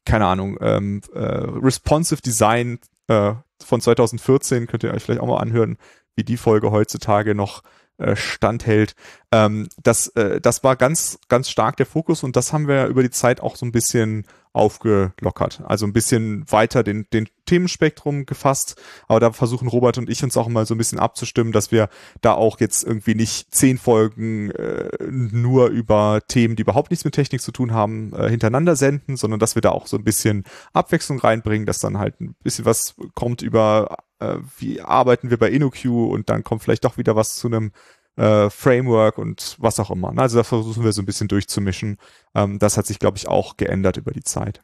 keine 0.05 0.27
Ahnung, 0.27 0.57
ähm, 0.61 1.01
äh, 1.13 1.19
Responsive 1.19 2.21
Design 2.21 2.79
äh, 3.07 3.33
von 3.63 3.81
2014 3.81 4.67
könnt 4.67 4.83
ihr 4.83 4.93
euch 4.93 5.03
vielleicht 5.03 5.21
auch 5.21 5.27
mal 5.27 5.37
anhören, 5.37 5.77
wie 6.15 6.23
die 6.23 6.37
Folge 6.37 6.71
heutzutage 6.71 7.35
noch 7.35 7.61
äh, 7.97 8.15
standhält. 8.15 8.95
Ähm, 9.31 9.69
das, 9.81 10.07
äh, 10.09 10.41
das 10.41 10.63
war 10.63 10.75
ganz, 10.75 11.19
ganz 11.29 11.49
stark 11.49 11.77
der 11.77 11.85
Fokus 11.85 12.23
und 12.23 12.35
das 12.35 12.53
haben 12.53 12.67
wir 12.67 12.87
über 12.87 13.03
die 13.03 13.11
Zeit 13.11 13.41
auch 13.41 13.55
so 13.55 13.65
ein 13.65 13.71
bisschen 13.71 14.25
aufgelockert. 14.55 15.61
Also 15.65 15.85
ein 15.85 15.91
bisschen 15.91 16.49
weiter 16.49 16.81
den, 16.83 17.07
den 17.11 17.27
Themenspektrum 17.45 18.25
gefasst. 18.25 18.81
Aber 19.07 19.19
da 19.19 19.31
versuchen 19.33 19.67
Robert 19.67 19.97
und 19.97 20.09
ich 20.09 20.23
uns 20.23 20.37
auch 20.37 20.47
mal 20.47 20.65
so 20.65 20.73
ein 20.73 20.77
bisschen 20.77 20.97
abzustimmen, 20.97 21.51
dass 21.51 21.71
wir 21.71 21.89
da 22.21 22.33
auch 22.33 22.61
jetzt 22.61 22.83
irgendwie 22.85 23.15
nicht 23.15 23.53
zehn 23.53 23.77
Folgen 23.77 24.51
äh, 24.51 24.89
nur 25.09 25.67
über 25.67 26.21
Themen, 26.25 26.55
die 26.55 26.61
überhaupt 26.61 26.89
nichts 26.89 27.03
mit 27.03 27.13
Technik 27.13 27.41
zu 27.41 27.51
tun 27.51 27.73
haben, 27.73 28.13
äh, 28.13 28.29
hintereinander 28.29 28.77
senden, 28.77 29.17
sondern 29.17 29.41
dass 29.41 29.55
wir 29.55 29.61
da 29.61 29.71
auch 29.71 29.87
so 29.87 29.97
ein 29.97 30.05
bisschen 30.05 30.45
Abwechslung 30.71 31.19
reinbringen, 31.19 31.65
dass 31.65 31.79
dann 31.79 31.97
halt 31.97 32.21
ein 32.21 32.35
bisschen 32.41 32.63
was 32.63 32.95
kommt 33.13 33.41
über, 33.41 33.97
äh, 34.19 34.37
wie 34.57 34.81
arbeiten 34.81 35.29
wir 35.29 35.37
bei 35.37 35.49
InnoQ 35.49 35.85
und 35.85 36.29
dann 36.29 36.43
kommt 36.43 36.63
vielleicht 36.63 36.85
doch 36.85 36.97
wieder 36.97 37.15
was 37.15 37.35
zu 37.35 37.47
einem 37.47 37.71
äh, 38.15 38.49
Framework 38.49 39.17
und 39.17 39.55
was 39.59 39.79
auch 39.79 39.91
immer. 39.91 40.17
Also 40.17 40.37
da 40.37 40.43
versuchen 40.43 40.83
wir 40.83 40.93
so 40.93 41.01
ein 41.01 41.05
bisschen 41.05 41.27
durchzumischen. 41.27 41.97
Ähm, 42.33 42.59
das 42.59 42.77
hat 42.77 42.85
sich, 42.85 42.99
glaube 42.99 43.17
ich, 43.17 43.27
auch 43.27 43.57
geändert 43.57 43.97
über 43.97 44.11
die 44.11 44.23
Zeit. 44.23 44.61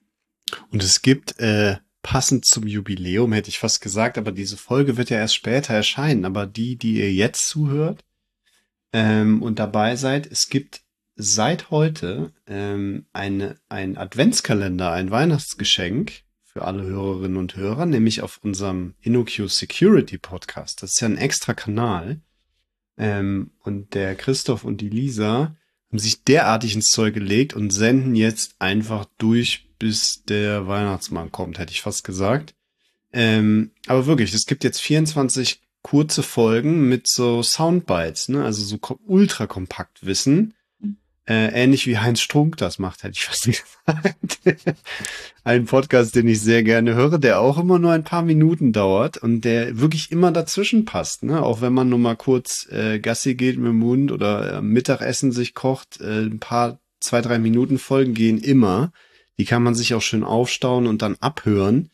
Und 0.71 0.83
es 0.83 1.01
gibt 1.01 1.39
äh, 1.39 1.77
passend 2.01 2.45
zum 2.45 2.67
Jubiläum, 2.67 3.33
hätte 3.33 3.49
ich 3.49 3.59
fast 3.59 3.81
gesagt, 3.81 4.17
aber 4.17 4.31
diese 4.31 4.57
Folge 4.57 4.97
wird 4.97 5.09
ja 5.09 5.17
erst 5.17 5.35
später 5.35 5.73
erscheinen. 5.73 6.25
Aber 6.25 6.45
die, 6.45 6.77
die 6.77 6.95
ihr 6.95 7.13
jetzt 7.13 7.47
zuhört 7.47 8.03
ähm, 8.93 9.41
und 9.41 9.59
dabei 9.59 9.95
seid, 9.95 10.27
es 10.27 10.49
gibt 10.49 10.81
seit 11.15 11.69
heute 11.69 12.31
ähm, 12.47 13.05
eine, 13.13 13.57
ein 13.69 13.97
Adventskalender, 13.97 14.91
ein 14.91 15.11
Weihnachtsgeschenk 15.11 16.23
für 16.53 16.63
alle 16.63 16.83
Hörerinnen 16.83 17.37
und 17.37 17.55
Hörer, 17.55 17.85
nämlich 17.85 18.21
auf 18.21 18.39
unserem 18.43 18.93
InnoQ 19.01 19.49
Security 19.49 20.17
Podcast. 20.17 20.83
Das 20.83 20.93
ist 20.93 20.99
ja 20.99 21.07
ein 21.07 21.17
extra 21.17 21.53
Kanal. 21.53 22.19
Ähm, 22.97 23.51
und 23.61 23.93
der 23.93 24.15
Christoph 24.15 24.65
und 24.65 24.81
die 24.81 24.89
Lisa 24.89 25.55
haben 25.89 25.99
sich 25.99 26.23
derartig 26.23 26.75
ins 26.75 26.91
Zeug 26.91 27.13
gelegt 27.13 27.53
und 27.53 27.71
senden 27.71 28.15
jetzt 28.15 28.55
einfach 28.59 29.05
durch, 29.17 29.69
bis 29.79 30.23
der 30.23 30.67
Weihnachtsmann 30.67 31.31
kommt, 31.31 31.57
hätte 31.57 31.71
ich 31.71 31.81
fast 31.81 32.03
gesagt. 32.03 32.53
Ähm, 33.13 33.71
aber 33.87 34.05
wirklich, 34.05 34.33
es 34.33 34.45
gibt 34.45 34.63
jetzt 34.63 34.81
24 34.81 35.61
kurze 35.81 36.21
Folgen 36.21 36.87
mit 36.89 37.07
so 37.07 37.41
Soundbites, 37.41 38.29
ne? 38.29 38.43
also 38.43 38.63
so 38.63 38.77
ultra 39.05 39.47
kompakt 39.47 40.05
Wissen. 40.05 40.53
Äh, 41.27 41.53
ähnlich 41.53 41.85
wie 41.85 41.99
Heinz 41.99 42.19
Strunk 42.19 42.57
das 42.57 42.79
macht, 42.79 43.03
hätte 43.03 43.13
ich 43.13 43.25
fast 43.25 43.45
gesagt. 43.45 44.39
ein 45.43 45.65
Podcast, 45.65 46.15
den 46.15 46.27
ich 46.27 46.41
sehr 46.41 46.63
gerne 46.63 46.95
höre, 46.95 47.19
der 47.19 47.39
auch 47.39 47.59
immer 47.59 47.77
nur 47.77 47.91
ein 47.91 48.03
paar 48.03 48.23
Minuten 48.23 48.73
dauert 48.73 49.17
und 49.17 49.41
der 49.41 49.79
wirklich 49.79 50.11
immer 50.11 50.31
dazwischen 50.31 50.85
passt. 50.85 51.23
Ne? 51.23 51.43
Auch 51.43 51.61
wenn 51.61 51.73
man 51.73 51.89
nur 51.89 51.99
mal 51.99 52.15
kurz 52.15 52.67
äh, 52.71 52.99
Gassi 52.99 53.35
geht 53.35 53.57
mit 53.57 53.67
dem 53.67 53.79
Mund 53.79 54.11
oder 54.11 54.57
äh, 54.57 54.61
Mittagessen 54.61 55.31
sich 55.31 55.53
kocht, 55.53 56.01
äh, 56.01 56.21
ein 56.21 56.39
paar, 56.39 56.79
zwei, 56.99 57.21
drei 57.21 57.37
Minuten 57.37 57.77
Folgen 57.77 58.15
gehen 58.15 58.39
immer. 58.39 58.91
Die 59.37 59.45
kann 59.45 59.63
man 59.63 59.75
sich 59.75 59.93
auch 59.93 60.01
schön 60.01 60.23
aufstauen 60.23 60.87
und 60.87 61.01
dann 61.03 61.17
abhören. 61.19 61.91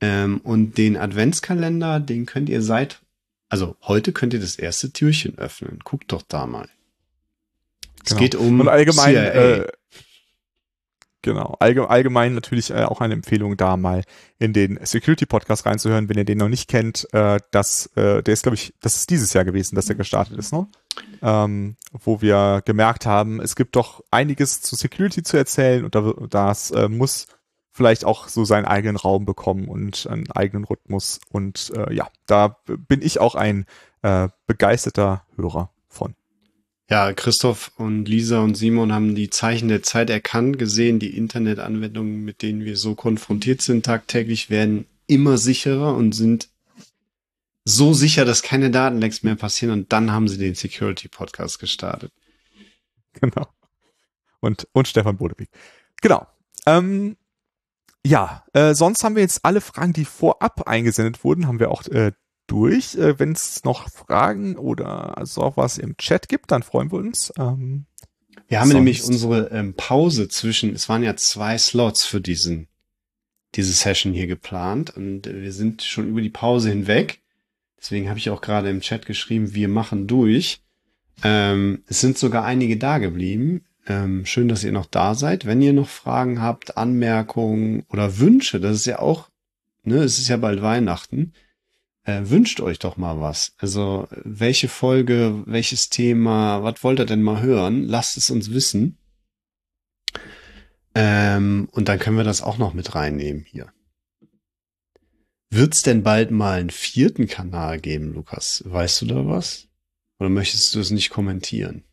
Ähm, 0.00 0.40
und 0.42 0.78
den 0.78 0.96
Adventskalender, 0.96 2.00
den 2.00 2.26
könnt 2.26 2.48
ihr 2.48 2.62
seit, 2.62 3.00
also 3.48 3.76
heute 3.82 4.12
könnt 4.12 4.34
ihr 4.34 4.40
das 4.40 4.56
erste 4.56 4.92
Türchen 4.92 5.38
öffnen. 5.38 5.78
Guckt 5.84 6.12
doch 6.12 6.22
da 6.22 6.46
mal. 6.46 6.68
Es 8.06 8.10
genau. 8.10 8.20
geht 8.20 8.34
um 8.36 8.60
und 8.60 8.68
allgemein. 8.68 9.14
Äh, 9.16 9.66
genau, 11.22 11.56
allgemein, 11.58 11.90
allgemein 11.90 12.34
natürlich 12.34 12.70
äh, 12.70 12.84
auch 12.84 13.00
eine 13.00 13.14
Empfehlung 13.14 13.56
da 13.56 13.76
mal 13.76 14.02
in 14.38 14.52
den 14.52 14.78
Security 14.84 15.26
Podcast 15.26 15.66
reinzuhören, 15.66 16.08
wenn 16.08 16.16
ihr 16.16 16.24
den 16.24 16.38
noch 16.38 16.48
nicht 16.48 16.68
kennt. 16.68 17.12
Äh, 17.12 17.40
das, 17.50 17.86
äh, 17.96 18.22
der 18.22 18.32
ist 18.32 18.44
glaube 18.44 18.54
ich, 18.54 18.74
das 18.80 18.96
ist 18.96 19.10
dieses 19.10 19.32
Jahr 19.32 19.44
gewesen, 19.44 19.74
dass 19.74 19.86
der 19.86 19.96
gestartet 19.96 20.38
ist, 20.38 20.52
ne? 20.52 20.66
Ähm, 21.20 21.76
wo 21.92 22.22
wir 22.22 22.62
gemerkt 22.64 23.04
haben, 23.04 23.40
es 23.40 23.54
gibt 23.56 23.76
doch 23.76 24.02
einiges 24.10 24.62
zu 24.62 24.76
Security 24.76 25.22
zu 25.22 25.36
erzählen 25.36 25.84
und 25.84 25.94
da, 25.94 26.14
das 26.30 26.70
äh, 26.70 26.88
muss 26.88 27.26
vielleicht 27.76 28.06
auch 28.06 28.28
so 28.28 28.46
seinen 28.46 28.64
eigenen 28.64 28.96
Raum 28.96 29.26
bekommen 29.26 29.68
und 29.68 30.06
einen 30.06 30.30
eigenen 30.30 30.64
Rhythmus. 30.64 31.20
Und 31.30 31.70
äh, 31.76 31.92
ja, 31.92 32.08
da 32.24 32.56
bin 32.66 33.02
ich 33.02 33.20
auch 33.20 33.34
ein 33.34 33.66
äh, 34.00 34.28
begeisterter 34.46 35.24
Hörer 35.36 35.70
von. 35.88 36.14
Ja, 36.88 37.12
Christoph 37.12 37.72
und 37.78 38.06
Lisa 38.06 38.40
und 38.40 38.54
Simon 38.54 38.92
haben 38.92 39.16
die 39.16 39.28
Zeichen 39.28 39.68
der 39.68 39.82
Zeit 39.82 40.08
erkannt, 40.08 40.58
gesehen, 40.58 41.00
die 41.00 41.16
Internetanwendungen, 41.16 42.24
mit 42.24 42.42
denen 42.42 42.64
wir 42.64 42.76
so 42.76 42.94
konfrontiert 42.94 43.60
sind 43.60 43.84
tagtäglich, 43.84 44.50
werden 44.50 44.86
immer 45.08 45.36
sicherer 45.36 45.96
und 45.96 46.12
sind 46.12 46.48
so 47.64 47.92
sicher, 47.92 48.24
dass 48.24 48.42
keine 48.42 48.70
Datenlecks 48.70 49.24
mehr 49.24 49.34
passieren 49.34 49.72
und 49.72 49.92
dann 49.92 50.12
haben 50.12 50.28
sie 50.28 50.38
den 50.38 50.54
Security 50.54 51.08
Podcast 51.08 51.58
gestartet. 51.58 52.12
Genau. 53.20 53.48
Und, 54.40 54.68
und 54.72 54.86
Stefan 54.86 55.16
Bodewig. 55.16 55.48
Genau. 56.00 56.26
Ähm, 56.66 57.16
ja, 58.04 58.44
äh, 58.52 58.74
sonst 58.74 59.02
haben 59.02 59.16
wir 59.16 59.22
jetzt 59.22 59.44
alle 59.44 59.60
Fragen, 59.60 59.92
die 59.92 60.04
vorab 60.04 60.68
eingesendet 60.68 61.24
wurden, 61.24 61.48
haben 61.48 61.58
wir 61.58 61.72
auch 61.72 61.84
äh, 61.88 62.12
durch. 62.46 62.94
Äh, 62.96 63.18
Wenn 63.18 63.32
es 63.32 63.64
noch 63.64 63.88
Fragen 63.90 64.56
oder 64.56 65.14
so 65.24 65.42
auch 65.42 65.56
was 65.56 65.78
im 65.78 65.96
Chat 65.96 66.28
gibt, 66.28 66.50
dann 66.50 66.62
freuen 66.62 66.90
wir 66.90 66.98
uns. 66.98 67.32
Ähm, 67.38 67.86
wir 68.48 68.60
haben 68.60 68.68
sonst. 68.68 68.76
nämlich 68.76 69.04
unsere 69.04 69.50
ähm, 69.50 69.74
Pause 69.74 70.28
zwischen, 70.28 70.74
es 70.74 70.88
waren 70.88 71.02
ja 71.02 71.16
zwei 71.16 71.58
Slots 71.58 72.04
für 72.04 72.20
diesen, 72.20 72.68
diese 73.54 73.72
Session 73.72 74.12
hier 74.12 74.26
geplant 74.26 74.96
und 74.96 75.26
äh, 75.26 75.42
wir 75.42 75.52
sind 75.52 75.82
schon 75.82 76.08
über 76.08 76.20
die 76.20 76.30
Pause 76.30 76.68
hinweg. 76.68 77.20
Deswegen 77.78 78.08
habe 78.08 78.18
ich 78.18 78.30
auch 78.30 78.40
gerade 78.40 78.70
im 78.70 78.80
Chat 78.80 79.06
geschrieben, 79.06 79.54
wir 79.54 79.68
machen 79.68 80.06
durch. 80.06 80.62
Ähm, 81.22 81.82
es 81.86 82.00
sind 82.00 82.18
sogar 82.18 82.44
einige 82.44 82.76
da 82.76 82.98
geblieben. 82.98 83.64
Ähm, 83.88 84.26
schön, 84.26 84.48
dass 84.48 84.64
ihr 84.64 84.72
noch 84.72 84.86
da 84.86 85.14
seid. 85.14 85.46
Wenn 85.46 85.62
ihr 85.62 85.72
noch 85.72 85.88
Fragen 85.88 86.42
habt, 86.42 86.76
Anmerkungen 86.76 87.84
oder 87.88 88.18
Wünsche, 88.18 88.60
das 88.60 88.76
ist 88.76 88.86
ja 88.86 88.98
auch, 88.98 89.28
ne, 89.84 89.98
es 89.98 90.18
ist 90.18 90.28
ja 90.28 90.36
bald 90.36 90.62
Weihnachten 90.62 91.32
äh, 92.06 92.30
wünscht 92.30 92.60
euch 92.60 92.78
doch 92.78 92.96
mal 92.96 93.20
was. 93.20 93.54
Also 93.58 94.08
welche 94.10 94.68
Folge, 94.68 95.42
welches 95.46 95.90
Thema, 95.90 96.62
was 96.62 96.82
wollt 96.82 97.00
ihr 97.00 97.06
denn 97.06 97.22
mal 97.22 97.42
hören? 97.42 97.82
Lasst 97.82 98.16
es 98.16 98.30
uns 98.30 98.52
wissen. 98.52 98.98
Ähm, 100.94 101.68
und 101.72 101.88
dann 101.88 101.98
können 101.98 102.16
wir 102.16 102.24
das 102.24 102.42
auch 102.42 102.58
noch 102.58 102.72
mit 102.72 102.94
reinnehmen 102.94 103.44
hier. 103.44 103.72
Wird's 105.50 105.82
denn 105.82 106.02
bald 106.02 106.30
mal 106.30 106.60
einen 106.60 106.70
vierten 106.70 107.26
Kanal 107.26 107.80
geben, 107.80 108.14
Lukas? 108.14 108.62
Weißt 108.66 109.02
du 109.02 109.06
da 109.06 109.26
was? 109.26 109.68
Oder 110.18 110.30
möchtest 110.30 110.74
du 110.74 110.80
es 110.80 110.90
nicht 110.90 111.10
kommentieren? 111.10 111.84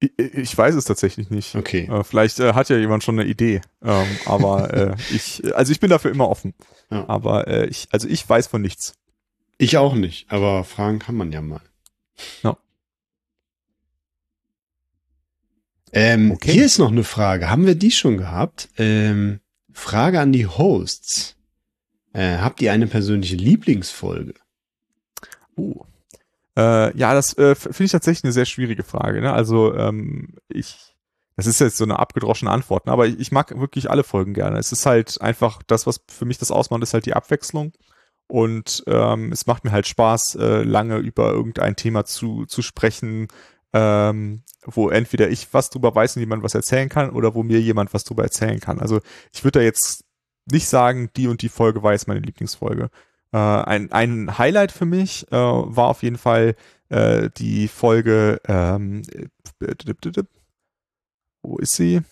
Ich, 0.00 0.18
ich 0.18 0.56
weiß 0.56 0.74
es 0.74 0.86
tatsächlich 0.86 1.30
nicht. 1.30 1.54
Okay. 1.54 1.88
Äh, 1.90 2.04
vielleicht 2.04 2.40
äh, 2.40 2.54
hat 2.54 2.70
ja 2.70 2.76
jemand 2.78 3.04
schon 3.04 3.18
eine 3.20 3.28
Idee. 3.28 3.60
Ähm, 3.82 4.06
aber 4.24 4.72
äh, 4.74 4.96
ich, 5.12 5.54
also 5.54 5.72
ich 5.72 5.80
bin 5.80 5.90
dafür 5.90 6.10
immer 6.10 6.28
offen. 6.28 6.54
Ja. 6.90 7.08
Aber 7.08 7.46
äh, 7.48 7.66
ich, 7.66 7.88
also 7.90 8.08
ich 8.08 8.26
weiß 8.26 8.46
von 8.46 8.62
nichts. 8.62 8.94
Ich 9.60 9.76
auch 9.76 9.92
nicht, 9.92 10.32
aber 10.32 10.64
fragen 10.64 10.98
kann 10.98 11.16
man 11.16 11.32
ja 11.32 11.42
mal. 11.42 11.60
Ja. 12.42 12.56
Ähm, 15.92 16.30
okay. 16.30 16.52
Hier 16.52 16.64
ist 16.64 16.78
noch 16.78 16.90
eine 16.90 17.04
Frage. 17.04 17.50
Haben 17.50 17.66
wir 17.66 17.74
die 17.74 17.90
schon 17.90 18.16
gehabt? 18.16 18.70
Ähm, 18.78 19.40
Frage 19.70 20.18
an 20.18 20.32
die 20.32 20.46
Hosts. 20.46 21.36
Äh, 22.14 22.38
habt 22.38 22.62
ihr 22.62 22.72
eine 22.72 22.86
persönliche 22.86 23.36
Lieblingsfolge? 23.36 24.32
Uh. 25.58 25.84
Äh, 26.56 26.96
ja, 26.96 27.12
das 27.12 27.36
äh, 27.36 27.54
finde 27.54 27.84
ich 27.84 27.92
tatsächlich 27.92 28.24
eine 28.24 28.32
sehr 28.32 28.46
schwierige 28.46 28.82
Frage. 28.82 29.20
Ne? 29.20 29.30
Also 29.30 29.74
ähm, 29.74 30.36
ich, 30.48 30.96
das 31.36 31.46
ist 31.46 31.60
jetzt 31.60 31.76
so 31.76 31.84
eine 31.84 31.98
abgedroschene 31.98 32.50
Antwort, 32.50 32.86
ne? 32.86 32.92
aber 32.92 33.08
ich, 33.08 33.20
ich 33.20 33.30
mag 33.30 33.60
wirklich 33.60 33.90
alle 33.90 34.04
Folgen 34.04 34.32
gerne. 34.32 34.58
Es 34.58 34.72
ist 34.72 34.86
halt 34.86 35.20
einfach 35.20 35.62
das, 35.66 35.86
was 35.86 36.00
für 36.08 36.24
mich 36.24 36.38
das 36.38 36.50
ausmacht, 36.50 36.82
ist 36.82 36.94
halt 36.94 37.04
die 37.04 37.14
Abwechslung. 37.14 37.72
Und 38.30 38.84
ähm, 38.86 39.32
es 39.32 39.46
macht 39.46 39.64
mir 39.64 39.72
halt 39.72 39.88
Spaß, 39.88 40.36
äh, 40.36 40.62
lange 40.62 40.98
über 40.98 41.32
irgendein 41.32 41.74
Thema 41.74 42.04
zu, 42.04 42.46
zu 42.46 42.62
sprechen, 42.62 43.26
ähm, 43.72 44.42
wo 44.64 44.88
entweder 44.88 45.28
ich 45.30 45.52
was 45.52 45.70
drüber 45.70 45.94
weiß 45.94 46.16
und 46.16 46.20
jemand 46.20 46.44
was 46.44 46.54
erzählen 46.54 46.88
kann 46.88 47.10
oder 47.10 47.34
wo 47.34 47.42
mir 47.42 47.60
jemand 47.60 47.92
was 47.92 48.04
drüber 48.04 48.22
erzählen 48.22 48.60
kann. 48.60 48.78
Also 48.78 49.00
ich 49.32 49.42
würde 49.42 49.58
da 49.58 49.64
jetzt 49.64 50.04
nicht 50.50 50.68
sagen, 50.68 51.10
die 51.16 51.26
und 51.26 51.42
die 51.42 51.48
Folge 51.48 51.82
war 51.82 51.92
jetzt 51.92 52.06
meine 52.06 52.20
Lieblingsfolge. 52.20 52.90
Äh, 53.32 53.36
ein, 53.38 53.90
ein 53.90 54.38
Highlight 54.38 54.70
für 54.70 54.86
mich 54.86 55.26
äh, 55.32 55.36
war 55.36 55.88
auf 55.88 56.04
jeden 56.04 56.18
Fall 56.18 56.54
äh, 56.88 57.30
die 57.36 57.66
Folge, 57.66 58.40
ähm, 58.46 59.02
wo 61.42 61.58
ist 61.58 61.74
sie? 61.74 62.02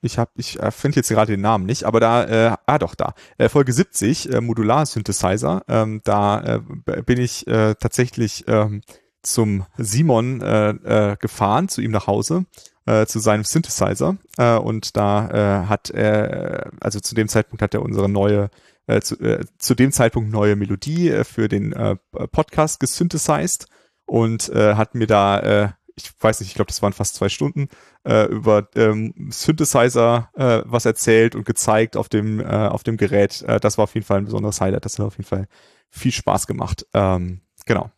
Ich 0.00 0.18
habe, 0.18 0.30
ich 0.36 0.60
äh, 0.60 0.70
finde 0.70 0.96
jetzt 0.96 1.08
gerade 1.08 1.32
den 1.32 1.40
Namen 1.40 1.66
nicht, 1.66 1.84
aber 1.84 2.00
da, 2.00 2.24
äh, 2.24 2.56
ah 2.66 2.78
doch 2.78 2.94
da, 2.94 3.14
äh, 3.38 3.48
Folge 3.48 3.72
70, 3.72 4.32
äh, 4.32 4.40
Modular 4.40 4.86
Synthesizer, 4.86 5.62
ähm, 5.68 6.00
da 6.04 6.40
äh, 6.86 7.02
bin 7.02 7.20
ich 7.20 7.46
äh, 7.46 7.74
tatsächlich 7.74 8.44
ähm, 8.48 8.82
zum 9.22 9.64
Simon 9.76 10.40
äh, 10.40 10.70
äh, 10.70 11.16
gefahren, 11.16 11.68
zu 11.68 11.80
ihm 11.80 11.92
nach 11.92 12.06
Hause, 12.06 12.46
äh, 12.86 13.06
zu 13.06 13.20
seinem 13.20 13.44
Synthesizer. 13.44 14.16
Äh, 14.36 14.56
und 14.56 14.96
da 14.96 15.62
äh, 15.62 15.66
hat 15.66 15.90
er, 15.90 16.72
also 16.80 17.00
zu 17.00 17.14
dem 17.14 17.28
Zeitpunkt 17.28 17.62
hat 17.62 17.74
er 17.74 17.82
unsere 17.82 18.08
neue 18.08 18.50
äh, 18.86 19.00
zu, 19.00 19.18
äh, 19.20 19.44
zu 19.58 19.74
dem 19.74 19.92
Zeitpunkt 19.92 20.30
neue 20.30 20.56
Melodie 20.56 21.10
äh, 21.10 21.24
für 21.24 21.48
den 21.48 21.72
äh, 21.72 21.96
Podcast 22.32 22.80
gesynthesized 22.80 23.66
und 24.06 24.48
äh, 24.50 24.74
hat 24.74 24.94
mir 24.94 25.06
da 25.06 25.40
äh, 25.40 25.68
ich 25.96 26.10
weiß 26.18 26.40
nicht, 26.40 26.50
ich 26.50 26.54
glaube, 26.54 26.68
das 26.68 26.82
waren 26.82 26.92
fast 26.92 27.14
zwei 27.14 27.28
Stunden, 27.28 27.68
äh, 28.04 28.26
über 28.26 28.68
ähm, 28.74 29.14
Synthesizer 29.30 30.30
äh, 30.34 30.62
was 30.64 30.84
erzählt 30.84 31.34
und 31.34 31.44
gezeigt 31.44 31.96
auf 31.96 32.08
dem, 32.08 32.40
äh, 32.40 32.44
auf 32.44 32.82
dem 32.82 32.96
Gerät. 32.96 33.42
Äh, 33.42 33.60
das 33.60 33.78
war 33.78 33.84
auf 33.84 33.94
jeden 33.94 34.06
Fall 34.06 34.18
ein 34.18 34.24
besonderes 34.24 34.60
Highlight. 34.60 34.84
Das 34.84 34.98
hat 34.98 35.06
auf 35.06 35.16
jeden 35.16 35.28
Fall 35.28 35.48
viel 35.90 36.12
Spaß 36.12 36.46
gemacht. 36.46 36.86
Ähm, 36.94 37.40
genau. 37.66 37.90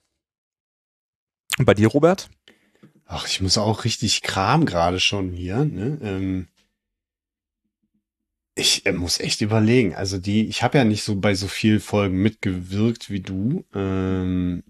Und 1.59 1.67
bei 1.67 1.75
dir, 1.75 1.89
Robert? 1.89 2.29
Ach, 3.07 3.29
ich 3.29 3.41
muss 3.41 3.59
auch 3.59 3.85
richtig 3.85 4.23
Kram 4.23 4.67
gerade 4.67 4.99
schon 4.99 5.31
hier. 5.31 5.65
Ne? 5.65 5.99
Ähm, 6.03 6.49
ich 8.55 8.87
äh, 8.87 8.93
muss 8.93 9.21
echt 9.21 9.41
überlegen. 9.41 9.95
Also 9.95 10.19
die, 10.19 10.47
ich 10.47 10.63
habe 10.63 10.79
ja 10.79 10.85
nicht 10.85 11.03
so 11.03 11.17
bei 11.17 11.35
so 11.35 11.49
vielen 11.49 11.81
Folgen 11.81 12.17
mitgewirkt 12.17 13.11
wie 13.11 13.21
du. 13.21 13.65
Ähm, 13.75 14.63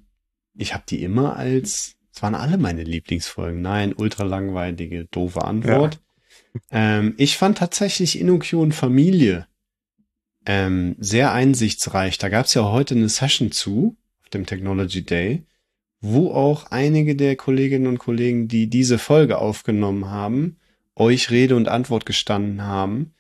ich 0.55 0.75
habe 0.75 0.85
die 0.89 1.03
immer 1.03 1.37
als 1.37 1.97
das 2.15 2.23
waren 2.23 2.37
alle 2.37 2.59
meine 2.59 2.85
Lieblingsfolgen. 2.85 3.61
Nein, 3.61 3.93
ultra 3.93 4.23
langweilige, 4.23 5.07
doofe 5.07 5.43
Antwort. 5.43 5.99
Ja. 6.71 6.99
Ähm, 6.99 7.15
ich 7.17 7.37
fand 7.37 7.59
tatsächlich 7.59 8.21
InnoQ 8.21 8.53
und 8.55 8.73
Familie 8.73 9.49
ähm, 10.47 10.95
sehr 11.01 11.33
einsichtsreich. 11.33 12.19
Da 12.19 12.29
gab 12.29 12.47
es 12.47 12.55
ja 12.55 12.71
heute 12.71 12.95
eine 12.95 13.09
Session 13.09 13.51
zu, 13.51 13.97
auf 14.23 14.29
dem 14.29 14.47
Technology 14.47 15.05
Day, 15.05 15.45
wo 16.01 16.31
auch 16.31 16.71
einige 16.71 17.17
der 17.17 17.35
Kolleginnen 17.35 17.89
und 17.89 17.99
Kollegen, 17.99 18.47
die 18.47 18.69
diese 18.69 18.99
Folge 18.99 19.39
aufgenommen 19.39 20.09
haben, 20.09 20.59
euch 20.95 21.33
Rede 21.33 21.57
und 21.57 21.67
Antwort 21.67 22.07
gestanden 22.07 22.63
haben. 22.63 23.15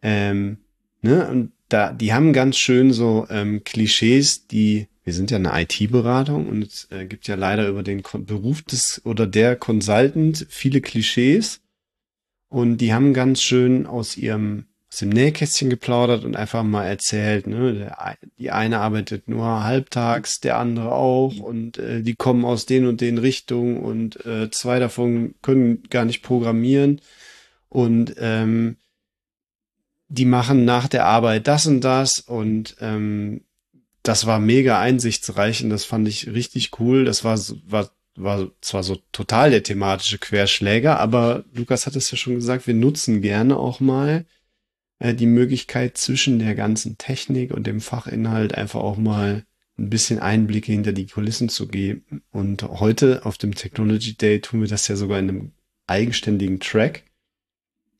Ähm, 0.00 0.64
ne? 1.02 1.28
Und 1.28 1.52
da, 1.72 1.92
die 1.92 2.12
haben 2.12 2.32
ganz 2.32 2.56
schön 2.56 2.92
so 2.92 3.26
ähm, 3.30 3.64
Klischees, 3.64 4.46
die 4.46 4.88
wir 5.04 5.14
sind 5.14 5.30
ja 5.30 5.38
eine 5.38 5.62
IT-Beratung 5.62 6.48
und 6.48 6.62
es 6.62 6.88
äh, 6.90 7.06
gibt 7.06 7.26
ja 7.26 7.34
leider 7.34 7.66
über 7.66 7.82
den 7.82 8.02
Kon 8.02 8.26
Beruf 8.26 8.62
des 8.62 9.00
oder 9.04 9.26
der 9.26 9.56
Consultant 9.56 10.46
viele 10.48 10.80
Klischees. 10.80 11.62
Und 12.48 12.78
die 12.78 12.92
haben 12.92 13.14
ganz 13.14 13.42
schön 13.42 13.86
aus 13.86 14.16
ihrem 14.16 14.66
aus 14.88 14.98
dem 14.98 15.10
Nähkästchen 15.10 15.70
geplaudert 15.70 16.24
und 16.24 16.36
einfach 16.36 16.64
mal 16.64 16.84
erzählt, 16.84 17.46
ne, 17.46 17.74
der, 17.74 18.16
die 18.38 18.50
eine 18.50 18.80
arbeitet 18.80 19.28
nur 19.28 19.62
halbtags, 19.62 20.40
der 20.40 20.58
andere 20.58 20.92
auch 20.92 21.38
und 21.38 21.78
äh, 21.78 22.02
die 22.02 22.14
kommen 22.14 22.44
aus 22.44 22.66
den 22.66 22.86
und 22.86 23.00
den 23.00 23.18
Richtungen 23.18 23.78
und 23.78 24.26
äh, 24.26 24.50
zwei 24.50 24.80
davon 24.80 25.34
können 25.42 25.84
gar 25.90 26.04
nicht 26.04 26.22
programmieren. 26.22 27.00
Und 27.68 28.16
ähm, 28.18 28.76
die 30.10 30.24
machen 30.24 30.64
nach 30.64 30.88
der 30.88 31.06
Arbeit 31.06 31.46
das 31.46 31.66
und 31.66 31.82
das 31.82 32.18
und 32.18 32.76
ähm, 32.80 33.42
das 34.02 34.26
war 34.26 34.40
mega 34.40 34.80
einsichtsreich 34.80 35.62
und 35.62 35.70
das 35.70 35.84
fand 35.84 36.08
ich 36.08 36.26
richtig 36.26 36.80
cool. 36.80 37.04
Das 37.04 37.22
war, 37.22 37.38
war, 37.66 37.90
war 38.16 38.50
zwar 38.60 38.82
so 38.82 38.96
total 39.12 39.50
der 39.50 39.62
thematische 39.62 40.18
Querschläger, 40.18 40.98
aber 40.98 41.44
Lukas 41.54 41.86
hat 41.86 41.96
es 41.96 42.10
ja 42.10 42.16
schon 42.16 42.34
gesagt, 42.34 42.66
wir 42.66 42.74
nutzen 42.74 43.22
gerne 43.22 43.56
auch 43.56 43.78
mal 43.78 44.26
äh, 44.98 45.14
die 45.14 45.26
Möglichkeit 45.26 45.96
zwischen 45.96 46.40
der 46.40 46.56
ganzen 46.56 46.98
Technik 46.98 47.52
und 47.52 47.66
dem 47.66 47.80
Fachinhalt 47.80 48.54
einfach 48.54 48.80
auch 48.80 48.96
mal 48.96 49.44
ein 49.78 49.90
bisschen 49.90 50.18
Einblicke 50.18 50.72
hinter 50.72 50.92
die 50.92 51.06
Kulissen 51.06 51.48
zu 51.48 51.68
geben. 51.68 52.22
Und 52.32 52.62
heute 52.64 53.24
auf 53.24 53.38
dem 53.38 53.54
Technology 53.54 54.16
Day 54.16 54.40
tun 54.40 54.60
wir 54.60 54.68
das 54.68 54.88
ja 54.88 54.96
sogar 54.96 55.20
in 55.20 55.28
einem 55.28 55.52
eigenständigen 55.86 56.58
Track. 56.58 57.04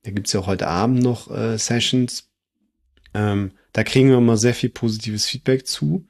Da 0.02 0.10
gibt's 0.10 0.32
ja 0.32 0.40
auch 0.40 0.46
heute 0.46 0.66
Abend 0.66 1.02
noch 1.02 1.30
äh, 1.30 1.58
Sessions. 1.58 2.30
Ähm, 3.12 3.52
da 3.72 3.84
kriegen 3.84 4.08
wir 4.08 4.20
mal 4.20 4.36
sehr 4.36 4.54
viel 4.54 4.70
positives 4.70 5.26
Feedback 5.26 5.66
zu. 5.66 6.06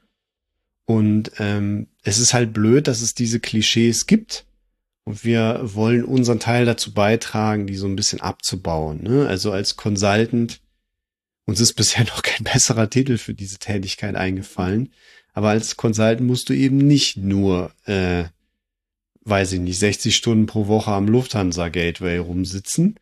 Und 0.85 1.31
ähm, 1.39 1.87
es 2.03 2.17
ist 2.19 2.33
halt 2.33 2.53
blöd, 2.53 2.87
dass 2.87 3.01
es 3.01 3.13
diese 3.13 3.39
Klischees 3.39 4.07
gibt. 4.07 4.45
Und 5.03 5.23
wir 5.23 5.59
wollen 5.63 6.05
unseren 6.05 6.39
Teil 6.39 6.65
dazu 6.65 6.93
beitragen, 6.93 7.67
die 7.67 7.75
so 7.75 7.87
ein 7.87 7.95
bisschen 7.95 8.21
abzubauen. 8.21 9.03
Ne? 9.03 9.27
Also 9.27 9.51
als 9.51 9.75
Consultant 9.75 10.61
uns 11.45 11.59
ist 11.59 11.73
bisher 11.75 12.05
noch 12.05 12.21
kein 12.21 12.43
besserer 12.43 12.89
Titel 12.89 13.17
für 13.17 13.33
diese 13.33 13.57
Tätigkeit 13.57 14.15
eingefallen. 14.15 14.93
Aber 15.33 15.49
als 15.49 15.77
Consultant 15.77 16.27
musst 16.27 16.49
du 16.49 16.53
eben 16.53 16.77
nicht 16.77 17.17
nur, 17.17 17.71
äh, 17.85 18.25
weiß 19.21 19.53
ich 19.53 19.59
nicht, 19.59 19.79
60 19.79 20.15
Stunden 20.15 20.45
pro 20.45 20.67
Woche 20.67 20.91
am 20.91 21.07
Lufthansa 21.07 21.69
Gateway 21.69 22.17
rumsitzen 22.17 22.95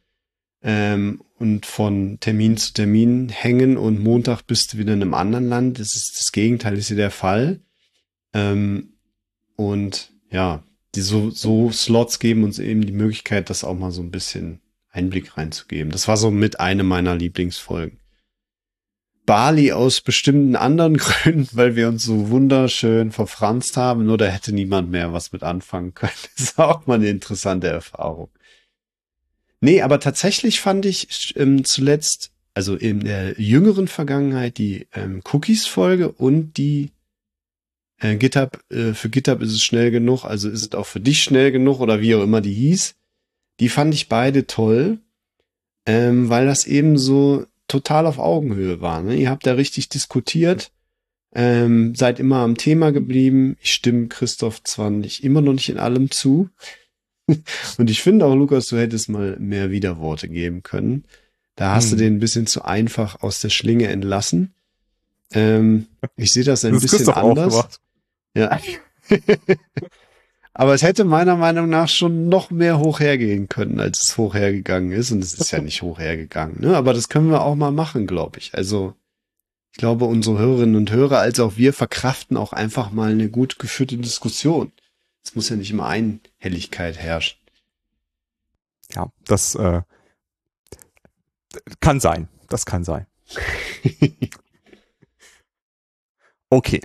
ähm, 0.61 1.22
und 1.38 1.65
von 1.65 2.19
Termin 2.19 2.57
zu 2.57 2.73
Termin 2.73 3.30
hängen 3.30 3.77
und 3.77 3.99
Montag 3.99 4.44
bist 4.44 4.73
du 4.73 4.77
wieder 4.77 4.94
in 4.94 5.02
einem 5.02 5.14
anderen 5.14 5.48
Land. 5.48 5.80
Das 5.80 5.95
ist 5.95 6.18
das 6.18 6.31
Gegenteil 6.31 6.77
ist 6.77 6.88
hier 6.88 6.98
der 6.98 7.11
Fall. 7.11 7.61
Ähm, 8.34 8.94
und 9.56 10.11
ja, 10.31 10.64
die 10.95 11.02
so, 11.02 11.30
so 11.30 11.72
Slots 11.72 12.19
geben 12.19 12.44
uns 12.44 12.60
eben 12.60 12.86
die 12.86 12.94
Möglichkeit, 12.94 13.49
das 13.49 13.64
auch 13.64 13.77
mal 13.77 13.91
so 13.91 14.02
ein 14.02 14.11
bisschen 14.11 14.60
Einblick 14.91 15.38
reinzugeben. 15.38 15.91
Das 15.91 16.07
war 16.07 16.18
so 16.18 16.31
mit 16.31 16.60
eine 16.60 16.84
meiner 16.84 17.15
Lieblingsfolgen. 17.15 17.99
Bali 19.26 19.72
aus 19.72 20.02
bestimmten 20.02 20.56
anderen 20.56 20.98
Gründen, 20.98 21.49
weil 21.52 21.76
wir 21.76 21.88
uns 21.88 22.03
so 22.03 22.30
wunderschön 22.30 23.11
verfranst 23.11 23.77
haben, 23.77 24.06
nur 24.06 24.18
da 24.18 24.26
hätte 24.26 24.52
niemand 24.52 24.90
mehr 24.90 25.14
was 25.14 25.31
mit 25.31 25.44
anfangen 25.44 25.94
können. 25.94 26.11
Das 26.36 26.45
ist 26.45 26.60
auch 26.60 26.88
mal 26.88 26.95
eine 26.95 27.10
interessante 27.10 27.68
Erfahrung. 27.68 28.30
Nee, 29.61 29.81
aber 29.81 29.99
tatsächlich 29.99 30.61
fand 30.61 30.86
ich 30.86 31.34
ähm, 31.36 31.65
zuletzt, 31.65 32.31
also 32.53 32.76
in 32.76 33.02
der 33.02 33.40
jüngeren 33.40 33.88
Vergangenheit, 33.88 34.57
die 34.57 34.88
ähm, 34.94 35.22
Cookies-Folge 35.31 36.11
und 36.11 36.57
die 36.57 36.91
äh, 37.99 38.15
GitHub, 38.15 38.64
äh, 38.69 38.94
für 38.94 39.10
GitHub 39.10 39.41
ist 39.41 39.52
es 39.52 39.64
schnell 39.64 39.91
genug, 39.91 40.23
also 40.23 40.49
ist 40.49 40.61
es 40.65 40.72
auch 40.73 40.86
für 40.86 41.02
dich 41.02 41.23
schnell 41.23 41.52
genug 41.52 41.80
oder 41.80 42.02
wie 42.02 42.15
auch 42.15 42.23
immer 42.23 42.41
die 42.41 42.53
hieß. 42.53 42.95
Die 43.60 43.69
fand 43.69 43.94
ich 43.94 44.07
beide 44.07 44.48
toll, 44.48 44.99
ähm, 45.86 46.30
weil 46.30 46.45
das 46.45 46.65
eben 46.65 46.98
so 46.98 47.45
total 47.68 48.07
auf 48.07 48.18
Augenhöhe 48.18 48.81
war. 48.81 49.02
Ne? 49.02 49.15
Ihr 49.15 49.30
habt 49.30 49.45
da 49.45 49.53
richtig 49.53 49.90
diskutiert, 49.90 50.72
ähm, 51.34 51.94
seid 51.95 52.19
immer 52.19 52.38
am 52.38 52.56
Thema 52.56 52.91
geblieben. 52.91 53.57
Ich 53.61 53.73
stimme 53.73 54.07
Christoph 54.07 54.64
zwar 54.64 54.90
nicht 54.90 55.23
immer 55.23 55.41
noch 55.41 55.53
nicht 55.53 55.69
in 55.69 55.77
allem 55.77 56.10
zu. 56.10 56.49
Und 57.77 57.89
ich 57.89 58.01
finde 58.01 58.26
auch, 58.26 58.35
Lukas, 58.35 58.68
du 58.68 58.77
hättest 58.77 59.10
mal 59.10 59.38
mehr 59.39 59.72
Widerworte 59.72 60.27
geben 60.27 60.64
können. 60.64 61.06
Da 61.56 61.76
hast 61.76 61.91
hm. 61.91 61.97
du 61.97 62.03
den 62.03 62.15
ein 62.15 62.19
bisschen 62.19 62.47
zu 62.47 62.64
einfach 62.64 63.22
aus 63.22 63.41
der 63.41 63.49
Schlinge 63.49 63.88
entlassen. 63.88 64.53
Ähm, 65.31 65.88
ich 66.15 66.31
sehe 66.31 66.43
das 66.43 66.65
ein 66.65 66.73
das 66.73 66.84
bisschen 66.84 67.10
anders. 67.10 67.80
Ja. 68.35 68.60
Aber 70.53 70.73
es 70.73 70.84
hätte 70.84 71.06
meiner 71.06 71.35
Meinung 71.35 71.69
nach 71.69 71.88
schon 71.88 72.27
noch 72.27 72.51
mehr 72.51 72.80
hochhergehen 72.80 73.47
können, 73.47 73.80
als 73.80 74.03
es 74.03 74.18
hochhergegangen 74.18 74.91
ist. 74.91 75.11
Und 75.11 75.23
es 75.23 75.34
ist 75.34 75.51
ja 75.51 75.60
nicht 75.61 75.81
hochhergegangen. 75.81 76.61
Ne? 76.61 76.76
Aber 76.76 76.93
das 76.93 77.10
können 77.10 77.30
wir 77.30 77.41
auch 77.43 77.56
mal 77.56 77.72
machen, 77.72 78.07
glaube 78.07 78.39
ich. 78.39 78.53
Also 78.56 78.93
ich 79.72 79.77
glaube, 79.77 80.06
unsere 80.06 80.38
Hörerinnen 80.39 80.76
und 80.76 80.91
Hörer 80.91 81.19
als 81.19 81.39
auch 81.39 81.57
wir 81.57 81.73
verkraften 81.73 82.38
auch 82.38 82.53
einfach 82.53 82.91
mal 82.91 83.11
eine 83.11 83.30
gut 83.30 83.60
geführte 83.60 83.97
Diskussion. 83.97 84.72
Es 85.30 85.35
muss 85.35 85.49
ja 85.49 85.56
nicht 85.56 85.69
immer 85.69 85.85
Einhelligkeit 85.85 86.97
herrschen. 86.97 87.38
Ja, 88.95 89.11
das 89.26 89.53
äh, 89.53 89.84
kann 91.81 91.99
sein. 91.99 92.30
Das 92.47 92.65
kann 92.65 92.84
sein. 92.84 93.06
okay, 96.49 96.81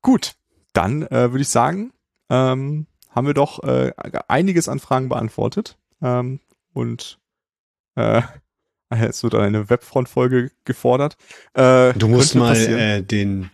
gut. 0.00 0.36
Dann 0.72 1.02
äh, 1.02 1.32
würde 1.32 1.42
ich 1.42 1.50
sagen, 1.50 1.92
ähm, 2.30 2.86
haben 3.10 3.26
wir 3.26 3.34
doch 3.34 3.62
äh, 3.62 3.92
einiges 4.26 4.70
an 4.70 4.78
Fragen 4.78 5.10
beantwortet. 5.10 5.76
Ähm, 6.00 6.40
und 6.72 7.20
äh, 7.94 8.22
es 8.88 9.22
wird 9.22 9.34
eine 9.34 9.68
Webfront-Folge 9.68 10.50
gefordert. 10.64 11.18
Äh, 11.52 11.92
du 11.92 12.08
musst 12.08 12.36
mal 12.36 12.56
äh, 12.56 13.02
den 13.02 13.50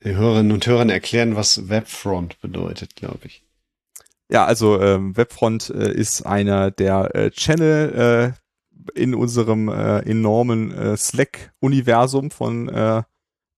Hörerinnen 0.00 0.50
und 0.50 0.66
Hörern 0.66 0.90
erklären, 0.90 1.36
was 1.36 1.68
Webfront 1.68 2.40
bedeutet, 2.40 2.96
glaube 2.96 3.20
ich. 3.26 3.44
Ja, 4.30 4.44
also 4.44 4.80
ähm, 4.80 5.16
Webfront 5.16 5.70
äh, 5.70 5.92
ist 5.92 6.22
einer 6.26 6.70
der 6.70 7.14
äh, 7.14 7.30
Channel 7.30 8.34
äh, 8.94 9.00
in 9.00 9.14
unserem 9.14 9.68
äh, 9.68 10.00
enormen 10.00 10.72
äh, 10.72 10.96
Slack-Universum 10.96 12.30
von 12.30 12.68
äh, 12.68 13.02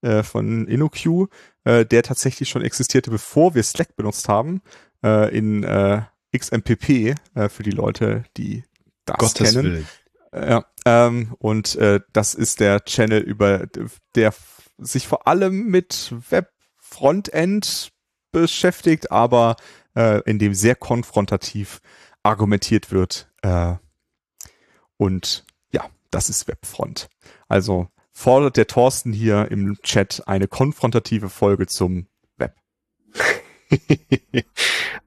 äh, 0.03 0.23
von 0.23 0.67
InnoQ, 0.67 1.29
äh, 1.65 1.85
der 1.85 2.03
tatsächlich 2.03 2.49
schon 2.49 2.63
existierte, 2.63 3.11
bevor 3.11 3.55
wir 3.55 3.63
Slack 3.63 3.97
benutzt 3.97 4.29
haben 4.29 4.63
äh, 5.05 5.37
in 5.37 5.63
äh, 5.63 6.03
XMPP 6.37 7.15
äh, 7.35 7.49
für 7.49 7.63
die 7.63 7.71
Leute, 7.71 8.25
die 8.37 8.65
das 9.05 9.19
Gottes 9.19 9.53
kennen. 9.53 9.65
Willen. 9.65 9.89
Ja, 10.33 10.65
ähm, 10.87 11.35
und 11.39 11.75
äh, 11.77 12.01
das 12.13 12.35
ist 12.35 12.61
der 12.61 12.85
Channel 12.85 13.21
über 13.21 13.67
der 14.15 14.33
sich 14.79 15.07
vor 15.07 15.27
allem 15.27 15.67
mit 15.67 16.15
Web 16.31 16.51
Frontend 16.79 17.93
beschäftigt, 18.33 19.11
aber 19.11 19.57
äh, 19.97 20.21
in 20.29 20.39
dem 20.39 20.55
sehr 20.55 20.75
konfrontativ 20.75 21.81
argumentiert 22.23 22.91
wird. 22.91 23.31
Äh, 23.43 23.75
und 24.97 25.45
ja, 25.73 25.89
das 26.11 26.29
ist 26.29 26.49
Webfront. 26.49 27.09
Also 27.49 27.89
fordert 28.13 28.57
der 28.57 28.67
Thorsten 28.67 29.13
hier 29.13 29.51
im 29.51 29.77
Chat 29.83 30.23
eine 30.27 30.49
konfrontative 30.49 31.29
Folge 31.29 31.67
zum 31.67 32.07
Web. 32.37 32.55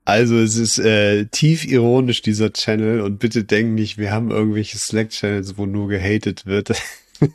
Also 0.05 0.38
es 0.38 0.57
ist 0.57 0.80
äh, 0.80 1.27
tief 1.27 1.65
ironisch, 1.65 2.22
dieser 2.22 2.51
Channel. 2.51 3.01
Und 3.01 3.19
bitte 3.19 3.45
denk 3.45 3.73
nicht, 3.73 3.97
wir 3.97 4.11
haben 4.11 4.31
irgendwelche 4.31 4.77
Slack-Channels, 4.77 5.57
wo 5.57 5.65
nur 5.65 5.88
gehatet 5.88 6.45
wird. 6.45 6.73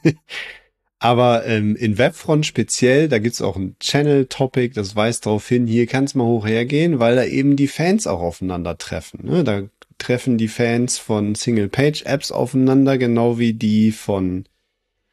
Aber 1.01 1.47
ähm, 1.47 1.77
in 1.77 1.97
Webfront 1.97 2.45
speziell, 2.45 3.09
da 3.09 3.19
gibt's 3.19 3.41
auch 3.41 3.57
ein 3.57 3.77
Channel-Topic, 3.79 4.75
das 4.75 4.97
weist 4.97 5.27
darauf 5.27 5.47
hin, 5.47 5.67
hier 5.67 5.87
kann's 5.87 6.15
mal 6.15 6.25
hoch 6.25 6.47
hergehen, 6.47 6.99
weil 6.99 7.15
da 7.15 7.25
eben 7.25 7.55
die 7.55 7.69
Fans 7.69 8.07
auch 8.09 8.21
aufeinandertreffen. 8.21 9.25
Ne? 9.25 9.45
Da 9.45 9.63
treffen 9.99 10.39
die 10.39 10.49
Fans 10.49 10.99
von 10.99 11.37
Single-Page-Apps 11.37 12.33
aufeinander, 12.33 12.99
genau 12.99 13.39
wie 13.39 13.53
die 13.53 13.93
von 13.93 14.45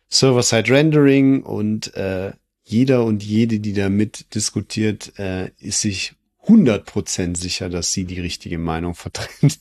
Server-Side-Rendering 0.10 1.44
und 1.44 1.94
äh, 1.96 2.32
jeder 2.64 3.06
und 3.06 3.24
jede, 3.24 3.60
die 3.60 3.74
da 3.74 3.90
mit 3.90 4.34
diskutiert, 4.34 5.14
äh, 5.20 5.52
ist 5.60 5.82
sich 5.82 6.16
100% 6.48 7.38
sicher, 7.38 7.70
dass 7.70 7.92
sie 7.92 8.06
die 8.06 8.20
richtige 8.20 8.58
Meinung 8.58 8.96
vertritt. 8.96 9.60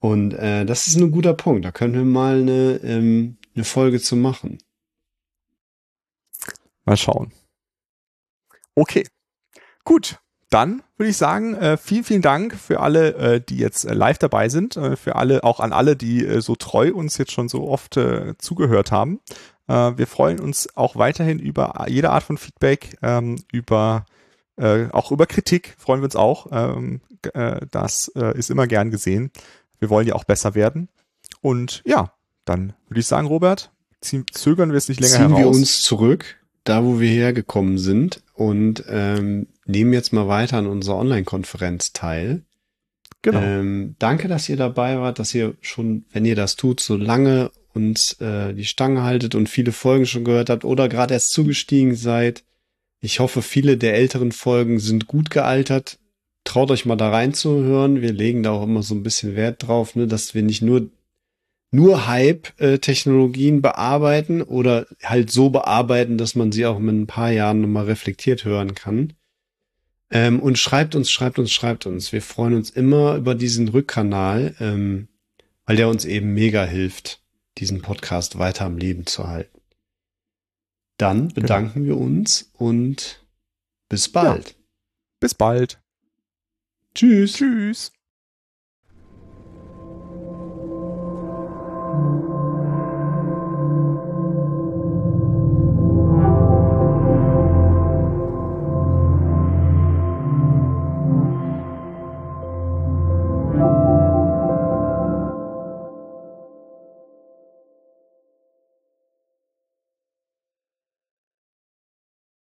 Und 0.00 0.34
äh, 0.34 0.66
das 0.66 0.86
ist 0.86 0.96
ein 0.96 1.12
guter 1.12 1.32
Punkt. 1.32 1.64
Da 1.64 1.70
können 1.70 1.94
wir 1.94 2.04
mal 2.04 2.40
eine, 2.40 2.80
ähm, 2.82 3.36
eine 3.54 3.64
Folge 3.64 4.00
zu 4.00 4.16
machen. 4.16 4.58
Mal 6.84 6.96
schauen. 6.96 7.32
Okay. 8.74 9.06
Gut. 9.84 10.18
Dann 10.52 10.82
würde 10.98 11.08
ich 11.08 11.16
sagen, 11.16 11.54
äh, 11.54 11.78
vielen, 11.78 12.04
vielen 12.04 12.20
Dank 12.20 12.54
für 12.54 12.80
alle, 12.80 13.14
äh, 13.14 13.40
die 13.40 13.56
jetzt 13.56 13.86
äh, 13.86 13.94
live 13.94 14.18
dabei 14.18 14.50
sind, 14.50 14.76
äh, 14.76 14.96
für 14.96 15.16
alle, 15.16 15.44
auch 15.44 15.60
an 15.60 15.72
alle, 15.72 15.96
die 15.96 16.26
äh, 16.26 16.42
so 16.42 16.56
treu 16.56 16.92
uns 16.92 17.16
jetzt 17.16 17.32
schon 17.32 17.48
so 17.48 17.66
oft 17.68 17.96
äh, 17.96 18.36
zugehört 18.38 18.92
haben. 18.92 19.20
Wir 19.68 20.08
freuen 20.08 20.40
uns 20.40 20.76
auch 20.76 20.96
weiterhin 20.96 21.38
über 21.38 21.86
jede 21.88 22.10
Art 22.10 22.24
von 22.24 22.36
Feedback, 22.36 22.98
ähm, 23.00 23.36
über 23.52 24.04
auch 24.58 25.12
über 25.12 25.26
Kritik 25.26 25.76
freuen 25.78 26.00
wir 26.00 26.06
uns 26.06 26.16
auch. 26.16 26.48
Ähm, 26.50 27.00
äh, 27.32 27.60
das 27.70 28.08
ist 28.08 28.50
immer 28.50 28.66
gern 28.66 28.90
gesehen. 28.90 29.30
Wir 29.78 29.88
wollen 29.88 30.06
ja 30.06 30.14
auch 30.14 30.24
besser 30.24 30.54
werden. 30.54 30.88
Und 31.40 31.80
ja, 31.86 32.12
dann 32.44 32.74
würde 32.88 33.00
ich 33.00 33.06
sagen, 33.06 33.28
Robert, 33.28 33.70
ziehen, 34.00 34.26
zögern 34.32 34.72
wir 34.72 34.78
es 34.78 34.88
nicht 34.88 35.00
länger 35.00 35.12
ziehen 35.12 35.28
heraus. 35.28 35.38
wir 35.38 35.48
uns 35.48 35.82
zurück, 35.82 36.41
da 36.64 36.84
wo 36.84 37.00
wir 37.00 37.08
hergekommen 37.08 37.78
sind 37.78 38.22
und 38.34 38.84
ähm, 38.88 39.48
nehmen 39.66 39.92
jetzt 39.92 40.12
mal 40.12 40.28
weiter 40.28 40.58
an 40.58 40.66
unserer 40.66 40.96
Online-Konferenz 40.96 41.92
teil. 41.92 42.42
genau. 43.22 43.40
Ähm, 43.40 43.96
danke, 43.98 44.28
dass 44.28 44.48
ihr 44.48 44.56
dabei 44.56 44.98
wart, 44.98 45.18
dass 45.18 45.34
ihr 45.34 45.54
schon, 45.60 46.04
wenn 46.12 46.24
ihr 46.24 46.36
das 46.36 46.56
tut, 46.56 46.80
so 46.80 46.96
lange 46.96 47.50
uns 47.74 48.20
äh, 48.20 48.52
die 48.54 48.64
Stange 48.64 49.02
haltet 49.02 49.34
und 49.34 49.48
viele 49.48 49.72
Folgen 49.72 50.06
schon 50.06 50.24
gehört 50.24 50.50
habt 50.50 50.64
oder 50.64 50.88
gerade 50.88 51.14
erst 51.14 51.30
zugestiegen 51.30 51.94
seid. 51.94 52.44
Ich 53.00 53.18
hoffe, 53.18 53.42
viele 53.42 53.76
der 53.76 53.94
älteren 53.94 54.32
Folgen 54.32 54.78
sind 54.78 55.06
gut 55.06 55.30
gealtert. 55.30 55.98
Traut 56.44 56.70
euch 56.70 56.84
mal 56.84 56.96
da 56.96 57.10
reinzuhören. 57.10 58.00
Wir 58.00 58.12
legen 58.12 58.42
da 58.42 58.50
auch 58.50 58.64
immer 58.64 58.82
so 58.82 58.94
ein 58.94 59.02
bisschen 59.02 59.36
Wert 59.36 59.66
drauf, 59.66 59.96
ne, 59.96 60.06
dass 60.06 60.34
wir 60.34 60.42
nicht 60.42 60.62
nur 60.62 60.90
nur 61.72 62.06
Hype-Technologien 62.06 63.62
bearbeiten 63.62 64.42
oder 64.42 64.86
halt 65.02 65.30
so 65.30 65.48
bearbeiten, 65.50 66.18
dass 66.18 66.34
man 66.34 66.52
sie 66.52 66.66
auch 66.66 66.78
in 66.78 67.02
ein 67.02 67.06
paar 67.06 67.30
Jahren 67.30 67.62
nochmal 67.62 67.86
reflektiert 67.86 68.44
hören 68.44 68.74
kann. 68.74 69.14
Ähm, 70.10 70.40
und 70.40 70.58
schreibt 70.58 70.94
uns, 70.94 71.10
schreibt 71.10 71.38
uns, 71.38 71.50
schreibt 71.50 71.86
uns. 71.86 72.12
Wir 72.12 72.20
freuen 72.20 72.54
uns 72.54 72.68
immer 72.68 73.16
über 73.16 73.34
diesen 73.34 73.68
Rückkanal, 73.68 74.54
ähm, 74.60 75.08
weil 75.64 75.76
der 75.76 75.88
uns 75.88 76.04
eben 76.04 76.34
mega 76.34 76.64
hilft, 76.64 77.22
diesen 77.56 77.80
Podcast 77.80 78.38
weiter 78.38 78.66
am 78.66 78.76
Leben 78.76 79.06
zu 79.06 79.26
halten. 79.26 79.58
Dann 80.98 81.28
bedanken 81.28 81.86
wir 81.86 81.96
uns 81.96 82.50
und 82.52 83.24
bis 83.88 84.10
bald. 84.10 84.56
Bis 85.20 85.34
bald. 85.34 85.80
Tschüss. 86.94 87.32
Tschüss. 87.32 87.92
thank 91.92 92.16
you 92.16 92.21